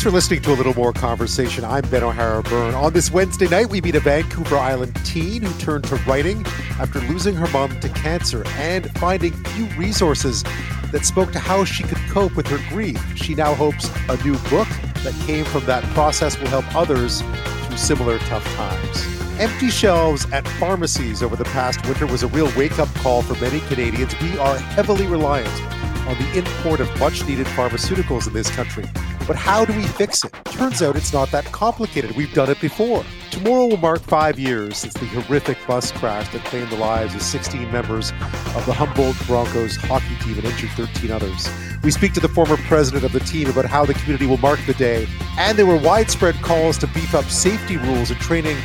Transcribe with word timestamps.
Thanks 0.00 0.10
for 0.10 0.16
listening 0.16 0.40
to 0.44 0.54
a 0.54 0.56
little 0.56 0.72
more 0.72 0.94
conversation. 0.94 1.62
I'm 1.62 1.86
Ben 1.90 2.02
O'Hara 2.02 2.42
Byrne. 2.42 2.74
On 2.74 2.90
this 2.90 3.10
Wednesday 3.10 3.48
night, 3.48 3.68
we 3.68 3.82
meet 3.82 3.94
a 3.96 4.00
Vancouver 4.00 4.56
Island 4.56 4.96
teen 5.04 5.42
who 5.42 5.52
turned 5.60 5.84
to 5.84 5.96
writing 6.06 6.42
after 6.78 7.00
losing 7.00 7.34
her 7.34 7.46
mom 7.48 7.78
to 7.80 7.88
cancer 7.90 8.42
and 8.56 8.90
finding 8.98 9.34
few 9.34 9.66
resources 9.76 10.42
that 10.90 11.04
spoke 11.04 11.32
to 11.32 11.38
how 11.38 11.66
she 11.66 11.82
could 11.82 11.98
cope 12.08 12.34
with 12.34 12.46
her 12.46 12.56
grief. 12.70 12.98
She 13.14 13.34
now 13.34 13.52
hopes 13.52 13.90
a 14.08 14.16
new 14.24 14.38
book 14.48 14.68
that 15.04 15.12
came 15.26 15.44
from 15.44 15.66
that 15.66 15.84
process 15.92 16.40
will 16.40 16.48
help 16.48 16.74
others 16.74 17.20
through 17.66 17.76
similar 17.76 18.18
tough 18.20 18.46
times. 18.54 19.38
Empty 19.38 19.68
shelves 19.68 20.24
at 20.32 20.48
pharmacies 20.48 21.22
over 21.22 21.36
the 21.36 21.44
past 21.44 21.86
winter 21.86 22.06
was 22.06 22.22
a 22.22 22.28
real 22.28 22.50
wake 22.56 22.78
up 22.78 22.88
call 22.94 23.20
for 23.20 23.34
many 23.34 23.60
Canadians. 23.68 24.18
We 24.22 24.38
are 24.38 24.56
heavily 24.56 25.06
reliant 25.06 25.62
on 26.08 26.16
the 26.16 26.38
import 26.38 26.80
of 26.80 26.88
much 26.98 27.26
needed 27.26 27.46
pharmaceuticals 27.48 28.26
in 28.26 28.32
this 28.32 28.48
country. 28.48 28.86
But 29.30 29.36
how 29.36 29.64
do 29.64 29.72
we 29.74 29.84
fix 29.84 30.24
it? 30.24 30.32
Turns 30.46 30.82
out 30.82 30.96
it's 30.96 31.12
not 31.12 31.30
that 31.30 31.44
complicated. 31.52 32.16
We've 32.16 32.34
done 32.34 32.50
it 32.50 32.60
before. 32.60 33.04
Tomorrow 33.30 33.66
will 33.68 33.76
mark 33.76 34.00
five 34.00 34.40
years 34.40 34.78
since 34.78 34.92
the 34.94 35.06
horrific 35.06 35.56
bus 35.68 35.92
crash 35.92 36.28
that 36.32 36.44
claimed 36.46 36.68
the 36.70 36.76
lives 36.76 37.14
of 37.14 37.22
16 37.22 37.70
members 37.70 38.10
of 38.56 38.66
the 38.66 38.72
Humboldt 38.72 39.14
Broncos 39.28 39.76
hockey 39.76 40.16
team 40.24 40.36
and 40.36 40.46
injured 40.46 40.70
13 40.70 41.12
others. 41.12 41.48
We 41.84 41.92
speak 41.92 42.12
to 42.14 42.20
the 42.20 42.26
former 42.26 42.56
president 42.56 43.04
of 43.04 43.12
the 43.12 43.20
team 43.20 43.48
about 43.48 43.66
how 43.66 43.84
the 43.84 43.94
community 43.94 44.26
will 44.26 44.38
mark 44.38 44.58
the 44.66 44.74
day, 44.74 45.06
and 45.38 45.56
there 45.56 45.64
were 45.64 45.78
widespread 45.78 46.34
calls 46.42 46.76
to 46.78 46.88
beef 46.88 47.14
up 47.14 47.26
safety 47.26 47.76
rules 47.76 48.10
and 48.10 48.18
training 48.18 48.56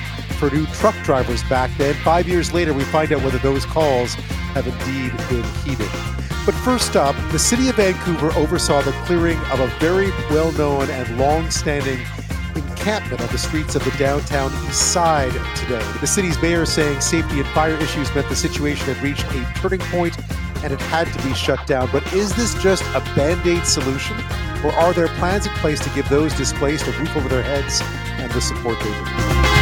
new 0.44 0.66
truck 0.68 0.96
drivers 1.04 1.44
back 1.44 1.72
then. 1.78 1.94
Five 1.96 2.28
years 2.28 2.54
later, 2.54 2.74
we 2.74 2.84
find 2.84 3.12
out 3.12 3.24
whether 3.24 3.38
those 3.40 3.66
calls 3.66 4.14
have 4.54 4.68
indeed 4.68 5.12
been 5.30 5.44
heeded. 5.64 5.90
But 6.46 6.54
first 6.54 6.96
up, 6.96 7.16
the 7.32 7.40
city 7.40 7.70
of 7.70 7.76
Vancouver 7.76 8.32
oversaw 8.34 8.82
the 8.82 8.92
clearing 9.06 9.38
of 9.52 9.60
a 9.60 9.68
very 9.80 10.12
well 10.30 10.52
known 10.52 10.90
and 10.90 11.18
long 11.18 11.50
standing 11.50 12.00
encampment 12.56 13.20
on 13.22 13.28
the 13.30 13.38
streets 13.38 13.76
of 13.76 13.84
the 13.84 13.92
downtown 13.98 14.52
east 14.68 14.94
side 14.94 15.34
today. 15.56 15.84
The 16.02 16.08
city's 16.08 16.40
mayor 16.42 16.66
saying 16.66 17.02
safety 17.02 17.40
and 17.40 17.48
fire 17.50 17.76
issues 17.76 18.14
meant 18.14 18.30
the 18.30 18.36
situation 18.36 18.86
had 18.94 19.02
reached 19.02 19.26
a 19.26 19.60
turning 19.60 19.80
point 19.90 20.16
and 20.64 20.72
it 20.72 20.80
had 20.82 21.08
to 21.08 21.28
be 21.28 21.34
shut 21.34 21.66
down. 21.66 21.90
But 21.92 22.12
is 22.14 22.36
this 22.36 22.54
just 22.62 22.84
a 22.94 23.00
band 23.16 23.46
aid 23.48 23.66
solution? 23.66 24.18
Or 24.64 24.72
are 24.74 24.94
there 24.94 25.08
plans 25.20 25.48
in 25.48 25.54
place 25.54 25.80
to 25.80 25.90
give 25.92 26.08
those 26.10 26.34
displaced 26.36 26.88
a 26.88 26.92
roof 26.92 27.16
over 27.16 27.28
their 27.28 27.44
heads 27.44 27.82
and 28.20 28.32
the 28.32 28.42
support 28.42 28.80
they 28.80 28.90
need? 28.90 29.55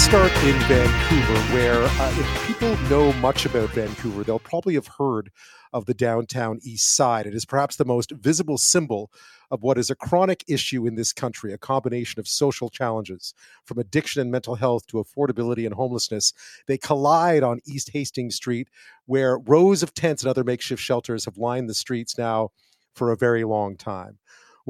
Let's 0.00 0.08
start 0.08 0.44
in 0.44 0.58
Vancouver, 0.60 1.54
where 1.54 1.82
uh, 1.82 2.14
if 2.18 2.46
people 2.46 2.74
know 2.88 3.12
much 3.20 3.44
about 3.44 3.68
Vancouver, 3.68 4.24
they'll 4.24 4.38
probably 4.38 4.72
have 4.72 4.86
heard 4.86 5.30
of 5.74 5.84
the 5.84 5.92
downtown 5.92 6.58
east 6.62 6.96
side. 6.96 7.26
It 7.26 7.34
is 7.34 7.44
perhaps 7.44 7.76
the 7.76 7.84
most 7.84 8.10
visible 8.12 8.56
symbol 8.56 9.12
of 9.50 9.62
what 9.62 9.76
is 9.76 9.90
a 9.90 9.94
chronic 9.94 10.42
issue 10.48 10.86
in 10.86 10.94
this 10.94 11.12
country 11.12 11.52
a 11.52 11.58
combination 11.58 12.18
of 12.18 12.26
social 12.26 12.70
challenges, 12.70 13.34
from 13.66 13.78
addiction 13.78 14.22
and 14.22 14.30
mental 14.30 14.54
health 14.54 14.86
to 14.86 14.96
affordability 14.96 15.66
and 15.66 15.74
homelessness. 15.74 16.32
They 16.66 16.78
collide 16.78 17.42
on 17.42 17.60
East 17.66 17.90
Hastings 17.92 18.36
Street, 18.36 18.68
where 19.04 19.36
rows 19.36 19.82
of 19.82 19.92
tents 19.92 20.22
and 20.22 20.30
other 20.30 20.44
makeshift 20.44 20.80
shelters 20.80 21.26
have 21.26 21.36
lined 21.36 21.68
the 21.68 21.74
streets 21.74 22.16
now 22.16 22.52
for 22.94 23.12
a 23.12 23.18
very 23.18 23.44
long 23.44 23.76
time. 23.76 24.19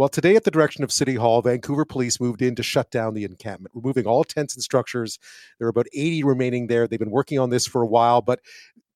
Well, 0.00 0.08
today, 0.08 0.34
at 0.34 0.44
the 0.44 0.50
direction 0.50 0.82
of 0.82 0.90
City 0.90 1.16
Hall, 1.16 1.42
Vancouver 1.42 1.84
police 1.84 2.22
moved 2.22 2.40
in 2.40 2.54
to 2.54 2.62
shut 2.62 2.90
down 2.90 3.12
the 3.12 3.24
encampment, 3.24 3.74
removing 3.74 4.06
all 4.06 4.24
tents 4.24 4.54
and 4.54 4.62
structures. 4.62 5.18
There 5.58 5.66
are 5.66 5.68
about 5.68 5.88
80 5.92 6.24
remaining 6.24 6.68
there. 6.68 6.88
They've 6.88 6.98
been 6.98 7.10
working 7.10 7.38
on 7.38 7.50
this 7.50 7.66
for 7.66 7.82
a 7.82 7.86
while, 7.86 8.22
but 8.22 8.40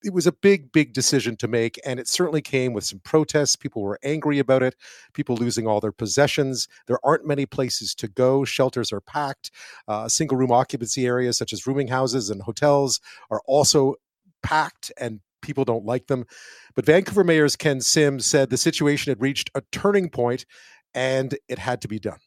it 0.03 0.13
was 0.13 0.25
a 0.25 0.31
big, 0.31 0.71
big 0.71 0.93
decision 0.93 1.37
to 1.37 1.47
make. 1.47 1.79
And 1.85 1.99
it 1.99 2.07
certainly 2.07 2.41
came 2.41 2.73
with 2.73 2.85
some 2.85 3.01
protests. 3.03 3.55
People 3.55 3.83
were 3.83 3.99
angry 4.03 4.39
about 4.39 4.63
it, 4.63 4.75
people 5.13 5.35
losing 5.35 5.67
all 5.67 5.79
their 5.79 5.91
possessions. 5.91 6.67
There 6.87 6.97
aren't 7.05 7.27
many 7.27 7.45
places 7.45 7.93
to 7.97 8.07
go. 8.07 8.43
Shelters 8.43 8.91
are 8.91 8.99
packed. 8.99 9.51
Uh, 9.87 10.07
single 10.07 10.39
room 10.39 10.51
occupancy 10.51 11.05
areas, 11.05 11.37
such 11.37 11.53
as 11.53 11.67
rooming 11.67 11.89
houses 11.89 12.31
and 12.31 12.41
hotels, 12.41 12.99
are 13.29 13.43
also 13.45 13.93
packed 14.41 14.91
and 14.99 15.19
people 15.45 15.65
don't 15.65 15.85
like 15.85 16.07
them. 16.07 16.25
But 16.73 16.85
Vancouver 16.85 17.23
Mayor's 17.23 17.55
Ken 17.55 17.79
Sims 17.79 18.25
said 18.25 18.49
the 18.49 18.57
situation 18.57 19.11
had 19.11 19.21
reached 19.21 19.51
a 19.53 19.61
turning 19.71 20.09
point 20.09 20.45
and 20.95 21.37
it 21.47 21.59
had 21.59 21.81
to 21.81 21.87
be 21.87 21.99
done. 21.99 22.19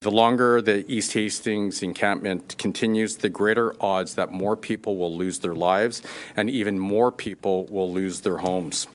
The 0.00 0.10
longer 0.10 0.60
the 0.60 0.84
East 0.92 1.12
Hastings 1.12 1.80
encampment 1.80 2.56
continues, 2.58 3.18
the 3.18 3.28
greater 3.28 3.72
odds 3.80 4.16
that 4.16 4.32
more 4.32 4.56
people 4.56 4.96
will 4.96 5.16
lose 5.16 5.38
their 5.38 5.54
lives 5.54 6.02
and 6.34 6.50
even 6.50 6.76
more 6.76 7.12
people 7.12 7.66
will 7.66 7.92
lose 7.92 8.22
their 8.22 8.38
homes. 8.38 8.88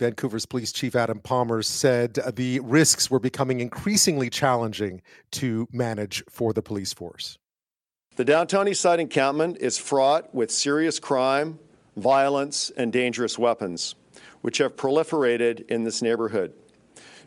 Vancouver's 0.00 0.46
Police 0.46 0.72
Chief 0.72 0.96
Adam 0.96 1.20
Palmer 1.20 1.62
said 1.62 2.14
the 2.34 2.58
risks 2.58 3.08
were 3.08 3.20
becoming 3.20 3.60
increasingly 3.60 4.28
challenging 4.28 5.00
to 5.30 5.68
manage 5.70 6.24
for 6.28 6.52
the 6.52 6.62
police 6.62 6.92
force. 6.92 7.38
The 8.16 8.24
downtown 8.24 8.66
Eastside 8.66 8.98
encampment 8.98 9.58
is 9.60 9.78
fraught 9.78 10.34
with 10.34 10.50
serious 10.50 10.98
crime, 10.98 11.60
violence, 11.96 12.72
and 12.76 12.92
dangerous 12.92 13.38
weapons, 13.38 13.94
which 14.40 14.58
have 14.58 14.74
proliferated 14.74 15.68
in 15.70 15.84
this 15.84 16.02
neighborhood. 16.02 16.52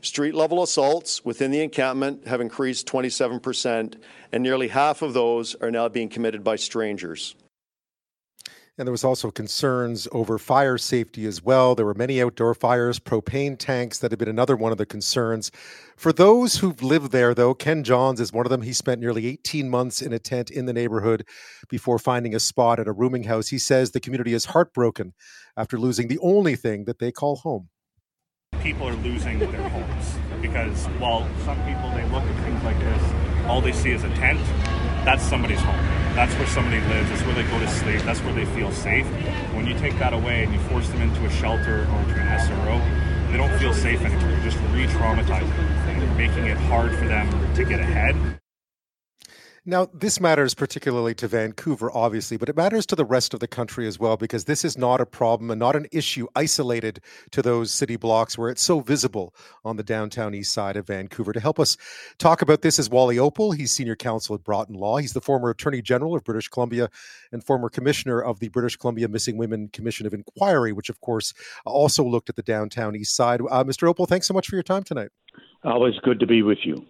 Street 0.02 0.36
level 0.36 0.62
assaults 0.62 1.26
within 1.26 1.52
the 1.52 1.62
encampment 1.62 2.28
have 2.28 2.42
increased 2.42 2.88
27%, 2.88 3.96
and 4.32 4.44
nearly 4.44 4.68
half 4.68 5.02
of 5.02 5.14
those 5.14 5.56
are 5.56 5.72
now 5.72 5.90
being 5.90 6.10
committed 6.10 6.44
by 6.44 6.56
strangers. 6.56 7.36
And 8.80 8.86
there 8.86 8.92
was 8.92 9.04
also 9.04 9.32
concerns 9.32 10.08
over 10.12 10.38
fire 10.38 10.78
safety 10.78 11.26
as 11.26 11.42
well. 11.42 11.74
There 11.74 11.86
were 11.86 11.96
many 11.96 12.22
outdoor 12.22 12.54
fires, 12.54 13.00
propane 13.00 13.58
tanks 13.58 13.98
that 13.98 14.12
have 14.12 14.20
been 14.20 14.28
another 14.28 14.56
one 14.56 14.72
of 14.72 14.78
the 14.78 14.86
concerns. 14.86 15.50
For 15.96 16.14
those 16.14 16.58
who've 16.58 16.84
lived 16.84 17.12
there, 17.12 17.34
though, 17.34 17.56
Ken 17.56 17.84
Johns 17.84 18.20
is 18.20 18.32
one 18.32 18.46
of 18.46 18.52
them. 18.52 18.62
He 18.62 18.74
spent 18.74 19.02
nearly 19.02 19.26
18 19.26 19.68
months 19.68 20.00
in 20.00 20.14
a 20.14 20.20
tent 20.20 20.52
in 20.52 20.68
the 20.68 20.74
neighborhood 20.74 21.28
before 21.70 21.98
finding 21.98 22.36
a 22.36 22.40
spot 22.40 22.80
at 22.80 22.88
a 22.88 22.94
rooming 22.94 23.24
house. 23.24 23.48
He 23.48 23.58
says 23.58 23.92
the 23.92 24.00
community 24.00 24.34
is 24.34 24.46
heartbroken 24.46 25.16
after 25.58 25.80
losing 25.80 26.08
the 26.08 26.20
only 26.20 26.56
thing 26.56 26.86
that 26.86 27.00
they 27.00 27.12
call 27.12 27.38
home 27.38 27.70
people 28.68 28.86
are 28.86 28.96
losing 28.96 29.40
their 29.40 29.70
homes 29.70 30.16
because 30.42 30.88
while 31.00 31.26
some 31.46 31.56
people 31.64 31.90
they 31.92 32.04
look 32.12 32.22
at 32.22 32.44
things 32.44 32.62
like 32.66 32.78
this, 32.80 33.02
all 33.48 33.62
they 33.62 33.72
see 33.72 33.92
is 33.92 34.04
a 34.04 34.10
tent. 34.16 34.42
That's 35.06 35.24
somebody's 35.24 35.62
home. 35.62 35.78
That's 36.16 36.34
where 36.34 36.48
somebody 36.48 36.82
lives. 36.82 37.10
That's 37.10 37.22
where 37.22 37.34
they 37.34 37.44
go 37.44 37.58
to 37.60 37.68
sleep. 37.70 38.02
That's 38.02 38.20
where 38.20 38.34
they 38.34 38.44
feel 38.44 38.70
safe. 38.74 39.06
When 39.56 39.66
you 39.68 39.80
take 39.80 39.98
that 40.00 40.12
away 40.12 40.44
and 40.44 40.54
you 40.54 40.60
force 40.68 40.90
them 40.90 41.02
into 41.02 41.26
a 41.26 41.30
shelter 41.30 41.88
or 41.90 42.00
into 42.02 42.20
an 42.20 42.28
SRO, 42.28 43.32
they 43.32 43.38
don't 43.38 43.58
feel 43.58 43.74
safe 43.74 44.02
anymore. 44.02 44.32
You're 44.32 44.52
just 44.52 44.58
re-traumatizing 44.74 46.04
and 46.04 46.18
making 46.18 46.48
it 46.48 46.58
hard 46.58 46.94
for 46.94 47.08
them 47.08 47.56
to 47.56 47.64
get 47.64 47.80
ahead. 47.80 48.38
Now, 49.70 49.90
this 49.94 50.22
matters 50.22 50.54
particularly 50.54 51.14
to 51.16 51.28
Vancouver, 51.28 51.92
obviously, 51.94 52.38
but 52.38 52.48
it 52.48 52.56
matters 52.56 52.86
to 52.86 52.96
the 52.96 53.04
rest 53.04 53.34
of 53.34 53.42
the 53.42 53.50
country 53.50 53.86
as 53.86 54.00
well 54.00 54.16
because 54.16 54.46
this 54.46 54.64
is 54.64 54.78
not 54.78 55.02
a 55.02 55.06
problem 55.06 55.52
and 55.52 55.60
not 55.60 55.76
an 55.76 55.88
issue 55.92 56.26
isolated 56.38 57.02
to 57.32 57.42
those 57.42 57.70
city 57.70 57.98
blocks 57.98 58.38
where 58.38 58.50
it's 58.50 58.62
so 58.62 58.80
visible 58.80 59.36
on 59.66 59.76
the 59.76 59.84
downtown 59.84 60.34
east 60.34 60.54
side 60.54 60.78
of 60.78 60.88
Vancouver. 60.88 61.34
To 61.34 61.42
help 61.42 61.60
us 61.60 61.76
talk 62.18 62.42
about 62.42 62.62
this 62.62 62.80
is 62.80 62.90
Wally 62.90 63.18
Oppal. 63.18 63.58
He's 63.58 63.74
senior 63.74 63.98
counsel 63.98 64.36
at 64.36 64.46
Boughton 64.46 64.74
Law. 64.74 65.00
He's 65.00 65.12
the 65.12 65.20
former 65.20 65.50
Attorney 65.50 65.82
General 65.82 66.16
of 66.16 66.24
British 66.24 66.48
Columbia 66.48 66.90
and 67.34 67.44
former 67.44 67.68
commissioner 67.68 68.22
of 68.22 68.40
the 68.40 68.48
British 68.48 68.78
Columbia 68.78 69.10
Missing 69.10 69.36
Women 69.36 69.68
Commission 69.68 70.08
of 70.08 70.14
Inquiry, 70.14 70.72
which, 70.72 70.88
of 70.88 71.02
course, 71.02 71.34
also 71.66 72.06
looked 72.06 72.30
at 72.30 72.38
the 72.38 72.42
downtown 72.42 72.96
east 72.96 73.18
side. 73.18 73.42
Uh, 73.42 73.66
Mr. 73.66 73.94
Oppal, 73.94 74.08
thanks 74.08 74.28
so 74.28 74.34
much 74.34 74.48
for 74.48 74.56
your 74.56 74.64
time 74.64 74.84
tonight. 74.84 75.10
Always 75.66 75.96
good 76.06 76.22
to 76.22 76.26
be 76.26 76.42
with 76.42 76.60
you. 76.64 76.86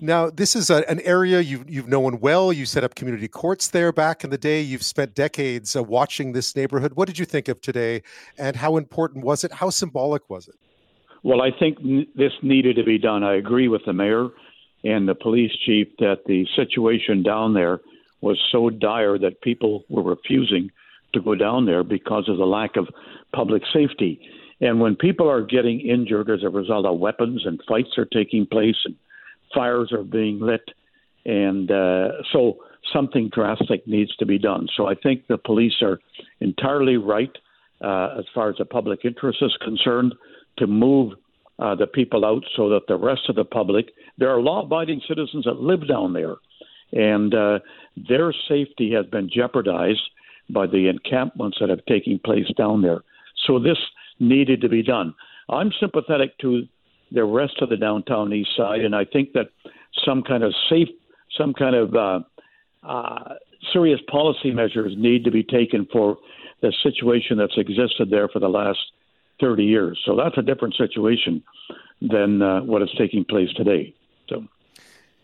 Now, 0.00 0.30
this 0.30 0.54
is 0.54 0.70
a, 0.70 0.88
an 0.88 1.00
area 1.00 1.40
you've, 1.40 1.68
you've 1.68 1.88
known 1.88 2.20
well. 2.20 2.52
You 2.52 2.66
set 2.66 2.84
up 2.84 2.94
community 2.94 3.26
courts 3.26 3.68
there 3.68 3.92
back 3.92 4.22
in 4.22 4.30
the 4.30 4.38
day. 4.38 4.60
You've 4.60 4.84
spent 4.84 5.14
decades 5.14 5.74
uh, 5.74 5.82
watching 5.82 6.32
this 6.32 6.54
neighborhood. 6.54 6.92
What 6.94 7.08
did 7.08 7.18
you 7.18 7.24
think 7.24 7.48
of 7.48 7.60
today, 7.60 8.02
and 8.38 8.54
how 8.54 8.76
important 8.76 9.24
was 9.24 9.42
it? 9.42 9.52
How 9.52 9.70
symbolic 9.70 10.30
was 10.30 10.46
it? 10.46 10.54
Well, 11.24 11.42
I 11.42 11.50
think 11.50 11.78
n- 11.80 12.06
this 12.14 12.32
needed 12.42 12.76
to 12.76 12.84
be 12.84 12.98
done. 12.98 13.24
I 13.24 13.34
agree 13.34 13.66
with 13.66 13.82
the 13.86 13.92
mayor 13.92 14.28
and 14.84 15.08
the 15.08 15.16
police 15.16 15.50
chief 15.66 15.88
that 15.98 16.18
the 16.26 16.46
situation 16.54 17.24
down 17.24 17.54
there 17.54 17.80
was 18.20 18.38
so 18.52 18.70
dire 18.70 19.18
that 19.18 19.40
people 19.42 19.84
were 19.88 20.02
refusing 20.02 20.70
to 21.12 21.20
go 21.20 21.34
down 21.34 21.66
there 21.66 21.82
because 21.82 22.28
of 22.28 22.36
the 22.36 22.46
lack 22.46 22.76
of 22.76 22.86
public 23.34 23.62
safety. 23.72 24.20
And 24.60 24.80
when 24.80 24.94
people 24.96 25.28
are 25.28 25.42
getting 25.42 25.80
injured 25.80 26.30
as 26.30 26.42
a 26.44 26.48
result 26.48 26.86
of 26.86 26.98
weapons 26.98 27.42
and 27.46 27.60
fights 27.66 27.96
are 27.96 28.04
taking 28.04 28.46
place 28.46 28.76
and 28.84 28.94
fires 29.54 29.92
are 29.92 30.04
being 30.04 30.40
lit, 30.40 30.68
and 31.24 31.70
uh, 31.70 32.08
so 32.32 32.58
something 32.92 33.30
drastic 33.32 33.86
needs 33.86 34.14
to 34.16 34.26
be 34.26 34.38
done. 34.38 34.66
So 34.76 34.86
I 34.86 34.94
think 34.94 35.26
the 35.26 35.38
police 35.38 35.82
are 35.82 35.98
entirely 36.40 36.96
right 36.96 37.36
uh, 37.82 38.16
as 38.18 38.24
far 38.34 38.48
as 38.50 38.56
the 38.56 38.64
public 38.64 39.00
interest 39.04 39.38
is 39.42 39.56
concerned 39.62 40.14
to 40.58 40.66
move 40.66 41.12
uh, 41.58 41.74
the 41.74 41.86
people 41.86 42.24
out 42.24 42.44
so 42.56 42.68
that 42.68 42.86
the 42.88 42.96
rest 42.96 43.22
of 43.28 43.36
the 43.36 43.44
public, 43.44 43.86
there 44.16 44.30
are 44.30 44.40
law-abiding 44.40 45.00
citizens 45.08 45.44
that 45.44 45.60
live 45.60 45.88
down 45.88 46.12
there, 46.12 46.36
and 46.92 47.34
uh, 47.34 47.58
their 48.08 48.32
safety 48.48 48.92
has 48.92 49.06
been 49.06 49.28
jeopardized 49.32 50.00
by 50.50 50.66
the 50.66 50.88
encampments 50.88 51.58
that 51.60 51.68
have 51.68 51.84
taken 51.86 52.18
place 52.24 52.46
down 52.56 52.82
there. 52.82 53.02
So 53.46 53.58
this 53.58 53.78
needed 54.18 54.60
to 54.62 54.68
be 54.68 54.82
done. 54.82 55.14
I'm 55.48 55.72
sympathetic 55.80 56.38
to 56.38 56.66
the 57.10 57.24
rest 57.24 57.60
of 57.60 57.68
the 57.68 57.76
downtown 57.76 58.32
east 58.32 58.50
side, 58.56 58.80
and 58.80 58.94
I 58.94 59.04
think 59.04 59.32
that 59.32 59.48
some 60.04 60.22
kind 60.22 60.42
of 60.42 60.54
safe, 60.68 60.88
some 61.36 61.54
kind 61.54 61.74
of 61.74 61.94
uh, 61.94 62.20
uh, 62.86 63.34
serious 63.72 64.00
policy 64.10 64.50
measures 64.50 64.94
need 64.96 65.24
to 65.24 65.30
be 65.30 65.42
taken 65.42 65.86
for 65.92 66.18
the 66.60 66.72
situation 66.82 67.38
that's 67.38 67.56
existed 67.56 68.10
there 68.10 68.28
for 68.28 68.40
the 68.40 68.48
last 68.48 68.78
30 69.40 69.64
years. 69.64 70.00
So 70.04 70.16
that's 70.16 70.36
a 70.36 70.42
different 70.42 70.74
situation 70.76 71.42
than 72.00 72.42
uh, 72.42 72.60
what 72.60 72.82
is 72.82 72.90
taking 72.98 73.24
place 73.24 73.48
today. 73.56 73.94
So. 74.28 74.44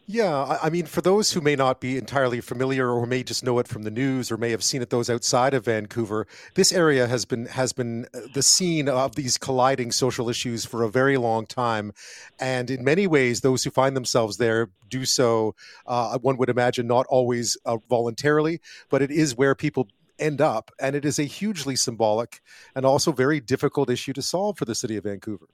Yeah, 0.07 0.59
I 0.63 0.69
mean, 0.69 0.85
for 0.85 1.01
those 1.01 1.33
who 1.33 1.41
may 1.41 1.57
not 1.57 1.81
be 1.81 1.97
entirely 1.97 2.43
familiar 2.43 2.91
or 2.91 3.07
may 3.07 3.23
just 3.23 3.43
know 3.43 3.59
it 3.59 3.67
from 3.67 3.85
the 3.85 3.91
news 3.91 4.31
or 4.31 4.37
may 4.37 4.51
have 4.51 4.63
seen 4.63 4.83
it 4.83 4.91
those 4.91 5.09
outside 5.09 5.55
of 5.55 5.65
Vancouver, 5.65 6.27
this 6.57 6.73
area 6.73 7.07
has 7.07 7.25
been 7.25 7.47
has 7.47 7.73
been 7.73 8.07
uh, 8.13 8.21
the 8.35 8.43
scene 8.43 8.87
of 8.87 9.15
these 9.15 9.39
colliding 9.39 9.91
social 9.93 10.29
issues 10.29 10.67
for 10.67 10.83
a 10.83 10.91
very 10.91 11.17
long 11.17 11.47
time, 11.47 11.91
and 12.39 12.71
in 12.71 12.85
many 12.85 13.07
ways, 13.07 13.41
those 13.41 13.65
who 13.65 13.71
find 13.71 13.97
themselves 13.97 14.37
there 14.37 14.69
do 14.91 15.07
so. 15.07 15.55
Uh, 15.87 16.19
one 16.19 16.37
would 16.37 16.51
imagine 16.51 16.87
not 16.87 17.07
always 17.09 17.57
uh, 17.65 17.79
voluntarily, 17.89 18.61
but 18.91 19.01
it 19.01 19.11
is 19.11 19.35
where 19.35 19.55
people 19.55 19.89
end 20.19 20.43
up, 20.43 20.71
and 20.79 20.95
it 20.95 21.07
is 21.07 21.19
a 21.19 21.25
hugely 21.25 21.77
symbolic 21.77 22.43
and 22.75 22.85
also 22.85 23.11
very 23.11 23.41
difficult 23.41 23.89
issue 23.89 24.13
to 24.13 24.23
solve 24.23 24.59
for 24.59 24.67
the 24.67 24.75
city 24.75 24.99
of 24.99 25.05
Vancouver. 25.05 25.49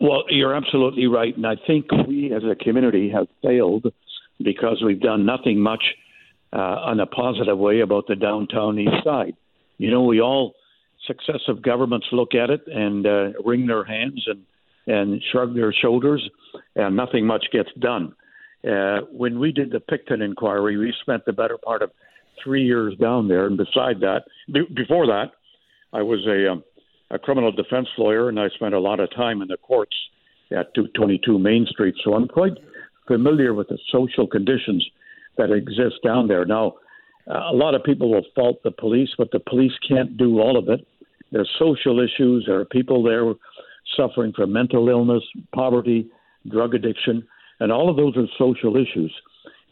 Well, 0.00 0.24
you're 0.30 0.54
absolutely 0.54 1.06
right. 1.06 1.36
And 1.36 1.46
I 1.46 1.56
think 1.66 1.92
we 2.08 2.32
as 2.34 2.42
a 2.42 2.54
community 2.54 3.10
have 3.10 3.26
failed 3.42 3.92
because 4.42 4.82
we've 4.84 5.00
done 5.00 5.26
nothing 5.26 5.60
much 5.60 5.82
uh, 6.52 6.90
in 6.90 7.00
a 7.00 7.06
positive 7.06 7.58
way 7.58 7.80
about 7.80 8.06
the 8.08 8.16
downtown 8.16 8.78
east 8.78 9.04
side. 9.04 9.34
You 9.76 9.90
know, 9.90 10.02
we 10.02 10.20
all, 10.20 10.54
successive 11.06 11.62
governments 11.62 12.06
look 12.12 12.34
at 12.34 12.50
it 12.50 12.62
and 12.66 13.06
uh, 13.06 13.28
wring 13.44 13.66
their 13.66 13.84
hands 13.84 14.26
and, 14.26 14.42
and 14.86 15.22
shrug 15.30 15.54
their 15.54 15.72
shoulders, 15.72 16.26
and 16.76 16.96
nothing 16.96 17.26
much 17.26 17.46
gets 17.52 17.70
done. 17.78 18.14
Uh, 18.64 19.00
when 19.12 19.38
we 19.38 19.52
did 19.52 19.70
the 19.70 19.80
Pickton 19.80 20.22
inquiry, 20.22 20.76
we 20.76 20.92
spent 21.02 21.24
the 21.24 21.32
better 21.32 21.58
part 21.58 21.82
of 21.82 21.90
three 22.42 22.64
years 22.64 22.94
down 22.98 23.28
there. 23.28 23.46
And 23.46 23.56
beside 23.56 24.00
that, 24.00 24.22
be- 24.52 24.68
before 24.74 25.06
that, 25.06 25.32
I 25.92 26.02
was 26.02 26.26
a 26.26 26.52
um, 26.52 26.64
a 27.10 27.18
criminal 27.18 27.52
defense 27.52 27.88
lawyer, 27.98 28.28
and 28.28 28.38
I 28.38 28.48
spent 28.50 28.74
a 28.74 28.80
lot 28.80 29.00
of 29.00 29.14
time 29.14 29.42
in 29.42 29.48
the 29.48 29.56
courts 29.56 29.96
at 30.52 30.74
222 30.74 31.38
Main 31.38 31.66
Street, 31.66 31.94
so 32.04 32.14
I'm 32.14 32.28
quite 32.28 32.52
familiar 33.06 33.54
with 33.54 33.68
the 33.68 33.78
social 33.90 34.26
conditions 34.26 34.86
that 35.36 35.50
exist 35.50 35.96
down 36.04 36.28
there. 36.28 36.44
Now, 36.44 36.74
a 37.26 37.54
lot 37.54 37.74
of 37.74 37.84
people 37.84 38.10
will 38.10 38.26
fault 38.34 38.62
the 38.62 38.70
police, 38.70 39.10
but 39.16 39.30
the 39.30 39.40
police 39.40 39.72
can't 39.88 40.16
do 40.16 40.40
all 40.40 40.56
of 40.58 40.68
it. 40.68 40.86
There's 41.32 41.50
social 41.58 42.00
issues. 42.00 42.44
There 42.46 42.58
are 42.58 42.64
people 42.64 43.02
there 43.02 43.32
suffering 43.96 44.32
from 44.32 44.52
mental 44.52 44.88
illness, 44.88 45.22
poverty, 45.54 46.08
drug 46.50 46.74
addiction, 46.74 47.26
and 47.60 47.70
all 47.70 47.90
of 47.90 47.96
those 47.96 48.16
are 48.16 48.26
social 48.38 48.76
issues. 48.76 49.14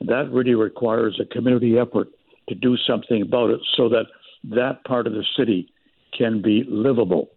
That 0.01 0.31
really 0.31 0.55
requires 0.55 1.21
a 1.21 1.25
community 1.25 1.79
effort 1.79 2.09
to 2.49 2.55
do 2.55 2.77
something 2.87 3.23
about 3.23 3.51
it 3.51 3.61
so 3.77 3.89
that 3.89 4.07
that 4.45 4.85
part 4.85 5.07
of 5.07 5.13
the 5.13 5.25
city 5.37 5.69
can 6.17 6.43
be 6.43 6.65
livable. 6.69 7.31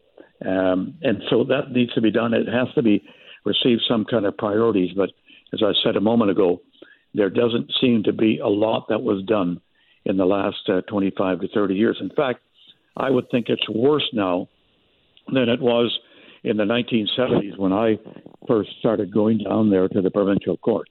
Um, 0.46 0.96
and 1.02 1.22
so 1.30 1.44
that 1.46 1.72
needs 1.72 1.94
to 1.94 2.02
be 2.02 2.12
done. 2.12 2.34
It 2.34 2.48
has 2.48 2.74
to 2.76 2.82
be 2.82 3.04
receive 3.46 3.80
some 3.88 4.06
kind 4.06 4.26
of 4.26 4.38
priorities. 4.38 4.92
But 4.96 5.12
as 5.54 5.62
I 5.64 5.74
said 5.84 5.96
a 5.96 6.02
moment 6.02 6.32
ago, 6.32 6.62
there 7.14 7.30
doesn't 7.30 7.72
seem 7.80 8.04
to 8.04 8.14
be 8.14 8.40
a 8.40 8.48
lot 8.48 8.88
that 8.90 9.02
was 9.02 9.24
done 9.24 9.62
in 10.06 10.18
the 10.18 10.26
last 10.26 10.70
uh, 10.70 10.82
25 10.82 11.42
to 11.42 11.48
30 11.50 11.76
years. 11.76 11.98
In 12.00 12.10
fact, 12.10 12.40
I 12.98 13.10
would 13.10 13.30
think 13.30 13.50
it's 13.50 13.70
worse 13.70 14.08
now 14.14 14.48
than 15.32 15.50
it 15.50 15.62
was 15.62 15.98
in 16.44 16.58
the 16.58 16.64
1970s 16.64 17.58
when 17.58 17.72
I 17.72 18.00
first 18.48 18.72
started 18.80 19.14
going 19.14 19.40
down 19.40 19.70
there 19.70 19.88
to 19.88 20.02
the 20.02 20.10
provincial 20.10 20.58
court. 20.58 20.90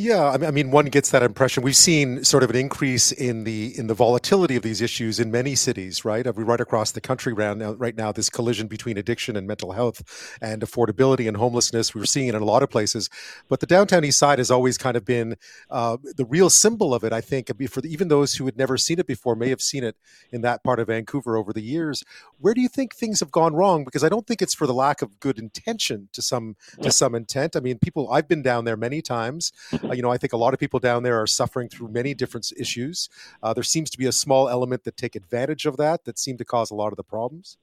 Yeah, 0.00 0.30
I 0.30 0.52
mean, 0.52 0.70
one 0.70 0.86
gets 0.86 1.10
that 1.10 1.24
impression. 1.24 1.64
We've 1.64 1.74
seen 1.74 2.22
sort 2.22 2.44
of 2.44 2.50
an 2.50 2.54
increase 2.54 3.10
in 3.10 3.42
the 3.42 3.76
in 3.76 3.88
the 3.88 3.94
volatility 3.94 4.54
of 4.54 4.62
these 4.62 4.80
issues 4.80 5.18
in 5.18 5.32
many 5.32 5.56
cities, 5.56 6.04
right? 6.04 6.24
I 6.24 6.30
mean, 6.30 6.46
right 6.46 6.60
across 6.60 6.92
the 6.92 7.00
country 7.00 7.32
right 7.32 7.56
now, 7.56 7.72
right 7.72 7.96
now, 7.96 8.12
this 8.12 8.30
collision 8.30 8.68
between 8.68 8.96
addiction 8.96 9.36
and 9.36 9.44
mental 9.44 9.72
health 9.72 10.36
and 10.40 10.62
affordability 10.62 11.26
and 11.26 11.36
homelessness. 11.36 11.96
We're 11.96 12.04
seeing 12.04 12.28
it 12.28 12.36
in 12.36 12.42
a 12.42 12.44
lot 12.44 12.62
of 12.62 12.70
places, 12.70 13.10
but 13.48 13.58
the 13.58 13.66
downtown 13.66 14.04
east 14.04 14.20
side 14.20 14.38
has 14.38 14.52
always 14.52 14.78
kind 14.78 14.96
of 14.96 15.04
been 15.04 15.34
uh, 15.68 15.96
the 16.16 16.26
real 16.26 16.48
symbol 16.48 16.94
of 16.94 17.02
it. 17.02 17.12
I 17.12 17.20
think 17.20 17.50
for 17.68 17.84
even 17.84 18.06
those 18.06 18.34
who 18.34 18.44
had 18.44 18.56
never 18.56 18.78
seen 18.78 19.00
it 19.00 19.06
before 19.08 19.34
may 19.34 19.48
have 19.48 19.60
seen 19.60 19.82
it 19.82 19.96
in 20.30 20.42
that 20.42 20.62
part 20.62 20.78
of 20.78 20.86
Vancouver 20.86 21.36
over 21.36 21.52
the 21.52 21.60
years. 21.60 22.04
Where 22.38 22.54
do 22.54 22.60
you 22.60 22.68
think 22.68 22.94
things 22.94 23.18
have 23.18 23.32
gone 23.32 23.52
wrong? 23.52 23.82
Because 23.82 24.04
I 24.04 24.08
don't 24.08 24.28
think 24.28 24.42
it's 24.42 24.54
for 24.54 24.68
the 24.68 24.74
lack 24.74 25.02
of 25.02 25.18
good 25.18 25.40
intention 25.40 26.08
to 26.12 26.22
some 26.22 26.54
to 26.82 26.92
some 26.92 27.16
intent. 27.16 27.56
I 27.56 27.60
mean, 27.60 27.80
people 27.80 28.12
I've 28.12 28.28
been 28.28 28.42
down 28.42 28.64
there 28.64 28.76
many 28.76 29.02
times. 29.02 29.50
Uh, 29.88 29.94
you 29.94 30.02
know, 30.02 30.10
I 30.10 30.18
think 30.18 30.32
a 30.32 30.36
lot 30.36 30.54
of 30.54 30.60
people 30.60 30.80
down 30.80 31.02
there 31.02 31.20
are 31.20 31.26
suffering 31.26 31.68
through 31.68 31.88
many 31.88 32.14
different 32.14 32.52
issues. 32.56 33.08
Uh, 33.42 33.54
there 33.54 33.62
seems 33.62 33.90
to 33.90 33.98
be 33.98 34.06
a 34.06 34.12
small 34.12 34.48
element 34.48 34.84
that 34.84 34.96
take 34.96 35.16
advantage 35.16 35.66
of 35.66 35.76
that 35.78 36.04
that 36.04 36.18
seem 36.18 36.36
to 36.38 36.44
cause 36.44 36.70
a 36.70 36.74
lot 36.74 36.92
of 36.92 36.96
the 36.96 37.04
problems. 37.04 37.56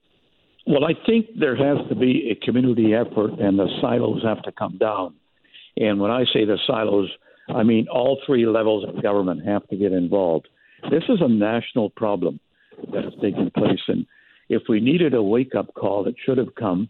Well, 0.66 0.84
I 0.84 0.94
think 1.06 1.26
there 1.38 1.54
has 1.56 1.86
to 1.88 1.94
be 1.94 2.30
a 2.30 2.44
community 2.44 2.94
effort, 2.94 3.38
and 3.38 3.58
the 3.58 3.68
silos 3.80 4.22
have 4.24 4.42
to 4.42 4.52
come 4.52 4.78
down. 4.78 5.14
And 5.76 6.00
when 6.00 6.10
I 6.10 6.24
say 6.32 6.44
the 6.44 6.58
silos, 6.66 7.08
I 7.48 7.62
mean 7.62 7.86
all 7.88 8.18
three 8.26 8.46
levels 8.46 8.84
of 8.88 9.00
government 9.02 9.46
have 9.46 9.66
to 9.68 9.76
get 9.76 9.92
involved. 9.92 10.48
This 10.90 11.04
is 11.08 11.18
a 11.20 11.28
national 11.28 11.90
problem 11.90 12.40
that 12.92 13.04
has 13.04 13.12
taken 13.22 13.50
place, 13.56 13.80
and 13.86 14.06
if 14.48 14.62
we 14.68 14.80
needed 14.80 15.14
a 15.14 15.22
wake-up 15.22 15.74
call, 15.74 16.06
it 16.06 16.16
should 16.24 16.38
have 16.38 16.54
come 16.54 16.88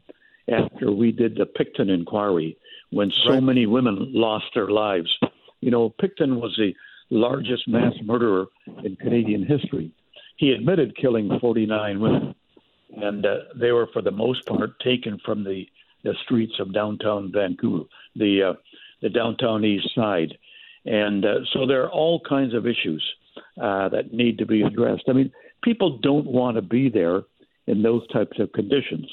after 0.48 0.92
we 0.92 1.10
did 1.10 1.36
the 1.36 1.46
Pickton 1.46 1.90
inquiry, 1.92 2.56
when 2.90 3.10
so 3.24 3.32
right. 3.32 3.42
many 3.42 3.66
women 3.66 4.12
lost 4.12 4.46
their 4.54 4.68
lives 4.68 5.16
you 5.60 5.70
know, 5.70 5.94
Pickton 6.00 6.40
was 6.40 6.54
the 6.56 6.74
largest 7.10 7.66
mass 7.68 7.94
murderer 8.04 8.46
in 8.84 8.96
Canadian 8.96 9.44
history. 9.44 9.90
He 10.36 10.52
admitted 10.52 10.96
killing 10.96 11.38
49 11.40 12.00
women, 12.00 12.34
and 12.96 13.24
uh, 13.24 13.36
they 13.58 13.72
were, 13.72 13.88
for 13.92 14.02
the 14.02 14.10
most 14.10 14.46
part, 14.46 14.78
taken 14.80 15.18
from 15.24 15.44
the, 15.44 15.66
the 16.04 16.14
streets 16.24 16.54
of 16.58 16.74
downtown 16.74 17.32
Vancouver, 17.32 17.84
the 18.14 18.50
uh, 18.50 18.52
the 19.02 19.08
downtown 19.10 19.62
east 19.62 19.88
side, 19.94 20.38
and 20.86 21.24
uh, 21.24 21.40
so 21.52 21.66
there 21.66 21.82
are 21.82 21.90
all 21.90 22.20
kinds 22.26 22.54
of 22.54 22.66
issues 22.66 23.04
uh, 23.60 23.90
that 23.90 24.12
need 24.12 24.38
to 24.38 24.46
be 24.46 24.62
addressed. 24.62 25.02
I 25.08 25.12
mean, 25.12 25.30
people 25.62 25.98
don't 25.98 26.26
want 26.26 26.56
to 26.56 26.62
be 26.62 26.88
there 26.88 27.22
in 27.66 27.82
those 27.82 28.06
types 28.08 28.38
of 28.38 28.52
conditions. 28.52 29.06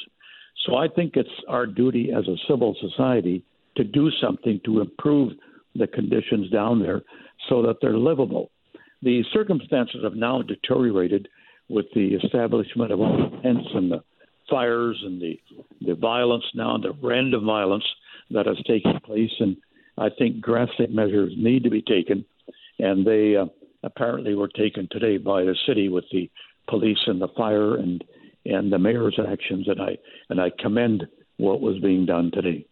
So 0.66 0.76
I 0.78 0.88
think 0.88 1.18
it's 1.18 1.30
our 1.50 1.66
duty 1.66 2.12
as 2.16 2.28
a 2.30 2.38
civil 2.48 2.78
society 2.80 3.44
to 3.78 3.84
do 3.84 4.10
something 4.22 4.60
to 4.66 4.82
improve 4.82 5.34
the 5.76 5.88
conditions 5.88 6.50
down 6.52 6.82
there 6.82 7.02
so 7.50 7.62
that 7.64 7.78
they're 7.82 7.98
livable. 7.98 8.52
The 9.02 9.24
circumstances 9.34 10.02
have 10.04 10.16
now 10.16 10.42
deteriorated 10.42 11.28
with 11.70 11.86
the 11.96 12.16
establishment 12.24 12.92
of 12.92 13.02
all 13.02 13.18
the 13.18 13.42
tents 13.42 13.68
and 13.74 13.92
the 13.92 14.04
fires 14.50 15.02
and 15.04 15.22
the 15.22 15.40
the 15.86 15.96
violence 15.96 16.44
now, 16.54 16.76
and 16.76 16.84
the 16.84 16.94
random 17.02 17.46
violence 17.46 17.86
that 18.32 18.46
has 18.46 18.58
taken 18.68 19.00
place, 19.04 19.32
and 19.40 19.58
I 19.98 20.10
think 20.18 20.44
drastic 20.44 20.92
measures 20.92 21.34
need 21.38 21.64
to 21.64 21.70
be 21.70 21.82
taken, 21.82 22.26
and 22.80 23.06
they 23.06 23.36
uh, 23.36 23.46
apparently 23.84 24.36
were 24.36 24.48
taken 24.48 24.88
today 24.92 25.18
by 25.18 25.44
the 25.44 25.56
city 25.68 25.90
with 25.90 26.06
the 26.12 26.30
police 26.68 27.00
and 27.08 27.22
the 27.22 27.28
fire 27.30 27.76
and 27.76 28.04
and 28.46 28.72
the 28.72 28.80
mayor's 28.80 29.20
actions, 29.20 29.68
and 29.68 29.82
I 29.82 29.98
and 30.30 30.40
I 30.40 30.52
commend 30.60 31.08
what 31.38 31.62
was 31.62 31.80
being 31.80 32.06
done 32.06 32.32
today. 32.32 32.66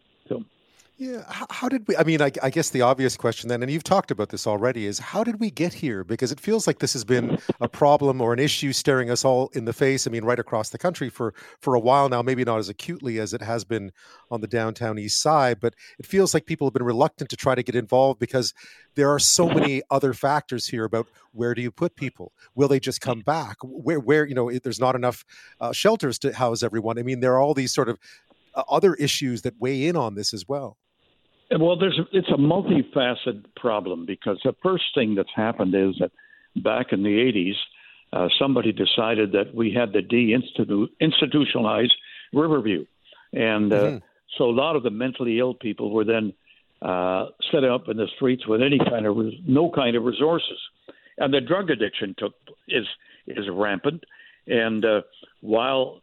Yeah. 1.02 1.24
How, 1.28 1.48
how, 1.50 1.68
did 1.68 1.88
we? 1.88 1.98
I 1.98 2.04
mean, 2.04 2.22
I, 2.22 2.32
I, 2.44 2.52
guess 2.52 2.70
the 2.70 2.84
obvious 2.84 3.18
question 3.18 3.50
then, 3.50 3.64
and 3.64 3.72
you've 3.72 3.84
talked 3.84 4.12
about 4.12 4.30
this 4.30 4.46
already, 4.46 4.86
is 4.86 5.00
how 5.00 5.24
did 5.24 5.40
we 5.40 5.50
get 5.50 5.74
here? 5.74 6.04
Because 6.04 6.32
it 6.32 6.40
feels 6.40 6.68
like 6.68 6.78
this 6.78 6.94
has 6.94 7.04
been 7.04 7.40
a 7.60 7.68
problem 7.68 8.22
or 8.22 8.34
an 8.34 8.38
issue 8.38 8.72
staring 8.72 9.10
us 9.10 9.26
all 9.26 9.50
in 9.56 9.66
the 9.66 9.74
face. 9.74 10.06
I 10.06 10.12
mean, 10.12 10.24
right 10.24 10.38
across 10.38 10.70
the 10.70 10.78
country 10.78 11.10
for 11.10 11.34
for 11.60 11.74
a 11.74 11.80
while 11.80 12.08
now. 12.08 12.22
Maybe 12.22 12.44
not 12.44 12.60
as 12.60 12.70
acutely 12.70 13.18
as 13.18 13.34
it 13.34 13.42
has 13.42 13.64
been 13.64 13.92
on 14.30 14.42
the 14.42 14.48
downtown 14.48 15.00
east 15.00 15.20
side, 15.20 15.60
but 15.60 15.74
it 15.98 16.06
feels 16.06 16.36
like 16.36 16.46
people 16.46 16.68
have 16.68 16.74
been 16.76 16.84
reluctant 16.84 17.32
to 17.32 17.36
try 17.36 17.56
to 17.56 17.64
get 17.64 17.74
involved 17.74 18.20
because 18.20 18.54
there 18.94 19.10
are 19.10 19.18
so 19.18 19.50
many 19.50 19.82
other 19.90 20.14
factors 20.14 20.68
here 20.68 20.84
about 20.84 21.08
where 21.32 21.56
do 21.56 21.64
you 21.64 21.72
put 21.72 21.96
people? 21.96 22.32
Will 22.54 22.68
they 22.68 22.80
just 22.80 23.02
come 23.02 23.22
back? 23.22 23.58
Where 23.64 24.00
where 24.00 24.28
you 24.28 24.36
know 24.36 24.52
there's 24.52 24.80
not 24.80 24.96
enough 24.96 25.26
uh, 25.60 25.72
shelters 25.72 26.20
to 26.20 26.32
house 26.32 26.62
everyone. 26.62 27.00
I 27.00 27.02
mean, 27.02 27.22
there 27.22 27.34
are 27.34 27.42
all 27.42 27.56
these 27.56 27.74
sort 27.74 27.90
of 27.90 27.98
uh, 28.54 28.62
other 28.70 28.94
issues 28.94 29.42
that 29.42 29.60
weigh 29.60 29.88
in 29.88 29.96
on 29.96 30.14
this 30.14 30.32
as 30.32 30.48
well. 30.48 30.78
Well, 31.60 31.78
there's 31.78 32.00
it's 32.14 32.30
a 32.30 32.38
multifaceted 32.38 33.46
problem 33.56 34.06
because 34.06 34.40
the 34.44 34.56
first 34.64 34.86
thing 34.96 35.16
that's 35.16 35.30
happened 35.36 35.76
is 35.76 35.96
that 36.00 36.12
back 36.56 36.88
in 36.94 37.04
the 37.04 37.10
80s, 37.10 37.56
uh, 38.14 38.30
somebody 38.40 38.72
decided 38.72 39.34
that 39.34 39.54
we 39.54 39.74
had 39.74 39.94
to 39.94 40.02
de-institutionalize 40.02 41.90
Riverview, 42.34 42.86
and 43.34 43.74
uh, 43.74 43.76
mm-hmm. 43.76 43.98
so 44.38 44.46
a 44.46 44.52
lot 44.52 44.76
of 44.78 44.84
the 44.84 44.90
mentally 44.90 45.40
ill 45.40 45.54
people 45.54 45.92
were 45.92 46.06
then 46.06 46.34
uh, 46.82 47.28
set 47.52 47.66
up 47.66 47.90
in 47.90 47.98
the 47.98 48.08
streets 48.16 48.48
with 48.48 48.62
any 48.62 48.80
kind 48.80 49.06
of 49.06 49.18
res- 49.18 49.34
no 49.46 49.70
kind 49.70 49.98
of 49.98 50.04
resources, 50.04 50.58
and 51.18 51.34
the 51.34 51.42
drug 51.42 51.70
addiction 51.70 52.16
took 52.18 52.34
is 52.70 52.86
is 53.28 53.46
rampant, 53.50 54.04
and 54.48 54.86
uh, 54.86 55.02
while 55.42 56.02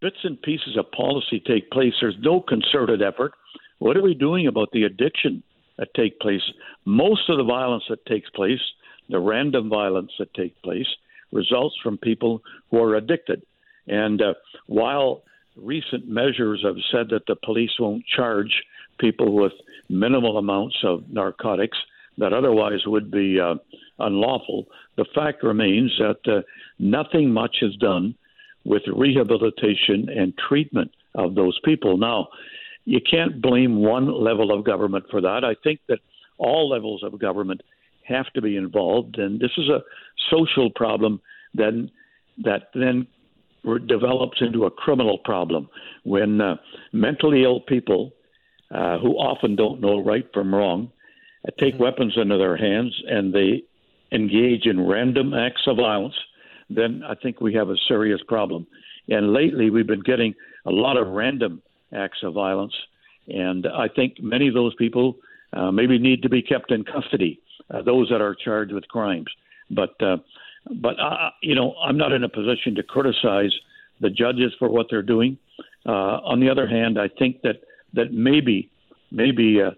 bits 0.00 0.16
and 0.24 0.40
pieces 0.42 0.76
of 0.78 0.90
policy 0.92 1.42
take 1.46 1.70
place. 1.70 1.92
There's 2.00 2.16
no 2.20 2.40
concerted 2.40 3.02
effort. 3.02 3.32
What 3.78 3.96
are 3.96 4.02
we 4.02 4.14
doing 4.14 4.46
about 4.46 4.70
the 4.72 4.84
addiction 4.84 5.42
that 5.78 5.94
take 5.94 6.18
place? 6.20 6.42
Most 6.84 7.28
of 7.28 7.36
the 7.36 7.44
violence 7.44 7.84
that 7.88 8.06
takes 8.06 8.30
place, 8.30 8.60
the 9.08 9.20
random 9.20 9.68
violence 9.68 10.12
that 10.18 10.32
takes 10.34 10.58
place, 10.60 10.86
results 11.32 11.76
from 11.82 11.98
people 11.98 12.42
who 12.70 12.82
are 12.82 12.94
addicted. 12.94 13.42
And 13.86 14.20
uh, 14.22 14.34
while 14.66 15.22
recent 15.56 16.08
measures 16.08 16.62
have 16.64 16.76
said 16.90 17.08
that 17.10 17.26
the 17.26 17.36
police 17.36 17.72
won't 17.78 18.04
charge 18.06 18.62
people 18.98 19.32
with 19.32 19.52
minimal 19.88 20.38
amounts 20.38 20.76
of 20.82 21.08
narcotics 21.10 21.78
that 22.18 22.32
otherwise 22.32 22.80
would 22.86 23.10
be 23.10 23.38
uh, 23.38 23.56
unlawful, 23.98 24.66
the 24.96 25.04
fact 25.14 25.42
remains 25.42 25.92
that 25.98 26.20
uh, 26.26 26.40
nothing 26.78 27.30
much 27.30 27.56
is 27.60 27.76
done 27.76 28.14
with 28.64 28.82
rehabilitation 28.88 30.08
and 30.08 30.34
treatment 30.48 30.90
of 31.14 31.34
those 31.34 31.58
people. 31.64 31.98
Now, 31.98 32.28
you 32.86 33.00
can't 33.00 33.42
blame 33.42 33.82
one 33.82 34.06
level 34.06 34.56
of 34.56 34.64
government 34.64 35.04
for 35.10 35.20
that. 35.20 35.44
I 35.44 35.54
think 35.62 35.80
that 35.88 35.98
all 36.38 36.68
levels 36.68 37.02
of 37.02 37.18
government 37.18 37.60
have 38.04 38.32
to 38.34 38.40
be 38.40 38.56
involved, 38.56 39.18
and 39.18 39.38
this 39.38 39.50
is 39.58 39.68
a 39.68 39.82
social 40.30 40.70
problem 40.70 41.20
then 41.52 41.90
that 42.44 42.70
then 42.74 43.06
develops 43.86 44.40
into 44.40 44.64
a 44.64 44.70
criminal 44.70 45.18
problem 45.18 45.68
when 46.04 46.40
uh, 46.40 46.56
mentally 46.92 47.42
ill 47.42 47.60
people 47.60 48.12
uh, 48.70 48.98
who 48.98 49.12
often 49.14 49.56
don't 49.56 49.80
know 49.80 49.98
right 50.02 50.26
from 50.32 50.54
wrong 50.54 50.90
uh, 51.46 51.50
take 51.58 51.74
mm-hmm. 51.74 51.82
weapons 51.82 52.14
into 52.16 52.38
their 52.38 52.56
hands 52.56 52.94
and 53.08 53.34
they 53.34 53.62
engage 54.12 54.66
in 54.66 54.86
random 54.86 55.34
acts 55.34 55.62
of 55.66 55.78
violence, 55.78 56.14
then 56.70 57.02
I 57.08 57.14
think 57.14 57.40
we 57.40 57.54
have 57.54 57.70
a 57.70 57.76
serious 57.88 58.20
problem. 58.28 58.66
And 59.08 59.32
lately, 59.32 59.70
we've 59.70 59.86
been 59.86 60.00
getting 60.00 60.34
a 60.64 60.70
lot 60.70 60.96
of 60.96 61.08
random 61.08 61.62
acts 61.92 62.18
of 62.22 62.34
violence, 62.34 62.74
and 63.28 63.66
I 63.66 63.88
think 63.88 64.20
many 64.20 64.48
of 64.48 64.54
those 64.54 64.74
people 64.74 65.16
uh, 65.52 65.70
maybe 65.70 65.98
need 65.98 66.22
to 66.22 66.28
be 66.28 66.42
kept 66.42 66.70
in 66.70 66.84
custody. 66.84 67.40
Uh, 67.70 67.82
those 67.82 68.08
that 68.10 68.20
are 68.20 68.34
charged 68.34 68.72
with 68.72 68.86
crimes, 68.88 69.26
but 69.70 70.00
uh, 70.00 70.16
but 70.82 70.98
uh, 71.00 71.30
you 71.42 71.54
know, 71.54 71.74
I'm 71.84 71.96
not 71.96 72.12
in 72.12 72.24
a 72.24 72.28
position 72.28 72.74
to 72.76 72.82
criticize 72.82 73.52
the 74.00 74.10
judges 74.10 74.52
for 74.58 74.68
what 74.68 74.86
they're 74.90 75.02
doing. 75.02 75.38
Uh, 75.86 76.20
on 76.24 76.40
the 76.40 76.50
other 76.50 76.66
hand, 76.66 76.98
I 76.98 77.08
think 77.08 77.42
that 77.42 77.62
that 77.94 78.12
maybe 78.12 78.70
maybe 79.10 79.60
uh, 79.62 79.70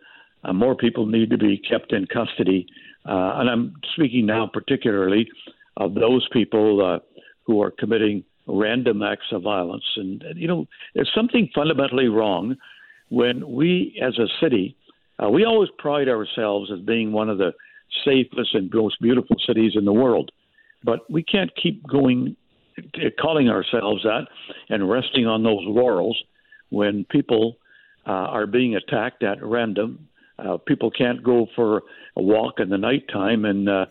uh, 0.44 0.52
more 0.52 0.74
people 0.74 1.06
need 1.06 1.30
to 1.30 1.38
be 1.38 1.58
kept 1.58 1.92
in 1.92 2.06
custody, 2.06 2.66
uh, 3.06 3.34
and 3.36 3.48
I'm 3.48 3.74
speaking 3.94 4.26
now 4.26 4.48
particularly 4.52 5.28
of 5.76 5.94
those 5.94 6.26
people 6.32 7.00
who 7.44 7.62
are 7.62 7.70
committing 7.70 8.24
random 8.48 9.02
acts 9.02 9.26
of 9.32 9.42
violence. 9.42 9.84
And 9.96 10.24
you 10.34 10.48
know, 10.48 10.66
there's 10.94 11.10
something 11.14 11.50
fundamentally 11.54 12.08
wrong 12.08 12.56
when 13.10 13.50
we, 13.50 13.98
as 14.02 14.18
a 14.18 14.26
city, 14.40 14.76
uh, 15.22 15.28
we 15.28 15.44
always 15.44 15.70
pride 15.78 16.08
ourselves 16.08 16.70
as 16.72 16.80
being 16.80 17.12
one 17.12 17.28
of 17.28 17.38
the 17.38 17.52
safest 18.04 18.54
and 18.54 18.72
most 18.72 19.00
beautiful 19.00 19.36
cities 19.46 19.72
in 19.74 19.84
the 19.84 19.92
world. 19.92 20.30
But 20.84 21.10
we 21.10 21.22
can't 21.22 21.50
keep 21.60 21.86
going, 21.86 22.36
calling 23.20 23.48
ourselves 23.48 24.02
that 24.04 24.26
and 24.68 24.88
resting 24.88 25.26
on 25.26 25.42
those 25.42 25.62
laurels 25.62 26.16
when 26.70 27.04
people 27.10 27.56
uh, 28.06 28.12
are 28.12 28.46
being 28.46 28.76
attacked 28.76 29.22
at 29.22 29.44
random. 29.44 30.08
Uh, 30.38 30.56
people 30.56 30.90
can't 30.90 31.22
go 31.22 31.46
for 31.56 31.82
a 32.16 32.22
walk 32.22 32.60
in 32.60 32.68
the 32.68 32.78
nighttime 32.78 33.44
in 33.44 33.68
uh, 33.68 33.86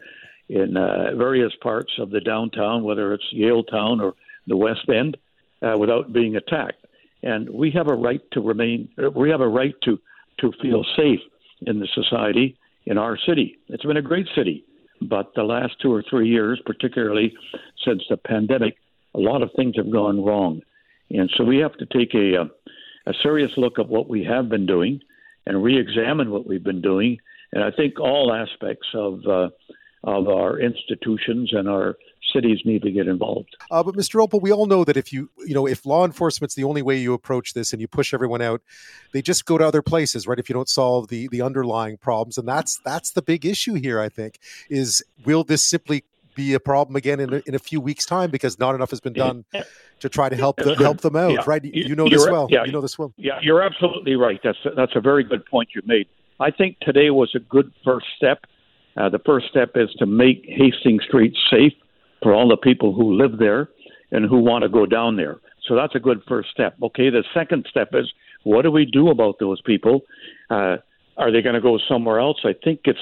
in 0.50 0.78
uh, 0.78 1.14
various 1.18 1.52
parts 1.62 1.92
of 2.00 2.10
the 2.10 2.22
downtown, 2.22 2.86
whether 2.86 3.14
it's 3.14 3.26
Yaletown 3.36 4.02
or 4.02 4.14
the 4.48 4.58
West 4.58 4.90
End, 4.90 5.18
uh, 5.62 5.78
without 5.78 6.14
being 6.14 6.36
attacked. 6.36 6.86
And 7.24 7.50
we 7.50 7.72
have 7.72 7.88
a 7.88 7.96
right 7.96 8.22
to 8.32 8.42
remain. 8.42 8.90
We 9.16 9.30
have 9.30 9.42
a 9.42 9.48
right 9.48 9.76
to 9.84 10.00
to 10.40 10.52
feel 10.62 10.86
safe 10.96 11.20
in 11.66 11.80
the 11.80 11.88
society 11.94 12.58
in 12.86 12.98
our 12.98 13.18
city. 13.28 13.58
It's 13.68 13.84
been 13.84 13.98
a 13.98 14.02
great 14.02 14.28
city. 14.36 14.64
But 15.02 15.34
the 15.36 15.44
last 15.44 15.74
two 15.82 15.94
or 15.94 16.04
three 16.10 16.30
years, 16.30 16.62
particularly 16.66 17.34
since 17.86 18.04
the 18.10 18.18
pandemic, 18.18 18.78
a 19.14 19.20
lot 19.20 19.42
of 19.42 19.52
things 19.56 19.76
have 19.78 19.92
gone 19.92 20.24
wrong. 20.24 20.62
And 21.10 21.30
so 21.36 21.44
we 21.44 21.58
have 21.58 21.74
to 21.78 21.86
take 21.86 22.14
a, 22.14 22.42
uh, 22.42 22.46
a 23.06 23.14
serious 23.22 23.52
look 23.58 23.80
at 23.80 23.88
what 23.88 24.10
we 24.10 24.24
have 24.24 24.50
been 24.50 24.66
doing 24.66 25.02
and 25.46 25.64
re 25.64 25.80
examine 25.80 26.32
what 26.32 26.48
we've 26.48 26.64
been 26.64 26.82
doing. 26.82 27.20
And 27.54 27.64
I 27.64 27.72
think 27.72 28.00
all 28.00 28.34
aspects 28.34 28.88
of, 28.94 29.26
uh, 29.26 29.50
of 30.04 30.28
our 30.28 30.60
institutions 30.60 31.52
and 31.54 31.70
our 31.70 31.96
cities 32.34 32.60
need 32.66 32.82
to 32.84 32.92
get 32.92 33.08
involved. 33.08 33.56
Uh, 33.72 33.84
but 33.84 33.96
Mr. 33.96 34.26
Oppal, 34.26 34.42
we 34.42 34.52
all 34.52 34.66
know 34.66 34.84
that 34.84 34.98
if 34.98 35.12
you, 35.12 35.30
you 35.46 35.54
know, 35.54 35.68
if 35.68 35.86
law 35.86 36.06
enforcement's 36.06 36.56
the 36.56 36.64
only 36.64 36.82
way 36.82 36.98
you 36.98 37.14
approach 37.14 37.54
this 37.54 37.74
and 37.74 37.82
you 37.82 37.88
push 37.88 38.14
everyone 38.14 38.42
out, 38.42 38.62
they 39.14 39.22
just 39.22 39.46
go 39.46 39.58
to 39.58 39.66
other 39.66 39.82
places, 39.82 40.28
right? 40.28 40.40
If 40.40 40.50
you 40.50 40.54
don't 40.54 40.70
solve 40.70 41.08
the 41.08 41.28
the 41.30 41.42
underlying 41.42 41.98
problems, 41.98 42.38
and 42.38 42.48
that's 42.48 42.80
that's 42.84 43.12
the 43.12 43.22
big 43.22 43.46
issue 43.46 43.76
here. 43.76 44.00
I 44.00 44.10
think 44.10 44.40
is 44.70 45.04
will 45.26 45.44
this 45.44 45.64
simply 45.64 46.04
be 46.36 46.54
a 46.54 46.60
problem 46.60 46.96
again 46.96 47.20
in 47.20 47.34
a, 47.34 47.42
in 47.48 47.56
a 47.56 47.60
few 47.60 47.82
weeks' 47.82 48.06
time 48.06 48.30
because 48.30 48.60
not 48.60 48.76
enough 48.76 48.92
has 48.92 49.02
been 49.02 49.14
done 49.14 49.44
to 50.00 50.08
try 50.08 50.30
to 50.30 50.36
help 50.36 50.58
the, 50.58 50.76
help 50.76 51.02
them 51.02 51.16
out, 51.16 51.32
yeah. 51.32 51.44
right? 51.48 51.66
You, 51.66 51.72
you 51.74 51.96
know 51.96 52.08
this 52.08 52.28
well. 52.30 52.48
Yeah, 52.50 52.64
you 52.64 52.72
know 52.72 52.82
this 52.82 52.98
well. 52.98 53.12
Yeah, 53.18 53.40
you're 53.42 53.64
absolutely 53.64 54.16
right. 54.16 54.40
That's 54.44 54.60
a, 54.64 54.70
that's 54.76 54.96
a 54.96 55.02
very 55.02 55.24
good 55.24 55.46
point 55.48 55.70
you 55.76 55.82
made. 55.86 56.08
I 56.40 56.52
think 56.52 56.80
today 56.80 57.10
was 57.10 57.34
a 57.36 57.40
good 57.40 57.74
first 57.84 58.06
step. 58.16 58.46
Uh, 58.96 59.10
the 59.10 59.20
first 59.20 59.48
step 59.50 59.72
is 59.76 59.90
to 59.98 60.06
make 60.06 60.46
Hastings 60.48 61.04
Street 61.04 61.36
safe 61.50 61.74
for 62.22 62.34
all 62.34 62.48
the 62.48 62.58
people 62.58 62.94
who 62.94 63.14
live 63.14 63.38
there 63.38 63.70
and 64.12 64.26
who 64.26 64.40
want 64.40 64.64
to 64.64 64.70
go 64.70 64.86
down 64.86 65.16
there. 65.18 65.38
So 65.68 65.76
that's 65.76 65.96
a 65.96 66.00
good 66.00 66.22
first 66.28 66.50
step. 66.50 66.76
Okay, 66.82 67.10
the 67.10 67.24
second 67.34 67.68
step 67.70 67.90
is 67.94 68.12
what 68.44 68.62
do 68.62 68.72
we 68.72 68.86
do 68.86 69.10
about 69.10 69.40
those 69.40 69.62
people? 69.62 70.02
Uh, 70.50 70.78
are 71.18 71.32
they 71.32 71.42
going 71.42 71.56
to 71.56 71.62
go 71.62 71.78
somewhere 71.90 72.20
else? 72.20 72.38
I 72.46 72.54
think 72.64 72.82
it's 72.86 73.00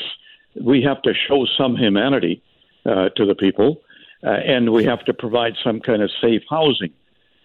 we 0.60 0.82
have 0.84 1.02
to 1.04 1.14
show 1.14 1.46
some 1.58 1.76
humanity 1.76 2.42
uh, 2.86 3.10
to 3.10 3.26
the 3.26 3.36
people, 3.36 3.82
uh, 4.24 4.30
and 4.30 4.72
we 4.72 4.86
have 4.86 5.04
to 5.06 5.14
provide 5.14 5.54
some 5.64 5.80
kind 5.82 6.02
of 6.02 6.10
safe 6.22 6.42
housing. 6.50 6.92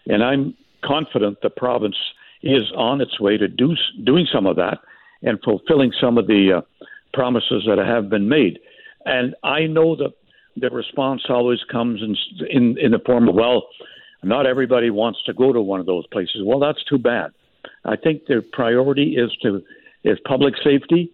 And 0.06 0.22
I'm 0.22 0.54
confident 0.82 1.42
the 1.42 1.50
province 1.50 1.96
is 2.42 2.72
on 2.76 3.00
its 3.00 3.20
way 3.20 3.36
to 3.36 3.48
do 3.48 3.74
doing 4.04 4.26
some 4.32 4.46
of 4.46 4.56
that 4.56 4.78
and 5.22 5.38
fulfilling 5.42 5.92
some 6.00 6.16
of 6.16 6.26
the 6.26 6.52
uh, 6.58 6.86
promises 7.12 7.64
that 7.66 7.78
have 7.78 8.08
been 8.08 8.28
made. 8.28 8.58
And 9.04 9.34
I 9.42 9.66
know 9.66 9.96
that 9.96 10.14
the 10.60 10.70
response 10.70 11.22
always 11.28 11.60
comes 11.70 12.02
in, 12.02 12.16
in 12.48 12.78
in 12.78 12.90
the 12.92 13.00
form 13.04 13.28
of 13.28 13.34
well, 13.34 13.68
not 14.22 14.46
everybody 14.46 14.90
wants 14.90 15.22
to 15.24 15.32
go 15.32 15.52
to 15.52 15.60
one 15.60 15.80
of 15.80 15.86
those 15.86 16.06
places. 16.08 16.42
Well, 16.44 16.58
that's 16.58 16.82
too 16.84 16.98
bad. 16.98 17.30
I 17.84 17.96
think 17.96 18.26
the 18.26 18.44
priority 18.52 19.16
is 19.16 19.30
to 19.42 19.62
is 20.04 20.18
public 20.26 20.54
safety 20.62 21.12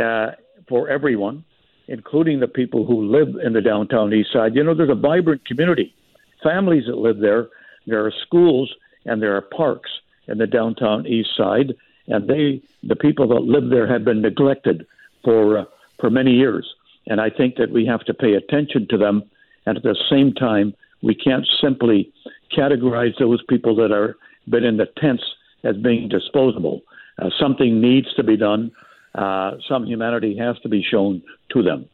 uh, 0.00 0.32
for 0.68 0.88
everyone, 0.88 1.44
including 1.88 2.40
the 2.40 2.48
people 2.48 2.86
who 2.86 3.06
live 3.06 3.28
in 3.44 3.52
the 3.52 3.60
downtown 3.60 4.12
east 4.12 4.32
side. 4.32 4.54
You 4.54 4.64
know, 4.64 4.74
there's 4.74 4.90
a 4.90 4.94
vibrant 4.94 5.44
community, 5.46 5.94
families 6.42 6.84
that 6.86 6.96
live 6.96 7.18
there. 7.18 7.48
There 7.86 8.04
are 8.04 8.12
schools 8.26 8.72
and 9.04 9.22
there 9.22 9.36
are 9.36 9.40
parks 9.40 9.90
in 10.26 10.38
the 10.38 10.46
downtown 10.46 11.06
east 11.06 11.30
side, 11.36 11.74
and 12.08 12.28
they 12.28 12.62
the 12.82 12.96
people 12.96 13.28
that 13.28 13.42
live 13.42 13.70
there 13.70 13.86
have 13.86 14.04
been 14.04 14.22
neglected 14.22 14.86
for 15.24 15.58
uh, 15.58 15.64
for 16.00 16.10
many 16.10 16.32
years. 16.32 16.66
And 17.06 17.20
I 17.20 17.30
think 17.30 17.56
that 17.56 17.70
we 17.70 17.86
have 17.86 18.00
to 18.04 18.14
pay 18.14 18.34
attention 18.34 18.86
to 18.90 18.98
them. 18.98 19.22
And 19.64 19.76
at 19.76 19.82
the 19.82 19.96
same 20.10 20.32
time, 20.32 20.74
we 21.02 21.14
can't 21.14 21.46
simply 21.60 22.12
categorize 22.56 23.18
those 23.18 23.42
people 23.48 23.76
that 23.76 23.92
are 23.92 24.16
been 24.48 24.64
in 24.64 24.76
the 24.76 24.86
tents 24.98 25.24
as 25.64 25.76
being 25.76 26.08
disposable. 26.08 26.82
Uh, 27.20 27.30
something 27.40 27.80
needs 27.80 28.12
to 28.14 28.22
be 28.22 28.36
done. 28.36 28.70
Uh, 29.14 29.52
some 29.68 29.84
humanity 29.86 30.36
has 30.36 30.58
to 30.60 30.68
be 30.68 30.84
shown 30.88 31.22
to 31.50 31.62
them. 31.62 31.88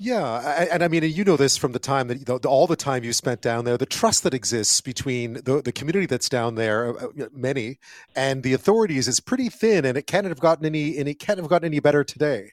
Yeah, 0.00 0.68
and 0.70 0.84
I 0.84 0.86
mean, 0.86 1.02
you 1.02 1.24
know 1.24 1.36
this 1.36 1.56
from 1.56 1.72
the 1.72 1.80
time 1.80 2.06
that 2.06 2.46
all 2.46 2.68
the 2.68 2.76
time 2.76 3.02
you 3.02 3.12
spent 3.12 3.40
down 3.40 3.64
there, 3.64 3.76
the 3.76 3.84
trust 3.84 4.22
that 4.22 4.32
exists 4.32 4.80
between 4.80 5.34
the, 5.42 5.60
the 5.60 5.72
community 5.72 6.06
that's 6.06 6.28
down 6.28 6.54
there, 6.54 6.96
uh, 6.96 7.06
uh, 7.06 7.28
many, 7.32 7.80
and 8.14 8.44
the 8.44 8.52
authorities 8.52 9.08
is 9.08 9.18
pretty 9.18 9.48
thin, 9.48 9.84
and 9.84 9.98
it 9.98 10.06
can't 10.06 10.24
have 10.24 10.38
gotten 10.38 10.64
any, 10.64 10.96
and 10.98 11.08
it 11.08 11.18
can't 11.18 11.40
have 11.40 11.48
gotten 11.48 11.66
any 11.66 11.80
better 11.80 12.04
today. 12.04 12.52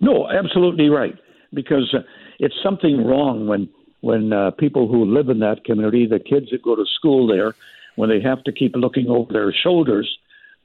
No, 0.00 0.28
absolutely 0.28 0.88
right. 0.88 1.16
Because 1.52 1.94
uh, 1.94 2.02
it's 2.38 2.54
something 2.62 3.04
wrong 3.04 3.46
when 3.46 3.68
when 4.00 4.34
uh, 4.34 4.50
people 4.50 4.86
who 4.86 5.06
live 5.06 5.30
in 5.30 5.38
that 5.38 5.64
community, 5.64 6.06
the 6.06 6.18
kids 6.18 6.50
that 6.50 6.62
go 6.62 6.76
to 6.76 6.84
school 6.94 7.26
there, 7.26 7.54
when 7.96 8.10
they 8.10 8.20
have 8.20 8.44
to 8.44 8.52
keep 8.52 8.76
looking 8.76 9.08
over 9.08 9.32
their 9.32 9.50
shoulders 9.50 10.18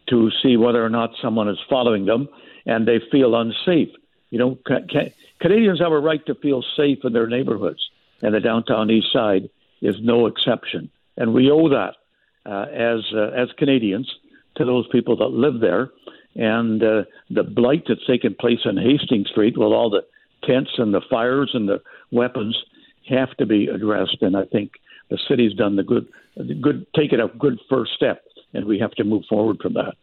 to 0.10 0.30
see 0.44 0.58
whether 0.58 0.84
or 0.84 0.90
not 0.90 1.12
someone 1.22 1.48
is 1.48 1.58
following 1.70 2.06
them, 2.06 2.28
and 2.66 2.86
they 2.86 3.00
feel 3.12 3.36
unsafe. 3.40 3.90
You 4.30 4.40
know, 4.40 4.58
ca- 4.68 4.86
ca- 4.92 5.14
Canadians 5.40 5.80
have 5.80 5.94
a 5.94 6.00
right 6.00 6.26
to 6.26 6.36
feel 6.36 6.64
safe 6.76 7.00
in 7.06 7.14
their 7.14 7.28
neighborhoods, 7.28 7.80
and 8.22 8.34
the 8.34 8.42
downtown 8.42 8.92
east 8.92 9.14
side 9.14 9.50
is 9.82 9.96
no 10.02 10.26
exception. 10.26 10.90
And 11.16 11.34
we 11.34 11.50
owe 11.50 11.70
that 11.70 11.96
uh, 12.46 12.66
as 12.72 13.06
uh, 13.14 13.32
as 13.36 13.50
Canadians 13.58 14.14
to 14.56 14.66
those 14.66 14.88
people 14.92 15.16
that 15.18 15.30
live 15.30 15.62
there 15.62 15.92
and 16.36 16.82
uh, 16.84 17.04
the 17.30 17.44
blight 17.44 17.84
that's 17.88 18.06
taken 18.06 18.36
place 18.40 18.60
on 18.66 18.78
Hastings 18.78 19.30
Street 19.30 19.58
with 19.58 19.68
all 19.68 19.90
the 19.90 20.04
tents 20.48 20.72
and 20.78 20.94
the 20.94 21.02
fires 21.10 21.52
and 21.54 21.68
the 21.68 21.82
weapons 22.12 22.58
have 23.10 23.36
to 23.38 23.46
be 23.46 23.68
addressed. 23.68 24.18
And 24.22 24.38
I 24.38 24.46
think 24.46 24.72
the 25.10 25.20
city's 25.28 25.54
done 25.54 25.76
the 25.76 25.84
good, 25.84 26.08
the 26.38 26.54
good, 26.54 26.86
taken 26.96 27.20
a 27.20 27.28
good 27.28 27.60
first 27.70 27.92
step, 27.96 28.24
and 28.54 28.66
we 28.66 28.80
have 28.80 28.92
to 28.92 29.04
move 29.04 29.24
forward 29.28 29.58
from 29.62 29.74
that. 29.74 29.96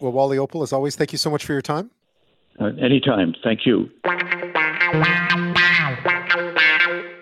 Well, 0.00 0.12
Wally 0.12 0.36
Oppal, 0.36 0.62
as 0.62 0.72
always, 0.72 0.96
thank 0.96 1.12
you 1.12 1.18
so 1.18 1.30
much 1.30 1.44
for 1.44 1.52
your 1.52 1.62
time. 1.62 1.90
Uh, 2.60 2.66
anytime. 2.80 3.34
Thank 3.42 3.60
you. 3.64 3.88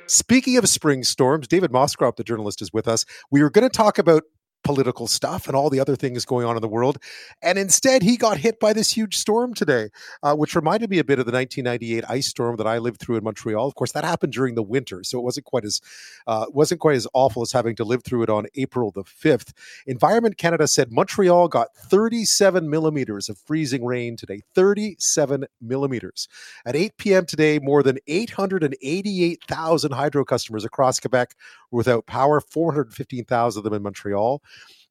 Speaking 0.07 0.57
of 0.57 0.69
spring 0.69 1.05
storms, 1.05 1.47
David 1.47 1.71
Moscrop, 1.71 2.17
the 2.17 2.25
journalist, 2.25 2.61
is 2.61 2.73
with 2.73 2.89
us. 2.89 3.05
We 3.31 3.43
were 3.43 3.51
going 3.51 3.69
to 3.69 3.75
talk 3.75 3.99
about 3.99 4.25
political 4.63 5.07
stuff 5.07 5.47
and 5.47 5.57
all 5.57 5.71
the 5.71 5.81
other 5.81 5.97
things 5.97 6.25
going 6.25 6.47
on 6.47 6.57
in 6.57 6.63
the 6.63 6.69
world. 6.69 6.99
And 7.43 7.59
instead, 7.59 8.03
he 8.03 8.17
got 8.17 8.39
hit 8.39 8.61
by 8.61 8.73
this 8.73 8.91
huge 8.91 9.17
storm 9.17 9.55
today, 9.55 9.89
uh, 10.23 10.35
which 10.35 10.55
reminded 10.55 10.91
me 10.91 10.99
a 10.99 11.05
bit 11.05 11.19
of 11.19 11.27
the 11.27 11.33
1998 11.33 12.05
ice 12.09 12.29
storm 12.29 12.57
that 12.57 12.67
I 12.67 12.79
lived 12.79 13.01
through 13.01 13.17
in 13.17 13.25
Montreal. 13.25 13.67
Of 13.67 13.75
course, 13.75 13.93
that 13.93 14.05
happened 14.05 14.33
during 14.33 14.55
the 14.55 14.63
winter, 14.63 15.03
so 15.03 15.19
it 15.19 15.23
wasn't 15.23 15.47
quite 15.47 15.65
as 15.65 15.81
uh, 16.27 16.47
wasn't 16.51 16.81
quite 16.81 16.97
as 16.97 17.07
awful 17.15 17.43
as 17.43 17.53
having 17.53 17.77
to 17.77 17.85
live 17.85 18.05
through 18.05 18.23
it 18.23 18.31
on 18.31 18.47
April 18.55 18.91
the 18.91 19.05
5th. 19.05 19.53
Environment 19.87 20.37
Canada 20.37 20.69
said 20.69 20.93
Montreal 20.93 21.49
got 21.49 21.75
37 21.77 22.69
millimeters 22.69 23.29
of 23.29 23.39
freezing 23.39 23.85
rain 23.85 24.17
today. 24.17 24.43
37 24.55 25.47
millimeters 25.61 26.29
at 26.67 26.77
8 26.77 26.97
p.m. 26.97 27.27
today. 27.27 27.59
More 27.59 27.83
than 27.83 27.99
888,000 28.07 29.93
hydro 29.93 30.25
customers 30.25 30.65
across 30.65 31.01
Quebec 31.01 31.35
were 31.71 31.79
without 31.79 32.07
power. 32.07 32.41
415,000 32.41 33.59
of 33.59 33.65
them 33.65 33.75
in 33.75 33.83
Montreal 33.83 34.43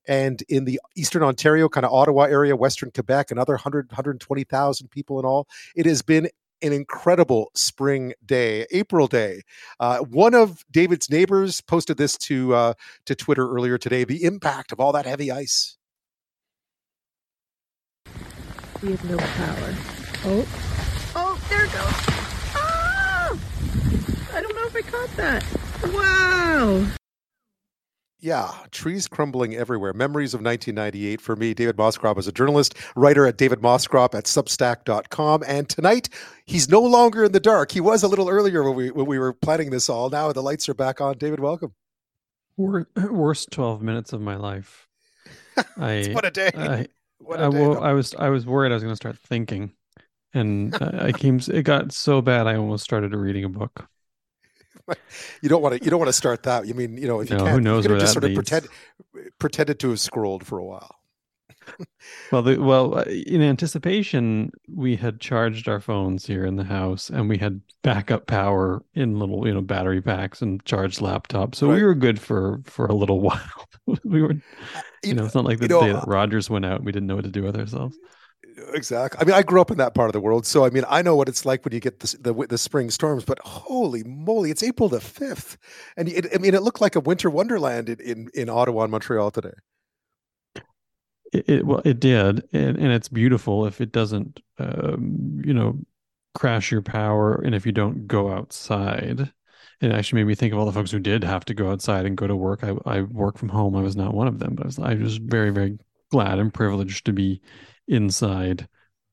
and 0.07 0.41
in 0.49 0.65
the 0.65 0.79
eastern 0.95 1.23
Ontario, 1.23 1.69
kind 1.69 1.85
of 1.85 1.93
Ottawa 1.93 2.23
area, 2.23 2.55
western 2.55 2.91
Quebec, 2.91 3.31
another 3.31 3.53
100, 3.53 3.91
120,000 3.91 4.87
people 4.89 5.19
in 5.19 5.25
all. 5.25 5.47
It 5.75 5.85
has 5.85 6.01
been 6.01 6.29
an 6.61 6.73
incredible 6.73 7.51
spring 7.55 8.13
day, 8.25 8.65
April 8.71 9.07
day. 9.07 9.41
Uh, 9.79 9.99
one 9.99 10.33
of 10.33 10.65
David's 10.71 11.09
neighbors 11.09 11.61
posted 11.61 11.97
this 11.97 12.17
to 12.17 12.53
uh, 12.53 12.73
to 13.05 13.15
Twitter 13.15 13.49
earlier 13.49 13.77
today. 13.77 14.03
The 14.03 14.23
impact 14.23 14.71
of 14.71 14.79
all 14.79 14.91
that 14.93 15.05
heavy 15.05 15.31
ice. 15.31 15.77
We 18.81 18.91
have 18.91 19.05
no 19.09 19.17
power. 19.17 19.75
Oh, 20.25 20.47
oh, 21.15 21.41
there 21.49 21.65
it 21.65 21.71
goes. 21.71 21.93
Ah! 22.55 23.37
I 24.33 24.41
don't 24.41 24.55
know 24.55 24.65
if 24.65 24.75
I 24.75 24.81
caught 24.81 25.17
that. 25.17 25.43
Wow. 25.93 26.98
Yeah, 28.21 28.51
trees 28.71 29.07
crumbling 29.07 29.55
everywhere. 29.55 29.93
Memories 29.93 30.33
of 30.33 30.41
1998 30.41 31.21
for 31.21 31.37
me. 31.37 31.53
David 31.53 31.77
Moscrop 31.77 32.17
is 32.17 32.27
a 32.27 32.33
journalist, 32.33 32.75
writer 32.93 33.25
at 33.25 33.37
David 33.37 33.61
Moscrop 33.61 34.13
at 34.13 34.25
Substack.com. 34.25 35.43
And 35.47 35.69
tonight, 35.69 36.09
he's 36.45 36.67
no 36.67 36.81
longer 36.81 37.23
in 37.23 37.31
the 37.31 37.39
dark. 37.39 37.71
He 37.71 37.79
was 37.79 38.03
a 38.03 38.09
little 38.09 38.27
earlier 38.27 38.61
when 38.63 38.75
we 38.75 38.91
when 38.91 39.05
we 39.05 39.19
were 39.19 39.31
planning 39.31 39.69
this 39.69 39.87
all. 39.87 40.09
Now 40.09 40.33
the 40.33 40.43
lights 40.43 40.67
are 40.67 40.73
back 40.73 40.99
on. 40.99 41.17
David, 41.17 41.39
welcome. 41.39 41.73
Worst 42.57 43.51
12 43.51 43.81
minutes 43.81 44.11
of 44.11 44.19
my 44.19 44.35
life. 44.35 44.87
I, 45.77 46.09
what 46.11 46.25
a 46.25 46.31
day. 46.31 46.51
I, 46.57 46.87
what 47.19 47.39
a 47.39 47.45
I, 47.45 47.49
day. 47.49 47.67
Well, 47.67 47.81
I 47.81 47.93
was 47.93 48.13
I 48.15 48.27
was 48.29 48.45
worried 48.45 48.73
I 48.73 48.75
was 48.75 48.83
going 48.83 48.91
to 48.91 48.97
start 48.97 49.17
thinking, 49.17 49.71
and 50.33 50.75
I 50.75 51.13
came. 51.13 51.39
It 51.47 51.63
got 51.63 51.93
so 51.93 52.21
bad 52.21 52.47
I 52.47 52.55
almost 52.55 52.83
started 52.83 53.13
reading 53.15 53.45
a 53.45 53.49
book. 53.49 53.87
you 55.41 55.49
don't 55.49 55.61
want 55.61 55.75
to 55.77 55.83
you 55.83 55.89
don't 55.89 55.99
want 55.99 56.09
to 56.09 56.13
start 56.13 56.43
that. 56.43 56.67
You 56.67 56.73
mean 56.73 56.97
you 56.97 57.07
know 57.07 57.19
if 57.21 57.29
you 57.29 57.35
no, 57.35 57.43
can't, 57.43 57.53
who 57.53 57.61
knows 57.61 57.85
you 57.85 57.89
where 57.89 57.97
just 57.97 58.13
that 58.13 58.13
sort 58.13 58.23
leads. 58.23 58.33
of 58.39 58.45
pretend 58.45 58.67
pretended 59.39 59.79
to 59.81 59.89
have 59.89 59.99
scrolled 59.99 60.45
for 60.45 60.57
a 60.59 60.65
while. 60.65 60.95
well, 62.31 62.41
the, 62.41 62.57
well, 62.57 62.97
uh, 62.99 63.03
in 63.03 63.41
anticipation, 63.41 64.51
we 64.67 64.95
had 64.95 65.19
charged 65.19 65.67
our 65.67 65.79
phones 65.79 66.25
here 66.25 66.45
in 66.45 66.55
the 66.55 66.63
house, 66.63 67.09
and 67.09 67.29
we 67.29 67.37
had 67.37 67.61
backup 67.83 68.27
power 68.27 68.83
in 68.95 69.19
little, 69.19 69.45
you 69.47 69.53
know, 69.53 69.61
battery 69.61 70.01
packs 70.01 70.41
and 70.41 70.63
charged 70.65 70.99
laptops. 70.99 71.55
So 71.55 71.67
Right. 71.67 71.75
we 71.75 71.83
were 71.83 71.95
good 71.95 72.19
for 72.19 72.61
for 72.65 72.85
a 72.87 72.93
little 72.95 73.19
while. 73.21 73.69
we 74.03 74.21
were, 74.21 74.35
you 75.03 75.13
know, 75.13 75.25
it's 75.25 75.35
not 75.35 75.45
like 75.45 75.59
the 75.59 75.67
you 75.67 75.69
know, 75.69 75.79
day 75.79 75.93
that 75.93 76.07
Rogers 76.07 76.49
went 76.49 76.65
out 76.65 76.83
we 76.83 76.91
didn't 76.91 77.07
know 77.07 77.15
what 77.15 77.25
to 77.25 77.31
do 77.31 77.43
with 77.43 77.57
ourselves. 77.57 77.97
Exactly. 78.73 79.19
I 79.21 79.25
mean, 79.25 79.35
I 79.35 79.41
grew 79.43 79.61
up 79.61 79.71
in 79.71 79.77
that 79.77 79.93
part 79.93 80.09
of 80.09 80.13
the 80.13 80.19
world, 80.19 80.45
so 80.45 80.65
I 80.65 80.69
mean, 80.69 80.83
I 80.89 81.01
know 81.01 81.15
what 81.15 81.29
it's 81.29 81.45
like 81.45 81.63
when 81.65 81.73
you 81.73 81.79
get 81.79 81.99
the 81.99 82.17
the, 82.19 82.47
the 82.47 82.57
spring 82.57 82.89
storms. 82.89 83.23
But 83.25 83.39
holy 83.39 84.03
moly, 84.03 84.51
it's 84.51 84.63
April 84.63 84.89
the 84.89 85.01
fifth, 85.01 85.57
and 85.97 86.09
it, 86.09 86.27
I 86.33 86.37
mean, 86.37 86.53
it 86.53 86.61
looked 86.63 86.81
like 86.81 86.95
a 86.95 86.99
winter 86.99 87.29
wonderland 87.29 87.89
in, 87.89 87.99
in, 87.99 88.29
in 88.33 88.49
Ottawa 88.49 88.83
and 88.83 88.91
Montreal 88.91 89.31
today. 89.31 89.53
It, 91.31 91.49
it 91.49 91.65
well, 91.65 91.81
it 91.85 91.99
did, 91.99 92.43
and, 92.53 92.77
and 92.77 92.91
it's 92.91 93.07
beautiful 93.07 93.65
if 93.65 93.81
it 93.81 93.91
doesn't, 93.91 94.39
um, 94.57 95.41
you 95.45 95.53
know, 95.53 95.79
crash 96.33 96.71
your 96.71 96.81
power, 96.81 97.35
and 97.35 97.53
if 97.55 97.65
you 97.65 97.71
don't 97.71 98.07
go 98.07 98.31
outside. 98.31 99.31
It 99.81 99.93
actually 99.93 100.21
made 100.23 100.27
me 100.27 100.35
think 100.35 100.51
of 100.51 100.59
all 100.59 100.65
the 100.65 100.73
folks 100.73 100.91
who 100.91 100.99
did 100.99 101.23
have 101.23 101.45
to 101.45 101.53
go 101.53 101.71
outside 101.71 102.05
and 102.05 102.17
go 102.17 102.27
to 102.27 102.35
work. 102.35 102.63
I 102.65 102.75
I 102.85 103.01
work 103.01 103.37
from 103.37 103.49
home. 103.49 103.75
I 103.77 103.81
was 103.81 103.95
not 103.95 104.13
one 104.13 104.27
of 104.27 104.39
them, 104.39 104.55
but 104.55 104.65
I 104.65 104.67
was 104.67 104.79
I 104.79 104.93
was 104.95 105.17
very 105.17 105.51
very 105.51 105.77
glad 106.11 106.39
and 106.39 106.53
privileged 106.53 107.05
to 107.05 107.13
be 107.13 107.41
inside, 107.89 108.69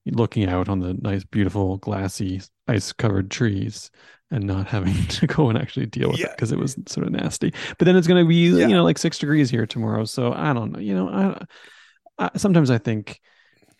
looking 0.06 0.48
out 0.48 0.68
on 0.68 0.80
the 0.80 0.94
nice, 0.94 1.24
beautiful, 1.24 1.78
glassy, 1.78 2.42
ice 2.68 2.92
covered 2.92 3.30
trees. 3.30 3.90
And 4.32 4.42
not 4.44 4.66
having 4.66 5.06
to 5.08 5.26
go 5.28 5.50
and 5.50 5.56
actually 5.56 5.86
deal 5.86 6.10
with 6.10 6.18
it 6.20 6.30
because 6.32 6.50
it 6.50 6.58
was 6.58 6.76
sort 6.88 7.06
of 7.06 7.12
nasty. 7.12 7.54
But 7.78 7.84
then 7.84 7.94
it's 7.94 8.08
going 8.08 8.24
to 8.24 8.28
be, 8.28 8.48
Yeah. 8.48 8.66
you 8.66 8.74
know, 8.74 8.82
like 8.82 8.98
six 8.98 9.18
degrees 9.18 9.50
here 9.50 9.66
tomorrow. 9.66 10.04
So 10.04 10.32
I 10.32 10.52
don't 10.52 10.72
know. 10.72 10.80
You 10.80 10.96
know, 10.96 11.08
I, 11.08 11.44
I 12.18 12.30
sometimes 12.36 12.68
I 12.68 12.78
think 12.78 13.20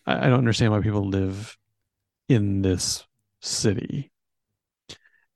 I, 0.07 0.27
I 0.27 0.31
don't 0.31 0.39
understand 0.39 0.73
why 0.73 0.81
people 0.81 1.09
live 1.09 1.57
in 2.29 2.63
this 2.63 3.05
city. 3.43 4.13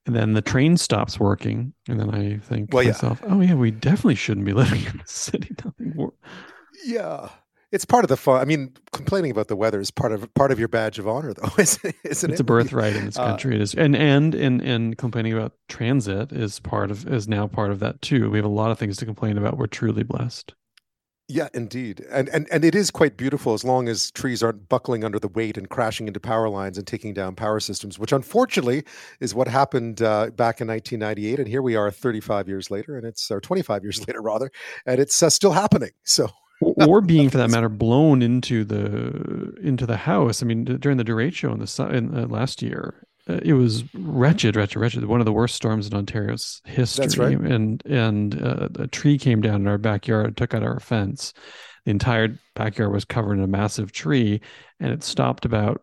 And 0.06 0.16
then 0.16 0.32
the 0.32 0.42
train 0.42 0.76
stops 0.76 1.20
working, 1.20 1.74
and 1.88 2.00
then 2.00 2.10
I 2.14 2.38
think 2.38 2.72
Well, 2.72 2.82
to 2.82 2.88
yeah. 2.88 2.92
myself, 2.92 3.20
"Oh 3.24 3.40
yeah, 3.40 3.54
we 3.54 3.70
definitely 3.70 4.14
shouldn't 4.14 4.46
be 4.46 4.52
living 4.62 4.84
in 4.86 4.98
the 4.98 5.06
city." 5.06 5.54
Nothing 5.64 5.92
more. 5.94 6.12
Yeah, 6.84 7.28
it's 7.72 7.84
part 7.84 8.04
of 8.04 8.08
the 8.08 8.16
fun. 8.16 8.40
I 8.40 8.44
mean, 8.44 8.74
complaining 8.92 9.30
about 9.30 9.48
the 9.48 9.56
weather 9.56 9.80
is 9.80 9.90
part 9.90 10.12
of 10.12 10.32
part 10.34 10.50
of 10.52 10.58
your 10.58 10.68
badge 10.68 10.98
of 10.98 11.06
honor, 11.08 11.32
though, 11.34 11.50
isn't, 11.58 11.94
isn't 12.04 12.30
It's 12.30 12.40
it? 12.40 12.40
a 12.40 12.44
birthright 12.44 12.96
in 12.96 13.06
this 13.06 13.18
Uh, 13.18 13.26
country. 13.26 13.54
it 13.56 13.60
is, 13.62 13.74
and 13.74 13.94
and 13.96 14.34
and 14.34 14.60
and 14.60 14.96
complaining 14.98 15.32
about 15.32 15.54
transit 15.68 16.32
is 16.32 16.60
part 16.60 16.90
of 16.90 17.06
is 17.08 17.28
now 17.28 17.46
part 17.46 17.70
of 17.70 17.80
that 17.80 18.02
too. 18.02 18.30
We 18.30 18.38
have 18.38 18.44
a 18.44 18.48
lot 18.48 18.70
of 18.70 18.78
things 18.78 18.96
to 18.98 19.06
complain 19.06 19.38
about. 19.38 19.58
We're 19.58 19.66
truly 19.66 20.02
blessed. 20.02 20.54
Yeah, 21.32 21.48
indeed, 21.54 22.04
and 22.10 22.28
and 22.30 22.48
and 22.50 22.64
it 22.64 22.74
is 22.74 22.90
quite 22.90 23.16
beautiful 23.16 23.54
as 23.54 23.62
long 23.62 23.88
as 23.88 24.10
trees 24.10 24.42
aren't 24.42 24.68
buckling 24.68 25.04
under 25.04 25.20
the 25.20 25.28
weight 25.28 25.56
and 25.56 25.68
crashing 25.70 26.08
into 26.08 26.18
power 26.18 26.48
lines 26.48 26.76
and 26.76 26.84
taking 26.84 27.14
down 27.14 27.36
power 27.36 27.60
systems, 27.60 28.00
which 28.00 28.10
unfortunately 28.12 28.82
is 29.20 29.32
what 29.32 29.46
happened 29.46 30.02
uh, 30.02 30.30
back 30.30 30.60
in 30.60 30.66
1998. 30.66 31.38
And 31.38 31.46
here 31.46 31.62
we 31.62 31.76
are, 31.76 31.88
35 31.92 32.48
years 32.48 32.68
later, 32.68 32.96
and 32.96 33.06
it's 33.06 33.30
or 33.30 33.40
25 33.40 33.84
years 33.84 34.04
later 34.08 34.20
rather, 34.20 34.50
and 34.86 34.98
it's 35.00 35.22
uh, 35.22 35.30
still 35.30 35.52
happening. 35.52 35.90
So 36.02 36.30
or, 36.60 36.74
or 36.88 37.00
being 37.00 37.30
for 37.30 37.38
that 37.38 37.50
matter 37.50 37.68
blown 37.68 38.22
into 38.22 38.64
the 38.64 39.54
into 39.62 39.86
the 39.86 39.96
house. 39.96 40.42
I 40.42 40.46
mean 40.46 40.64
during 40.64 40.98
the 40.98 41.04
derecho 41.04 41.52
in 41.52 41.58
the 41.58 41.96
in, 41.96 42.16
uh, 42.16 42.26
last 42.26 42.62
year 42.62 43.06
uh, 43.28 43.40
it 43.42 43.54
was 43.54 43.84
wretched 43.94 44.56
wretched 44.56 44.80
wretched. 44.80 45.04
One 45.04 45.20
of 45.20 45.26
the 45.26 45.32
worst 45.32 45.54
storms 45.54 45.86
in 45.86 45.94
ontario's 45.94 46.62
history. 46.64 47.04
That's 47.04 47.18
right. 47.18 47.38
and 47.38 47.82
and 47.86 48.42
uh, 48.42 48.68
a 48.76 48.86
tree 48.86 49.18
came 49.18 49.40
down 49.40 49.62
in 49.62 49.68
our 49.68 49.78
backyard 49.78 50.36
took 50.36 50.54
out 50.54 50.62
our 50.62 50.80
fence. 50.80 51.32
The 51.84 51.90
entire 51.92 52.38
backyard 52.54 52.92
was 52.92 53.04
covered 53.04 53.34
in 53.34 53.42
a 53.44 53.48
massive 53.48 53.92
tree 53.92 54.40
and 54.80 54.92
it 54.92 55.02
stopped 55.02 55.44
about 55.44 55.82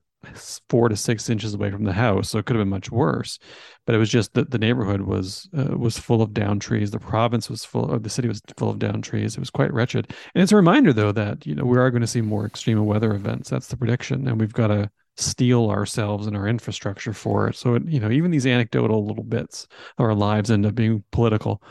four 0.69 0.89
to 0.89 0.95
six 0.95 1.29
inches 1.29 1.53
away 1.53 1.71
from 1.71 1.83
the 1.83 1.93
house 1.93 2.29
so 2.29 2.37
it 2.37 2.45
could 2.45 2.55
have 2.55 2.61
been 2.61 2.69
much 2.69 2.91
worse 2.91 3.39
but 3.85 3.95
it 3.95 3.97
was 3.97 4.09
just 4.09 4.33
that 4.33 4.51
the 4.51 4.57
neighborhood 4.57 5.01
was 5.01 5.49
uh, 5.57 5.77
was 5.77 5.97
full 5.97 6.21
of 6.21 6.33
down 6.33 6.59
trees 6.59 6.91
the 6.91 6.99
province 6.99 7.49
was 7.49 7.65
full 7.65 7.91
of 7.91 8.03
the 8.03 8.09
city 8.09 8.27
was 8.27 8.41
full 8.57 8.69
of 8.69 8.79
down 8.79 9.01
trees 9.01 9.35
it 9.35 9.39
was 9.39 9.49
quite 9.49 9.73
wretched 9.73 10.07
and 10.35 10.43
it's 10.43 10.51
a 10.51 10.55
reminder, 10.55 10.93
though, 10.93 11.11
that 11.11 11.45
you 11.45 11.55
know 11.55 11.65
we 11.65 11.77
are 11.77 11.89
going 11.89 12.01
to 12.01 12.07
see 12.07 12.21
more 12.21 12.45
extreme 12.45 12.85
weather 12.85 13.13
events. 13.13 13.49
That's 13.49 13.67
the 13.67 13.77
prediction, 13.77 14.27
and 14.27 14.39
we've 14.39 14.53
got 14.53 14.67
to 14.67 14.89
steel 15.15 15.69
ourselves 15.69 16.27
and 16.27 16.37
our 16.37 16.47
infrastructure 16.47 17.13
for 17.13 17.47
it. 17.47 17.55
So, 17.55 17.75
it, 17.75 17.87
you 17.87 17.99
know, 17.99 18.11
even 18.11 18.29
these 18.29 18.45
anecdotal 18.45 19.05
little 19.05 19.23
bits 19.23 19.67
of 19.97 20.05
our 20.05 20.13
lives 20.13 20.51
end 20.51 20.65
up 20.65 20.75
being 20.75 21.03
political 21.11 21.61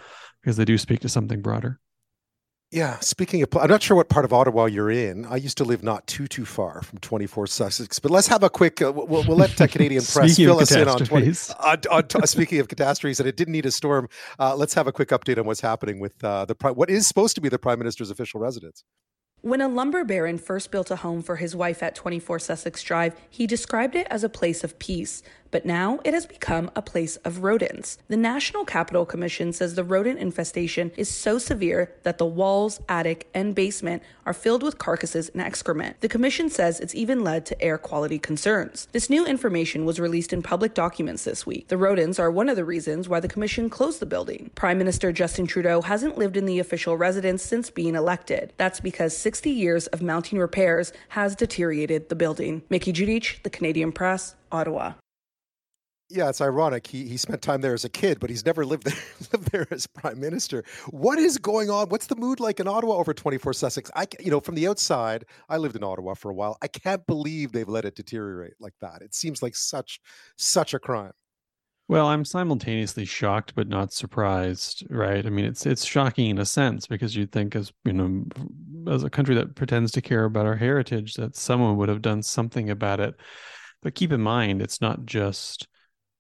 because 0.42 0.56
they 0.56 0.64
do 0.64 0.76
speak 0.78 1.00
to 1.00 1.08
something 1.08 1.42
broader. 1.42 1.78
Yeah, 2.76 2.98
speaking 2.98 3.42
of, 3.42 3.48
I'm 3.56 3.70
not 3.70 3.82
sure 3.82 3.96
what 3.96 4.10
part 4.10 4.26
of 4.26 4.34
Ottawa 4.34 4.66
you're 4.66 4.90
in. 4.90 5.24
I 5.24 5.36
used 5.36 5.56
to 5.56 5.64
live 5.64 5.82
not 5.82 6.06
too 6.06 6.26
too 6.26 6.44
far 6.44 6.82
from 6.82 6.98
24 6.98 7.46
Sussex, 7.46 7.98
but 7.98 8.10
let's 8.10 8.26
have 8.26 8.42
a 8.42 8.50
quick. 8.50 8.82
Uh, 8.82 8.92
we'll, 8.92 9.24
we'll 9.24 9.38
let 9.38 9.58
uh, 9.58 9.66
Canadian 9.66 10.04
press 10.12 10.36
fill 10.36 10.60
us 10.60 10.72
in 10.72 10.86
on 10.86 10.98
20. 10.98 11.08
catastrophes. 11.08 11.54
On, 11.64 11.80
on, 11.90 12.06
t- 12.06 12.26
speaking 12.26 12.60
of 12.60 12.68
catastrophes, 12.68 13.18
and 13.18 13.26
it 13.26 13.34
didn't 13.34 13.52
need 13.52 13.64
a 13.64 13.70
storm. 13.70 14.10
Uh, 14.38 14.54
let's 14.54 14.74
have 14.74 14.86
a 14.86 14.92
quick 14.92 15.08
update 15.08 15.38
on 15.38 15.46
what's 15.46 15.62
happening 15.62 16.00
with 16.00 16.22
uh, 16.22 16.44
the 16.44 16.54
pri- 16.54 16.72
what 16.72 16.90
is 16.90 17.06
supposed 17.06 17.34
to 17.36 17.40
be 17.40 17.48
the 17.48 17.58
prime 17.58 17.78
minister's 17.78 18.10
official 18.10 18.40
residence. 18.40 18.84
When 19.40 19.62
a 19.62 19.68
lumber 19.68 20.04
baron 20.04 20.36
first 20.36 20.70
built 20.70 20.90
a 20.90 20.96
home 20.96 21.22
for 21.22 21.36
his 21.36 21.56
wife 21.56 21.82
at 21.82 21.94
24 21.94 22.40
Sussex 22.40 22.82
Drive, 22.82 23.14
he 23.30 23.46
described 23.46 23.94
it 23.94 24.06
as 24.10 24.22
a 24.22 24.28
place 24.28 24.64
of 24.64 24.78
peace. 24.78 25.22
But 25.50 25.66
now 25.66 26.00
it 26.04 26.14
has 26.14 26.26
become 26.26 26.70
a 26.74 26.82
place 26.82 27.16
of 27.18 27.42
rodents. 27.42 27.98
The 28.08 28.16
National 28.16 28.64
Capital 28.64 29.06
Commission 29.06 29.52
says 29.52 29.74
the 29.74 29.84
rodent 29.84 30.18
infestation 30.18 30.92
is 30.96 31.08
so 31.08 31.38
severe 31.38 31.92
that 32.02 32.18
the 32.18 32.26
walls, 32.26 32.80
attic, 32.88 33.28
and 33.34 33.54
basement 33.54 34.02
are 34.24 34.32
filled 34.32 34.62
with 34.62 34.78
carcasses 34.78 35.28
and 35.30 35.40
excrement. 35.40 36.00
The 36.00 36.08
commission 36.08 36.50
says 36.50 36.80
it's 36.80 36.94
even 36.94 37.22
led 37.22 37.46
to 37.46 37.62
air 37.62 37.78
quality 37.78 38.18
concerns. 38.18 38.88
This 38.92 39.08
new 39.08 39.24
information 39.24 39.84
was 39.84 40.00
released 40.00 40.32
in 40.32 40.42
public 40.42 40.74
documents 40.74 41.24
this 41.24 41.46
week. 41.46 41.68
The 41.68 41.78
rodents 41.78 42.18
are 42.18 42.30
one 42.30 42.48
of 42.48 42.56
the 42.56 42.64
reasons 42.64 43.08
why 43.08 43.20
the 43.20 43.28
commission 43.28 43.70
closed 43.70 44.00
the 44.00 44.06
building. 44.06 44.50
Prime 44.54 44.78
Minister 44.78 45.12
Justin 45.12 45.46
Trudeau 45.46 45.82
hasn't 45.82 46.18
lived 46.18 46.36
in 46.36 46.46
the 46.46 46.58
official 46.58 46.96
residence 46.96 47.42
since 47.42 47.70
being 47.70 47.94
elected. 47.94 48.52
That's 48.56 48.80
because 48.80 49.16
60 49.16 49.50
years 49.50 49.86
of 49.88 50.02
mounting 50.02 50.38
repairs 50.38 50.92
has 51.10 51.36
deteriorated 51.36 52.08
the 52.08 52.16
building. 52.16 52.62
Mickey 52.68 52.92
Djuric, 52.92 53.42
The 53.42 53.50
Canadian 53.50 53.92
Press, 53.92 54.34
Ottawa. 54.50 54.94
Yeah, 56.08 56.28
it's 56.28 56.40
ironic. 56.40 56.86
He 56.86 57.08
he 57.08 57.16
spent 57.16 57.42
time 57.42 57.60
there 57.60 57.74
as 57.74 57.84
a 57.84 57.88
kid, 57.88 58.20
but 58.20 58.30
he's 58.30 58.46
never 58.46 58.64
lived 58.64 58.84
there 58.84 58.94
lived 59.32 59.50
there 59.50 59.66
as 59.72 59.86
prime 59.88 60.20
minister. 60.20 60.62
What 60.90 61.18
is 61.18 61.36
going 61.36 61.68
on? 61.68 61.88
What's 61.88 62.06
the 62.06 62.14
mood 62.14 62.38
like 62.38 62.60
in 62.60 62.68
Ottawa 62.68 62.94
over 62.94 63.12
24 63.12 63.52
Sussex? 63.52 63.90
I 63.96 64.06
you 64.20 64.30
know, 64.30 64.40
from 64.40 64.54
the 64.54 64.68
outside, 64.68 65.24
I 65.48 65.56
lived 65.56 65.74
in 65.74 65.82
Ottawa 65.82 66.14
for 66.14 66.30
a 66.30 66.34
while. 66.34 66.58
I 66.62 66.68
can't 66.68 67.04
believe 67.06 67.50
they've 67.50 67.68
let 67.68 67.84
it 67.84 67.96
deteriorate 67.96 68.54
like 68.60 68.74
that. 68.80 69.02
It 69.02 69.14
seems 69.14 69.42
like 69.42 69.56
such 69.56 70.00
such 70.36 70.74
a 70.74 70.78
crime. 70.78 71.12
Well, 71.88 72.06
I'm 72.06 72.24
simultaneously 72.24 73.04
shocked 73.04 73.54
but 73.54 73.68
not 73.68 73.92
surprised, 73.92 74.84
right? 74.90 75.24
I 75.24 75.30
mean, 75.30 75.44
it's 75.44 75.66
it's 75.66 75.84
shocking 75.84 76.30
in 76.30 76.38
a 76.38 76.44
sense 76.44 76.86
because 76.86 77.16
you'd 77.16 77.32
think 77.32 77.54
as, 77.56 77.72
you 77.84 77.92
know, 77.92 78.24
as 78.92 79.04
a 79.04 79.10
country 79.10 79.34
that 79.36 79.54
pretends 79.56 79.92
to 79.92 80.02
care 80.02 80.24
about 80.24 80.46
our 80.46 80.56
heritage 80.56 81.14
that 81.14 81.36
someone 81.36 81.76
would 81.76 81.88
have 81.88 82.02
done 82.02 82.22
something 82.22 82.70
about 82.70 83.00
it. 83.00 83.14
But 83.82 83.94
keep 83.94 84.12
in 84.12 84.20
mind, 84.20 84.62
it's 84.62 84.80
not 84.80 85.06
just 85.06 85.68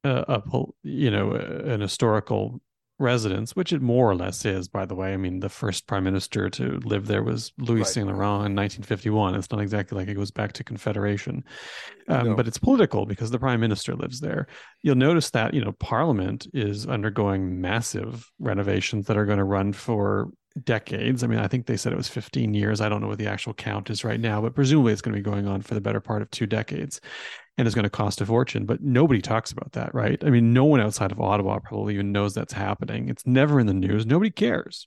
a, 0.06 0.24
a 0.28 0.62
you 0.82 1.10
know 1.10 1.32
an 1.32 1.80
historical 1.80 2.60
residence, 2.98 3.54
which 3.54 3.72
it 3.72 3.82
more 3.82 4.10
or 4.10 4.14
less 4.14 4.44
is, 4.44 4.68
by 4.68 4.86
the 4.86 4.94
way. 4.94 5.12
I 5.12 5.16
mean, 5.16 5.40
the 5.40 5.48
first 5.48 5.86
prime 5.86 6.04
minister 6.04 6.48
to 6.50 6.80
live 6.84 7.06
there 7.06 7.22
was 7.22 7.52
Louis 7.58 7.80
right. 7.80 7.86
Saint 7.86 8.06
Laurent 8.06 8.46
in 8.46 8.56
1951. 8.56 9.34
It's 9.34 9.50
not 9.50 9.60
exactly 9.60 9.98
like 9.98 10.08
it 10.08 10.14
goes 10.14 10.30
back 10.30 10.52
to 10.54 10.64
Confederation, 10.64 11.44
um, 12.08 12.28
no. 12.28 12.36
but 12.36 12.48
it's 12.48 12.58
political 12.58 13.04
because 13.06 13.30
the 13.30 13.38
prime 13.38 13.60
minister 13.60 13.94
lives 13.94 14.20
there. 14.20 14.46
You'll 14.82 14.96
notice 14.96 15.30
that 15.30 15.54
you 15.54 15.62
know 15.62 15.72
Parliament 15.72 16.46
is 16.54 16.86
undergoing 16.86 17.60
massive 17.60 18.30
renovations 18.38 19.06
that 19.06 19.16
are 19.16 19.26
going 19.26 19.38
to 19.38 19.44
run 19.44 19.72
for 19.72 20.30
decades. 20.64 21.22
I 21.22 21.26
mean, 21.26 21.38
I 21.38 21.48
think 21.48 21.66
they 21.66 21.76
said 21.76 21.92
it 21.92 21.96
was 21.96 22.08
15 22.08 22.54
years. 22.54 22.80
I 22.80 22.88
don't 22.88 23.02
know 23.02 23.08
what 23.08 23.18
the 23.18 23.26
actual 23.26 23.52
count 23.52 23.90
is 23.90 24.04
right 24.04 24.18
now, 24.18 24.40
but 24.40 24.54
presumably 24.54 24.94
it's 24.94 25.02
going 25.02 25.14
to 25.14 25.18
be 25.18 25.30
going 25.30 25.46
on 25.46 25.60
for 25.60 25.74
the 25.74 25.82
better 25.82 26.00
part 26.00 26.22
of 26.22 26.30
two 26.30 26.46
decades 26.46 27.00
and 27.58 27.66
is 27.66 27.74
going 27.74 27.84
to 27.84 27.90
cost 27.90 28.20
a 28.20 28.26
fortune. 28.26 28.66
But 28.66 28.82
nobody 28.82 29.22
talks 29.22 29.50
about 29.50 29.72
that, 29.72 29.94
right? 29.94 30.22
I 30.24 30.30
mean, 30.30 30.52
no 30.52 30.64
one 30.64 30.80
outside 30.80 31.12
of 31.12 31.20
Ottawa 31.20 31.58
probably 31.58 31.94
even 31.94 32.12
knows 32.12 32.34
that's 32.34 32.52
happening. 32.52 33.08
It's 33.08 33.26
never 33.26 33.60
in 33.60 33.66
the 33.66 33.74
news. 33.74 34.06
Nobody 34.06 34.30
cares. 34.30 34.86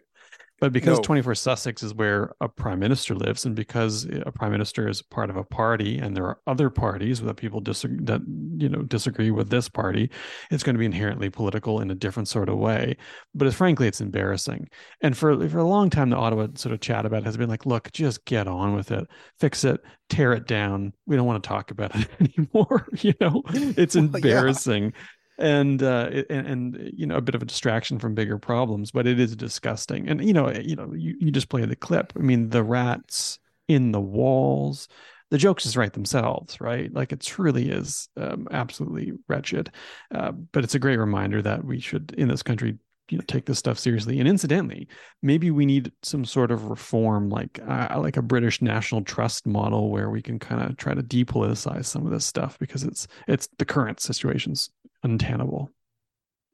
But 0.59 0.73
because 0.73 0.97
no. 0.97 1.03
24 1.03 1.35
Sussex 1.35 1.83
is 1.83 1.93
where 1.93 2.33
a 2.41 2.49
prime 2.49 2.79
minister 2.79 3.15
lives, 3.15 3.45
and 3.45 3.55
because 3.55 4.05
a 4.25 4.31
prime 4.31 4.51
minister 4.51 4.87
is 4.87 5.01
part 5.01 5.29
of 5.29 5.37
a 5.37 5.43
party, 5.43 5.97
and 5.97 6.15
there 6.15 6.25
are 6.25 6.39
other 6.47 6.69
parties 6.69 7.21
that 7.21 7.35
people 7.35 7.61
disagree 7.61 7.99
that 8.03 8.21
you 8.57 8.69
know 8.69 8.81
disagree 8.81 9.31
with 9.31 9.49
this 9.49 9.69
party, 9.69 10.09
it's 10.51 10.63
going 10.63 10.75
to 10.75 10.79
be 10.79 10.85
inherently 10.85 11.29
political 11.29 11.79
in 11.79 11.91
a 11.91 11.95
different 11.95 12.27
sort 12.27 12.49
of 12.49 12.57
way. 12.57 12.97
But 13.33 13.47
it's, 13.47 13.55
frankly, 13.55 13.87
it's 13.87 14.01
embarrassing. 14.01 14.69
And 15.01 15.17
for 15.17 15.47
for 15.49 15.59
a 15.59 15.67
long 15.67 15.89
time, 15.89 16.09
the 16.09 16.17
Ottawa 16.17 16.47
sort 16.55 16.73
of 16.73 16.81
chat 16.81 17.05
about 17.05 17.19
it 17.19 17.25
has 17.25 17.37
been 17.37 17.49
like, 17.49 17.65
look, 17.65 17.91
just 17.91 18.25
get 18.25 18.47
on 18.47 18.75
with 18.75 18.91
it, 18.91 19.07
fix 19.39 19.63
it, 19.63 19.81
tear 20.09 20.33
it 20.33 20.47
down. 20.47 20.93
We 21.05 21.15
don't 21.15 21.27
want 21.27 21.41
to 21.43 21.47
talk 21.47 21.71
about 21.71 21.95
it 21.95 22.07
anymore. 22.37 22.87
you 22.97 23.13
know, 23.21 23.43
it's 23.49 23.95
embarrassing. 23.95 24.85
yeah 24.85 25.01
and 25.39 25.81
uh 25.81 26.09
and, 26.29 26.47
and, 26.47 26.91
you 26.93 27.05
know 27.05 27.15
a 27.15 27.21
bit 27.21 27.33
of 27.33 27.41
a 27.41 27.45
distraction 27.45 27.97
from 27.97 28.13
bigger 28.13 28.37
problems 28.37 28.91
but 28.91 29.07
it 29.07 29.19
is 29.19 29.35
disgusting. 29.35 30.07
And 30.07 30.23
you 30.23 30.33
know 30.33 30.47
eh, 30.47 30.61
you 30.63 30.75
know 30.75 30.93
you, 30.93 31.15
you 31.19 31.31
just 31.31 31.49
play 31.49 31.65
the 31.65 31.75
clip. 31.75 32.13
I 32.15 32.19
mean 32.19 32.49
the 32.49 32.63
rats 32.63 33.39
in 33.67 33.91
the 33.91 34.01
walls 34.01 34.87
the 35.31 35.37
jokes 35.37 35.63
just 35.63 35.75
write 35.75 35.93
themselves 35.93 36.59
right? 36.59 36.93
Like 36.93 37.11
it 37.11 37.21
truly 37.21 37.69
is 37.69 38.09
um, 38.17 38.47
absolutely 38.51 39.13
wretched. 39.27 39.71
Uh, 40.13 40.31
but 40.31 40.63
it's 40.63 40.75
a 40.75 40.79
great 40.79 40.97
reminder 40.97 41.41
that 41.41 41.63
we 41.63 41.79
should 41.79 42.13
in 42.17 42.27
this 42.27 42.43
country 42.43 42.77
you 43.11 43.17
know 43.17 43.23
take 43.27 43.45
this 43.45 43.59
stuff 43.59 43.79
seriously. 43.79 44.19
And 44.19 44.27
incidentally 44.27 44.87
maybe 45.21 45.51
we 45.51 45.65
need 45.65 45.91
some 46.03 46.25
sort 46.25 46.51
of 46.51 46.65
reform 46.65 47.29
like 47.29 47.59
uh, 47.67 47.99
like 47.99 48.17
a 48.17 48.21
british 48.21 48.61
national 48.61 49.03
trust 49.03 49.47
model 49.47 49.89
where 49.89 50.09
we 50.09 50.21
can 50.21 50.39
kind 50.39 50.61
of 50.61 50.77
try 50.77 50.93
to 50.93 51.03
depoliticize 51.03 51.85
some 51.85 52.05
of 52.05 52.11
this 52.11 52.25
stuff 52.25 52.57
because 52.59 52.83
it's 52.83 53.07
it's 53.27 53.47
the 53.57 53.65
current 53.65 53.99
situation's 53.99 54.69
untenable. 55.03 55.71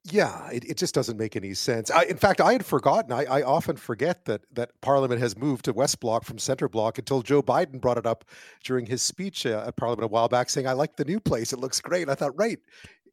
Yeah, 0.08 0.52
it, 0.52 0.66
it 0.66 0.78
just 0.78 0.94
doesn't 0.94 1.18
make 1.18 1.36
any 1.36 1.56
sense. 1.56 1.90
I, 1.90 2.04
in 2.04 2.18
fact, 2.18 2.40
I 2.40 2.52
had 2.52 2.64
forgotten. 2.64 3.12
I, 3.12 3.26
I 3.26 3.42
often 3.42 3.76
forget 3.76 4.26
that 4.26 4.42
that 4.54 4.80
Parliament 4.80 5.20
has 5.20 5.36
moved 5.36 5.66
to 5.66 5.74
West 5.74 6.00
Block 6.00 6.24
from 6.24 6.38
Center 6.38 6.70
Block 6.70 7.00
until 7.00 7.24
Joe 7.24 7.42
Biden 7.42 7.82
brought 7.82 7.98
it 7.98 8.06
up 8.06 8.24
during 8.64 8.86
his 8.86 9.02
speech 9.02 9.48
uh, 9.48 9.64
at 9.66 9.78
Parliament 9.78 10.04
a 10.06 10.08
while 10.08 10.28
back, 10.28 10.52
saying, 10.52 10.68
"I 10.68 10.74
like 10.74 10.96
the 10.96 11.06
new 11.06 11.20
place. 11.20 11.54
It 11.54 11.60
looks 11.60 11.82
great." 11.82 12.08
I 12.08 12.14
thought, 12.14 12.38
right, 12.38 12.60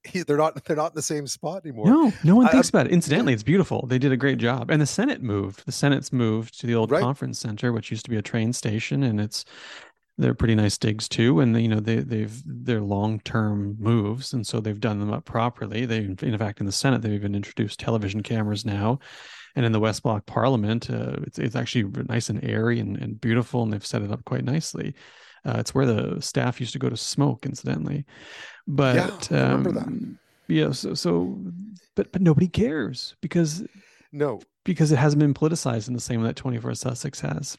he, 0.05 0.23
they're 0.23 0.37
not 0.37 0.64
they're 0.64 0.77
not 0.77 0.92
in 0.92 0.97
the 0.97 1.03
same 1.03 1.27
spot 1.27 1.64
anymore. 1.64 1.87
No, 1.87 2.12
no 2.25 2.37
one 2.37 2.49
thinks 2.49 2.68
I, 2.68 2.79
about 2.79 2.87
it. 2.88 2.92
Incidentally, 2.92 3.33
it's 3.33 3.42
beautiful. 3.42 3.87
They 3.87 3.99
did 3.99 4.12
a 4.12 4.16
great 4.16 4.38
job, 4.38 4.71
and 4.71 4.81
the 4.83 4.87
Senate 4.87 5.23
moved. 5.23 5.64
The 5.64 5.73
Senate's 5.73 6.12
moved 6.12 6.61
to 6.61 6.66
the 6.66 6.75
old 6.75 6.90
right. 6.90 7.01
conference 7.01 7.38
center, 7.38 7.73
which 7.73 7.90
used 7.90 8.05
to 8.05 8.11
be 8.11 8.16
a 8.16 8.23
train 8.23 8.53
station, 8.53 9.03
and 9.03 9.21
it's 9.21 9.45
they're 10.18 10.35
pretty 10.35 10.55
nice 10.55 10.77
digs 10.77 11.09
too 11.09 11.40
and 11.40 11.61
you 11.61 11.68
know 11.68 11.81
they 11.81 11.96
they've 11.96 12.42
they're 12.44 12.83
long-term 12.83 13.77
moves 13.79 14.33
and 14.33 14.46
so 14.46 14.61
they've 14.61 14.81
done 14.81 14.98
them 15.01 15.12
up 15.12 15.25
properly. 15.25 15.87
They 15.87 15.98
in 15.98 16.38
fact 16.38 16.61
in 16.61 16.66
the 16.66 16.72
senate 16.72 17.03
they've 17.03 17.12
even 17.12 17.35
introduced 17.35 17.81
television 17.81 18.22
cameras 18.22 18.64
now 18.64 18.98
and 19.57 19.64
in 19.64 19.72
the 19.72 19.81
west 19.81 20.03
block 20.03 20.27
parliament 20.27 20.90
uh, 20.90 21.16
it's, 21.22 21.38
it's 21.38 21.57
actually 21.57 21.85
nice 22.09 22.29
and 22.29 22.44
airy 22.44 22.79
and, 22.79 22.96
and 22.98 23.20
beautiful 23.20 23.62
and 23.62 23.72
they've 23.72 23.87
set 23.87 24.03
it 24.03 24.12
up 24.12 24.25
quite 24.25 24.44
nicely. 24.44 24.94
Uh, 25.44 25.57
it's 25.59 25.75
where 25.75 25.87
the 25.87 26.20
staff 26.20 26.61
used 26.61 26.72
to 26.72 26.79
go 26.79 26.88
to 26.88 26.96
smoke 26.96 27.44
incidentally. 27.44 28.05
But 28.68 28.96
yeah, 29.31 29.38
I 29.38 29.42
remember 29.42 29.70
um, 29.70 30.18
that. 30.48 30.55
yeah 30.55 30.70
so, 30.72 30.94
so 30.94 31.42
but 31.96 32.12
but 32.12 32.22
nobody 32.22 32.48
cares 32.48 33.16
because 33.22 33.64
no. 34.12 34.40
because 34.64 34.92
it 34.92 34.96
hasn't 34.96 35.20
been 35.20 35.35
politicized 35.35 35.88
in 35.88 35.94
the 35.94 36.01
same 36.01 36.20
way 36.20 36.29
that 36.29 36.37
24 36.37 36.75
sussex 36.75 37.20
has 37.20 37.57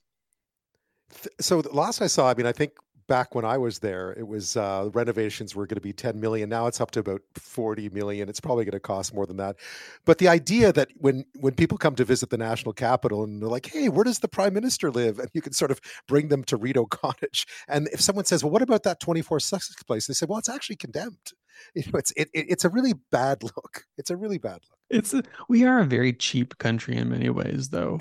so 1.40 1.62
the 1.62 1.74
last 1.74 2.02
I 2.02 2.08
saw, 2.08 2.30
I 2.30 2.34
mean, 2.34 2.46
I 2.46 2.52
think 2.52 2.74
back 3.08 3.36
when 3.36 3.46
I 3.46 3.58
was 3.58 3.80
there, 3.80 4.14
it 4.14 4.28
was 4.28 4.56
uh, 4.56 4.90
renovations 4.94 5.56
were 5.56 5.68
going 5.68 5.76
to 5.76 5.82
be 5.82 5.94
10 5.94 6.20
million. 6.20 6.50
Now 6.50 6.68
it's 6.68 6.80
up 6.80 6.92
to 6.92 7.00
about 7.00 7.22
40 7.36 7.90
million. 7.90 8.30
It's 8.30 8.40
probably 8.40 8.66
going 8.66 8.74
to 8.74 8.80
cost 8.80 9.14
more 9.14 9.26
than 9.26 9.38
that. 9.38 9.58
But 10.06 10.18
the 10.18 10.28
idea 10.28 10.72
that 10.74 10.90
when 10.98 11.26
when 11.40 11.54
people 11.54 11.78
come 11.78 11.96
to 11.96 12.06
visit 12.06 12.30
the 12.30 12.38
national 12.38 12.74
capital 12.74 13.24
and 13.24 13.42
they're 13.42 13.50
like, 13.50 13.68
"Hey, 13.68 13.90
where 13.90 14.04
does 14.04 14.20
the 14.20 14.28
prime 14.28 14.54
minister 14.54 14.92
live?" 14.92 15.20
and 15.20 15.30
you 15.34 15.42
can 15.42 15.54
sort 15.54 15.72
of 15.72 15.80
bring 16.08 16.30
them 16.30 16.44
to 16.46 16.58
Rideau 16.58 16.86
Cottage, 16.86 17.46
and 17.68 17.88
if 17.92 18.02
someone 18.02 18.26
says, 18.26 18.44
"Well, 18.44 18.52
what 18.52 18.62
about 18.62 18.84
that 18.84 19.00
24 19.00 19.40
Sussex 19.40 19.84
place?" 19.84 20.08
they 20.08 20.14
say, 20.14 20.26
"Well, 20.28 20.40
it's 20.40 20.50
actually 20.50 20.78
condemned." 20.78 21.34
You 21.76 21.84
know, 21.92 22.00
it's 22.00 22.12
it, 22.12 22.30
it, 22.34 22.46
it's 22.50 22.66
a 22.66 22.70
really 22.70 22.94
bad 23.12 23.44
look. 23.44 23.84
It's 23.98 24.10
a 24.10 24.16
really 24.16 24.38
bad 24.38 24.60
look. 24.70 24.80
It's 24.90 25.14
a, 25.14 25.24
we 25.50 25.66
are 25.66 25.80
a 25.80 25.86
very 25.86 26.14
cheap 26.14 26.58
country 26.58 26.96
in 26.96 27.10
many 27.10 27.30
ways, 27.30 27.70
though. 27.70 28.00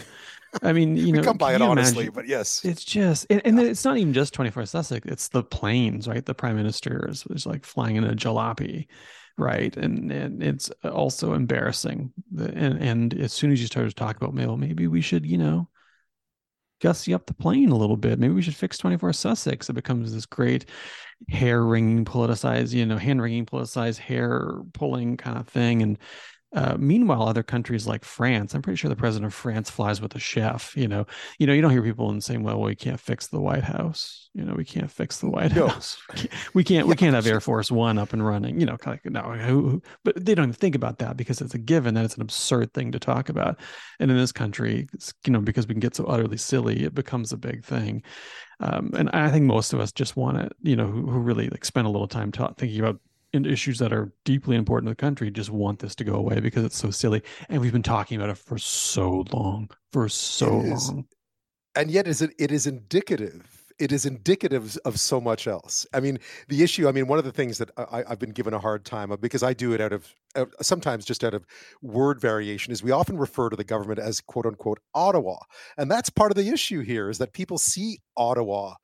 I 0.63 0.73
mean, 0.73 0.97
you 0.97 1.13
know, 1.13 1.23
come 1.23 1.39
by 1.39 1.55
it 1.55 1.63
honestly, 1.63 2.11
but 2.11 2.27
yes, 2.27 2.65
it's 2.65 2.85
just, 2.85 3.27
and, 3.31 3.41
and 3.45 3.59
yeah. 3.59 3.65
it's 3.65 3.85
not 3.85 3.97
even 3.97 4.13
just 4.13 4.35
24 4.35 4.67
Sussex. 4.67 5.07
It's 5.11 5.29
the 5.29 5.43
planes, 5.43 6.07
right? 6.07 6.25
The 6.25 6.35
prime 6.35 6.57
minister 6.57 7.09
is, 7.09 7.25
is 7.31 7.47
like 7.47 7.65
flying 7.65 7.97
in 7.97 8.05
a 8.05 8.15
jalopy, 8.15 8.89
right? 9.39 9.75
And 9.77 10.13
and 10.13 10.43
it's 10.43 10.71
uh, 10.85 10.91
also 10.91 11.33
embarrassing. 11.33 12.13
And 12.39 12.83
and 12.83 13.15
as 13.15 13.33
soon 13.33 13.53
as 13.53 13.61
you 13.61 13.67
start 13.67 13.89
to 13.89 13.95
talk 13.95 14.17
about, 14.17 14.35
well, 14.35 14.57
maybe 14.57 14.87
we 14.87 15.01
should, 15.01 15.25
you 15.25 15.39
know, 15.39 15.69
gussy 16.83 17.15
up 17.15 17.27
the 17.27 17.35
plane 17.35 17.71
a 17.71 17.77
little 17.77 17.97
bit. 17.97 18.19
Maybe 18.19 18.35
we 18.35 18.43
should 18.43 18.57
fix 18.57 18.77
24 18.77 19.13
Sussex. 19.13 19.71
It 19.71 19.75
becomes 19.75 20.13
this 20.13 20.27
great 20.27 20.67
hair 21.29 21.63
wringing, 21.63 22.05
politicized, 22.05 22.73
you 22.73 22.85
know, 22.85 22.99
hand 22.99 23.23
wringing, 23.23 23.47
politicized, 23.47 23.99
hair 23.99 24.57
pulling 24.75 25.17
kind 25.17 25.39
of 25.39 25.49
thing. 25.49 25.83
And 25.83 25.99
uh, 26.55 26.77
meanwhile, 26.79 27.23
other 27.23 27.43
countries 27.43 27.87
like 27.87 28.05
France, 28.05 28.55
I'm 28.55 28.61
pretty 28.61 28.77
sure 28.77 28.91
the 28.91 28.97
president 28.97 29.27
of 29.27 29.35
France 29.35 29.71
flies 29.71 30.03
with 30.03 30.15
a 30.15 30.19
chef. 30.19 30.77
You 30.77 30.87
know, 30.87 31.07
you 31.39 31.47
know, 31.47 31.53
you 31.55 31.63
don't 31.63 31.71
hear 31.71 31.83
people 31.83 32.11
in 32.11 32.21
saying, 32.21 32.43
"Well, 32.43 32.61
we 32.61 32.75
can't 32.75 33.01
fix 33.01 33.29
the 33.29 33.41
White 33.41 33.65
House." 33.65 34.29
You 34.35 34.45
know, 34.45 34.55
we 34.55 34.65
can't 34.65 34.91
fix 34.91 35.19
the 35.19 35.31
White 35.31 35.55
no. 35.55 35.69
House. 35.69 35.99
We 36.55 36.65
can't. 36.65 36.87
We 36.87 36.97
can't 36.97 37.15
have 37.15 37.27
Air 37.27 37.41
Force 37.41 37.71
One 37.71 37.97
up 37.97 38.13
and 38.13 38.25
running. 38.25 38.61
You 38.61 38.67
know, 38.67 38.77
like 38.85 39.05
no. 39.07 39.81
But 40.05 40.25
they 40.25 40.35
don't 40.35 40.45
even 40.45 40.53
think 40.53 40.75
about 40.75 40.99
that 40.99 41.17
because 41.17 41.41
it's 41.41 41.55
a 41.55 41.59
given 41.59 41.95
that 41.95 42.05
it's 42.05 42.17
an 42.17 42.23
absurd 42.23 42.75
thing 42.75 42.93
to 42.93 42.99
talk 42.99 43.31
about. 43.31 43.59
And 43.99 44.11
in 44.11 44.17
this 44.17 44.33
country, 44.33 44.89
you 45.27 45.33
know, 45.33 45.41
because 45.41 45.67
we 45.67 45.75
can 45.75 45.81
get 45.81 45.97
so 45.97 46.05
utterly 46.05 46.37
silly, 46.37 46.85
it 46.85 46.95
becomes 46.95 47.33
a 47.33 47.39
big 47.39 47.65
thing. 47.65 48.03
Um, 48.61 48.93
and 48.97 49.09
I 49.11 49.31
think 49.31 49.45
most 49.45 49.73
of 49.73 49.81
us 49.81 49.91
just 49.91 50.17
want 50.17 50.37
to, 50.37 50.51
you 50.63 50.77
know, 50.77 50.87
who, 50.87 51.07
who 51.11 51.19
really 51.19 51.49
like 51.49 51.65
spend 51.65 51.87
a 51.87 51.91
little 51.91 52.09
time 52.09 52.31
ta- 52.31 52.53
thinking 52.57 52.81
about 52.81 53.01
issues 53.33 53.79
that 53.79 53.93
are 53.93 54.13
deeply 54.25 54.57
important 54.57 54.89
to 54.89 54.91
the 54.93 54.97
country 54.97 55.31
just 55.31 55.51
want 55.51 55.79
this 55.79 55.95
to 55.95 56.05
go 56.05 56.15
away 56.15 56.41
because 56.41 56.65
it's 56.65 56.77
so 56.77 56.91
silly 56.91 57.23
and 57.49 57.61
we've 57.61 57.73
been 57.73 57.83
talking 57.83 58.17
about 58.17 58.31
it 58.31 58.39
for 58.39 58.59
so 58.59 59.25
long 59.33 59.69
for 59.93 60.09
so 60.09 60.59
long 60.59 61.07
and 61.75 61.91
yet 61.91 62.07
is 62.07 62.21
it 62.23 62.33
it 62.39 62.53
is 62.53 62.67
indicative 62.67 63.63
it 63.79 63.91
is 63.91 64.07
indicative 64.07 64.79
of 64.85 65.01
so 65.01 65.21
much 65.21 65.47
else. 65.49 65.87
I 65.93 65.99
mean, 65.99 66.19
the 66.49 66.63
issue. 66.63 66.89
I 66.89 66.93
mean, 66.93 67.09
one 67.09 67.19
of 67.19 67.25
the 67.25 67.33
things 67.33 67.59
that 67.59 67.71
I, 67.77 68.05
have 68.09 68.19
been 68.19 68.31
given 68.31 68.55
a 68.55 68.59
hard 68.59 68.85
time 68.85 69.11
of 69.11 69.21
because 69.21 69.43
I 69.43 69.55
do 69.55 69.73
it 69.73 69.81
out 69.81 69.93
of 69.93 70.15
sometimes 70.61 71.05
just 71.05 71.25
out 71.25 71.35
of 71.35 71.45
word 71.83 72.21
variation 72.21 72.73
is 72.73 72.83
we 72.83 72.93
often 72.93 73.19
refer 73.19 73.51
to 73.51 73.57
the 73.57 73.65
government 73.65 73.99
as 73.99 74.21
quote 74.21 74.47
unquote 74.47 74.79
Ottawa, 74.95 75.39
and 75.77 75.91
that's 75.91 76.11
part 76.11 76.31
of 76.31 76.37
the 76.37 76.49
issue 76.49 76.83
here 76.83 77.11
is 77.11 77.19
that 77.19 77.33
people 77.33 77.59
see 77.59 77.99
Ottawa 78.17 78.75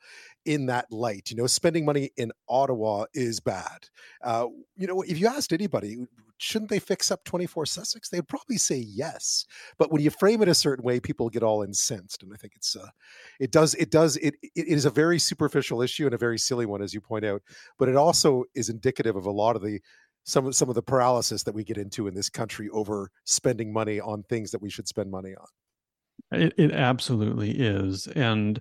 in 0.45 0.67
that 0.67 0.91
light. 0.91 1.31
You 1.31 1.37
know, 1.37 1.47
spending 1.47 1.85
money 1.85 2.11
in 2.17 2.33
Ottawa 2.49 3.05
is 3.15 3.41
bad. 3.41 3.89
Uh, 4.23 4.47
you 4.77 4.87
know, 4.87 5.03
if 5.03 5.19
you 5.19 5.27
asked 5.27 5.53
anybody, 5.53 5.97
shouldn't 6.39 6.71
they 6.71 6.79
fix 6.79 7.11
up 7.11 7.25
24 7.25 7.67
Sussex? 7.67 8.09
They'd 8.09 8.27
probably 8.27 8.57
say 8.57 8.77
yes. 8.77 9.45
But 9.79 9.93
when 9.93 10.03
you 10.03 10.11
frame 10.11 10.43
it 10.43 10.49
a 10.49 10.55
certain 10.55 10.85
way, 10.85 11.01
people 11.01 11.29
get 11.29 11.43
all 11.43 11.63
incensed. 11.63 12.23
And 12.23 12.33
I 12.33 12.37
think 12.37 12.55
it's, 12.57 12.77
uh, 12.77 12.89
it 13.41 13.51
does, 13.51 13.75
it 13.75 13.91
does, 13.91 14.17
it, 14.17 14.35
it 14.43 14.69
is 14.69 14.85
a 14.85 14.91
very 14.91 15.19
superficial 15.19 15.83
issue 15.83 16.07
and 16.07 16.15
a 16.15 16.19
very 16.19 16.39
silly 16.39 16.67
one, 16.67 16.83
as 16.83 16.95
you 16.95 17.01
point 17.01 17.25
out. 17.25 17.43
But 17.79 17.89
it 17.89 17.97
also 17.97 18.45
is 18.55 18.69
indicative 18.69 19.17
of 19.17 19.27
a 19.27 19.31
lot 19.31 19.57
of 19.57 19.63
the, 19.63 19.81
some 20.25 20.47
of 20.47 20.55
some 20.55 20.69
of 20.69 20.75
the 20.75 20.83
paralysis 20.83 21.43
that 21.45 21.55
we 21.55 21.65
get 21.65 21.79
into 21.79 22.07
in 22.07 22.15
this 22.15 22.29
country 22.29 22.69
over 22.71 23.11
spending 23.25 23.73
money 23.73 23.99
on 23.99 24.23
things 24.25 24.51
that 24.51 24.61
we 24.61 24.69
should 24.69 24.87
spend 24.87 25.11
money 25.11 25.35
on. 25.35 26.41
It, 26.41 26.53
it 26.59 26.73
absolutely 26.73 27.53
is, 27.53 28.07
and 28.09 28.61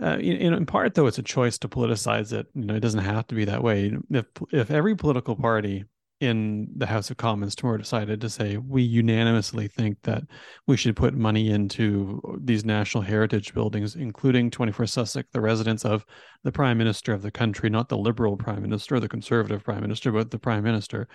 uh, 0.00 0.18
in, 0.18 0.54
in 0.54 0.66
part, 0.66 0.94
though, 0.94 1.06
it's 1.06 1.18
a 1.18 1.22
choice 1.22 1.58
to 1.58 1.68
politicize 1.68 2.32
it. 2.32 2.46
You 2.54 2.64
know, 2.64 2.74
it 2.74 2.80
doesn't 2.80 3.00
have 3.00 3.26
to 3.28 3.34
be 3.34 3.44
that 3.44 3.62
way. 3.62 3.92
If 4.10 4.26
if 4.52 4.70
every 4.70 4.96
political 4.96 5.36
party 5.36 5.84
in 6.22 6.68
the 6.76 6.86
House 6.86 7.10
of 7.10 7.16
Commons 7.16 7.56
tomorrow 7.56 7.78
decided 7.78 8.20
to 8.20 8.30
say 8.30 8.56
we 8.56 8.80
unanimously 8.80 9.66
think 9.66 9.98
that 10.04 10.22
we 10.68 10.76
should 10.76 10.94
put 10.94 11.14
money 11.14 11.50
into 11.50 12.20
these 12.40 12.64
national 12.64 13.02
heritage 13.02 13.52
buildings, 13.52 13.96
including 13.96 14.48
24 14.48 14.86
Sussex, 14.86 15.28
the 15.32 15.40
residence 15.40 15.84
of 15.84 16.06
the 16.44 16.52
Prime 16.52 16.78
Minister 16.78 17.12
of 17.12 17.22
the 17.22 17.32
country, 17.32 17.68
not 17.68 17.88
the 17.88 17.98
Liberal 17.98 18.36
Prime 18.36 18.62
Minister 18.62 18.94
or 18.94 19.00
the 19.00 19.08
Conservative 19.08 19.64
Prime 19.64 19.80
Minister, 19.80 20.12
but 20.12 20.30
the 20.30 20.38
Prime 20.38 20.62
Minister, 20.62 21.08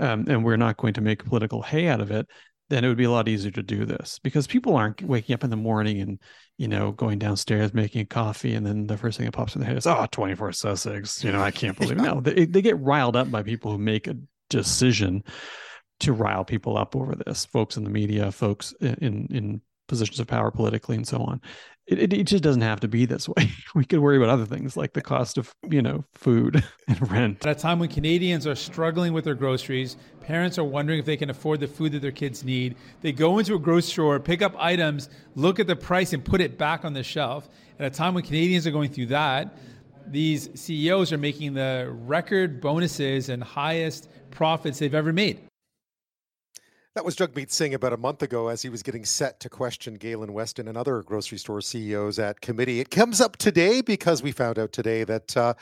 um, 0.00 0.24
and 0.26 0.44
we're 0.44 0.56
not 0.56 0.76
going 0.76 0.94
to 0.94 1.00
make 1.00 1.24
political 1.24 1.62
hay 1.62 1.86
out 1.86 2.00
of 2.00 2.10
it 2.10 2.26
then 2.68 2.84
it 2.84 2.88
would 2.88 2.96
be 2.96 3.04
a 3.04 3.10
lot 3.10 3.28
easier 3.28 3.50
to 3.50 3.62
do 3.62 3.84
this 3.84 4.18
because 4.22 4.46
people 4.46 4.76
aren't 4.76 4.98
mm. 4.98 5.06
waking 5.06 5.34
up 5.34 5.44
in 5.44 5.50
the 5.50 5.56
morning 5.56 6.00
and 6.00 6.18
you 6.56 6.68
know 6.68 6.92
going 6.92 7.18
downstairs 7.18 7.74
making 7.74 8.06
coffee 8.06 8.54
and 8.54 8.66
then 8.66 8.86
the 8.86 8.96
first 8.96 9.18
thing 9.18 9.26
that 9.26 9.32
pops 9.32 9.54
in 9.54 9.60
their 9.60 9.68
head 9.68 9.78
is 9.78 9.86
oh 9.86 10.06
24 10.10 10.52
sussex 10.52 11.22
you 11.24 11.32
know 11.32 11.40
i 11.40 11.50
can't 11.50 11.78
believe 11.80 11.96
no 11.96 12.20
they, 12.20 12.44
they 12.44 12.62
get 12.62 12.78
riled 12.78 13.16
up 13.16 13.30
by 13.30 13.42
people 13.42 13.72
who 13.72 13.78
make 13.78 14.06
a 14.06 14.16
decision 14.50 15.22
to 16.00 16.12
rile 16.12 16.44
people 16.44 16.76
up 16.76 16.94
over 16.94 17.14
this 17.14 17.44
folks 17.44 17.76
in 17.76 17.84
the 17.84 17.90
media 17.90 18.30
folks 18.30 18.72
in 18.80 19.26
in 19.30 19.60
positions 19.88 20.20
of 20.20 20.26
power 20.26 20.50
politically 20.50 20.96
and 20.96 21.08
so 21.08 21.18
on 21.18 21.40
it, 21.88 21.98
it, 21.98 22.12
it, 22.12 22.24
just 22.24 22.44
doesn't 22.44 22.62
have 22.62 22.80
to 22.80 22.88
be 22.88 23.06
this 23.06 23.28
way. 23.28 23.50
We 23.74 23.84
could 23.84 24.00
worry 24.00 24.16
about 24.16 24.28
other 24.30 24.46
things 24.46 24.76
like 24.76 24.94
the 24.94 25.02
cost 25.02 25.38
of, 25.38 25.54
you 25.68 25.82
know, 25.82 26.04
food 26.14 26.64
and 26.88 27.10
rent. 27.10 27.46
At 27.46 27.56
a 27.56 27.60
time 27.60 27.78
when 27.78 27.88
Canadians 27.88 28.46
are 28.46 28.54
struggling 28.54 29.12
with 29.12 29.24
their 29.24 29.34
groceries, 29.34 29.96
parents 30.20 30.58
are 30.58 30.64
wondering 30.64 30.98
if 30.98 31.04
they 31.04 31.16
can 31.16 31.30
afford 31.30 31.60
the 31.60 31.66
food 31.66 31.92
that 31.92 32.02
their 32.02 32.12
kids 32.12 32.44
need. 32.44 32.76
They 33.02 33.12
go 33.12 33.38
into 33.38 33.54
a 33.54 33.58
grocery 33.58 33.92
store, 33.92 34.20
pick 34.20 34.42
up 34.42 34.54
items, 34.58 35.10
look 35.34 35.60
at 35.60 35.66
the 35.66 35.76
price, 35.76 36.12
and 36.12 36.24
put 36.24 36.40
it 36.40 36.58
back 36.58 36.84
on 36.84 36.92
the 36.92 37.02
shelf. 37.02 37.48
At 37.78 37.86
a 37.86 37.90
time 37.90 38.14
when 38.14 38.24
Canadians 38.24 38.66
are 38.66 38.70
going 38.70 38.90
through 38.90 39.06
that, 39.06 39.56
these 40.06 40.48
CEOs 40.60 41.12
are 41.12 41.18
making 41.18 41.54
the 41.54 41.88
record 41.90 42.60
bonuses 42.60 43.28
and 43.28 43.42
highest 43.42 44.08
profits 44.30 44.78
they've 44.78 44.94
ever 44.94 45.12
made. 45.12 45.47
That 46.98 47.04
was 47.04 47.14
Jagmeet 47.14 47.52
Singh 47.52 47.74
about 47.74 47.92
a 47.92 47.96
month 47.96 48.24
ago 48.24 48.48
as 48.48 48.60
he 48.60 48.70
was 48.70 48.82
getting 48.82 49.04
set 49.04 49.38
to 49.38 49.48
question 49.48 49.94
Galen 49.94 50.32
Weston 50.32 50.66
and 50.66 50.76
other 50.76 51.04
grocery 51.04 51.38
store 51.38 51.60
CEOs 51.60 52.18
at 52.18 52.40
committee. 52.40 52.80
It 52.80 52.90
comes 52.90 53.20
up 53.20 53.36
today 53.36 53.82
because 53.82 54.20
we 54.20 54.32
found 54.32 54.58
out 54.58 54.72
today 54.72 55.04
that 55.04 55.36
uh, 55.36 55.54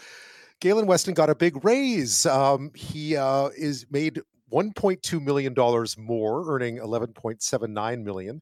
Galen 0.60 0.86
Weston 0.86 1.12
got 1.12 1.28
a 1.28 1.34
big 1.34 1.62
raise. 1.62 2.24
Um, 2.24 2.70
he 2.74 3.18
uh, 3.18 3.48
is 3.48 3.84
made 3.90 4.22
$1.2 4.50 5.22
million 5.22 5.54
more, 5.98 6.54
earning 6.54 6.78
11.79 6.78 8.02
million. 8.02 8.40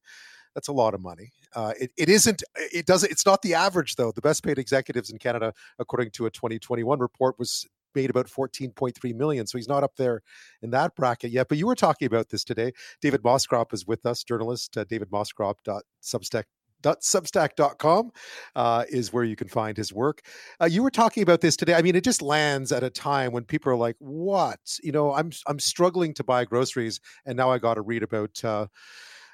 That's 0.54 0.68
a 0.68 0.72
lot 0.72 0.94
of 0.94 1.00
money. 1.00 1.32
Uh, 1.52 1.72
it, 1.80 1.90
it 1.96 2.08
isn't. 2.08 2.44
It 2.72 2.86
doesn't. 2.86 3.10
It's 3.10 3.26
not 3.26 3.42
the 3.42 3.54
average 3.54 3.96
though. 3.96 4.12
The 4.12 4.20
best 4.20 4.44
paid 4.44 4.58
executives 4.58 5.10
in 5.10 5.18
Canada, 5.18 5.52
according 5.80 6.12
to 6.12 6.26
a 6.26 6.30
2021 6.30 7.00
report, 7.00 7.40
was 7.40 7.66
made 7.94 8.10
about 8.10 8.26
14.3 8.26 9.14
million. 9.14 9.46
So 9.46 9.58
he's 9.58 9.68
not 9.68 9.84
up 9.84 9.96
there 9.96 10.22
in 10.62 10.70
that 10.70 10.94
bracket 10.94 11.30
yet. 11.30 11.48
But 11.48 11.58
you 11.58 11.66
were 11.66 11.74
talking 11.74 12.06
about 12.06 12.28
this 12.28 12.44
today. 12.44 12.72
David 13.00 13.22
Moscrop 13.22 13.72
is 13.72 13.86
with 13.86 14.04
us, 14.06 14.24
journalist, 14.24 14.76
uh, 14.76 14.84
davidmoscrop.substack 14.84 16.44
substack.com 16.84 18.10
uh, 18.54 18.84
is 18.88 19.12
where 19.12 19.24
you 19.24 19.36
can 19.36 19.48
find 19.48 19.76
his 19.76 19.92
work. 19.92 20.22
Uh, 20.60 20.66
you 20.66 20.82
were 20.82 20.90
talking 20.90 21.22
about 21.22 21.40
this 21.40 21.56
today. 21.56 21.74
I 21.74 21.82
mean, 21.82 21.96
it 21.96 22.04
just 22.04 22.22
lands 22.22 22.72
at 22.72 22.82
a 22.82 22.90
time 22.90 23.32
when 23.32 23.44
people 23.44 23.72
are 23.72 23.76
like, 23.76 23.96
"What? 23.98 24.78
You 24.82 24.92
know, 24.92 25.12
I'm 25.14 25.30
I'm 25.46 25.58
struggling 25.58 26.14
to 26.14 26.24
buy 26.24 26.44
groceries, 26.44 27.00
and 27.24 27.36
now 27.36 27.50
I 27.50 27.58
got 27.58 27.74
to 27.74 27.80
read 27.80 28.02
about 28.02 28.44
uh, 28.44 28.66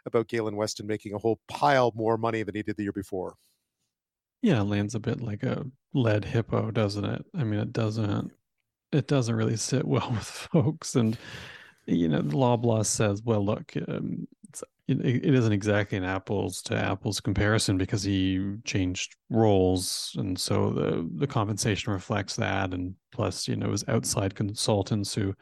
about 0.06 0.28
Galen 0.28 0.56
Weston 0.56 0.86
making 0.86 1.14
a 1.14 1.18
whole 1.18 1.40
pile 1.48 1.92
more 1.94 2.16
money 2.16 2.42
than 2.42 2.54
he 2.54 2.62
did 2.62 2.76
the 2.76 2.84
year 2.84 2.92
before." 2.92 3.34
Yeah, 4.42 4.60
it 4.60 4.64
lands 4.64 4.94
a 4.94 5.00
bit 5.00 5.20
like 5.20 5.42
a 5.42 5.66
lead 5.92 6.24
hippo, 6.24 6.70
doesn't 6.70 7.04
it? 7.04 7.26
I 7.36 7.44
mean, 7.44 7.60
it 7.60 7.72
doesn't 7.72 8.32
it 8.92 9.06
doesn't 9.06 9.34
really 9.34 9.56
sit 9.56 9.84
well 9.86 10.10
with 10.10 10.24
folks. 10.24 10.96
And 10.96 11.16
you 11.86 12.08
know, 12.08 12.22
the 12.22 12.36
Loblaw 12.36 12.84
says, 12.86 13.22
well, 13.22 13.44
look, 13.44 13.72
um, 13.88 14.28
it, 14.86 15.24
it 15.24 15.34
isn't 15.34 15.52
exactly 15.52 15.98
an 15.98 16.04
apples 16.04 16.62
to 16.62 16.76
apples 16.76 17.20
comparison 17.20 17.78
because 17.78 18.02
he 18.02 18.56
changed 18.64 19.16
roles, 19.28 20.14
and 20.18 20.38
so 20.38 20.70
the 20.70 21.08
the 21.16 21.26
compensation 21.26 21.92
reflects 21.92 22.36
that. 22.36 22.74
And 22.74 22.94
plus, 23.12 23.46
you 23.46 23.56
know, 23.56 23.66
it 23.66 23.70
was 23.70 23.84
outside 23.88 24.34
consultants 24.34 25.14
who 25.14 25.34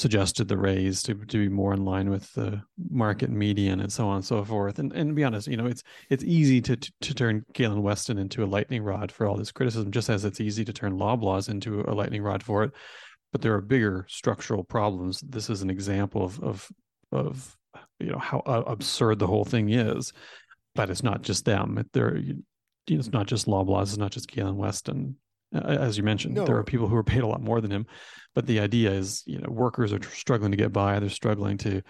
suggested 0.00 0.48
the 0.48 0.56
raise 0.56 1.02
to, 1.02 1.14
to 1.14 1.38
be 1.38 1.48
more 1.48 1.74
in 1.74 1.84
line 1.84 2.08
with 2.08 2.32
the 2.32 2.62
market 2.90 3.28
median 3.28 3.80
and 3.80 3.92
so 3.92 4.08
on 4.08 4.16
and 4.16 4.24
so 4.24 4.42
forth. 4.44 4.78
And 4.78 4.92
and 4.92 5.10
to 5.10 5.14
be 5.14 5.24
honest, 5.24 5.46
you 5.46 5.56
know, 5.56 5.66
it's 5.66 5.82
it's 6.08 6.24
easy 6.24 6.60
to 6.62 6.76
to 6.76 7.14
turn 7.14 7.44
Galen 7.52 7.82
Weston 7.82 8.18
into 8.18 8.42
a 8.42 8.46
lightning 8.46 8.82
rod 8.82 9.12
for 9.12 9.26
all 9.26 9.36
this 9.36 9.52
criticism, 9.52 9.90
just 9.90 10.08
as 10.08 10.24
it's 10.24 10.40
easy 10.40 10.64
to 10.64 10.72
turn 10.72 10.98
Loblaws 10.98 11.48
into 11.48 11.82
a 11.82 11.92
lightning 11.92 12.22
rod 12.22 12.42
for 12.42 12.64
it. 12.64 12.72
But 13.32 13.42
there 13.42 13.54
are 13.54 13.60
bigger 13.60 14.06
structural 14.08 14.64
problems. 14.64 15.20
This 15.20 15.50
is 15.50 15.62
an 15.62 15.70
example 15.70 16.24
of 16.24 16.40
of 16.40 16.68
of 17.12 17.56
you 17.98 18.10
know 18.10 18.18
how 18.18 18.40
uh, 18.40 18.64
absurd 18.66 19.18
the 19.18 19.26
whole 19.26 19.44
thing 19.44 19.70
is. 19.70 20.12
But 20.74 20.88
it's 20.88 21.02
not 21.02 21.22
just 21.22 21.44
them. 21.44 21.84
There, 21.92 22.22
it's 22.86 23.12
not 23.12 23.26
just 23.26 23.46
Loblaws. 23.46 23.82
It's 23.82 23.96
not 23.98 24.12
just 24.12 24.30
Galen 24.30 24.56
Weston 24.56 25.16
as 25.52 25.96
you 25.96 26.02
mentioned 26.02 26.34
no. 26.34 26.44
there 26.44 26.56
are 26.56 26.64
people 26.64 26.88
who 26.88 26.96
are 26.96 27.04
paid 27.04 27.22
a 27.22 27.26
lot 27.26 27.42
more 27.42 27.60
than 27.60 27.70
him 27.70 27.86
but 28.34 28.46
the 28.46 28.60
idea 28.60 28.90
is 28.90 29.22
you 29.26 29.38
know 29.38 29.50
workers 29.50 29.92
are 29.92 30.02
struggling 30.02 30.50
to 30.50 30.56
get 30.56 30.72
by 30.72 30.98
they're 30.98 31.08
struggling 31.08 31.56
to 31.56 31.82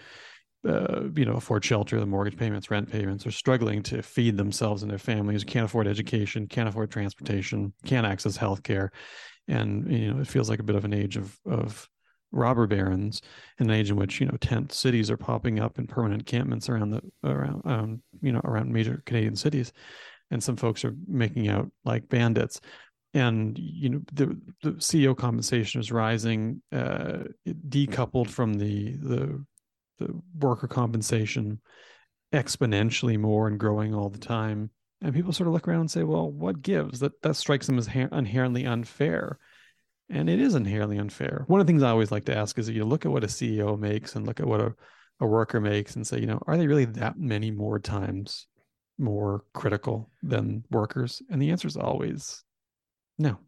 uh, 0.68 1.03
you 1.14 1.25
know 1.25 1.35
afford 1.35 1.64
shelter 1.64 1.99
the 1.99 2.07
mortgage 2.07 2.37
payments 2.37 2.70
rent 2.70 2.90
payments 2.90 3.27
are 3.27 3.31
struggling 3.31 3.83
to 3.83 4.03
feed 4.03 4.37
themselves 4.37 4.83
and 4.83 4.90
their 4.90 4.99
families 4.99 5.44
can't 5.44 5.64
afford 5.64 5.87
education 5.87 6.46
can't 6.46 6.68
afford 6.68 6.90
transportation 6.90 7.73
can't 7.85 8.07
access 8.07 8.37
health 8.37 8.62
care 8.62 8.92
and 9.49 9.90
you 9.90 10.12
know 10.12 10.20
it 10.20 10.27
feels 10.27 10.51
like 10.51 10.59
a 10.59 10.64
bit 10.64 10.77
of 10.77 10.85
an 10.85 10.92
age 10.92 11.16
of 11.16 11.38
of 11.46 11.88
robber 12.33 12.66
barons 12.66 13.23
in 13.59 13.68
an 13.68 13.77
age 13.77 13.90
in 13.90 13.96
which 13.96 14.20
you 14.20 14.27
know 14.27 14.37
tent 14.40 14.73
cities 14.73 15.11
are 15.11 15.16
popping 15.16 15.59
up 15.59 15.79
and 15.79 15.88
permanent 15.88 16.20
encampments 16.20 16.68
around 16.68 16.90
the 16.90 17.01
around 17.25 17.62
um, 17.64 18.03
you 18.20 18.31
know 18.31 18.40
around 18.44 18.73
major 18.73 19.03
canadian 19.07 19.37
cities 19.37 19.73
and 20.31 20.42
some 20.42 20.57
folks 20.57 20.85
are 20.85 20.94
making 21.09 21.49
out 21.49 21.70
like 21.85 22.09
bandits 22.09 22.61
and 23.14 23.59
you 23.59 23.88
know 23.88 24.01
the, 24.12 24.40
the 24.62 24.73
CEO 24.73 25.16
compensation 25.16 25.81
is 25.81 25.92
rising, 25.92 26.62
uh, 26.73 27.25
decoupled 27.46 28.29
from 28.29 28.55
the 28.55 28.92
the 28.96 29.44
the 29.99 30.20
worker 30.38 30.68
compensation 30.68 31.61
exponentially 32.33 33.18
more 33.18 33.49
and 33.49 33.59
growing 33.59 33.94
all 33.94 34.09
the 34.09 34.18
time. 34.18 34.70
And 35.03 35.14
people 35.14 35.33
sort 35.33 35.49
of 35.49 35.55
look 35.55 35.66
around 35.66 35.81
and 35.81 35.90
say, 35.90 36.03
"Well, 36.03 36.31
what 36.31 36.62
gives?" 36.62 37.01
That 37.01 37.20
that 37.23 37.35
strikes 37.35 37.66
them 37.66 37.79
as 37.79 37.88
inherently 37.88 38.66
unfair, 38.66 39.38
and 40.09 40.29
it 40.29 40.40
is 40.40 40.55
inherently 40.55 40.99
unfair. 40.99 41.44
One 41.49 41.61
of 41.61 41.66
the 41.66 41.70
things 41.70 41.83
I 41.83 41.90
always 41.90 42.12
like 42.12 42.27
to 42.27 42.37
ask 42.37 42.59
is, 42.59 42.66
that 42.66 42.75
you 42.75 42.85
look 42.85 43.05
at 43.05 43.12
what 43.12 43.25
a 43.25 43.29
CEO 43.29 43.79
makes 43.79 44.14
and 44.14 44.27
look 44.27 44.40
at 44.40 44.46
what 44.46 44.61
a 44.61 44.75
a 45.20 45.27
worker 45.27 45.61
makes 45.61 45.96
and 45.96 46.07
say, 46.07 46.18
you 46.18 46.27
know, 46.27 46.40
are 46.46 46.57
they 46.57 46.66
really 46.66 46.87
that 46.87 47.18
many 47.18 47.51
more 47.51 47.79
times 47.79 48.46
more 48.99 49.44
critical 49.53 50.11
than 50.23 50.64
workers? 50.70 51.23
And 51.31 51.40
the 51.40 51.51
answer 51.51 51.68
is 51.68 51.77
always 51.77 52.42
no. 53.21 53.39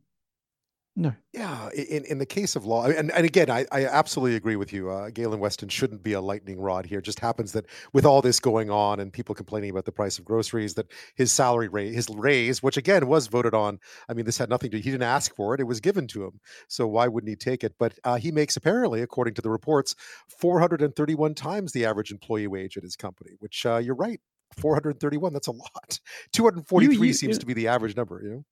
No. 0.94 1.14
Yeah, 1.32 1.70
in, 1.70 2.04
in 2.04 2.18
the 2.18 2.26
case 2.26 2.54
of 2.54 2.66
law, 2.66 2.84
and, 2.84 3.10
and 3.10 3.24
again, 3.24 3.48
I, 3.48 3.64
I 3.72 3.86
absolutely 3.86 4.36
agree 4.36 4.56
with 4.56 4.74
you. 4.74 4.90
Uh, 4.90 5.08
Galen 5.08 5.40
Weston 5.40 5.70
shouldn't 5.70 6.02
be 6.02 6.12
a 6.12 6.20
lightning 6.20 6.60
rod 6.60 6.84
here. 6.84 6.98
It 6.98 7.06
just 7.06 7.20
happens 7.20 7.52
that 7.52 7.64
with 7.94 8.04
all 8.04 8.20
this 8.20 8.38
going 8.38 8.68
on 8.68 9.00
and 9.00 9.10
people 9.10 9.34
complaining 9.34 9.70
about 9.70 9.86
the 9.86 9.92
price 9.92 10.18
of 10.18 10.26
groceries, 10.26 10.74
that 10.74 10.92
his 11.14 11.32
salary 11.32 11.68
raise, 11.68 11.94
his 11.94 12.10
raise, 12.10 12.62
which 12.62 12.76
again 12.76 13.06
was 13.06 13.26
voted 13.26 13.54
on. 13.54 13.78
I 14.10 14.12
mean, 14.12 14.26
this 14.26 14.36
had 14.36 14.50
nothing 14.50 14.70
to. 14.72 14.76
He 14.76 14.90
didn't 14.90 15.04
ask 15.04 15.34
for 15.34 15.54
it; 15.54 15.60
it 15.60 15.66
was 15.66 15.80
given 15.80 16.06
to 16.08 16.24
him. 16.24 16.40
So 16.68 16.86
why 16.86 17.08
wouldn't 17.08 17.30
he 17.30 17.36
take 17.36 17.64
it? 17.64 17.72
But 17.78 17.98
uh, 18.04 18.16
he 18.16 18.30
makes 18.30 18.58
apparently, 18.58 19.00
according 19.00 19.32
to 19.34 19.42
the 19.42 19.48
reports, 19.48 19.94
431 20.28 21.34
times 21.34 21.72
the 21.72 21.86
average 21.86 22.12
employee 22.12 22.48
wage 22.48 22.76
at 22.76 22.82
his 22.82 22.96
company. 22.96 23.30
Which 23.38 23.64
uh, 23.64 23.78
you're 23.78 23.94
right, 23.94 24.20
431. 24.58 25.32
That's 25.32 25.46
a 25.46 25.52
lot. 25.52 26.00
243 26.34 26.94
you, 26.94 27.02
you, 27.02 27.12
seems 27.14 27.38
to 27.38 27.46
be 27.46 27.54
the 27.54 27.68
average 27.68 27.96
number. 27.96 28.20
You 28.22 28.30
know. 28.30 28.44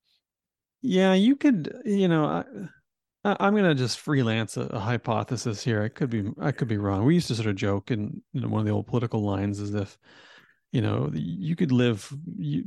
Yeah, 0.82 1.14
you 1.14 1.36
could. 1.36 1.82
You 1.84 2.08
know, 2.08 2.24
I, 3.24 3.36
I'm 3.38 3.52
going 3.52 3.64
to 3.64 3.74
just 3.74 4.00
freelance 4.00 4.56
a, 4.56 4.62
a, 4.62 4.78
hypothesis 4.78 5.62
here. 5.62 5.82
I 5.82 5.88
could 5.88 6.10
be. 6.10 6.30
I 6.40 6.52
could 6.52 6.68
be 6.68 6.78
wrong. 6.78 7.04
We 7.04 7.14
used 7.14 7.28
to 7.28 7.34
sort 7.34 7.48
of 7.48 7.56
joke 7.56 7.90
in 7.90 8.22
know, 8.40 8.48
one 8.48 8.60
of 8.60 8.66
the 8.66 8.72
old 8.72 8.86
political 8.86 9.22
lines 9.22 9.60
as 9.60 9.74
if 9.74 9.98
you 10.72 10.80
know 10.80 11.10
you 11.12 11.56
could 11.56 11.72
live 11.72 12.12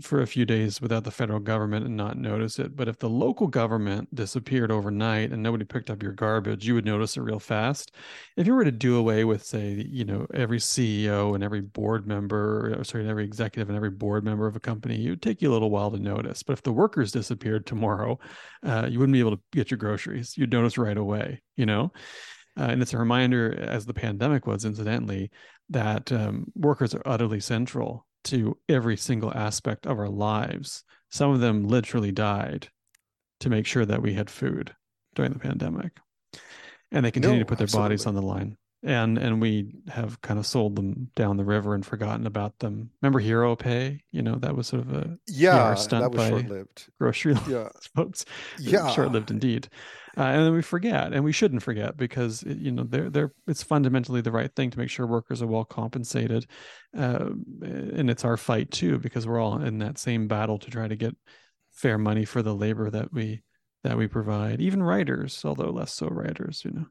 for 0.02 0.22
a 0.22 0.28
few 0.28 0.46
days 0.46 0.82
without 0.82 1.06
the 1.06 1.12
federal 1.12 1.40
government 1.40 1.86
and 1.86 1.96
not 1.96 2.18
notice 2.18 2.60
it 2.60 2.76
but 2.76 2.90
if 2.90 2.98
the 3.00 3.10
local 3.10 3.48
government 3.48 4.14
disappeared 4.14 4.72
overnight 4.72 5.32
and 5.32 5.42
nobody 5.42 5.64
picked 5.64 5.90
up 5.90 6.04
your 6.04 6.12
garbage 6.12 6.66
you 6.66 6.74
would 6.74 6.86
notice 6.86 7.16
it 7.16 7.22
real 7.22 7.40
fast. 7.40 7.94
If 8.36 8.46
you 8.46 8.54
were 8.54 8.66
to 8.66 8.72
do 8.72 8.98
away 8.98 9.24
with 9.24 9.44
say 9.44 9.86
you 9.90 10.04
know 10.04 10.28
every 10.34 10.60
ceo 10.60 11.34
and 11.34 11.44
every 11.44 11.62
board 11.62 12.06
member 12.06 12.78
or 12.78 12.84
sorry 12.84 13.08
every 13.08 13.26
executive 13.26 13.70
and 13.70 13.76
every 13.76 13.92
board 13.92 14.24
member 14.24 14.48
of 14.48 14.56
a 14.56 14.60
company 14.60 15.06
it 15.06 15.10
would 15.10 15.22
take 15.22 15.42
you 15.42 15.50
a 15.50 15.54
little 15.54 15.72
while 15.72 15.92
to 15.92 16.00
notice. 16.00 16.44
But 16.44 16.54
if 16.54 16.64
the 16.64 16.74
workers 16.74 17.12
disappeared 17.12 17.66
tomorrow 17.66 18.20
uh, 18.64 18.88
you 18.90 19.00
wouldn't 19.00 19.14
be 19.14 19.20
able 19.20 19.38
to 19.38 19.42
get 19.52 19.72
your 19.72 19.78
groceries. 19.78 20.38
You'd 20.38 20.52
notice 20.52 20.78
right 20.78 20.98
away 20.98 21.42
you 21.56 21.66
know 21.66 21.92
uh, 22.60 22.66
and 22.66 22.82
it's 22.82 22.94
a 22.94 22.98
reminder, 22.98 23.60
as 23.60 23.86
the 23.86 23.94
pandemic 23.94 24.46
was, 24.46 24.66
incidentally, 24.66 25.32
that 25.70 26.12
um, 26.12 26.46
workers 26.56 26.94
are 26.94 27.02
utterly 27.06 27.40
central 27.40 28.06
to 28.26 28.58
every 28.70 28.96
single 28.96 29.34
aspect 29.34 29.88
of 29.88 29.98
our 29.98 30.10
lives. 30.10 30.84
Some 31.10 31.32
of 31.32 31.40
them 31.40 31.68
literally 31.68 32.12
died 32.12 32.70
to 33.40 33.50
make 33.50 33.66
sure 33.66 33.86
that 33.86 34.02
we 34.02 34.14
had 34.14 34.30
food 34.30 34.74
during 35.16 35.34
the 35.34 35.40
pandemic. 35.40 35.98
And 36.92 37.06
they 37.06 37.12
continue 37.12 37.38
no, 37.38 37.44
to 37.44 37.46
put 37.48 37.58
their 37.58 37.66
absolutely. 37.66 37.86
bodies 37.86 38.06
on 38.06 38.16
the 38.16 38.22
line. 38.22 38.58
And 38.86 39.18
and 39.18 39.42
we 39.42 39.72
have 39.88 40.20
kind 40.22 40.38
of 40.38 40.46
sold 40.46 40.76
them 40.76 41.10
down 41.16 41.38
the 41.38 41.46
river 41.46 41.74
and 41.74 41.86
forgotten 41.86 42.28
about 42.28 42.60
them. 42.60 42.90
Remember 43.02 43.20
Hero 43.20 43.56
Pay? 43.56 44.02
You 44.12 44.22
know 44.22 44.36
that 44.36 44.58
was 44.58 44.68
sort 44.68 44.82
of 44.82 44.94
a 44.94 45.18
yeah, 45.26 45.74
stunt 45.76 46.04
that 46.04 46.12
was 46.12 46.18
by 46.18 46.30
short-lived. 46.30 46.88
grocery 47.00 47.36
yeah. 47.48 47.70
folks. 47.96 48.26
Yeah, 48.60 48.90
short-lived 48.90 49.32
indeed 49.32 49.70
uh, 50.18 50.22
and 50.24 50.46
then 50.46 50.54
we 50.54 50.62
forget 50.62 51.14
and 51.14 51.24
we 51.24 51.32
shouldn't 51.32 51.64
forget 51.64 51.98
because 51.98 52.44
you 52.44 52.72
know 52.72 52.84
they're 52.84 53.10
they're 53.10 53.34
it's 53.48 53.64
fundamentally 53.64 54.22
the 54.22 54.32
right 54.32 54.54
thing 54.56 54.70
to 54.70 54.78
make 54.78 54.90
sure 54.90 55.08
workers 55.08 55.42
are 55.42 55.48
well 55.48 55.66
compensated 55.66 56.46
uh, 56.98 57.30
and 57.62 58.10
it's 58.10 58.26
our 58.26 58.38
fight 58.38 58.70
too 58.72 59.00
because 59.00 59.28
we're 59.28 59.40
all 59.40 59.62
in 59.62 59.80
that 59.80 59.98
same 59.98 60.28
battle 60.28 60.60
to 60.60 60.70
try 60.70 60.88
to 60.88 60.96
get 60.96 61.16
fair 61.72 61.98
money 61.98 62.26
for 62.26 62.42
the 62.42 62.54
labor 62.54 62.90
that 62.90 63.12
we 63.12 63.42
that 63.84 63.98
we 63.98 64.08
provide 64.08 64.62
even 64.62 64.84
writers 64.84 65.42
although 65.46 65.72
less 65.72 65.94
so 65.94 66.08
writers 66.08 66.62
you 66.64 66.72
know 66.72 66.86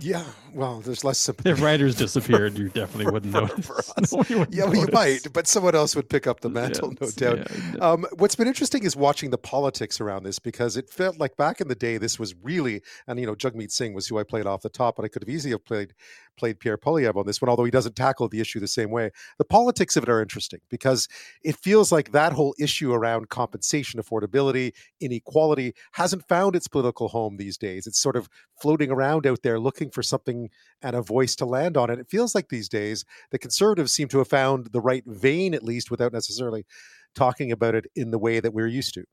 yeah, 0.00 0.24
well, 0.52 0.80
there's 0.80 1.04
less 1.04 1.18
sympathy. 1.18 1.50
If 1.50 1.62
writers 1.62 1.94
disappeared, 1.94 2.58
you 2.58 2.68
definitely 2.74 3.10
wouldn't 3.12 3.32
for, 3.32 3.42
notice. 3.42 3.66
For 4.10 4.16
wouldn't 4.38 4.54
yeah, 4.54 4.64
well, 4.64 4.76
you 4.76 4.88
might, 4.92 5.32
but 5.32 5.46
someone 5.46 5.74
else 5.74 5.96
would 5.96 6.08
pick 6.08 6.26
up 6.26 6.40
the 6.40 6.48
mantle, 6.48 6.92
no 7.00 7.10
doubt. 7.10 7.48
Yeah, 7.50 7.78
um, 7.80 8.06
what's 8.16 8.36
been 8.36 8.46
interesting 8.46 8.84
is 8.84 8.96
watching 8.96 9.30
the 9.30 9.38
politics 9.38 10.00
around 10.00 10.24
this 10.24 10.38
because 10.38 10.76
it 10.76 10.90
felt 10.90 11.18
like 11.18 11.36
back 11.36 11.60
in 11.60 11.68
the 11.68 11.74
day, 11.74 11.98
this 11.98 12.18
was 12.18 12.34
really, 12.42 12.82
and 13.06 13.18
you 13.18 13.26
know, 13.26 13.34
Jagmeet 13.34 13.70
Singh 13.70 13.94
was 13.94 14.06
who 14.06 14.18
I 14.18 14.22
played 14.22 14.46
off 14.46 14.62
the 14.62 14.68
top, 14.68 14.96
but 14.96 15.04
I 15.04 15.08
could 15.08 15.22
have 15.22 15.28
easily 15.28 15.52
have 15.52 15.64
played 15.64 15.94
played 16.36 16.60
Pierre 16.60 16.78
Poilievre 16.78 17.16
on 17.16 17.26
this 17.26 17.40
one, 17.40 17.48
although 17.48 17.64
he 17.64 17.70
doesn't 17.70 17.96
tackle 17.96 18.28
the 18.28 18.40
issue 18.40 18.60
the 18.60 18.68
same 18.68 18.90
way. 18.90 19.10
The 19.38 19.44
politics 19.44 19.96
of 19.96 20.02
it 20.02 20.08
are 20.08 20.20
interesting 20.20 20.60
because 20.70 21.08
it 21.42 21.56
feels 21.56 21.90
like 21.90 22.12
that 22.12 22.32
whole 22.32 22.54
issue 22.58 22.92
around 22.92 23.28
compensation, 23.28 24.00
affordability, 24.00 24.72
inequality 25.00 25.74
hasn't 25.92 26.28
found 26.28 26.56
its 26.56 26.68
political 26.68 27.08
home 27.08 27.36
these 27.36 27.58
days. 27.58 27.86
It's 27.86 28.00
sort 28.00 28.16
of 28.16 28.28
floating 28.60 28.90
around 28.90 29.26
out 29.26 29.42
there 29.42 29.58
looking 29.58 29.90
for 29.90 30.02
something 30.02 30.50
and 30.82 30.96
a 30.96 31.02
voice 31.02 31.36
to 31.36 31.46
land 31.46 31.76
on. 31.76 31.90
And 31.90 32.00
it 32.00 32.08
feels 32.08 32.34
like 32.34 32.48
these 32.48 32.68
days 32.68 33.04
the 33.30 33.38
conservatives 33.38 33.92
seem 33.92 34.08
to 34.08 34.18
have 34.18 34.28
found 34.28 34.66
the 34.72 34.80
right 34.80 35.04
vein, 35.06 35.54
at 35.54 35.62
least, 35.62 35.90
without 35.90 36.12
necessarily 36.12 36.66
talking 37.14 37.50
about 37.50 37.74
it 37.74 37.86
in 37.96 38.10
the 38.10 38.18
way 38.18 38.40
that 38.40 38.52
we're 38.52 38.66
used 38.66 38.94
to. 38.94 39.04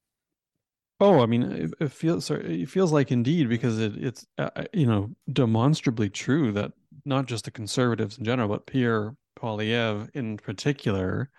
Oh, 1.00 1.22
I 1.22 1.26
mean, 1.26 1.44
it, 1.44 1.74
it 1.80 1.92
feels 1.92 2.30
it 2.32 2.70
feels 2.70 2.92
like 2.92 3.12
indeed 3.12 3.50
because 3.50 3.80
it, 3.80 3.94
it's 3.98 4.26
uh, 4.38 4.50
uh, 4.56 4.64
you 4.74 4.86
know 4.86 5.10
demonstrably 5.32 6.10
true 6.10 6.52
that 6.54 6.72
not 7.06 7.26
just 7.26 7.46
the 7.46 7.52
conservatives 7.52 8.18
in 8.18 8.26
general, 8.26 8.50
but 8.50 8.66
Pierre 8.66 9.16
Poilievre 9.38 10.10
in 10.14 10.38
particular, 10.38 11.30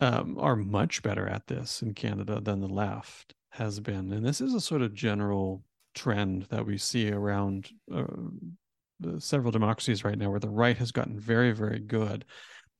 um, 0.00 0.36
are 0.38 0.56
much 0.56 1.02
better 1.02 1.28
at 1.28 1.46
this 1.46 1.82
in 1.82 1.94
Canada 1.94 2.40
than 2.40 2.60
the 2.60 2.68
left 2.68 3.34
has 3.50 3.78
been, 3.80 4.12
and 4.12 4.24
this 4.24 4.40
is 4.40 4.54
a 4.54 4.60
sort 4.60 4.82
of 4.82 4.94
general 4.94 5.62
trend 5.94 6.42
that 6.50 6.64
we 6.64 6.78
see 6.78 7.10
around 7.12 7.68
uh, 7.94 8.04
several 9.18 9.52
democracies 9.52 10.04
right 10.04 10.18
now, 10.18 10.30
where 10.30 10.40
the 10.40 10.48
right 10.48 10.76
has 10.78 10.90
gotten 10.90 11.18
very, 11.18 11.52
very 11.52 11.78
good 11.78 12.24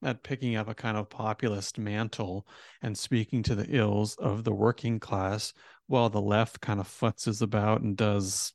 at 0.04 0.22
picking 0.24 0.56
up 0.56 0.68
a 0.68 0.74
kind 0.74 0.96
of 0.96 1.08
populist 1.08 1.78
mantle 1.78 2.46
and 2.82 2.96
speaking 2.96 3.42
to 3.42 3.54
the 3.54 3.66
ills 3.76 4.16
of 4.16 4.42
the 4.42 4.52
working 4.52 4.98
class, 4.98 5.52
while 5.86 6.08
the 6.08 6.20
left 6.20 6.60
kind 6.60 6.80
of 6.80 6.88
futzes 6.88 7.42
about 7.42 7.82
and 7.82 7.96
does. 7.96 8.52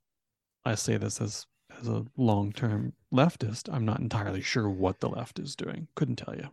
I 0.65 0.75
say 0.75 0.97
this 0.97 1.21
as 1.21 1.45
as 1.79 1.87
a 1.87 2.05
long 2.17 2.51
term 2.51 2.93
leftist, 3.13 3.71
I'm 3.71 3.85
not 3.85 3.99
entirely 3.99 4.41
sure 4.41 4.69
what 4.69 4.99
the 4.99 5.09
left 5.09 5.39
is 5.39 5.55
doing. 5.55 5.87
Couldn't 5.95 6.17
tell 6.17 6.35
you. 6.35 6.49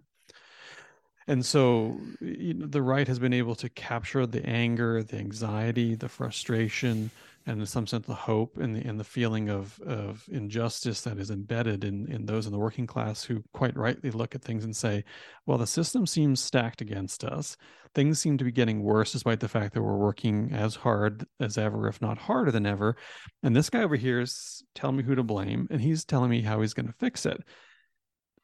And 1.26 1.44
so 1.44 1.98
you 2.20 2.54
know, 2.54 2.66
the 2.66 2.82
right 2.82 3.08
has 3.08 3.18
been 3.18 3.32
able 3.32 3.54
to 3.56 3.68
capture 3.68 4.26
the 4.26 4.44
anger, 4.46 5.02
the 5.02 5.16
anxiety, 5.16 5.94
the 5.94 6.08
frustration, 6.08 7.10
and 7.46 7.61
in 7.61 7.66
some 7.66 7.87
sense 7.87 8.07
the 8.07 8.14
hope 8.14 8.57
and 8.57 8.74
the 8.74 8.80
and 8.87 8.98
the 8.98 9.04
feeling 9.04 9.50
of 9.50 9.78
of 9.80 10.24
injustice 10.30 11.02
that 11.02 11.18
is 11.18 11.30
embedded 11.30 11.85
in 11.85 12.11
in 12.11 12.24
those 12.24 12.46
in 12.46 12.52
the 12.52 12.59
working 12.59 12.87
class 12.87 13.22
who 13.22 13.42
quite 13.52 13.76
rightly 13.76 14.11
look 14.11 14.35
at 14.35 14.42
things 14.42 14.64
and 14.64 14.74
say, 14.74 15.04
well, 15.46 15.59
the 15.59 15.66
system 15.66 16.07
seems 16.07 16.40
stacked 16.40 16.80
against 16.80 17.24
us. 17.24 17.57
Things 17.94 18.18
seem 18.18 18.38
to 18.38 18.44
be 18.44 18.52
getting 18.52 18.83
worse 18.83 19.12
despite 19.12 19.40
the 19.40 19.48
fact 19.48 19.74
that 19.74 19.83
we're 19.83 19.96
working 19.96 20.50
as 20.52 20.74
hard 20.74 21.26
as 21.38 21.59
ever, 21.59 21.87
if 21.88 22.00
not 22.00 22.18
harder 22.18 22.50
than 22.50 22.66
ever. 22.66 22.96
And 23.42 23.54
this 23.54 23.70
guy 23.70 23.83
over 23.83 23.96
here 23.96 24.20
is 24.20 24.64
telling 24.74 24.96
me 24.96 25.04
who 25.04 25.14
to 25.14 25.22
blame, 25.22 25.68
and 25.70 25.80
he's 25.80 26.04
telling 26.04 26.30
me 26.30 26.42
how 26.42 26.61
he's 26.61 26.74
going 26.74 26.87
to 26.87 26.94
fix 26.94 27.26
it. 27.26 27.42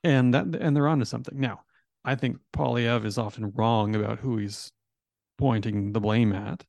And 0.05 0.35
that 0.35 0.47
and 0.55 0.77
they're 0.77 0.89
onto 0.89 1.05
something. 1.05 1.39
Now, 1.39 1.61
I 2.05 2.15
think 2.15 2.39
Poilievre 2.53 3.05
is 3.05 3.19
often 3.19 3.53
wrong 3.55 3.95
about 3.95 4.21
who 4.21 4.39
he's 4.39 4.73
pointing 5.39 5.93
the 5.93 6.01
blame 6.01 6.33
at, 6.33 6.65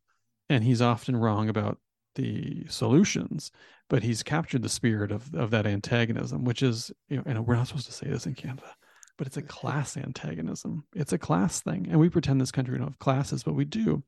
and 0.49 0.63
he's 0.63 0.81
often 0.81 1.15
wrong 1.15 1.49
about 1.49 1.77
the 2.15 2.65
solutions, 2.67 3.51
but 3.89 4.03
he's 4.03 4.23
captured 4.23 4.63
the 4.63 4.69
spirit 4.69 5.11
of, 5.11 5.33
of 5.33 5.51
that 5.51 5.65
antagonism, 5.65 6.43
which 6.43 6.61
is, 6.61 6.91
you 7.09 7.17
know, 7.17 7.23
and 7.25 7.45
we're 7.45 7.55
not 7.55 7.67
supposed 7.67 7.87
to 7.87 7.91
say 7.93 8.07
this 8.07 8.25
in 8.25 8.35
Canada, 8.35 8.75
but 9.17 9.27
it's 9.27 9.37
a 9.37 9.41
class 9.41 9.97
antagonism. 9.97 10.83
It's 10.95 11.13
a 11.13 11.17
class 11.17 11.61
thing. 11.61 11.87
And 11.89 11.99
we 11.99 12.09
pretend 12.09 12.41
this 12.41 12.51
country 12.51 12.77
don't 12.77 12.87
have 12.87 12.99
classes, 12.99 13.43
but 13.43 13.53
we 13.53 13.65
do. 13.65 14.03